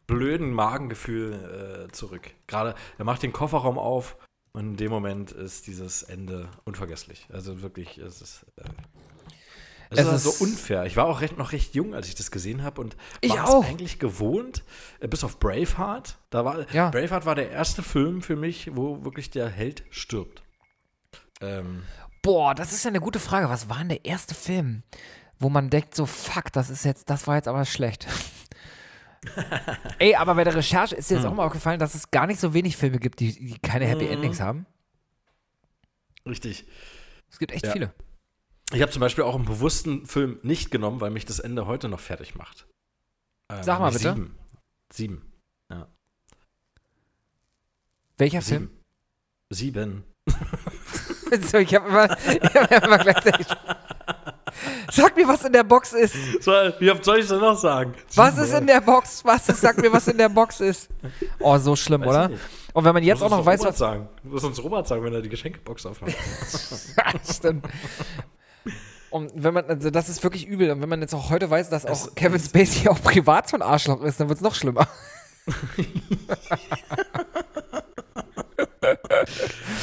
[0.07, 2.31] blöden Magengefühl äh, zurück.
[2.47, 4.17] Gerade, er macht den Kofferraum auf
[4.53, 7.27] und in dem Moment ist dieses Ende unvergesslich.
[7.33, 8.47] Also wirklich, es ist.
[8.57, 8.65] Äh,
[9.91, 10.85] es, Es ist, ist- so unfair.
[10.87, 13.61] Ich war auch recht, noch recht jung, als ich das gesehen habe und Ich war
[13.61, 14.65] es eigentlich gewohnt,
[14.99, 16.19] äh, bis auf Braveheart.
[16.31, 16.91] Da war, Ja.
[16.91, 20.43] Braveheart war der erste Film für mich, wo wirklich der Held stirbt.
[21.41, 21.85] Ähm,
[22.23, 23.49] Boah, das ist ja eine gute Frage.
[23.49, 24.83] Was war denn der erste Film,
[25.39, 28.07] wo man denkt, so fuck, das ist jetzt, das war jetzt aber schlecht.
[29.99, 31.33] Ey, aber bei der Recherche ist dir jetzt Hm.
[31.33, 34.05] auch mal aufgefallen, dass es gar nicht so wenig Filme gibt, die, die keine Happy
[34.07, 34.13] Mhm.
[34.13, 34.67] Endings haben.
[36.27, 36.65] richtig.
[37.31, 37.73] Es gibt echt Ja.
[37.73, 37.93] viele.
[38.73, 41.89] Ich habe zum Beispiel auch einen bewussten Film nicht genommen, weil mich das Ende heute
[41.89, 42.67] noch fertig macht.
[43.51, 44.13] Ähm, Sag mal bitte.
[44.15, 44.35] Sieben.
[44.93, 45.33] Sieben.
[45.71, 45.87] Ja.
[48.19, 48.71] Welcher Film?
[49.51, 50.05] Sieben.
[50.29, 51.43] Sieben.
[51.49, 53.47] so, ich habe immer, ich hab immer gleichzeitig.
[54.91, 56.15] Sag mir, was in der Box ist.
[56.43, 57.95] So, wie oft soll ich denn noch sagen?
[58.15, 59.25] Was ist in der Box?
[59.25, 59.61] Was ist?
[59.61, 60.89] Sag mir, was in der Box ist.
[61.41, 62.29] Oh, so schlimm, Weiß oder?
[62.29, 62.41] nicht.
[62.73, 63.79] Und wenn man jetzt auch noch weiß, Robert was.
[63.79, 64.09] sagen.
[64.23, 66.15] Muss uns Robert sagen, wenn er die Geschenkebox aufmacht.
[67.33, 67.67] Stimmt.
[69.11, 70.71] Und wenn man, also das ist wirklich übel.
[70.71, 73.57] Und wenn man jetzt auch heute weiß, dass auch Es- Kevin Spacey auch privat so
[73.57, 74.87] ein Arschloch ist, dann wird es noch schlimmer.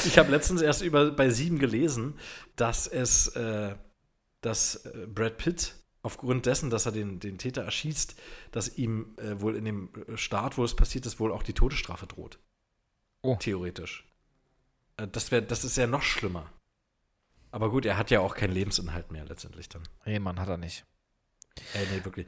[0.05, 2.15] Ich habe letztens erst über bei sieben gelesen,
[2.55, 3.73] dass es, äh,
[4.45, 8.15] dass äh, Brad Pitt aufgrund dessen, dass er den, den Täter erschießt,
[8.51, 12.07] dass ihm äh, wohl in dem Staat, wo es passiert ist, wohl auch die Todesstrafe
[12.07, 12.39] droht.
[13.21, 13.37] Oh.
[13.37, 14.05] Theoretisch.
[14.97, 16.51] Äh, das, wär, das ist ja noch schlimmer.
[17.51, 19.83] Aber gut, er hat ja auch keinen Lebensinhalt mehr letztendlich dann.
[20.05, 20.85] Nee, Mann, hat er nicht.
[21.73, 22.27] Ey, nee, wirklich.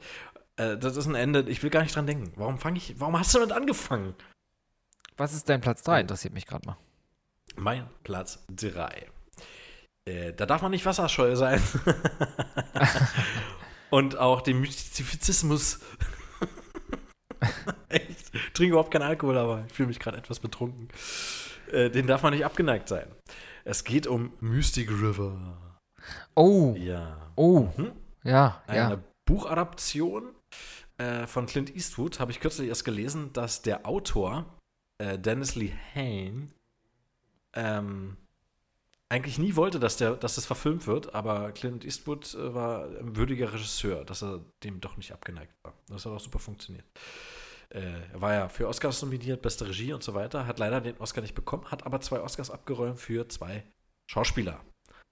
[0.56, 2.32] Äh, das ist ein Ende, ich will gar nicht dran denken.
[2.36, 4.14] Warum fange ich, warum hast du damit angefangen?
[5.16, 6.02] Was ist dein Platz 3?
[6.02, 6.78] Interessiert mich gerade mal.
[7.56, 9.10] Mein Platz 3.
[10.06, 11.60] Äh, da darf man nicht wasserscheu sein.
[13.90, 15.80] Und auch den Mystizismus.
[17.88, 18.34] Echt?
[18.34, 20.88] Ich trinke überhaupt keinen Alkohol, aber ich fühle mich gerade etwas betrunken.
[21.70, 23.06] Äh, den darf man nicht abgeneigt sein.
[23.64, 25.56] Es geht um Mystic River.
[26.34, 26.74] Oh.
[26.78, 27.32] Ja.
[27.34, 27.68] Oh.
[27.76, 27.92] Mhm.
[28.22, 29.02] Ja, Eine ja.
[29.24, 30.34] Buchadaption
[30.98, 34.44] äh, von Clint Eastwood habe ich kürzlich erst gelesen, dass der Autor
[34.98, 36.52] äh, Dennis Lee Hain
[37.54, 38.16] ähm,
[39.08, 43.16] eigentlich nie wollte, dass, der, dass das verfilmt wird, aber Clint Eastwood äh, war ein
[43.16, 45.74] würdiger Regisseur, dass er dem doch nicht abgeneigt war.
[45.88, 46.84] Das hat auch super funktioniert.
[47.70, 50.96] Äh, er war ja für Oscars nominiert, beste Regie und so weiter, hat leider den
[50.98, 53.64] Oscar nicht bekommen, hat aber zwei Oscars abgeräumt für zwei
[54.10, 54.60] Schauspieler.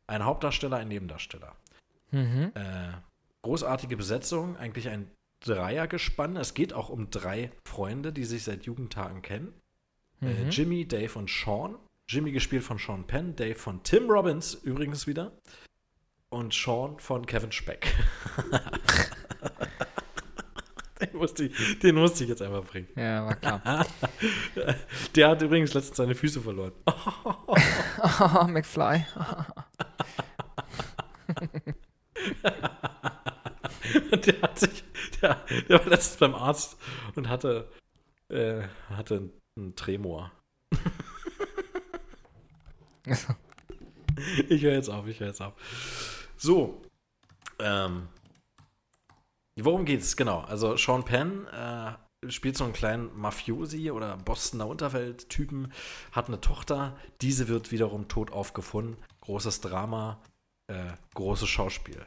[0.06, 1.56] Ein Hauptdarsteller, ein Nebendarsteller.
[2.10, 2.52] Mhm.
[2.54, 2.92] Äh,
[3.42, 5.10] großartige Besetzung, eigentlich ein
[5.40, 6.36] Dreiergespann.
[6.36, 9.52] Es geht auch um drei Freunde, die sich seit Jugendtagen kennen.
[10.20, 10.50] Äh, Mhm.
[10.50, 11.76] Jimmy, Dave und Sean.
[12.08, 15.32] Jimmy gespielt von Sean Penn, Dave von Tim Robbins übrigens wieder.
[16.28, 17.94] Und Sean von Kevin Speck.
[21.00, 22.88] den, musste ich, den musste ich jetzt einfach bringen.
[22.96, 23.86] Ja, war klar.
[25.14, 26.72] Der hat übrigens letztens seine Füße verloren.
[26.86, 29.04] Oh, McFly.
[34.10, 34.84] Und der hat sich,
[35.20, 36.76] der, der war letztens beim Arzt
[37.14, 37.70] und hatte,
[38.28, 40.32] äh, hatte einen Tremor.
[44.48, 45.54] ich höre jetzt auf, ich höre jetzt auf.
[46.36, 46.82] So.
[47.58, 48.08] Ähm,
[49.56, 50.16] worum geht's?
[50.16, 50.40] Genau.
[50.40, 51.92] Also Sean Penn äh,
[52.30, 55.72] spielt so einen kleinen Mafiosi oder Bostoner Unterwelt-Typen,
[56.12, 58.96] hat eine Tochter, diese wird wiederum tot aufgefunden.
[59.20, 60.20] Großes Drama,
[60.66, 62.04] äh, großes Schauspiel.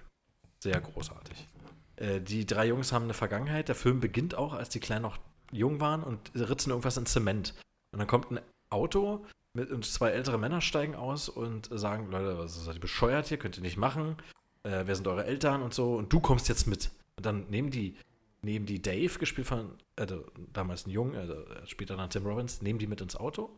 [0.59, 1.47] Sehr großartig.
[1.95, 3.67] Äh, die drei Jungs haben eine Vergangenheit.
[3.67, 5.17] Der Film beginnt auch, als die Kleinen noch
[5.51, 7.53] jung waren und ritzen irgendwas in Zement.
[7.91, 9.25] Und dann kommt ein Auto
[9.57, 13.37] mit und zwei ältere Männer steigen aus und sagen: Leute, was seid ihr bescheuert hier?
[13.37, 14.15] Könnt ihr nicht machen.
[14.63, 15.95] Äh, wer sind eure Eltern und so?
[15.95, 16.91] Und du kommst jetzt mit.
[17.17, 17.95] Und dann nehmen die,
[18.41, 20.05] nehmen die Dave, gespielt von, äh,
[20.53, 21.27] damals ein Jung, äh,
[21.65, 23.49] später dann Tim Robbins, nehmen die mit ins Auto.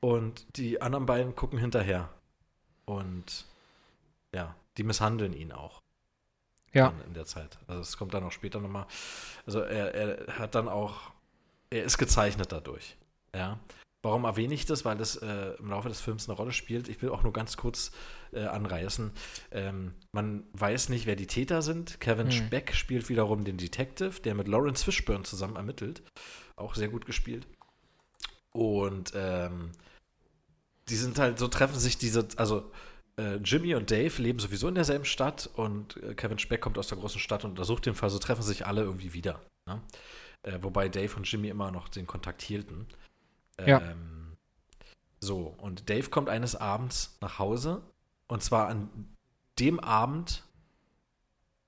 [0.00, 2.10] Und die anderen beiden gucken hinterher.
[2.84, 3.46] Und
[4.34, 5.80] ja, die misshandeln ihn auch
[6.74, 6.92] Ja.
[7.06, 7.58] in der Zeit.
[7.66, 8.86] Also es kommt dann auch später nochmal.
[9.46, 11.12] Also er, er hat dann auch,
[11.70, 12.96] er ist gezeichnet dadurch.
[13.34, 13.58] Ja.
[14.04, 14.84] Warum erwähne ich das?
[14.84, 16.88] Weil das äh, im Laufe des Films eine Rolle spielt.
[16.88, 17.90] Ich will auch nur ganz kurz
[18.32, 19.10] äh, anreißen.
[19.50, 22.00] Ähm, man weiß nicht, wer die Täter sind.
[22.00, 22.32] Kevin Hm.
[22.32, 26.02] Speck spielt wiederum den Detective, der mit Lawrence Fishburne zusammen ermittelt.
[26.56, 27.46] Auch sehr gut gespielt.
[28.52, 29.72] Und ähm,
[30.90, 32.70] die sind halt, so treffen sich diese, also
[33.16, 36.88] äh, Jimmy und Dave leben sowieso in derselben Stadt und äh, Kevin Speck kommt aus
[36.88, 39.40] der großen Stadt und untersucht den Fall, so treffen sich alle irgendwie wieder.
[39.66, 39.80] Ne?
[40.42, 42.86] Äh, wobei Dave und Jimmy immer noch den Kontakt hielten.
[43.64, 43.80] Ja.
[43.80, 44.36] Ähm,
[45.20, 47.82] so, und Dave kommt eines Abends nach Hause
[48.26, 49.16] und zwar an
[49.58, 50.44] dem Abend,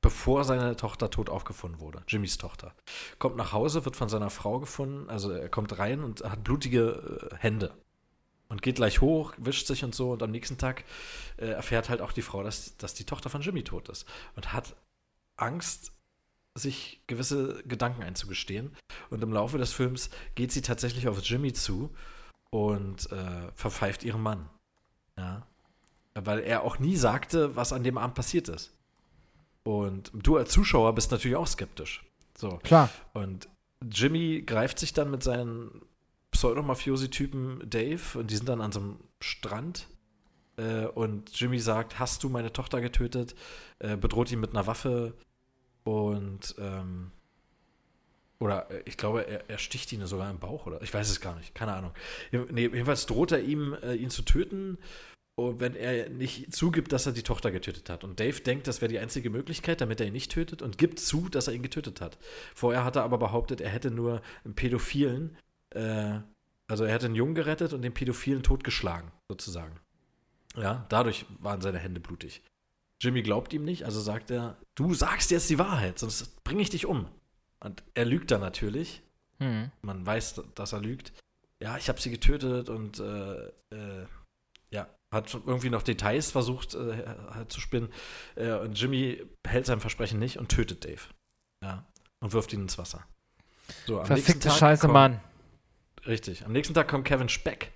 [0.00, 2.74] bevor seine Tochter tot aufgefunden wurde, Jimmys Tochter.
[3.18, 7.30] Kommt nach Hause, wird von seiner Frau gefunden, also er kommt rein und hat blutige
[7.32, 7.72] äh, Hände
[8.48, 10.12] und geht gleich hoch, wischt sich und so.
[10.12, 10.84] Und am nächsten Tag
[11.36, 14.06] äh, erfährt halt auch die Frau, dass, dass die Tochter von Jimmy tot ist.
[14.36, 14.76] Und hat
[15.36, 15.92] Angst,
[16.56, 18.74] sich gewisse Gedanken einzugestehen.
[19.10, 21.94] Und im Laufe des Films geht sie tatsächlich auf Jimmy zu
[22.50, 24.48] und äh, verpfeift ihren Mann.
[25.18, 25.46] Ja.
[26.14, 28.74] weil er auch nie sagte, was an dem Abend passiert ist.
[29.64, 32.04] Und du als Zuschauer bist natürlich auch skeptisch.
[32.36, 32.58] So.
[32.62, 32.90] Klar.
[33.14, 33.48] Und
[33.90, 35.82] Jimmy greift sich dann mit seinen
[36.30, 39.88] Pseudo-Mafiosi-Typen Dave und die sind dann an so einem Strand.
[40.56, 43.34] Äh, und Jimmy sagt: Hast du meine Tochter getötet?
[43.78, 45.14] Äh, bedroht ihn mit einer Waffe
[45.86, 46.54] und.
[46.58, 47.12] Ähm,
[48.38, 50.82] oder äh, ich glaube, er, er sticht ihn sogar im Bauch, oder?
[50.82, 51.92] Ich weiß es gar nicht, keine Ahnung.
[52.32, 54.78] Nee, jedenfalls droht er ihm, äh, ihn zu töten,
[55.38, 58.04] wenn er nicht zugibt, dass er die Tochter getötet hat.
[58.04, 60.98] Und Dave denkt, das wäre die einzige Möglichkeit, damit er ihn nicht tötet und gibt
[60.98, 62.18] zu, dass er ihn getötet hat.
[62.54, 65.36] Vorher hat er aber behauptet, er hätte nur einen Pädophilen,
[65.70, 66.20] äh,
[66.68, 69.78] also er hätte einen Jungen gerettet und den Pädophilen totgeschlagen, sozusagen.
[70.56, 72.42] Ja, dadurch waren seine Hände blutig.
[73.00, 76.70] Jimmy glaubt ihm nicht, also sagt er, du sagst jetzt die Wahrheit, sonst bringe ich
[76.70, 77.08] dich um.
[77.60, 79.02] Und er lügt dann natürlich.
[79.38, 79.70] Hm.
[79.82, 81.12] Man weiß, dass er lügt.
[81.62, 84.06] Ja, ich habe sie getötet und äh, äh,
[84.70, 87.90] ja, hat irgendwie noch Details versucht äh, halt zu spinnen.
[88.34, 91.02] Äh, und Jimmy hält sein Versprechen nicht und tötet Dave.
[91.62, 91.84] Ja.
[92.20, 93.04] Und wirft ihn ins Wasser.
[93.86, 95.20] So, am nächsten Verfickte Tag Scheiße, kommt- Mann.
[96.06, 96.44] Richtig.
[96.46, 97.72] Am nächsten Tag kommt Kevin Speck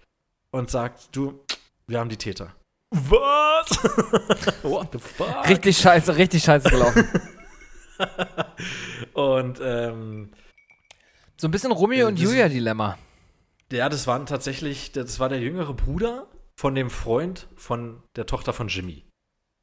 [0.50, 1.44] und sagt, du,
[1.86, 2.54] wir haben die Täter.
[2.90, 3.70] Was?
[4.64, 5.48] What the fuck?
[5.48, 7.04] Richtig scheiße, richtig scheiße gelaufen.
[9.12, 10.30] Und ähm,
[11.36, 12.98] So ein bisschen Romeo und Julia-Dilemma.
[13.72, 16.26] ja, das waren tatsächlich, das war der jüngere Bruder
[16.58, 19.04] von dem Freund von der Tochter von Jimmy.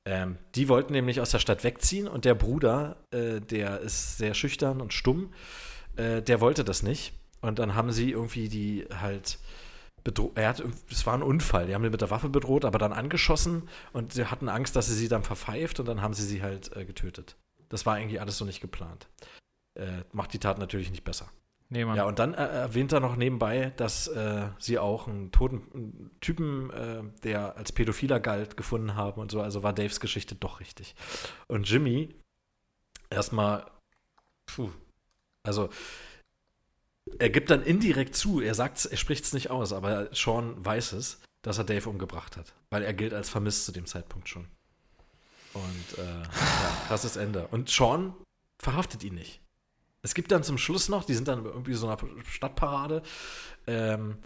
[0.05, 4.33] Ähm, die wollten nämlich aus der Stadt wegziehen und der Bruder, äh, der ist sehr
[4.33, 5.33] schüchtern und stumm,
[5.97, 7.13] äh, der wollte das nicht.
[7.41, 9.37] Und dann haben sie irgendwie die halt
[10.07, 10.31] bedroht.
[10.35, 11.67] Er hat, es war ein Unfall.
[11.67, 14.87] Die haben ihn mit der Waffe bedroht, aber dann angeschossen und sie hatten Angst, dass
[14.87, 17.35] sie sie dann verpfeift und dann haben sie sie halt äh, getötet.
[17.67, 19.09] Das war eigentlich alles so nicht geplant.
[19.75, 21.29] Äh, macht die Tat natürlich nicht besser.
[21.69, 21.81] Nee.
[21.81, 26.11] Ja, und dann äh, erwähnt er noch nebenbei, dass äh, sie auch einen toten einen
[26.21, 29.41] Typen, äh, der als Pädophiler galt, gefunden haben und so.
[29.41, 30.95] Also war Daves Geschichte doch richtig.
[31.47, 32.15] Und Jimmy
[33.09, 33.69] erstmal,
[34.45, 34.69] puh,
[35.43, 35.69] also
[37.19, 40.93] er gibt dann indirekt zu, er sagt er spricht es nicht aus, aber Sean weiß
[40.93, 44.47] es, dass er Dave umgebracht hat, weil er gilt als vermisst zu dem Zeitpunkt schon.
[45.53, 47.47] Und äh, ja, krasses Ende.
[47.47, 48.13] Und Sean
[48.59, 49.41] verhaftet ihn nicht.
[50.01, 51.97] Es gibt dann zum Schluss noch, die sind dann irgendwie so einer
[52.29, 53.01] Stadtparade.
[53.65, 54.17] Ähm,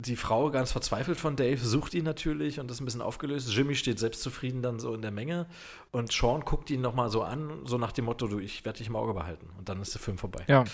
[0.00, 3.52] die Frau, ganz verzweifelt von Dave, sucht ihn natürlich und ist ein bisschen aufgelöst.
[3.52, 5.48] Jimmy steht selbstzufrieden dann so in der Menge
[5.90, 8.86] und Sean guckt ihn nochmal so an, so nach dem Motto, du, ich werde dich
[8.86, 9.50] im Auge behalten.
[9.58, 10.44] Und dann ist der Film vorbei.
[10.46, 10.64] Ja.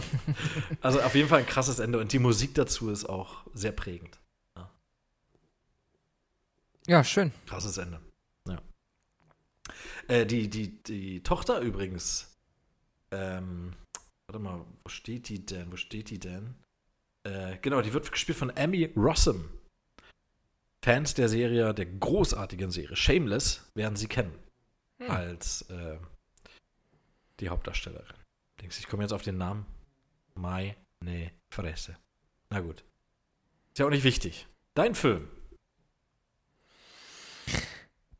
[0.80, 4.18] also auf jeden Fall ein krasses Ende und die Musik dazu ist auch sehr prägend.
[6.86, 7.32] Ja, schön.
[7.46, 8.00] Krasses Ende.
[8.48, 8.58] Ja.
[10.08, 12.36] Äh, die, die, die Tochter übrigens,
[13.10, 13.74] ähm,
[14.26, 15.70] warte mal, wo steht die denn?
[15.70, 16.54] Wo steht die denn?
[17.24, 19.48] Äh, genau, die wird gespielt von Amy Rossum.
[20.82, 24.32] Fans der Serie, der großartigen Serie Shameless, werden sie kennen.
[24.98, 25.10] Hm.
[25.10, 25.98] Als äh,
[27.40, 28.16] die Hauptdarstellerin.
[28.60, 29.66] Denkst du, ich komme jetzt auf den Namen?
[30.34, 30.74] Meine
[31.50, 31.96] Fresse.
[32.50, 32.84] Na gut.
[33.72, 34.46] Ist ja auch nicht wichtig.
[34.74, 35.28] Dein Film.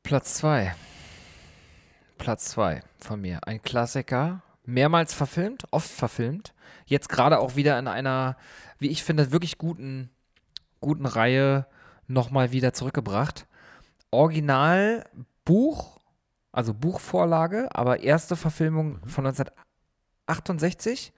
[0.03, 0.75] Platz 2.
[2.19, 3.41] Platz 2 von mir.
[3.47, 4.43] Ein Klassiker.
[4.65, 6.53] Mehrmals verfilmt, oft verfilmt.
[6.87, 8.37] Jetzt gerade auch wieder in einer,
[8.81, 10.11] wie ich finde, wirklich guten,
[10.81, 11.67] guten Reihe
[12.09, 13.47] nochmal wieder zurückgebracht.
[14.11, 15.05] Original
[15.45, 16.01] Buch,
[16.51, 21.13] also Buchvorlage, aber erste Verfilmung von 1968.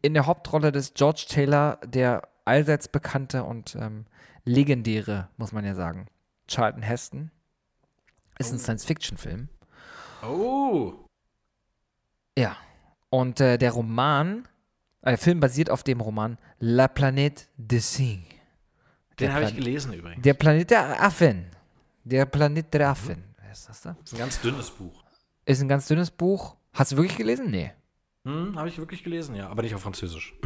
[0.00, 4.06] In der Hauptrolle des George Taylor, der allseits bekannte und ähm,
[4.44, 6.08] legendäre, muss man ja sagen,
[6.48, 7.30] Charlton Heston.
[8.38, 9.48] Ist ein Science-Fiction-Film.
[10.22, 10.94] Oh.
[12.36, 12.56] Ja.
[13.10, 14.48] Und äh, der Roman,
[15.10, 18.24] der Film basiert auf dem Roman La Planète des Signes.
[19.18, 20.22] Den habe ich gelesen übrigens.
[20.22, 21.46] Der Planet der Affen.
[22.04, 23.24] Der Planet der Affen.
[23.40, 23.96] Wer ist das da?
[24.02, 25.04] Ist ein ganz dünnes Buch.
[25.44, 26.56] Ist ein ganz dünnes Buch.
[26.72, 27.50] Hast du wirklich gelesen?
[27.50, 27.72] Nee.
[28.24, 30.34] Hm, habe ich wirklich gelesen, ja, aber nicht auf Französisch.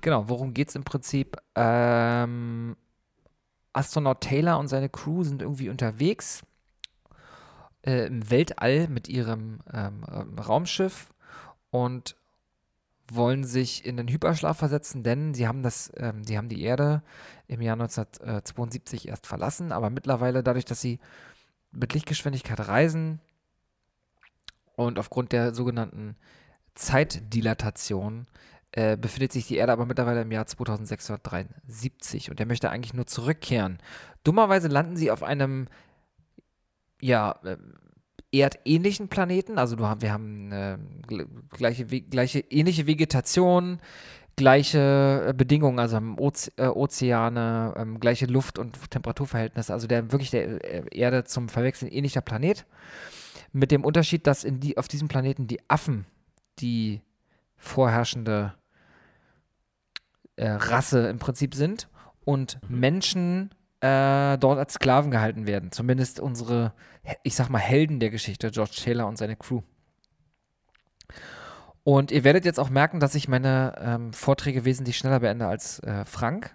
[0.00, 1.36] Genau, worum geht es im Prinzip?
[1.54, 2.76] Ähm,
[3.72, 6.42] Astronaut Taylor und seine Crew sind irgendwie unterwegs
[7.84, 10.04] äh, im Weltall mit ihrem ähm,
[10.38, 11.12] Raumschiff
[11.70, 12.16] und
[13.12, 17.02] wollen sich in den Hyperschlaf versetzen, denn sie haben das, ähm, sie haben die Erde
[17.48, 21.00] im Jahr 1972 erst verlassen, aber mittlerweile dadurch, dass sie
[21.72, 23.20] mit Lichtgeschwindigkeit reisen
[24.76, 26.16] und aufgrund der sogenannten
[26.74, 28.26] Zeitdilatation
[28.72, 33.06] äh, befindet sich die Erde aber mittlerweile im Jahr 2673 und er möchte eigentlich nur
[33.06, 33.78] zurückkehren.
[34.22, 35.66] Dummerweise landen sie auf einem
[37.00, 37.56] ja, äh,
[38.32, 40.78] erdähnlichen Planeten, also du, wir haben äh,
[41.08, 43.80] gl- gleiche, gleiche ähnliche Vegetation,
[44.36, 49.72] gleiche äh, Bedingungen, also haben Oze äh, Ozeane, ähm, gleiche Luft- und Temperaturverhältnisse.
[49.72, 52.64] Also der wirklich der äh, Erde zum Verwechseln ähnlicher Planet.
[53.52, 56.06] Mit dem Unterschied, dass in die, auf diesem Planeten die Affen
[56.60, 57.00] die
[57.56, 58.54] vorherrschende
[60.36, 61.88] äh, Rasse im Prinzip sind
[62.24, 63.50] und Menschen
[63.80, 65.72] äh, dort als Sklaven gehalten werden.
[65.72, 66.72] Zumindest unsere,
[67.22, 69.62] ich sag mal, Helden der Geschichte, George Taylor und seine Crew.
[71.82, 75.80] Und ihr werdet jetzt auch merken, dass ich meine ähm, Vorträge wesentlich schneller beende als
[75.80, 76.54] äh, Frank.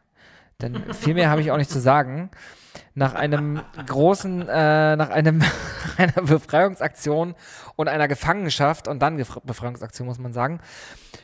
[0.61, 2.29] Denn viel mehr habe ich auch nicht zu sagen.
[2.93, 5.41] Nach einem großen, äh, nach einem,
[5.97, 7.35] einer Befreiungsaktion
[7.75, 10.59] und einer Gefangenschaft und dann Gef Befreiungsaktion, muss man sagen,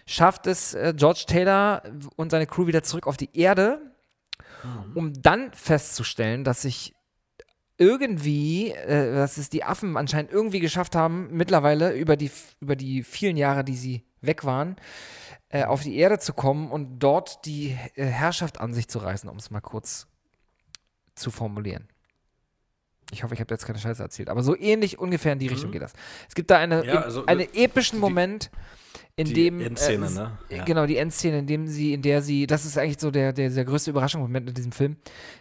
[0.06, 1.84] schafft es äh, George Taylor
[2.15, 3.80] und seine Crew wieder zurück auf die Erde,
[4.95, 6.93] um dann festzustellen, dass sich
[7.77, 12.29] irgendwie, äh, dass es die Affen anscheinend irgendwie geschafft haben, mittlerweile über die,
[12.59, 14.75] über die vielen Jahre, die sie weg waren,
[15.49, 19.27] äh, auf die Erde zu kommen und dort die äh, Herrschaft an sich zu reißen,
[19.29, 20.07] um es mal kurz
[21.15, 21.88] zu formulieren.
[23.13, 25.71] Ich hoffe, ich habe jetzt keine Scheiße erzählt, aber so ähnlich ungefähr in die Richtung
[25.71, 25.93] geht das.
[26.29, 28.51] Es gibt da eine, Ja, also, einen äh, epischen die- Moment,
[29.15, 30.38] in die dem Endszene, äh, ne?
[30.49, 30.63] äh, Ja.
[30.63, 33.49] genau die Endszene, in dem sie, in der sie, das ist eigentlich so der, der,
[33.49, 34.95] der größte Überraschungsmoment in diesem Film,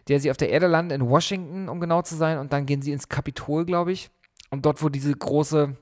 [0.08, 2.82] der sie auf der Erde landen in Washington, um genau zu sein, und dann gehen
[2.82, 4.10] sie ins Kapitol, glaube ich,
[4.50, 5.76] und dort, wo diese große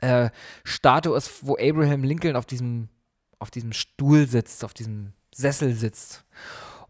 [0.00, 0.30] äh,
[0.64, 2.88] Statue ist, wo Abraham Lincoln auf diesem,
[3.38, 6.24] auf diesem Stuhl sitzt, auf diesem Sessel sitzt.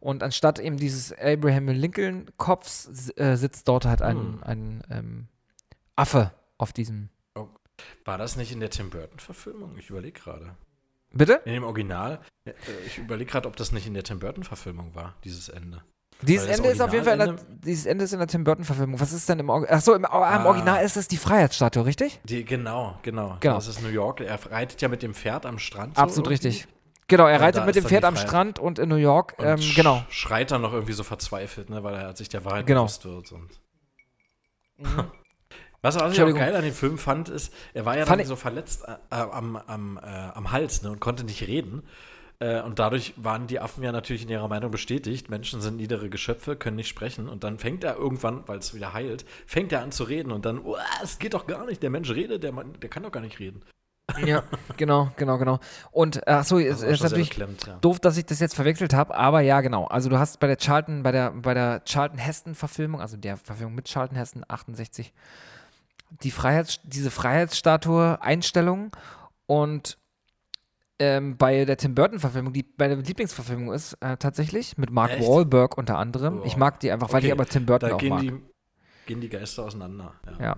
[0.00, 4.42] Und anstatt eben dieses Abraham Lincoln Kopfs s- äh, sitzt dort halt ein, Hm.
[4.42, 5.28] ein ähm,
[5.94, 7.08] Affe auf diesem.
[8.04, 9.76] War das nicht in der Tim Burton-Verfilmung?
[9.78, 10.54] Ich überlege gerade.
[11.12, 11.40] Bitte?
[11.44, 12.20] In dem Original?
[12.44, 12.52] Äh,
[12.86, 15.82] Ich überlege gerade, ob das nicht in der Tim Burton-Verfilmung war, dieses Ende.
[16.22, 18.64] Dieses Ende ist auf jeden Fall in der, dieses Ende ist in der Tim Burton
[18.64, 19.00] Verfilmung.
[19.00, 19.76] Was ist denn im Original?
[19.76, 20.44] Achso, im, ah, im Ah.
[20.46, 22.20] Original ist es die Freiheitsstatue, richtig?
[22.24, 23.54] Die, genau, genau, Genau.
[23.56, 24.20] Das ist New York.
[24.20, 25.98] Er reitet ja mit dem Pferd am Strand.
[25.98, 26.46] Absolut irgendwie.
[26.48, 26.68] richtig.
[27.08, 28.16] Genau, er Und reitet mit dem Pferd am.
[28.16, 29.34] Strand und in New York.
[29.40, 30.04] Ähm, genau.
[30.10, 32.82] Schreit dann noch irgendwie so verzweifelt, ne, weil er sich der Wahrheit Genau.
[32.82, 33.32] bewusst wird.
[33.32, 33.50] Und
[35.82, 38.28] was, was ich auch geil an dem Film fand, ist, er war ja Fand dann
[38.28, 41.82] so verletzt äh, am, am, äh, am Hals ne, und konnte nicht reden.
[42.38, 46.08] Äh, und dadurch waren die Affen ja natürlich in ihrer Meinung bestätigt, Menschen sind niedere
[46.08, 47.28] Geschöpfe, können nicht sprechen.
[47.28, 50.32] Und dann fängt er irgendwann, weil es wieder heilt, fängt er an zu reden.
[50.32, 53.02] Und dann, "Uah, es geht doch gar nicht, der Mensch redet, der, Mann, der kann
[53.02, 53.62] doch gar nicht reden.
[54.24, 54.42] Ja,
[54.76, 55.60] genau, genau, genau.
[55.90, 57.78] Und achso, es war ist schon sehr natürlich beklemmend, ja.
[57.80, 59.86] doof, dass ich das jetzt verwechselt habe, aber ja, genau.
[59.86, 63.74] Also du hast bei der Charlton, bei der, bei der Charlton Heston-Verfilmung, also der Verfilmung
[63.74, 65.12] mit Charlton Heston 68,
[66.22, 68.92] die Freiheits, diese Freiheitsstatue-Einstellung
[69.46, 69.98] und
[70.98, 75.28] ähm, bei der Tim Burton-Verfilmung, die meine Lieblingsverfilmung ist, äh, tatsächlich, mit Mark Echt?
[75.28, 76.42] Wahlberg unter anderem.
[76.44, 76.60] Ich Boah.
[76.60, 78.20] mag die einfach, weil ich Okay, aber Tim Burton da auch gehen mag.
[78.20, 78.32] Die,
[79.06, 80.14] gehen die Geister auseinander.
[80.38, 80.44] Ja.
[80.44, 80.56] Ja.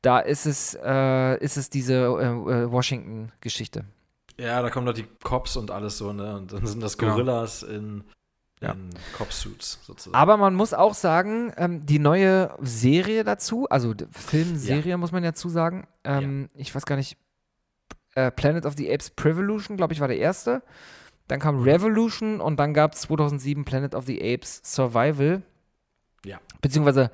[0.00, 3.84] Da ist es, äh, ist es diese äh, äh, Washington-Geschichte.
[4.38, 6.36] Ja, da kommen doch die Cops und alles so, ne?
[6.36, 7.12] Und dann sind das Genau.
[7.12, 8.04] Gorillas in,
[8.60, 8.72] Ja.
[8.72, 10.14] in Cop-Suits sozusagen.
[10.16, 15.32] Aber man muss auch sagen, ähm, die neue Serie dazu, also Filmserie muss man ja
[15.32, 17.16] zu sagen, ähm, ich weiß gar nicht,
[18.14, 20.62] äh, Planet of the Apes Prevolution, glaube ich, war der erste.
[21.28, 25.42] Dann kam Revolution und dann gab es 2007 Planet of the Apes Survival.
[26.24, 26.40] Ja.
[26.60, 27.10] Beziehungsweise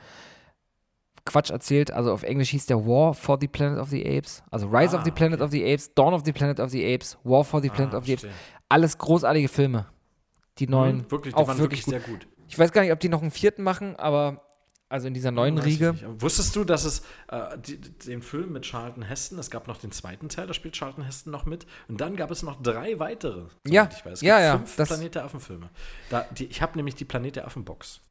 [1.26, 4.42] Quatsch erzählt, also auf Englisch hieß der War for the Planet of the Apes.
[4.50, 6.84] Also Rise Ah, of the Planet of the Apes, Dawn of the Planet of the
[6.94, 8.26] Apes, War for the Planet Ah, of the Apes.
[8.68, 9.86] Alles großartige Filme.
[10.58, 10.98] Die neuen.
[10.98, 12.04] Mhm, wirklich, die auch waren wirklich wirklich gut.
[12.06, 12.26] sehr gut.
[12.48, 14.42] Ich weiß gar nicht, ob die noch einen vierten machen, aber
[14.88, 15.96] also in dieser neuen Riege.
[16.20, 19.90] Wusstest du, dass es äh, die, den Film mit Charlton Heston, es gab noch den
[19.90, 21.66] zweiten Teil, da spielt Charlton Heston noch mit.
[21.88, 23.46] Und dann gab es noch drei weitere.
[23.66, 24.12] Ja, Ich weiß.
[24.14, 25.70] Es ja, ja, Fünf das- Planet der Affen-Filme.
[26.38, 28.02] Ich habe nämlich die Planet der Affen-Box.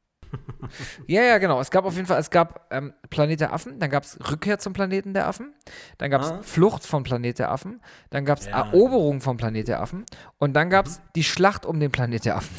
[1.07, 1.59] Ja, ja, genau.
[1.59, 4.59] Es gab auf jeden Fall, es gab ähm, Planet der Affen, dann gab es Rückkehr
[4.59, 5.53] zum Planeten der Affen,
[5.97, 6.41] dann gab es Ah.
[6.41, 8.63] Flucht vom Planet der Affen, dann gab es Ja.
[8.65, 8.73] Mhm.
[8.73, 10.05] Eroberung vom Planet der Affen
[10.39, 12.55] und dann gab es die Schlacht um den Planet der Affen.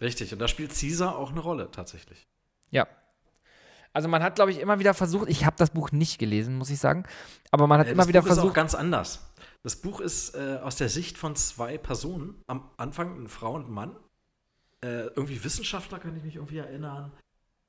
[0.00, 2.26] Richtig, und da spielt Caesar auch eine Rolle, tatsächlich.
[2.70, 2.86] Ja.
[3.92, 6.68] Also man hat, glaube ich, immer wieder versucht, ich habe das Buch nicht gelesen, muss
[6.70, 7.04] ich sagen,
[7.50, 9.32] aber man hat Äh, immer das wieder Buch ist auch versucht, ganz anders.
[9.62, 12.42] Das Buch ist äh, aus der Sicht von zwei Personen.
[12.46, 13.96] Am Anfang eine Frau und ein Mann.
[14.82, 17.12] Äh, irgendwie Wissenschaftler, kann ich mich irgendwie erinnern.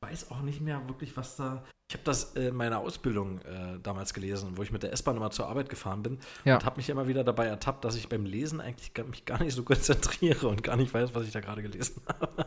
[0.02, 1.64] Weiß auch nicht mehr wirklich, was da.
[1.90, 5.32] Ich habe das in meiner Ausbildung äh, damals gelesen, wo ich mit der S-Bahn immer
[5.32, 6.20] zur Arbeit gefahren bin.
[6.44, 6.56] Ja.
[6.56, 9.42] Und habe mich immer wieder dabei ertappt, dass ich beim Lesen eigentlich gar, mich gar
[9.42, 12.46] nicht so konzentriere und gar nicht weiß, was ich da gerade gelesen habe.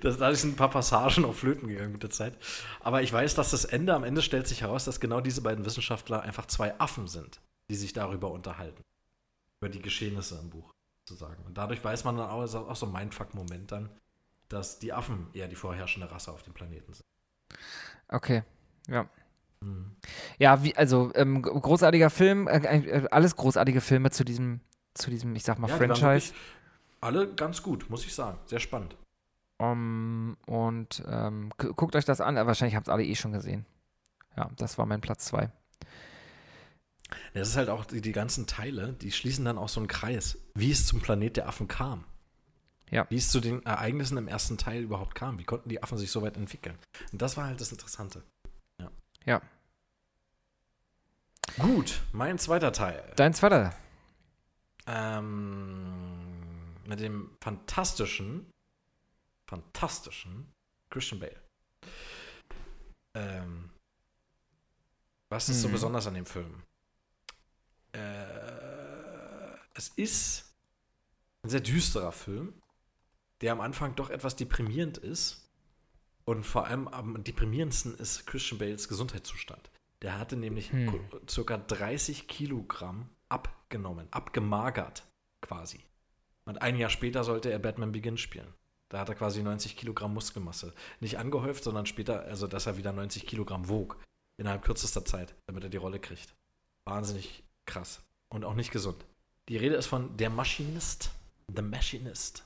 [0.00, 2.38] das, da sind ein paar Passagen auf Flöten gegangen mit der Zeit.
[2.80, 5.66] Aber ich weiß, dass das Ende, am Ende stellt sich heraus, dass genau diese beiden
[5.66, 8.82] Wissenschaftler einfach zwei Affen sind, die sich darüber unterhalten.
[9.60, 10.72] Über die Geschehnisse im Buch,
[11.08, 11.42] sozusagen.
[11.44, 13.90] Und dadurch weiß man dann auch, ist auch so ein Mindfuck-Moment dann,
[14.48, 17.04] dass die Affen eher die vorherrschende Rasse auf dem Planeten sind.
[18.08, 18.42] okay,
[18.88, 19.08] ja.
[19.60, 19.96] Mhm.
[20.38, 24.60] Ja, wie, also ähm, großartiger Film, äh, äh, alles großartige Filme zu diesem
[24.94, 26.34] zu diesem, ich sag mal, Ja, Franchise.
[27.00, 28.38] Alle ganz gut, muss ich sagen.
[28.44, 28.96] Sehr spannend.
[29.58, 32.36] Um, und ähm, gu- guckt euch das an.
[32.36, 33.64] Äh, Wahrscheinlich habt ihr alle eh schon gesehen.
[34.36, 35.50] Ja, das war mein Platz 2.
[37.34, 40.38] Das ist halt auch die, die ganzen Teile, die schließen dann auch so einen Kreis,
[40.54, 42.04] wie es zum Planet der Affen kam.
[42.90, 43.06] Ja.
[43.08, 45.38] Wie es zu den Ereignissen im ersten Teil überhaupt kam.
[45.38, 46.76] Wie konnten die Affen sich so weit entwickeln?
[47.10, 48.22] Und das war halt das Interessante.
[48.80, 48.90] Ja.
[49.24, 49.40] Ja.
[51.58, 53.02] Gut, mein zweiter Teil.
[53.16, 53.74] Dein zweiter.
[54.86, 58.50] Ähm, mit dem fantastischen,
[59.48, 60.52] fantastischen
[60.90, 61.40] Christian Bale.
[63.14, 63.70] Ähm,
[65.30, 65.72] was ist so Mhm.
[65.72, 66.62] besonders an dem Film?
[67.92, 67.98] Äh,
[69.74, 70.54] es ist
[71.42, 72.54] ein sehr düsterer Film,
[73.40, 75.48] der am Anfang doch etwas deprimierend ist.
[76.24, 79.70] Und vor allem am deprimierendsten ist Christian Bales Gesundheitszustand.
[80.02, 81.00] Der hatte nämlich Hm.
[81.28, 85.04] circa 30 Kilogramm abgenommen, abgemagert
[85.40, 85.80] quasi.
[86.44, 88.52] Und ein Jahr später sollte er Batman Begins spielen.
[88.88, 90.74] Da hat er quasi 90 Kilogramm Muskelmasse.
[91.00, 93.98] Nicht angehäuft, sondern später, also dass er wieder 90 Kilogramm wog.
[94.36, 96.34] Innerhalb kürzester Zeit, damit er die Rolle kriegt.
[96.84, 98.02] Wahnsinnig krass.
[98.28, 99.04] Und auch nicht gesund.
[99.48, 101.10] Die Rede ist von Der Maschinist.
[101.54, 102.44] The Machinist.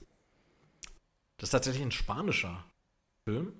[1.39, 2.65] Das ist tatsächlich ein spanischer
[3.25, 3.53] Film.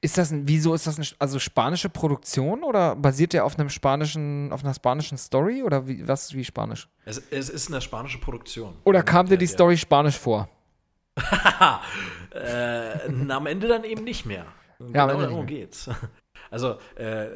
[0.00, 3.68] Ist das ein, wieso ist das eine also spanische Produktion oder basiert der auf einem
[3.68, 6.88] spanischen, auf einer spanischen Story oder wie, was wie Spanisch?
[7.04, 8.74] Es, es ist eine spanische Produktion.
[8.84, 10.48] Oder kam dir die der- Story spanisch vor?
[12.30, 14.46] äh, na, am Ende dann eben nicht mehr.
[14.78, 15.90] Ja, genau darum geht's.
[16.50, 17.30] Also, äh,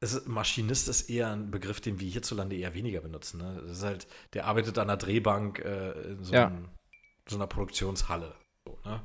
[0.00, 3.38] ist, Maschinist ist eher ein Begriff, den wir hierzulande eher weniger benutzen.
[3.38, 3.62] Ne?
[3.66, 6.46] Das ist halt, der arbeitet an einer Drehbank äh, in so, Ja.
[6.46, 6.68] einem,
[7.28, 8.34] so einer Produktionshalle.
[8.66, 9.02] So, ne?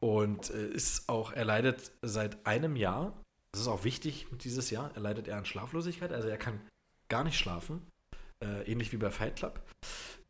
[0.00, 3.12] Und äh, ist auch, er leidet seit einem Jahr,
[3.52, 6.60] das ist auch wichtig dieses Jahr, er leidet eher an Schlaflosigkeit, also er kann
[7.08, 7.86] gar nicht schlafen,
[8.42, 9.62] äh, ähnlich wie bei Fight Club.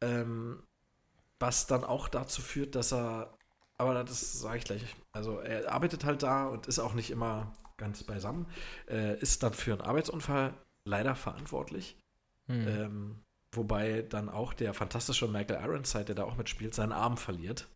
[0.00, 0.62] Ähm,
[1.40, 3.36] was dann auch dazu führt, dass er,
[3.78, 7.52] aber das sage ich gleich, also er arbeitet halt da und ist auch nicht immer
[7.82, 8.46] ganz beisammen,
[8.88, 10.54] äh, ist dann für einen Arbeitsunfall
[10.84, 11.98] leider verantwortlich.
[12.46, 12.68] Hm.
[12.68, 17.68] Ähm, wobei dann auch der fantastische Michael Ironside, der da auch mitspielt, seinen Arm verliert.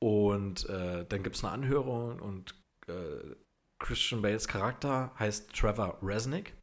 [0.00, 2.54] Und äh, dann gibt es eine Anhörung und
[2.86, 3.34] äh,
[3.78, 6.54] Christian Bales Charakter heißt Trevor Resnick.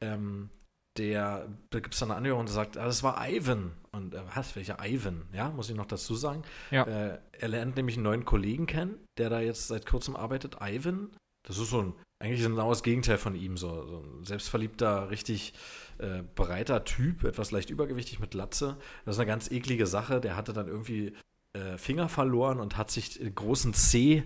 [0.00, 0.50] Ähm,
[0.96, 3.72] der, da gibt es dann eine Anhörung und sagt, ah, das war Ivan.
[3.90, 5.28] Und äh, was, welcher Ivan?
[5.32, 6.42] Ja, muss ich noch dazu sagen.
[6.70, 6.84] Ja.
[6.84, 11.10] Äh, er lernt nämlich einen neuen Kollegen kennen, der da jetzt seit kurzem arbeitet, Ivan.
[11.44, 15.52] Das ist so ein, eigentlich ein genaues Gegenteil von ihm, so, so ein selbstverliebter, richtig
[15.98, 18.76] äh, breiter Typ, etwas leicht übergewichtig mit Latze.
[19.04, 20.20] Das ist eine ganz eklige Sache.
[20.20, 21.14] Der hatte dann irgendwie
[21.52, 24.24] äh, Finger verloren und hat sich den großen C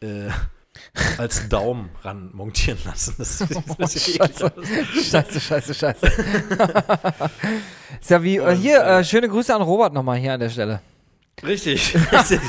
[0.00, 0.28] äh,
[1.18, 3.14] als Daumen ran montieren lassen.
[3.18, 4.52] Das sieht ein bisschen eklig Scheiße.
[5.10, 6.06] scheiße, scheiße, scheiße.
[8.00, 10.40] ist ja wie, äh, Und, hier, äh, äh, schöne Grüße an Robert nochmal hier an
[10.40, 10.80] der Stelle.
[11.42, 12.40] Richtig, richtig.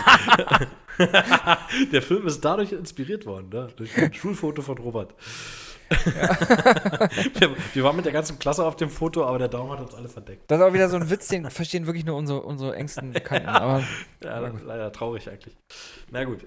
[1.92, 3.68] Der Film ist dadurch inspiriert worden, ne?
[3.76, 5.14] durch ein Schulfoto von Robert.
[6.06, 9.94] wir, wir waren mit der ganzen Klasse auf dem Foto, aber der Daumen hat uns
[9.94, 10.50] alle verdeckt.
[10.50, 13.50] Das ist auch wieder so ein Witz, den verstehen wirklich nur unsere, unsere engsten Bekannten.
[13.50, 13.84] Aber
[14.24, 15.56] Ja, leider traurig eigentlich.
[16.12, 16.46] Na gut.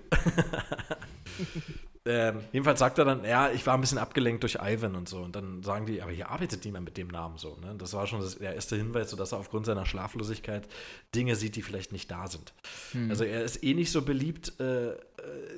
[2.07, 5.19] Ähm, jedenfalls sagt er dann, ja, ich war ein bisschen abgelenkt durch Ivan und so.
[5.19, 7.57] Und dann sagen die, aber hier arbeitet niemand mit dem Namen so.
[7.61, 7.75] Ne?
[7.77, 10.69] Das war schon das, der erste Hinweis, sodass er aufgrund seiner Schlaflosigkeit
[11.15, 12.55] Dinge sieht, die vielleicht nicht da sind.
[12.93, 13.11] Hm.
[13.11, 14.97] Also er ist eh nicht so beliebt äh, äh,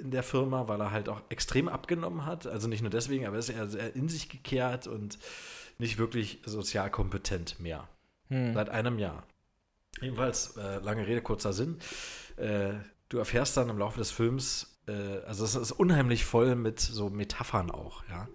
[0.01, 2.47] in der Firma, weil er halt auch extrem abgenommen hat.
[2.47, 5.18] Also nicht nur deswegen, aber er ist eher sehr in sich gekehrt und
[5.78, 7.89] nicht wirklich sozial kompetent mehr.
[8.28, 8.55] Hm.
[8.55, 9.25] Seit einem Jahr.
[10.01, 11.78] Jedenfalls, äh, lange Rede, kurzer Sinn.
[12.36, 12.75] Äh,
[13.09, 17.10] du erfährst dann im Laufe des Films, äh, also es ist unheimlich voll mit so
[17.10, 18.28] Metaphern auch, ja.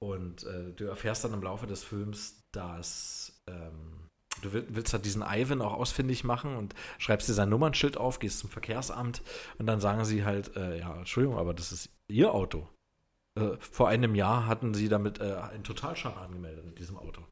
[0.00, 4.08] Und äh, du erfährst dann im Laufe des Films, dass ähm,
[4.42, 8.18] du will, willst halt diesen Ivan auch ausfindig machen und schreibst dir sein Nummernschild auf,
[8.18, 9.22] gehst zum Verkehrsamt
[9.58, 12.68] und dann sagen sie halt, äh, ja, Entschuldigung, aber das ist ihr Auto.
[13.38, 17.22] Äh, vor einem Jahr hatten sie damit äh, einen Totalschaden angemeldet mit diesem Auto.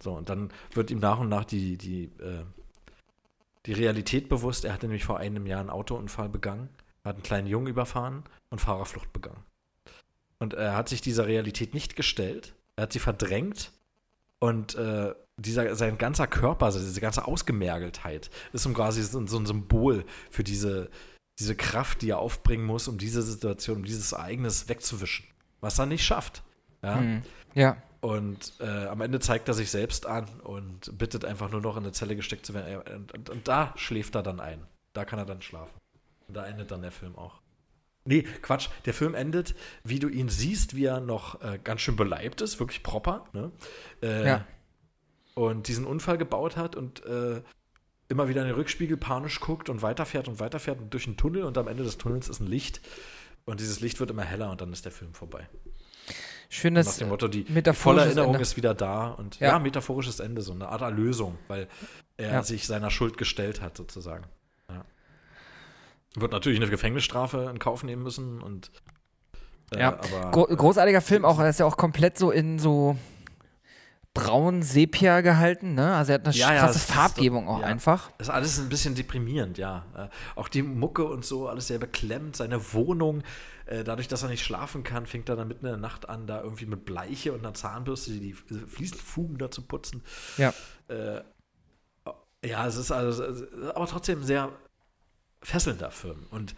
[0.00, 2.44] So, und dann wird ihm nach und nach die, die, äh,
[3.66, 4.64] die Realität bewusst.
[4.64, 6.68] Er hatte nämlich vor einem Jahr einen Autounfall begangen,
[7.04, 9.42] hat einen kleinen Jungen überfahren und Fahrerflucht begangen.
[10.38, 13.70] Und er hat sich dieser Realität nicht gestellt, er hat sie verdrängt
[14.40, 19.38] und äh, dieser, sein ganzer Körper, also diese ganze Ausgemergeltheit, ist so quasi so, so
[19.38, 20.90] ein Symbol für diese,
[21.38, 25.26] diese Kraft, die er aufbringen muss, um diese Situation, um dieses Ereignis wegzuwischen.
[25.60, 26.42] Was er nicht schafft.
[26.82, 26.98] Ja.
[26.98, 27.22] Hm.
[27.54, 27.76] Ja.
[28.00, 31.84] Und äh, am Ende zeigt er sich selbst an und bittet einfach nur noch in
[31.84, 32.66] eine Zelle gesteckt zu werden.
[32.84, 34.60] Er- Und, und, und da schläft er dann ein.
[34.92, 35.72] Da kann er dann schlafen.
[36.28, 37.40] Und da endet dann der Film auch.
[38.06, 38.68] Nee, Quatsch.
[38.84, 42.60] Der Film endet, wie du ihn siehst, wie er noch äh, ganz schön beleibt ist,
[42.60, 43.24] wirklich proper.
[43.32, 43.50] Ne?
[44.02, 44.46] Äh, Ja.
[45.34, 47.42] und diesen Unfall gebaut hat und äh,
[48.08, 51.44] immer wieder in den Rückspiegel panisch guckt und weiterfährt und weiterfährt und durch einen Tunnel
[51.44, 52.82] und am Ende des Tunnels ist ein Licht
[53.46, 55.48] und dieses Licht wird immer heller und dann ist der Film vorbei.
[56.50, 58.42] Schönes Nach dem Motto, die, die volle Erinnerung Ende.
[58.42, 59.48] ist wieder da und Ja.
[59.48, 59.58] ja.
[59.58, 61.68] metaphorisches Ende, so eine Art Erlösung, weil
[62.18, 62.42] er Ja.
[62.42, 64.26] sich seiner Schuld gestellt hat, sozusagen.
[66.16, 66.22] Ja.
[66.22, 68.70] Wird natürlich eine Gefängnisstrafe in Kauf nehmen müssen und
[69.74, 71.38] äh, Ja, aber Gro großartiger Film auch.
[71.40, 72.96] Er ist ja auch komplett so in so
[74.12, 75.96] braun Sepia gehalten, ne?
[75.96, 77.66] Also er hat eine Ja, ja, krasse ist- Farbgebung auch ja.
[77.66, 78.12] einfach.
[78.18, 79.84] Das ist alles ein bisschen deprimierend, ja.
[79.96, 82.36] Äh, auch die Mucke und so, alles sehr beklemmt.
[82.36, 83.24] Seine Wohnung,
[83.66, 86.28] äh, dadurch, dass er nicht schlafen kann, fängt er dann mitten in der Nacht an,
[86.28, 90.04] da irgendwie mit Bleiche und einer Zahnbürste die die Fliesenfugen da zu putzen.
[90.38, 90.54] Ja.
[90.86, 91.22] Äh,
[92.46, 93.24] ja, es ist also,
[93.74, 94.50] aber trotzdem sehr
[95.44, 96.26] fesselnder Film.
[96.30, 96.54] Und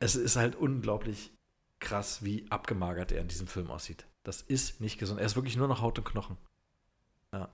[0.00, 1.32] es ist halt unglaublich
[1.78, 4.06] krass, wie abgemagert er in diesem Film aussieht.
[4.24, 5.20] Das ist nicht gesund.
[5.20, 6.36] Er ist wirklich nur noch Haut und Knochen.
[7.32, 7.48] Ja.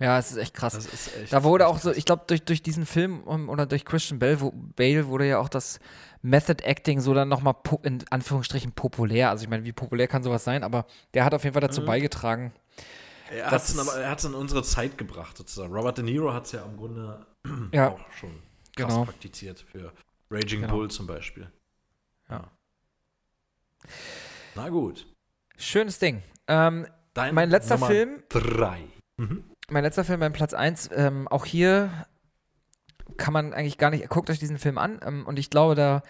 [0.00, 0.74] Ja, es ist echt krass.
[0.74, 4.18] Ist echt- da wurde auch so, ich glaube, durch, durch diesen Film oder durch Christian
[4.18, 5.78] Bale, wo, Bale wurde ja auch das
[6.22, 9.30] Method Acting so dann nochmal in Anführungsstrichen populär.
[9.30, 11.82] Also ich meine, wie populär kann sowas sein, aber der hat auf jeden Fall dazu
[11.82, 11.86] Mhm.
[11.86, 12.52] beigetragen.
[13.30, 15.72] Er hat es hat's in unsere Zeit gebracht, sozusagen.
[15.72, 17.24] Robert De Niro hat es ja im Grunde
[17.72, 17.92] Ja.
[17.92, 18.30] auch schon
[18.76, 19.04] krass Genau.
[19.04, 19.92] praktiziert für
[20.30, 20.74] Raging Genau.
[20.74, 21.50] Bull zum Beispiel.
[22.28, 22.50] Ja.
[24.54, 25.06] Na gut.
[25.56, 26.22] Schönes Ding.
[26.48, 28.84] Ähm, Dein mein letzter Nummer Film, Drei.
[29.16, 29.44] Mhm.
[29.70, 32.06] mein letzter Film, mein Platz 1, ähm, auch hier
[33.16, 36.02] kann man eigentlich gar nicht, guckt euch diesen Film an ähm, und ich glaube, da,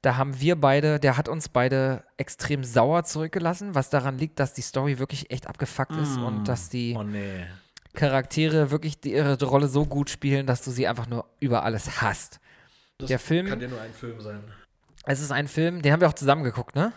[0.00, 4.54] da haben wir beide, der hat uns beide extrem sauer zurückgelassen, was daran liegt, dass
[4.54, 6.24] die Story wirklich echt abgefuckt ist Mm.
[6.24, 7.44] und dass die Oh nee.
[7.94, 12.40] Charaktere wirklich ihre Rolle so gut spielen, dass du sie einfach nur über alles hasst.
[12.98, 14.40] Das der Film, Kann ja nur ein Film sein.
[15.06, 16.92] es ist ein Film, den haben wir auch zusammen geguckt, ne?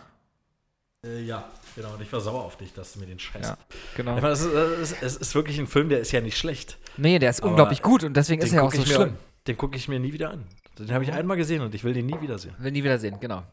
[1.04, 1.94] Äh, ja, genau.
[1.94, 3.46] Und ich war sauer auf dich, dass du mir den Scheiß.
[3.46, 3.58] Ja,
[3.96, 4.14] genau.
[4.14, 6.78] Meine, es, ist, es, ist, wirklich ein Film, der ist ja nicht schlecht.
[6.96, 9.16] Nee, der ist Aber unglaublich gut und deswegen ist er auch so ich mir, schlimm.
[9.46, 10.44] Den gucke ich mir nie wieder an.
[10.78, 12.54] Den habe ich einmal gesehen und ich will den nie wiedersehen.
[12.58, 13.44] Will nie wiedersehen, genau.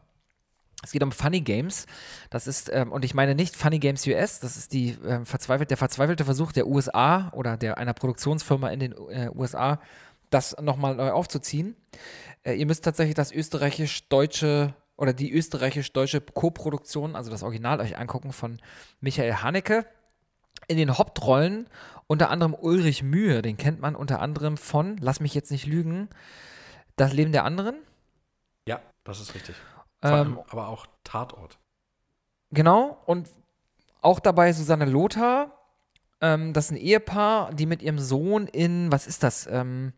[0.83, 1.85] Es geht um Funny Games.
[2.29, 5.69] Das ist, ähm, und ich meine nicht Funny Games US, das ist die, ähm, verzweifelt,
[5.69, 9.79] der verzweifelte Versuch der USA oder der einer Produktionsfirma in den äh, USA,
[10.29, 11.75] das nochmal neu aufzuziehen.
[12.43, 18.33] Äh, ihr müsst tatsächlich das österreichisch-deutsche oder die österreichisch-deutsche Co-Produktion, also das Original, euch angucken
[18.33, 18.59] von
[18.99, 19.85] Michael Haneke.
[20.67, 21.67] In den Hauptrollen
[22.07, 26.09] unter anderem Ulrich Mühe, den kennt man unter anderem von, lass mich jetzt nicht lügen,
[26.97, 27.77] Das Leben der anderen.
[28.67, 29.55] Ja, das ist richtig.
[30.01, 31.59] Ähm, aber auch Tatort.
[32.51, 33.29] Genau, und
[34.01, 35.57] auch dabei Susanne Lothar.
[36.19, 39.47] Ähm, das ist ein Ehepaar, die mit ihrem Sohn in, was ist das?
[39.47, 39.93] Ähm,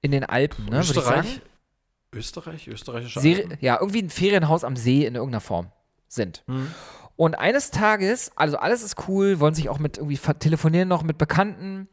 [0.00, 0.80] in den Alpen, ne?
[0.80, 1.40] Österreich?
[2.12, 2.68] Österreich?
[2.68, 3.58] Österreichische Seri Alpen?
[3.60, 5.72] ja, irgendwie ein Ferienhaus am See in irgendeiner Form
[6.08, 6.44] sind.
[6.46, 6.72] Mhm.
[7.16, 11.18] Und eines Tages, also alles ist cool, wollen sich auch mit irgendwie telefonieren noch mit
[11.18, 11.88] Bekannten,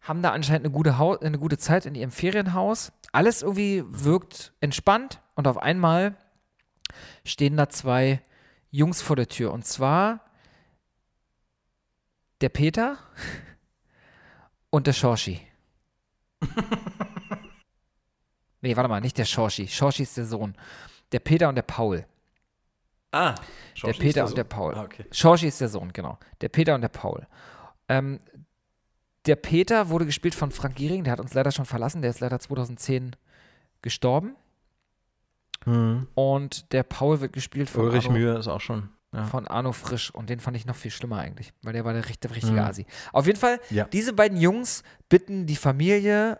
[0.00, 2.92] haben da anscheinend eine gute, eine gute Zeit in ihrem Ferienhaus.
[3.12, 6.16] Alles irgendwie wirkt entspannt und auf einmal
[7.24, 8.22] stehen da zwei
[8.70, 9.52] Jungs vor der Tür.
[9.52, 10.20] Und zwar
[12.40, 12.98] der Peter
[14.70, 15.40] und der Shoshi.
[18.60, 19.66] nee, warte mal, nicht der Shoshi.
[19.68, 20.56] Shoshi ist der Sohn.
[21.12, 22.06] Der Peter und der Paul.
[23.10, 23.44] Ah, Der
[23.74, 24.36] Shoshi ist Peter und Sohn?
[24.36, 24.74] der Paul.
[24.74, 25.06] Ah, okay.
[25.10, 26.18] Shoshi ist der Sohn, genau.
[26.40, 27.26] Der Peter und der Paul.
[27.88, 28.20] Ähm,
[29.26, 32.20] der Peter wurde gespielt von Frank Giering, der hat uns leider schon verlassen, der ist
[32.20, 33.16] leider 2010
[33.82, 34.36] gestorben.
[36.14, 38.88] Und der Paul wird gespielt von Ulrich Arno, Mühe ist auch schon.
[39.12, 39.24] Ja.
[39.24, 42.06] von Arno Frisch und den fand ich noch viel schlimmer eigentlich, weil der war der
[42.08, 42.66] richtige, richtige Mhm.
[42.66, 42.86] Asi.
[43.14, 43.84] Auf jeden Fall, Ja.
[43.84, 46.38] diese beiden Jungs bitten die Familie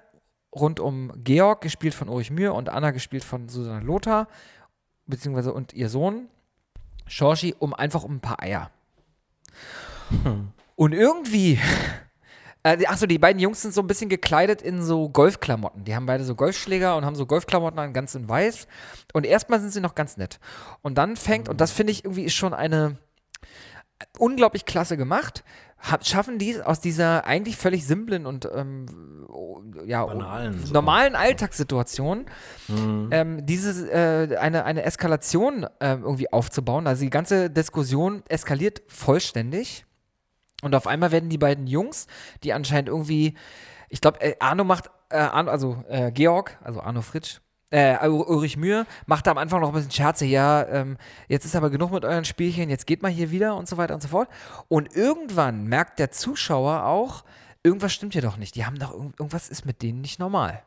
[0.55, 4.29] rund um Georg, gespielt von Ulrich Mühe, und Anna, gespielt von Susanne Lothar,
[5.07, 6.29] beziehungsweise und ihr Sohn,
[7.07, 8.71] Shoshi, um einfach um ein paar Eier.
[10.77, 11.59] Und irgendwie,
[12.63, 15.85] äh, achso, die beiden Jungs sind so ein bisschen gekleidet in so Golfklamotten.
[15.85, 18.67] Die haben beide so Golfschläger und haben so Golfklamotten an, ganz in weiß.
[19.13, 20.41] Und erstmal sind sie noch ganz nett.
[20.83, 22.97] Und dann fängt, und das finde ich irgendwie ist schon eine
[24.19, 25.45] unglaublich klasse gemacht,
[25.79, 28.87] hab, schaffen die es aus dieser eigentlich völlig simplen und ähm,
[29.87, 32.27] ja, Banalen oh, normalen Alltagssituation
[32.69, 33.09] Mhm.
[33.13, 36.87] ähm, diese, äh, eine, eine Eskalation ähm, irgendwie aufzubauen.
[36.87, 39.87] Also die ganze Diskussion eskaliert vollständig.
[40.63, 42.07] Und auf einmal werden die beiden Jungs,
[42.43, 43.35] die anscheinend irgendwie,
[43.89, 47.39] ich glaube, äh, Arno macht, äh, Arno, also äh, Georg, also Arno Fritsch,
[47.71, 50.97] äh, Ul- Ulrich Mühe, macht da am Anfang noch ein bisschen Scherze, ja, ähm,
[51.29, 53.95] jetzt ist aber genug mit euren Spielchen, jetzt geht mal hier wieder und so weiter
[53.95, 54.29] und so fort.
[54.69, 57.25] Und irgendwann merkt der Zuschauer auch,
[57.63, 58.55] irgendwas stimmt hier doch nicht.
[58.57, 60.63] Die haben doch, irgend- irgendwas ist mit denen nicht normal.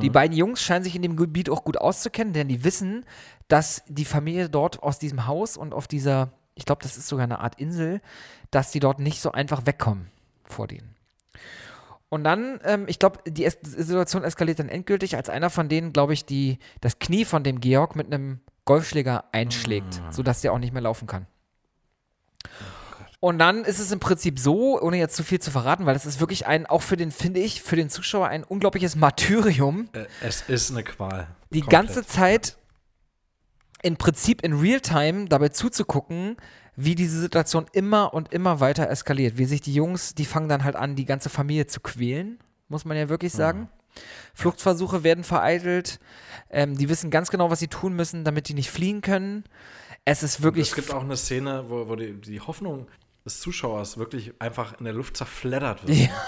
[0.00, 3.04] Die beiden Jungs scheinen sich in dem Gebiet auch gut auszukennen, denn die wissen,
[3.48, 7.24] dass die Familie dort aus diesem Haus und auf dieser, ich glaube, das ist sogar
[7.24, 8.00] eine Art Insel,
[8.50, 10.10] dass die dort nicht so einfach wegkommen
[10.44, 10.94] vor denen.
[12.08, 15.92] Und dann, ähm, ich glaube, die es Situation eskaliert dann endgültig, als einer von denen,
[15.92, 20.58] glaube ich, die, das Knie von dem Georg mit einem Golfschläger einschlägt, sodass der auch
[20.58, 21.26] nicht mehr laufen kann.
[23.18, 26.06] Und dann ist es im Prinzip so, ohne jetzt zu viel zu verraten, weil es
[26.06, 30.06] ist wirklich ein, auch für den, finde ich, für den Zuschauer ein unglaubliches Martyrium, Äh,
[30.20, 31.26] es ist eine Qual.
[31.50, 31.86] die Komplett.
[31.86, 32.56] ganze Zeit
[33.82, 36.36] im Prinzip in Realtime dabei zuzugucken,
[36.76, 39.38] wie diese Situation immer und immer weiter eskaliert.
[39.38, 42.38] Wie sich die Jungs, die fangen dann halt an, die ganze Familie zu quälen,
[42.68, 43.68] muss man ja wirklich sagen.
[44.34, 45.98] Fluchtversuche werden vereitelt.
[46.50, 49.44] Ähm, die wissen ganz genau, was sie tun müssen, damit die nicht fliehen können.
[50.04, 50.68] Es ist wirklich.
[50.68, 52.86] Es gibt auch eine Szene, wo, wo die, die Hoffnung
[53.24, 55.96] des Zuschauers wirklich einfach in der Luft zerfleddert wird.
[55.98, 56.08] Ja.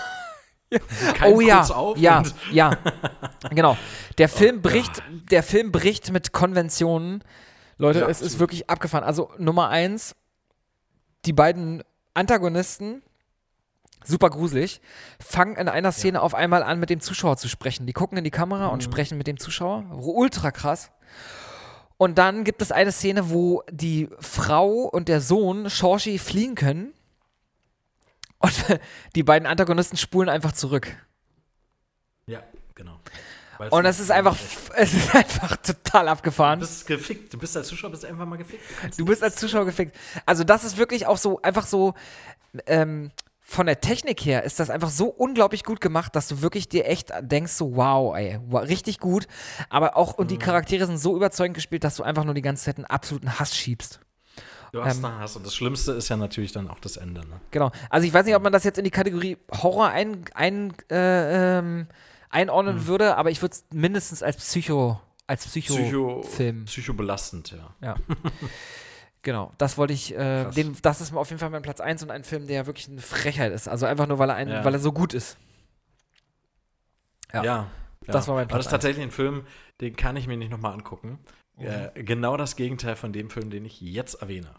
[1.24, 2.76] Oh ja, auf ja, und- ja,
[3.50, 3.78] genau.
[4.18, 7.24] Der Film bricht, der Film bricht mit Konventionen.
[7.78, 9.02] Leute, Ja, es ist wirklich abgefahren.
[9.02, 10.14] Also Nummer eins,
[11.28, 11.82] die beiden
[12.14, 13.02] Antagonisten,
[14.02, 14.80] super gruselig,
[15.20, 17.86] fangen in einer Szene auf einmal an, mit dem Zuschauer zu sprechen.
[17.86, 18.72] Die gucken in die Kamera Mhm.
[18.72, 19.84] und sprechen mit dem Zuschauer.
[19.92, 20.90] Ultra krass.
[21.98, 26.94] Und dann gibt es eine Szene, wo die Frau und der Sohn Shorshi fliehen können.
[28.38, 28.52] Und
[29.14, 30.96] die beiden Antagonisten spulen einfach zurück.
[32.26, 32.42] Ja,
[32.74, 33.00] genau.
[33.58, 34.36] Weil's Und es nicht- ist einfach,
[34.76, 36.60] es ist einfach total abgefahren.
[36.60, 37.34] Du bist gefickt.
[37.34, 38.62] Du bist als Zuschauer bist einfach mal gefickt.
[38.80, 39.96] kannst Du bist als Zuschauer gefickt.
[40.26, 41.94] Also das ist wirklich auch so, einfach so,
[42.66, 46.68] ähm, von der Technik her ist das einfach so unglaublich gut gemacht, dass du wirklich
[46.68, 49.26] dir echt denkst, so wow, ey, richtig gut.
[49.70, 50.28] Aber auch, und Mhm.
[50.28, 53.38] die Charaktere sind so überzeugend gespielt, dass du einfach nur die ganze Zeit einen absoluten
[53.38, 54.00] Hass schiebst.
[54.72, 55.34] Du hast Ähm, da Hass.
[55.34, 57.22] Und das Schlimmste ist ja natürlich dann auch das Ende.
[57.22, 57.40] Ne?
[57.50, 57.70] Genau.
[57.88, 61.58] Also ich weiß nicht, ob man das jetzt in die Kategorie Horror ein, ein, äh,
[61.58, 61.86] ähm,
[62.30, 62.86] einordnen Hm.
[62.86, 66.64] würde, aber ich würde es mindestens als Psycho, als Psycho, Psycho-Film.
[66.66, 67.74] psychobelastend, ja.
[67.80, 67.96] Ja.
[69.22, 72.10] Genau, das wollte ich, äh, den, das ist auf jeden Fall mein Platz 1 und
[72.12, 73.66] ein Film, der wirklich eine Frechheit ist.
[73.68, 74.64] Also einfach nur, weil er, ein, Ja.
[74.64, 75.36] weil er so gut ist.
[77.32, 77.42] Ja.
[77.44, 77.70] Ja.
[78.06, 79.44] Das war mein Aber Platz das ist tatsächlich ein Film,
[79.80, 81.18] den kann ich mir nicht nochmal angucken.
[81.56, 81.66] Mhm.
[81.66, 84.54] Äh, genau das Gegenteil von dem Film, den ich jetzt erwähne.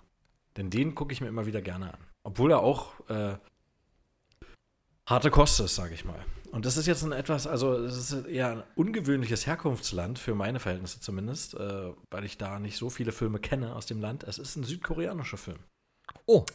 [0.57, 1.99] Denn den gucke ich mir immer wieder gerne an.
[2.23, 3.37] Obwohl er auch äh,
[5.07, 6.19] harte Kost ist, sage ich mal.
[6.51, 10.59] Und das ist jetzt ein etwas, also es ist eher ein ungewöhnliches Herkunftsland, für meine
[10.59, 14.23] Verhältnisse zumindest, äh, weil ich da nicht so viele Filme kenne aus dem Land.
[14.23, 15.59] Es ist ein südkoreanischer Film.
[16.25, 16.45] Oh.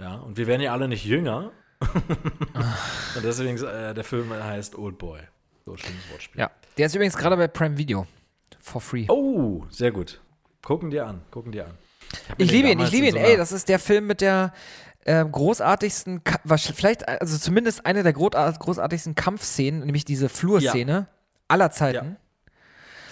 [0.00, 1.52] Ja, und wir werden ja alle nicht jünger.
[1.80, 5.20] und deswegen, äh, der Film heißt Old Boy.
[5.64, 6.40] So schönes Wortspiel.
[6.40, 6.50] Ja.
[6.76, 8.06] Der ist übrigens gerade bei Prime Video.
[8.60, 9.06] For free.
[9.08, 10.20] Oh, sehr gut.
[10.62, 11.78] Gucken dir an, gucken dir an.
[12.38, 13.12] ich den liebe ihn, ich liebe ihn.
[13.12, 14.52] so Ey, das ist der Film mit der
[15.06, 16.22] ähm, großartigsten,
[16.74, 21.06] vielleicht, also zumindest eine der großart- großartigsten Kampfszenen, nämlich diese Flurszene
[21.48, 22.16] aller Zeiten.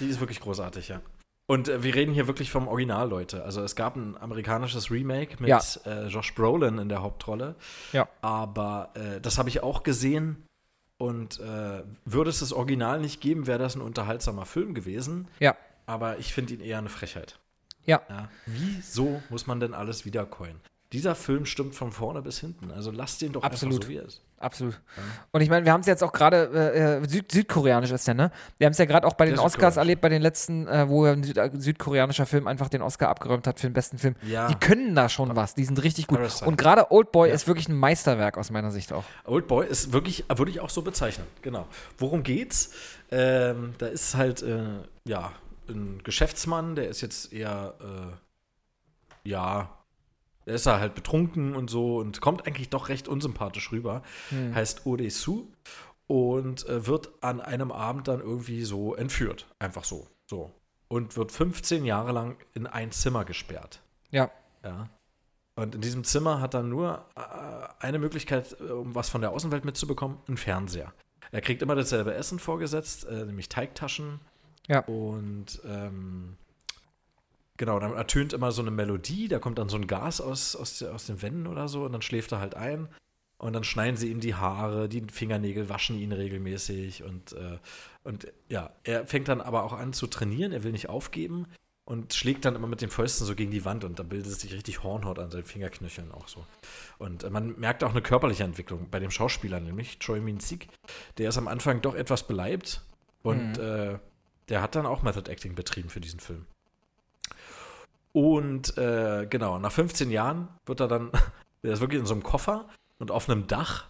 [0.00, 1.00] Die ist wirklich großartig, ja.
[1.46, 3.42] Und äh, wir reden hier wirklich vom Original, Leute.
[3.44, 5.60] Also es gab ein amerikanisches Remake mit Ja.
[5.84, 7.56] äh, Josh Brolin in der Hauptrolle.
[7.92, 8.08] Ja.
[8.22, 10.44] Aber äh, das habe ich auch gesehen.
[10.96, 15.28] Und äh, würde es das Original nicht geben, wäre das ein unterhaltsamer Film gewesen.
[15.40, 15.56] Ja.
[15.86, 17.40] Aber ich finde ihn eher eine Frechheit.
[17.84, 18.00] Ja.
[18.08, 18.28] ja.
[18.46, 20.60] Wieso muss man denn alles wiedercoin?
[20.92, 22.72] Dieser Film stimmt von vorne bis hinten.
[22.72, 23.74] Also lasst den doch Absolut.
[23.76, 24.22] einfach so, wie er ist.
[24.40, 24.80] Absolut.
[25.30, 28.14] Und ich meine, wir haben es jetzt auch gerade, äh, äh, Süd südkoreanisch ist der,
[28.14, 28.32] ne?
[28.58, 30.88] Wir haben es ja gerade auch bei den Der Oscars erlebt, bei den letzten, äh,
[30.88, 34.16] wo ein Süd äh, südkoreanischer Film einfach den Oscar abgeräumt hat für den besten Film.
[34.26, 34.48] Ja.
[34.48, 36.18] Die können da schon was, die sind richtig gut.
[36.18, 36.46] Parasite.
[36.46, 37.34] Und gerade Old Boy Ja.
[37.36, 39.04] ist wirklich ein Meisterwerk aus meiner Sicht auch.
[39.26, 41.26] Old Boy ist wirklich, würde ich auch so bezeichnen.
[41.42, 41.68] Genau.
[41.98, 42.70] Worum geht's?
[43.12, 44.64] Ähm, da ist halt, äh,
[45.04, 45.32] ja,
[45.68, 49.70] ein Geschäftsmann, der ist jetzt eher, äh, ja,
[50.54, 54.02] ist da halt betrunken und so und kommt eigentlich doch recht unsympathisch rüber.
[54.30, 54.54] Hm.
[54.54, 55.46] Heißt Odesu
[56.06, 59.46] und äh, wird an einem Abend dann irgendwie so entführt.
[59.58, 60.08] Einfach so.
[60.26, 60.50] So.
[60.88, 63.80] Und wird 15 Jahre lang in ein Zimmer gesperrt.
[64.10, 64.30] Ja.
[64.64, 64.88] Ja.
[65.54, 69.30] Und in diesem Zimmer hat er nur äh, eine Möglichkeit, äh, um was von der
[69.30, 70.92] Außenwelt mitzubekommen, ein Fernseher.
[71.32, 74.20] Er kriegt immer dasselbe Essen vorgesetzt, äh, nämlich Teigtaschen.
[74.66, 74.80] Ja.
[74.80, 76.36] Und ähm,
[77.60, 80.82] genau, dann ertönt immer so eine Melodie, da kommt dann so ein Gas aus, aus,
[80.82, 82.88] aus den Wänden oder so und dann schläft er halt ein.
[83.36, 87.58] Und dann schneiden sie ihm die Haare, die Fingernägel waschen ihn regelmäßig und, äh,
[88.02, 91.46] und ja, er fängt dann aber auch an zu trainieren, er will nicht aufgeben
[91.84, 94.54] und schlägt dann immer mit den Fäusten so gegen die Wand und da bildet sich
[94.54, 96.44] richtig Hornhaut an seinen Fingerknöcheln auch so.
[96.98, 100.68] Und äh, man merkt auch eine körperliche Entwicklung bei dem Schauspieler, nämlich Choi Min-sik.
[101.18, 102.82] Der ist am Anfang doch etwas beleibt
[103.22, 103.62] und Mhm.
[103.62, 103.98] äh,
[104.48, 106.46] der hat dann auch Method Acting betrieben für diesen Film.
[108.12, 111.10] Und äh, genau, nach 15 Jahren wird er dann,
[111.62, 113.86] der ist wirklich in so einem Koffer und auf einem Dach,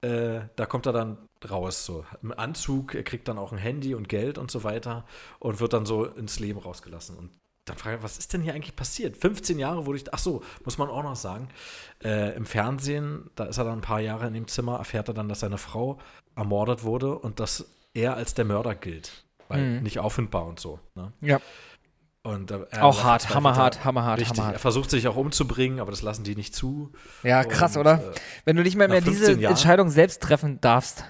[0.00, 1.18] äh, da kommt er dann
[1.50, 5.04] raus, so im Anzug, er kriegt dann auch ein Handy und Geld und so weiter
[5.38, 7.16] und wird dann so ins Leben rausgelassen.
[7.16, 7.30] Und
[7.64, 9.16] dann frage ich, was ist denn hier eigentlich passiert?
[9.16, 11.48] 15 Jahre wurde ich, ach so, muss man auch noch sagen,
[12.02, 15.14] äh, im Fernsehen, da ist er dann ein paar Jahre in dem Zimmer, erfährt er
[15.14, 15.98] dann, dass seine Frau
[16.34, 19.24] ermordet wurde und dass er als der Mörder gilt.
[19.48, 19.82] Weil Mhm.
[19.82, 20.78] nicht auffindbar und so.
[20.94, 21.12] Ne?
[21.20, 21.40] Ja.
[22.28, 24.56] Und, äh, Auch hart, hammerhart, hammerhart, richtig, hammerhart.
[24.56, 26.92] Er versucht sich auch umzubringen, aber das lassen die nicht zu.
[27.22, 27.94] Ja, krass, Und, oder?
[27.94, 31.04] äh, Wenn du nicht mehr, mehr diese 15 Jahren- Entscheidung selbst treffen darfst.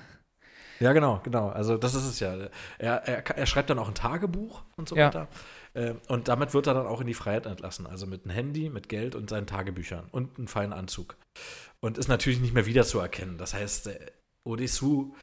[0.79, 1.49] Ja, genau, genau.
[1.49, 2.37] Also das ist es ja.
[2.79, 5.07] Er, er, er schreibt dann auch ein Tagebuch und so Ja.
[5.09, 5.27] weiter.
[5.75, 7.89] Äh, Und damit wird er dann auch in die Freiheit entlassen.
[7.89, 11.17] Also mit einem Handy, mit Geld und seinen Tagebüchern und einem feinen Anzug.
[11.81, 13.39] Und ist natürlich nicht mehr wiederzuerkennen.
[13.39, 13.99] Das heißt, äh,
[14.45, 15.15] Odessu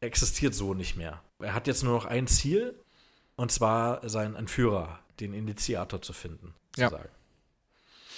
[0.00, 1.20] existiert so nicht mehr.
[1.40, 2.74] Er hat jetzt nur noch ein Ziel,
[3.36, 6.88] und zwar seinen Entführer, den Initiator zu finden, Ja.
[6.90, 7.10] sozusagen.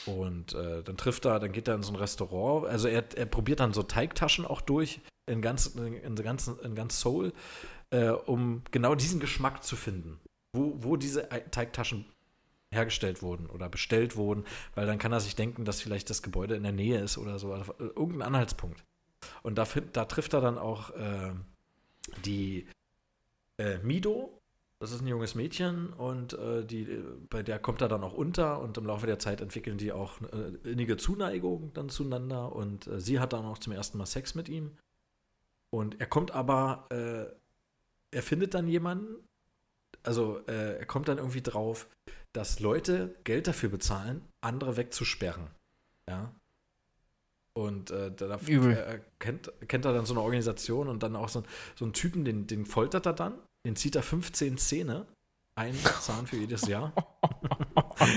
[0.07, 2.67] Und äh, dann trifft er, dann geht er in so ein Restaurant.
[2.67, 7.01] Also er, er probiert dann so Teigtaschen auch durch in ganz, in ganz, in ganz
[7.01, 7.33] Seoul,
[7.91, 10.19] äh, um genau diesen Geschmack zu finden.
[10.55, 12.07] Wo, wo diese Ei- Teigtaschen
[12.73, 14.45] hergestellt wurden oder bestellt wurden,
[14.75, 17.39] weil dann kann er sich denken, dass vielleicht das Gebäude in der Nähe ist oder
[17.39, 17.53] so.
[17.53, 18.83] Also, äh, irgendein Anhaltspunkt.
[19.43, 21.33] Und da, da trifft er dann auch äh,
[22.25, 22.67] die
[23.59, 24.38] äh, Mido,
[24.81, 28.61] das ist ein junges Mädchen und äh, die, bei der kommt er dann auch unter
[28.61, 33.01] und im Laufe der Zeit entwickeln die auch äh, innige Zuneigung dann zueinander und äh,
[33.01, 34.77] sie hat dann auch zum ersten Mal Sex mit ihm.
[35.71, 39.17] Und er kommt aber, äh, er findet dann jemanden,
[40.05, 41.89] also äh, er kommt dann irgendwie drauf,
[42.33, 45.49] dass Leute Geld dafür bezahlen, andere wegzusperren.
[46.09, 46.33] Ja.
[47.53, 51.43] Und äh, da äh, kennt, kennt er dann so eine Organisation und dann auch so,
[51.75, 53.35] so einen Typen, den, den foltert er dann,
[53.69, 55.07] den zieht er 15 Zähne,
[55.55, 56.93] ein Zahn für jedes Jahr.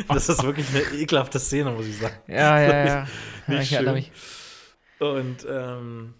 [0.07, 2.15] das ist wirklich eine ekelhafte Szene, muss ich sagen.
[2.27, 3.07] Ja, ja, ja.
[3.47, 4.11] Nicht ich erinnere schön.
[4.11, 4.11] mich.
[4.99, 6.13] Und ähm,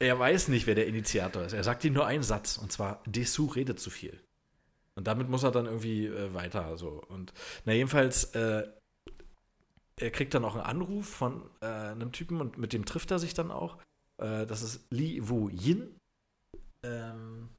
[0.00, 1.52] er weiß nicht, wer der Initiator ist.
[1.52, 4.20] Er sagt ihm nur einen Satz, und zwar, Dessous redet zu viel.
[4.96, 6.76] Und damit muss er dann irgendwie äh, weiter.
[6.76, 7.04] So.
[7.08, 7.32] Und
[7.64, 8.66] na, jedenfalls, äh,
[10.00, 13.20] er kriegt dann auch einen Anruf von äh, einem Typen und mit dem trifft er
[13.20, 13.76] sich dann auch.
[14.18, 15.94] Äh, das ist Li Wu Yin.
[16.82, 17.50] Ähm,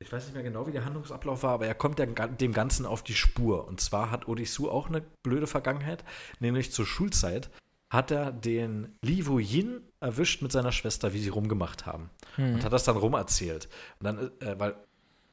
[0.00, 2.52] ich weiß nicht mehr genau, wie der Handlungsablauf war, aber er kommt dem, Gan- dem
[2.52, 3.66] Ganzen auf die Spur.
[3.66, 6.04] Und zwar hat Odissu auch eine blöde Vergangenheit,
[6.40, 7.50] nämlich zur Schulzeit
[7.90, 12.10] hat er den Li Wu Yin erwischt mit seiner Schwester, wie sie rumgemacht haben.
[12.34, 12.54] Hm.
[12.54, 13.68] Und hat das dann rumerzählt.
[14.00, 14.74] Und dann, äh, weil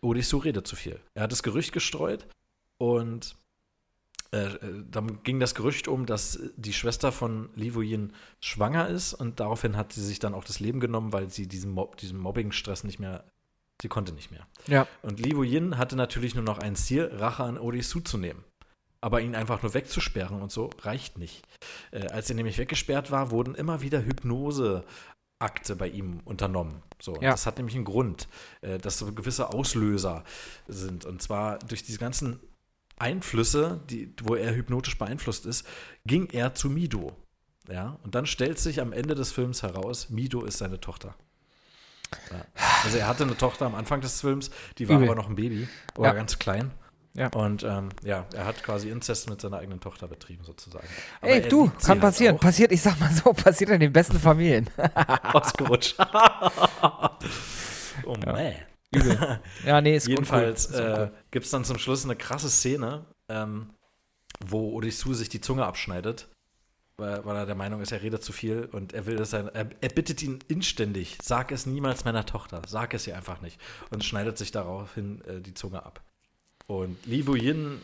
[0.02, 1.00] Odissu redet zu viel.
[1.16, 2.28] Er hat das Gerücht gestreut
[2.78, 3.36] und
[4.32, 8.88] äh, äh, dann ging das Gerücht um, dass die Schwester von Li Wu Yin schwanger
[8.88, 11.98] ist und daraufhin hat sie sich dann auch das Leben genommen, weil sie diesem, Mob
[11.98, 13.26] diesem Mobbing-Stress nicht mehr,
[13.82, 14.48] sie konnte nicht mehr.
[14.68, 14.88] Ja.
[15.02, 18.44] Und Li Wu Yin hatte natürlich nur noch ein Ziel, Rache an Odissu zu nehmen.
[19.02, 21.44] Aber ihn einfach nur wegzusperren und so reicht nicht.
[21.92, 26.84] Äh, als er nämlich weggesperrt war, wurden immer wieder Hypnoseakte bei ihm unternommen.
[27.02, 27.32] So, Ja.
[27.32, 28.28] Das hat nämlich einen Grund,
[28.62, 30.24] äh, dass so gewisse Auslöser
[30.68, 31.06] sind.
[31.06, 32.40] Und zwar durch diese ganzen
[33.00, 35.66] Einflüsse, die, wo er hypnotisch beeinflusst ist,
[36.06, 37.18] ging er zu Mido.
[37.70, 41.16] Ja, und dann stellt sich am Ende des Films heraus, Mido ist seine Tochter.
[42.32, 42.46] Ja.
[42.84, 45.08] Also er hatte eine Tochter am Anfang des Films, die war Übel.
[45.10, 45.68] aber noch ein Baby,
[45.98, 46.14] oder Ja.
[46.16, 46.72] ganz klein.
[47.14, 47.28] Ja.
[47.28, 50.88] Und ähm, ja, er hat quasi Inzest mit seiner eigenen Tochter betrieben, sozusagen.
[51.20, 52.36] Aber Ey, du, kann halt passieren.
[52.38, 52.40] auch.
[52.42, 54.70] Passiert, ich sag mal so, passiert in den besten Familien.
[55.34, 55.98] Ausgerutscht.
[58.06, 58.54] oh man.
[58.94, 59.40] Übel.
[59.66, 61.12] Ja, nee, ist Jedenfalls uncool.
[61.14, 63.72] äh, gibt es dann zum Schluss eine krasse Szene, ähm,
[64.46, 66.30] wo Odysseus sich die Zunge abschneidet,
[66.98, 69.50] weil, weil er der Meinung ist, er redet zu viel und er will das sein.
[69.54, 73.60] Er, er bittet ihn inständig, sag es niemals meiner Tochter, sag es ihr einfach nicht
[73.90, 76.02] und schneidet sich daraufhin äh, die Zunge ab.
[76.68, 77.82] Und Li Wu Yin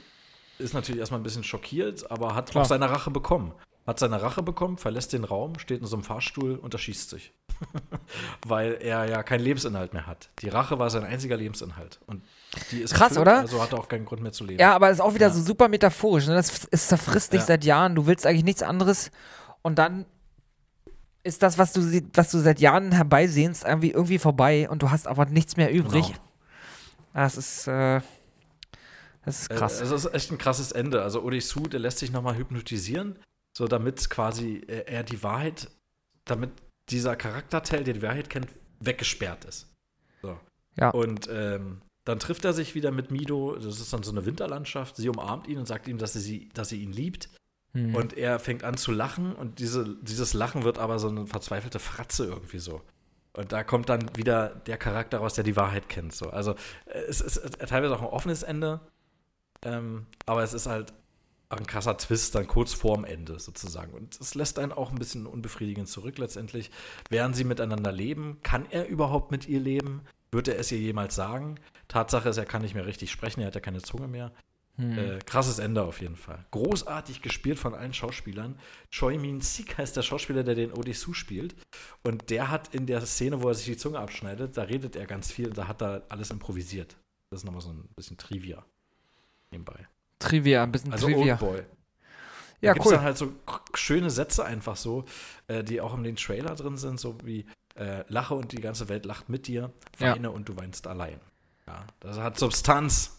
[0.59, 2.63] ist natürlich erstmal ein bisschen schockiert, aber hat Klar.
[2.63, 3.53] auch seine Rache bekommen.
[3.85, 7.33] Hat seine Rache bekommen, verlässt den Raum, steht in so einem Fahrstuhl und erschießt sich.
[8.45, 10.29] Weil er ja keinen Lebensinhalt mehr hat.
[10.39, 11.99] Die Rache war sein einziger Lebensinhalt.
[12.07, 12.23] Und
[12.71, 13.39] die ist Krass, erfüllt, oder?
[13.39, 14.59] Also hat er auch keinen Grund mehr zu leben.
[14.59, 15.33] Ja, aber es ist auch wieder Ja.
[15.33, 16.27] so super metaphorisch.
[16.27, 16.35] Ne?
[16.35, 17.45] Das es zerfrisst dich Ja.
[17.47, 17.95] seit Jahren.
[17.95, 19.11] Du willst eigentlich nichts anderes.
[19.61, 20.05] Und dann
[21.23, 21.81] ist das, was du,
[22.13, 26.05] was du seit Jahren herbeisehnst, irgendwie, irgendwie vorbei und du hast aber nichts mehr übrig.
[26.07, 26.19] Genau.
[27.13, 27.99] Das ist, äh,
[29.25, 29.81] das ist krass.
[29.81, 31.01] Äh, Es ist echt ein krasses Ende.
[31.01, 33.19] Also Odysseus, der lässt sich nochmal hypnotisieren,
[33.57, 35.69] so damit quasi er, er die Wahrheit,
[36.23, 36.51] damit
[36.89, 38.47] dieser Charakterteil, der die Wahrheit kennt,
[38.79, 39.67] weggesperrt ist.
[40.21, 40.39] So.
[40.75, 40.89] Ja.
[40.91, 44.95] Und ähm, dann trifft er sich wieder mit Mido, das ist dann so eine Winterlandschaft,
[44.95, 47.29] sie umarmt ihn und sagt ihm, dass sie, dass sie ihn liebt.
[47.73, 47.95] Hm.
[47.95, 51.79] Und er fängt an zu lachen und diese, dieses Lachen wird aber so eine verzweifelte
[51.79, 52.81] Fratze irgendwie so.
[53.33, 56.15] Und da kommt dann wieder der Charakter raus, der die Wahrheit kennt.
[56.15, 56.29] So.
[56.29, 58.79] Also es ist teilweise auch ein offenes Ende,
[59.63, 60.93] ähm, aber es ist halt
[61.49, 63.93] ein krasser Twist dann kurz vorm Ende sozusagen.
[63.93, 66.71] Und es lässt einen auch ein bisschen unbefriedigend zurück letztendlich.
[67.09, 70.01] Während sie miteinander leben, kann er überhaupt mit ihr leben?
[70.31, 71.59] Wird er es ihr jemals sagen?
[71.87, 74.33] Tatsache ist, er kann nicht mehr richtig sprechen, er hat ja keine Zunge mehr.
[74.75, 74.97] Hm.
[74.97, 76.45] Äh, krasses Ende auf jeden Fall.
[76.51, 78.59] Großartig gespielt von allen Schauspielern.
[78.91, 81.55] Choi Min Sik heißt der Schauspieler, der den Odessu spielt.
[82.03, 85.07] Und der hat in der Szene, wo er sich die Zunge abschneidet, da redet er
[85.07, 85.49] ganz viel.
[85.49, 86.95] Da hat er alles improvisiert.
[87.29, 88.63] Das ist nochmal so ein bisschen Trivia
[89.51, 89.87] nebenbei.
[90.19, 91.33] Trivia, ein bisschen Also Trivia.
[91.41, 91.63] Oldboy.
[92.59, 92.93] Ja, da gibt's cool.
[92.95, 93.31] dann halt so
[93.75, 95.05] schöne Sätze einfach so,
[95.47, 98.89] äh, die auch in den Trailer drin sind, so wie äh, Lache und die ganze
[98.89, 100.13] Welt lacht mit dir, Ja.
[100.15, 101.19] weine und du weinst allein.
[101.67, 103.13] Ja, das hat Substanz.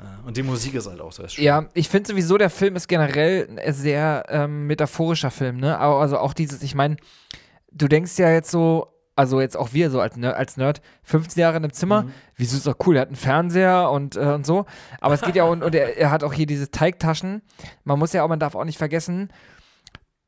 [0.00, 1.44] Ja, und die Musik ist halt auch sehr schön.
[1.44, 5.78] Ja, ich finde sowieso, der Film ist generell ein sehr ähm, metaphorischer Film, ne?
[5.78, 6.96] Also auch dieses, ich meine,
[7.72, 11.40] du denkst ja jetzt so, also jetzt auch wir so als Nerd, als Nerd 15
[11.40, 12.12] Jahre in einem Zimmer, Mhm.
[12.36, 14.64] wieso ist doch cool, er hat einen Fernseher und, äh, und so.
[15.00, 17.42] Aber es geht ja, und, und er, er hat auch hier diese Teigtaschen.
[17.84, 19.30] Man muss ja auch, man darf auch nicht vergessen,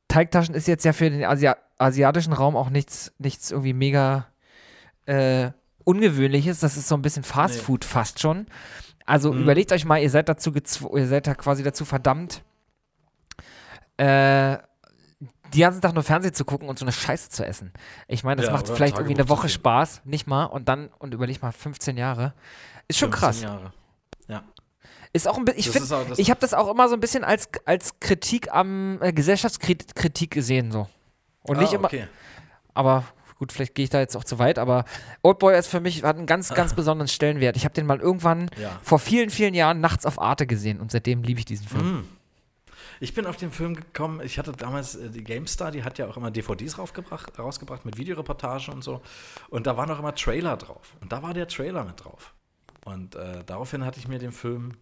[0.08, 4.26] Teigtaschen ist jetzt ja für den Asia asiatischen Raum auch nichts, nichts irgendwie mega
[5.06, 5.50] äh,
[5.84, 6.60] Ungewöhnliches.
[6.60, 7.60] Das ist so ein bisschen Fast Nee.
[7.62, 8.46] Food fast schon.
[9.06, 9.42] Also Mhm.
[9.42, 12.42] überlegt euch mal, ihr seid dazu ihr seid da quasi dazu verdammt,
[13.96, 14.58] äh,
[15.54, 17.72] die ganzen Tag nur Fernsehen zu gucken und so eine Scheiße zu essen.
[18.08, 19.48] Ich meine, das Ja, macht vielleicht irgendwie eine Woche.
[19.48, 22.34] Spaß, nicht mal, und dann, und überleg mal, 15 Jahre.
[22.88, 23.42] Ist schon 15 krass.
[23.42, 23.72] Jahre.
[24.28, 24.42] Ja.
[25.12, 27.48] Ist auch ein bisschen, ich finde, ich habe das auch immer so ein bisschen als,
[27.64, 30.86] als Kritik am äh, Gesellschaftskritik gesehen, so.
[31.42, 32.06] Und nicht Ah, immer, okay.
[32.74, 33.04] aber
[33.38, 34.84] gut, vielleicht gehe ich da jetzt auch zu weit, aber
[35.22, 37.56] Oldboy ist für mich, hat einen ganz, ganz besonderen Stellenwert.
[37.56, 38.78] Ich habe den mal irgendwann Ja.
[38.82, 41.86] vor vielen, vielen Jahren nachts auf Arte gesehen und seitdem liebe ich diesen Film.
[41.92, 42.08] Mhm.
[43.02, 46.06] Ich bin auf den Film gekommen, ich hatte damals äh, die GameStar, die hat ja
[46.06, 49.00] auch immer DVDs rausgebracht, rausgebracht mit Videoreportage und so.
[49.48, 50.94] Und da waren auch immer Trailer drauf.
[51.00, 52.34] Und da war der Trailer mit drauf.
[52.84, 54.72] Und äh, daraufhin hatte ich mir den Film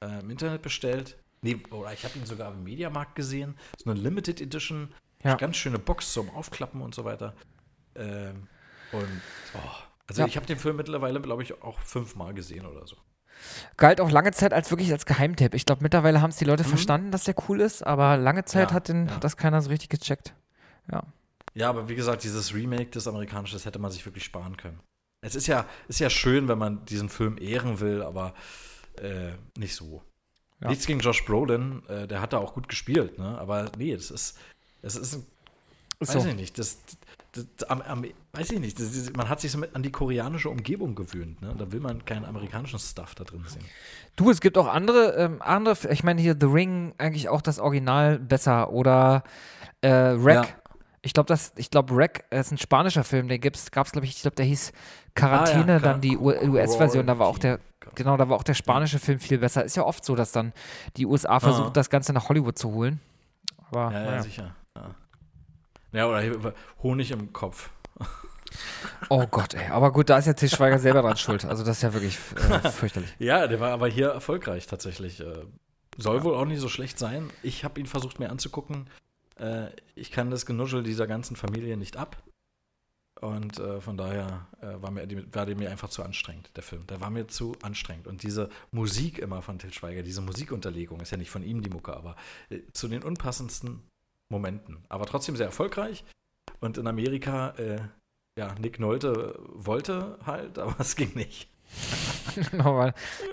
[0.00, 1.16] äh, im Internet bestellt.
[1.40, 3.56] Nee, oder ich habe ihn sogar im Mediamarkt gesehen.
[3.76, 4.92] So eine Limited Edition.
[5.22, 5.36] Ja.
[5.36, 7.34] Ganz schöne Box zum Aufklappen und so weiter.
[7.94, 8.48] Ähm,
[8.90, 9.20] und,
[9.54, 9.58] oh,
[10.08, 10.26] also Ja.
[10.26, 12.96] ich habe den Film mittlerweile, glaube ich, auch fünfmal gesehen oder so.
[13.76, 15.54] Galt auch lange Zeit als wirklich als Geheimtipp.
[15.54, 16.68] Ich glaube, mittlerweile haben es die Leute Mhm.
[16.68, 19.14] verstanden, dass der cool ist, aber lange Zeit Ja, hat, den, ja.
[19.14, 20.34] hat das keiner so richtig gecheckt.
[20.90, 21.02] Ja.
[21.54, 24.78] Ja, aber wie gesagt, dieses Remake, das amerikanische, das hätte man sich wirklich sparen können.
[25.20, 28.34] Es ist ja, ist ja schön, wenn man diesen Film ehren will, aber
[29.02, 30.02] äh, nicht so.
[30.60, 30.68] Ja.
[30.68, 33.36] Nichts gegen Josh Brolin, äh, der hat da auch gut gespielt, ne?
[33.38, 34.36] Aber nee, das ist,
[34.82, 35.26] es ist, ein-
[36.00, 36.28] Ist weiß so.
[36.28, 36.78] ich nicht, das,
[37.56, 40.48] das, am, am, weiß ich nicht, das, man hat sich so mit an die koreanische
[40.50, 41.54] Umgebung gewöhnt, ne?
[41.56, 43.64] Da will man keinen amerikanischen Stuff da drin sehen.
[44.16, 47.58] Du, es gibt auch andere, ähm, andere, ich meine hier The Ring eigentlich auch das
[47.58, 49.22] Original besser oder
[49.80, 50.36] äh, Wreck.
[50.36, 50.46] Ja.
[51.02, 54.16] Ich glaube, das, ich glaube, Wreck ist ein spanischer Film, den gibt's, gab's, glaube ich,
[54.16, 54.72] ich glaube, der hieß
[55.14, 57.60] Quarantäne, Ah, ja, dann die US-Version, da war auch der,
[57.94, 59.64] genau, da war auch der spanische Film viel besser.
[59.64, 60.52] Ist ja oft so, dass dann
[60.96, 63.00] die USA versucht, das Ganze nach Hollywood zu holen.
[63.70, 64.22] Aber, Ja, ja, naja.
[64.22, 64.54] sicher.
[64.76, 64.90] Ja.
[65.92, 67.70] Ja, oder Honig im Kopf.
[69.10, 69.68] Oh Gott, ey.
[69.68, 71.44] Aber gut, da ist ja Til Schweiger selber dran schuld.
[71.44, 73.14] Also das ist ja wirklich äh, fürchterlich.
[73.18, 75.20] Ja, der war aber hier erfolgreich tatsächlich.
[75.20, 75.44] Äh,
[75.96, 77.28] Soll wohl auch nicht so schlecht sein.
[77.42, 78.88] Ich habe ihn versucht mir anzugucken.
[79.36, 82.22] Äh, ich kann das Genuschel dieser ganzen Familie nicht ab.
[83.20, 86.62] Und äh, von daher äh, war, mir, die- war der mir einfach zu anstrengend, der
[86.62, 86.86] Film.
[86.86, 88.06] Der war mir zu anstrengend.
[88.06, 91.70] Und diese Musik immer von Til Schweiger, diese Musikunterlegung, ist ja nicht von ihm die
[91.70, 92.14] Mucke, aber
[92.72, 93.82] zu den unpassendsten
[94.30, 94.84] Momenten.
[94.88, 96.04] Aber trotzdem sehr erfolgreich.
[96.60, 97.80] Und in Amerika, äh,
[98.38, 101.48] ja, Nick Nolte wollte halt, aber es ging nicht.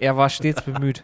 [0.01, 1.03] Er war stets bemüht.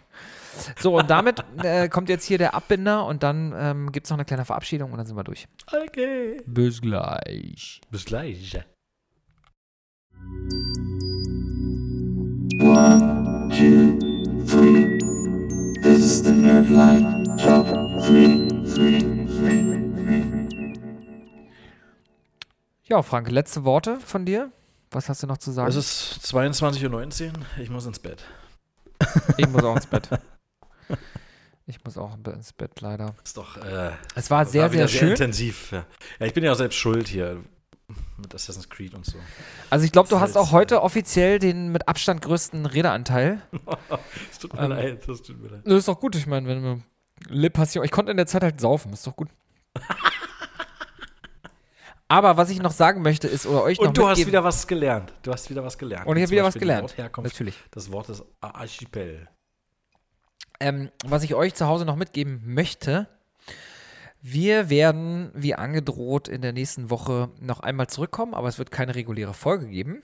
[0.79, 4.17] So, und damit äh, kommt jetzt hier der Abbinder und dann ähm, gibt es noch
[4.17, 5.47] eine kleine Verabschiedung und dann sind wir durch.
[5.71, 6.41] Okay.
[6.45, 7.79] Bis gleich.
[7.89, 8.59] Bis gleich.
[12.59, 13.97] One, two,
[14.45, 14.99] three.
[15.81, 18.40] This is the Nerdline Top 3, 3,
[22.91, 24.51] Ja, Frank, letzte Worte von dir?
[24.91, 25.69] Was hast du noch zu sagen?
[25.69, 28.21] Es ist 22.19 Uhr, ich muss ins Bett.
[29.37, 30.09] ich muss auch ins Bett.
[31.67, 33.15] Ich muss auch ins Bett, leider.
[33.23, 35.09] Ist doch, äh, Es war sehr, wieder sehr schön.
[35.11, 35.71] intensiv.
[35.71, 35.85] Ja.
[36.19, 37.39] ja, ich bin ja auch selbst schuld hier
[38.17, 39.17] mit Assassin's Creed und so.
[39.69, 43.41] Also ich glaube, du hast auch heute offiziell den mit Abstand größten Redeanteil.
[44.31, 45.61] Es tut mir Ähm, leid, das tut mir leid.
[45.63, 46.81] Das ist doch gut, ich meine, wenn wir
[47.29, 49.29] Le Passion, ich konnte in der Zeit halt saufen, ist doch gut.
[52.11, 54.43] Aber was ich noch sagen möchte, ist, oder euch noch Und du hast mitgeben- wieder
[54.43, 55.13] was gelernt.
[55.21, 56.05] Du hast wieder was gelernt.
[56.07, 56.83] Und ich habe wieder was Beispiel gelernt.
[56.89, 57.55] Wortherkunft Natürlich.
[57.73, 59.29] des Wortes Archipel.
[60.59, 63.07] Ähm, was ich euch zu Hause noch mitgeben möchte,
[64.21, 68.93] wir werden, wie angedroht, in der nächsten Woche noch einmal zurückkommen, aber es wird keine
[68.93, 70.03] reguläre Folge geben,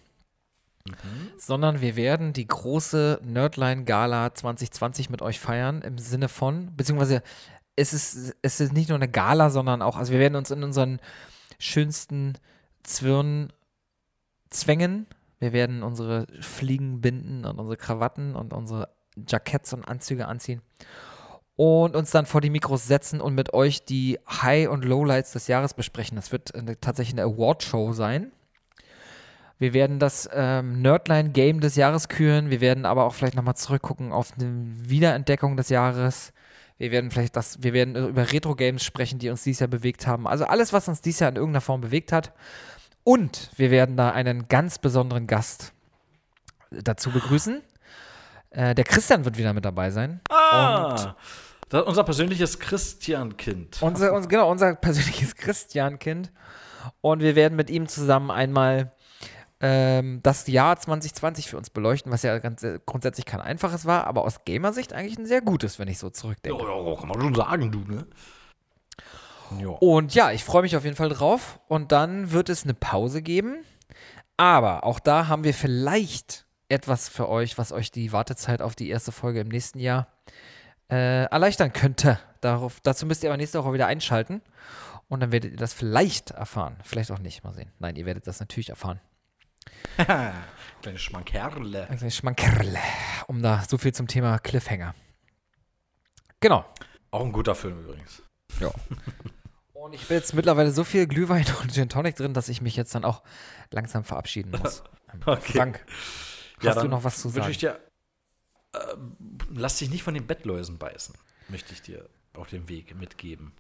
[1.38, 7.22] sondern wir werden die große Nerdline Gala 2020 mit euch feiern, im Sinne von, beziehungsweise
[7.76, 10.64] es ist, es ist nicht nur eine Gala, sondern auch, also wir werden uns in
[10.64, 11.00] unseren
[11.58, 12.38] schönsten
[12.84, 13.52] Zwirn
[14.50, 15.08] zwängen.
[15.40, 18.90] Wir werden unsere Fliegen binden und unsere Krawatten und unsere
[19.27, 20.61] Jacketts und Anzüge anziehen
[21.58, 25.48] und uns dann vor die Mikros setzen und mit euch die High- und Lowlights des
[25.48, 26.16] Jahres besprechen.
[26.16, 28.32] Das wird eine, tatsächlich eine Award-Show sein.
[29.58, 32.52] Wir werden das ähm, Nerdline-Game des Jahres küren.
[32.52, 34.52] Wir werden aber auch vielleicht nochmal zurückgucken auf eine
[34.88, 36.32] Wiederentdeckung des Jahres.
[36.77, 40.27] Wir werden vielleicht das, wir werden über Retro-Games sprechen, die uns dieses Jahr bewegt haben.
[40.27, 42.33] Also alles, was uns dieses Jahr in irgendeiner Form bewegt hat.
[43.03, 45.73] Und wir werden da einen ganz besonderen Gast
[46.69, 47.61] dazu begrüßen.
[48.51, 50.22] Äh, der Christian wird wieder mit dabei sein.
[50.30, 51.15] Ah,
[51.72, 53.81] unser persönliches Christian-Kind.
[53.81, 56.31] Unser, unser, genau, unser persönliches Christian-Kind.
[57.01, 58.93] Und wir werden mit ihm zusammen einmal
[59.60, 64.06] ähm, das Jahr 2020 für uns beleuchten, was ja ganz, äh, grundsätzlich kein einfaches war,
[64.06, 66.64] aber aus Gamersicht eigentlich ein sehr gutes, wenn ich so zurückdenke.
[66.64, 68.06] Ja, ja, kann man schon sagen, du, ne?
[69.60, 69.69] Ja.
[69.69, 71.60] Und ja, ich freue mich auf jeden Fall drauf.
[71.68, 73.64] Und dann wird es eine Pause geben.
[74.36, 78.90] Aber auch da haben wir vielleicht etwas für euch, was euch die Wartezeit auf die
[78.90, 80.08] erste Folge im nächsten Jahr
[80.92, 82.19] äh, erleichtern könnte.
[82.42, 84.42] Darauf, dazu müsst ihr aber nächste Woche wieder einschalten.
[85.10, 86.76] Und dann werdet ihr das vielleicht erfahren.
[86.84, 87.44] Vielleicht auch nicht.
[87.44, 87.72] Mal sehen.
[87.80, 89.00] Nein, ihr werdet das natürlich erfahren.
[89.98, 91.90] Kleine Schmankerle.
[91.90, 92.80] Ein Schmankerle.
[93.28, 94.94] Um da so viel zum Thema Cliffhanger.
[96.40, 96.66] Genau.
[97.12, 98.22] Auch ein guter Film übrigens.
[98.60, 98.72] Ja.
[99.74, 102.76] Und ich bin jetzt mittlerweile so viel Glühwein und Gin Tonic drin, dass ich mich
[102.76, 103.24] jetzt dann auch
[103.72, 104.84] langsam verabschieden muss.
[105.26, 105.54] Okay.
[105.58, 105.86] Frank,
[106.58, 107.50] hast Ja, du noch was zu sagen?
[107.50, 107.80] ich dir,
[108.74, 108.80] äh,
[109.54, 111.16] lass dich nicht von den Bettläusen beißen,
[111.48, 113.54] möchte ich dir auf dem Weg mitgeben.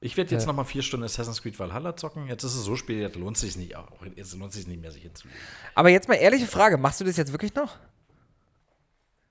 [0.00, 0.06] Ja.
[0.06, 0.46] Ich werde jetzt Äh.
[0.46, 2.26] noch mal vier Stunden Assassin's Creed Valhalla zocken.
[2.28, 4.66] Jetzt ist es so spät, jetzt lohnt es sich nicht, auch, jetzt lohnt es sich
[4.66, 5.40] nicht mehr, sich hinzulegen.
[5.74, 7.76] Aber jetzt mal ehrliche Frage, machst du das jetzt wirklich noch?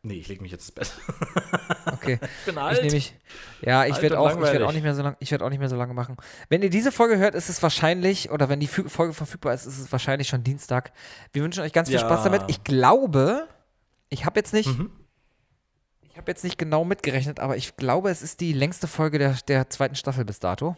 [0.01, 0.91] Nee, ich lege mich jetzt ins Bett.
[1.91, 2.19] Okay.
[2.39, 2.81] ich bin Ich alt.
[2.83, 3.15] nehme mich.
[3.61, 5.57] Ja, ich werde auch, ich werde auch nicht mehr so lange, ich werde auch nicht
[5.57, 6.17] mehr so lange machen.
[6.47, 9.79] Wenn ihr diese Folge hört, ist es wahrscheinlich oder wenn die Folge verfügbar ist, ist
[9.79, 10.91] es wahrscheinlich schon Dienstag.
[11.33, 12.05] Wir wünschen euch ganz viel Ja.
[12.05, 12.43] Spaß damit.
[12.49, 13.47] Ich glaube,
[14.09, 14.91] ich habe jetzt nicht, Mhm.
[16.15, 19.35] Ich habe jetzt nicht genau mitgerechnet, aber ich glaube, es ist die längste Folge der,
[19.49, 20.77] der zweiten Staffel bis dato.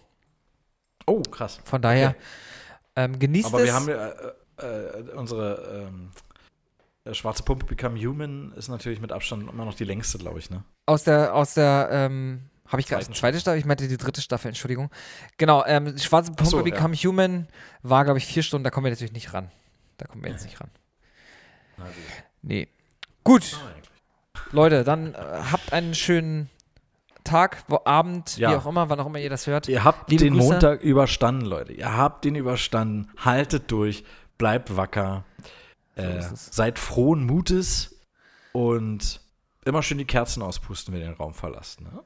[1.06, 1.60] Oh, krass.
[1.64, 2.18] Von daher Okay.
[2.96, 3.66] ähm, genießt Aber es.
[3.66, 6.10] wir haben ja äh, äh, unsere ähm,
[7.04, 10.50] äh, Schwarze Pumpe Become Human ist natürlich mit Abstand immer noch die längste, glaube ich,
[10.50, 10.64] ne?
[10.88, 14.48] aus der, aus der, ähm, habe ich gerade zweite Staffel, ich meinte die dritte Staffel,
[14.48, 14.90] Entschuldigung.
[15.38, 16.64] Genau, ähm, Schwarze Pumpe so, ja.
[16.64, 17.48] Become Human
[17.84, 19.52] war, glaube ich, vier Stunden, da kommen wir natürlich nicht ran.
[19.98, 20.72] Da kommen wir jetzt nicht ran.
[21.78, 21.86] Na.
[22.42, 22.68] Nee.
[23.24, 23.87] Gut, eigentlich.
[24.52, 25.18] Leute, dann äh,
[25.52, 26.50] habt einen schönen
[27.24, 28.52] Tag, wo, Abend, Ja.
[28.52, 29.68] wie auch immer, wann auch immer ihr das hört.
[29.68, 30.48] Ihr habt Liebe den Grüße.
[30.54, 31.74] Montag überstanden, Leute.
[31.74, 33.10] Ihr habt den überstanden.
[33.18, 34.04] Haltet durch.
[34.38, 35.26] Bleibt wacker.
[35.98, 36.46] Äh, ist es.
[36.52, 38.00] seid frohen Mutes
[38.54, 39.20] und
[39.66, 41.82] immer schön die Kerzen auspusten, wenn ihr den Raum verlasst.
[41.82, 42.04] Ne?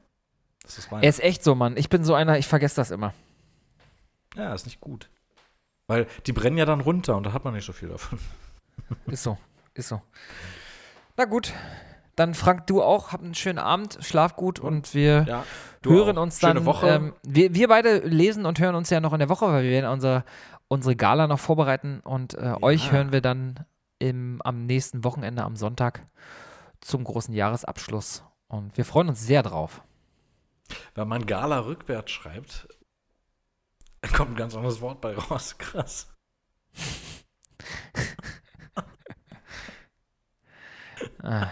[0.62, 1.76] Das ist mein Er ist echt so, Mann.
[1.76, 3.12] Ich bin so einer, ich vergesse das immer.
[4.34, 5.08] ja, ist nicht gut.
[5.88, 8.18] Weil die brennen ja dann runter und da hat man nicht so viel davon.
[9.06, 9.36] Ist so,
[9.74, 10.00] ist so.
[11.16, 11.52] Na gut,
[12.22, 15.44] dann Frank, du auch, hab einen schönen Abend, schlaf gut und wir Ja,
[15.84, 16.22] hören auch.
[16.22, 16.64] uns Schöne dann.
[16.66, 16.88] Woche.
[16.88, 19.70] Ähm, wir, wir beide lesen und hören uns ja noch in der Woche, weil wir
[19.70, 20.24] werden unser,
[20.68, 23.66] unsere Gala noch vorbereiten und äh, euch hören wir dann
[23.98, 26.06] im, am nächsten Wochenende, am Sonntag,
[26.80, 28.24] zum großen Jahresabschluss.
[28.48, 29.82] Und wir freuen uns sehr drauf.
[30.94, 32.68] Wenn man Gala rückwärts schreibt,
[34.16, 35.56] kommt ein ganz anderes Wort bei raus.
[35.58, 36.08] Krass.
[41.22, 41.48] Ah.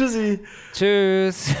[0.00, 0.40] Tschüssi.
[0.72, 1.54] Tschüss.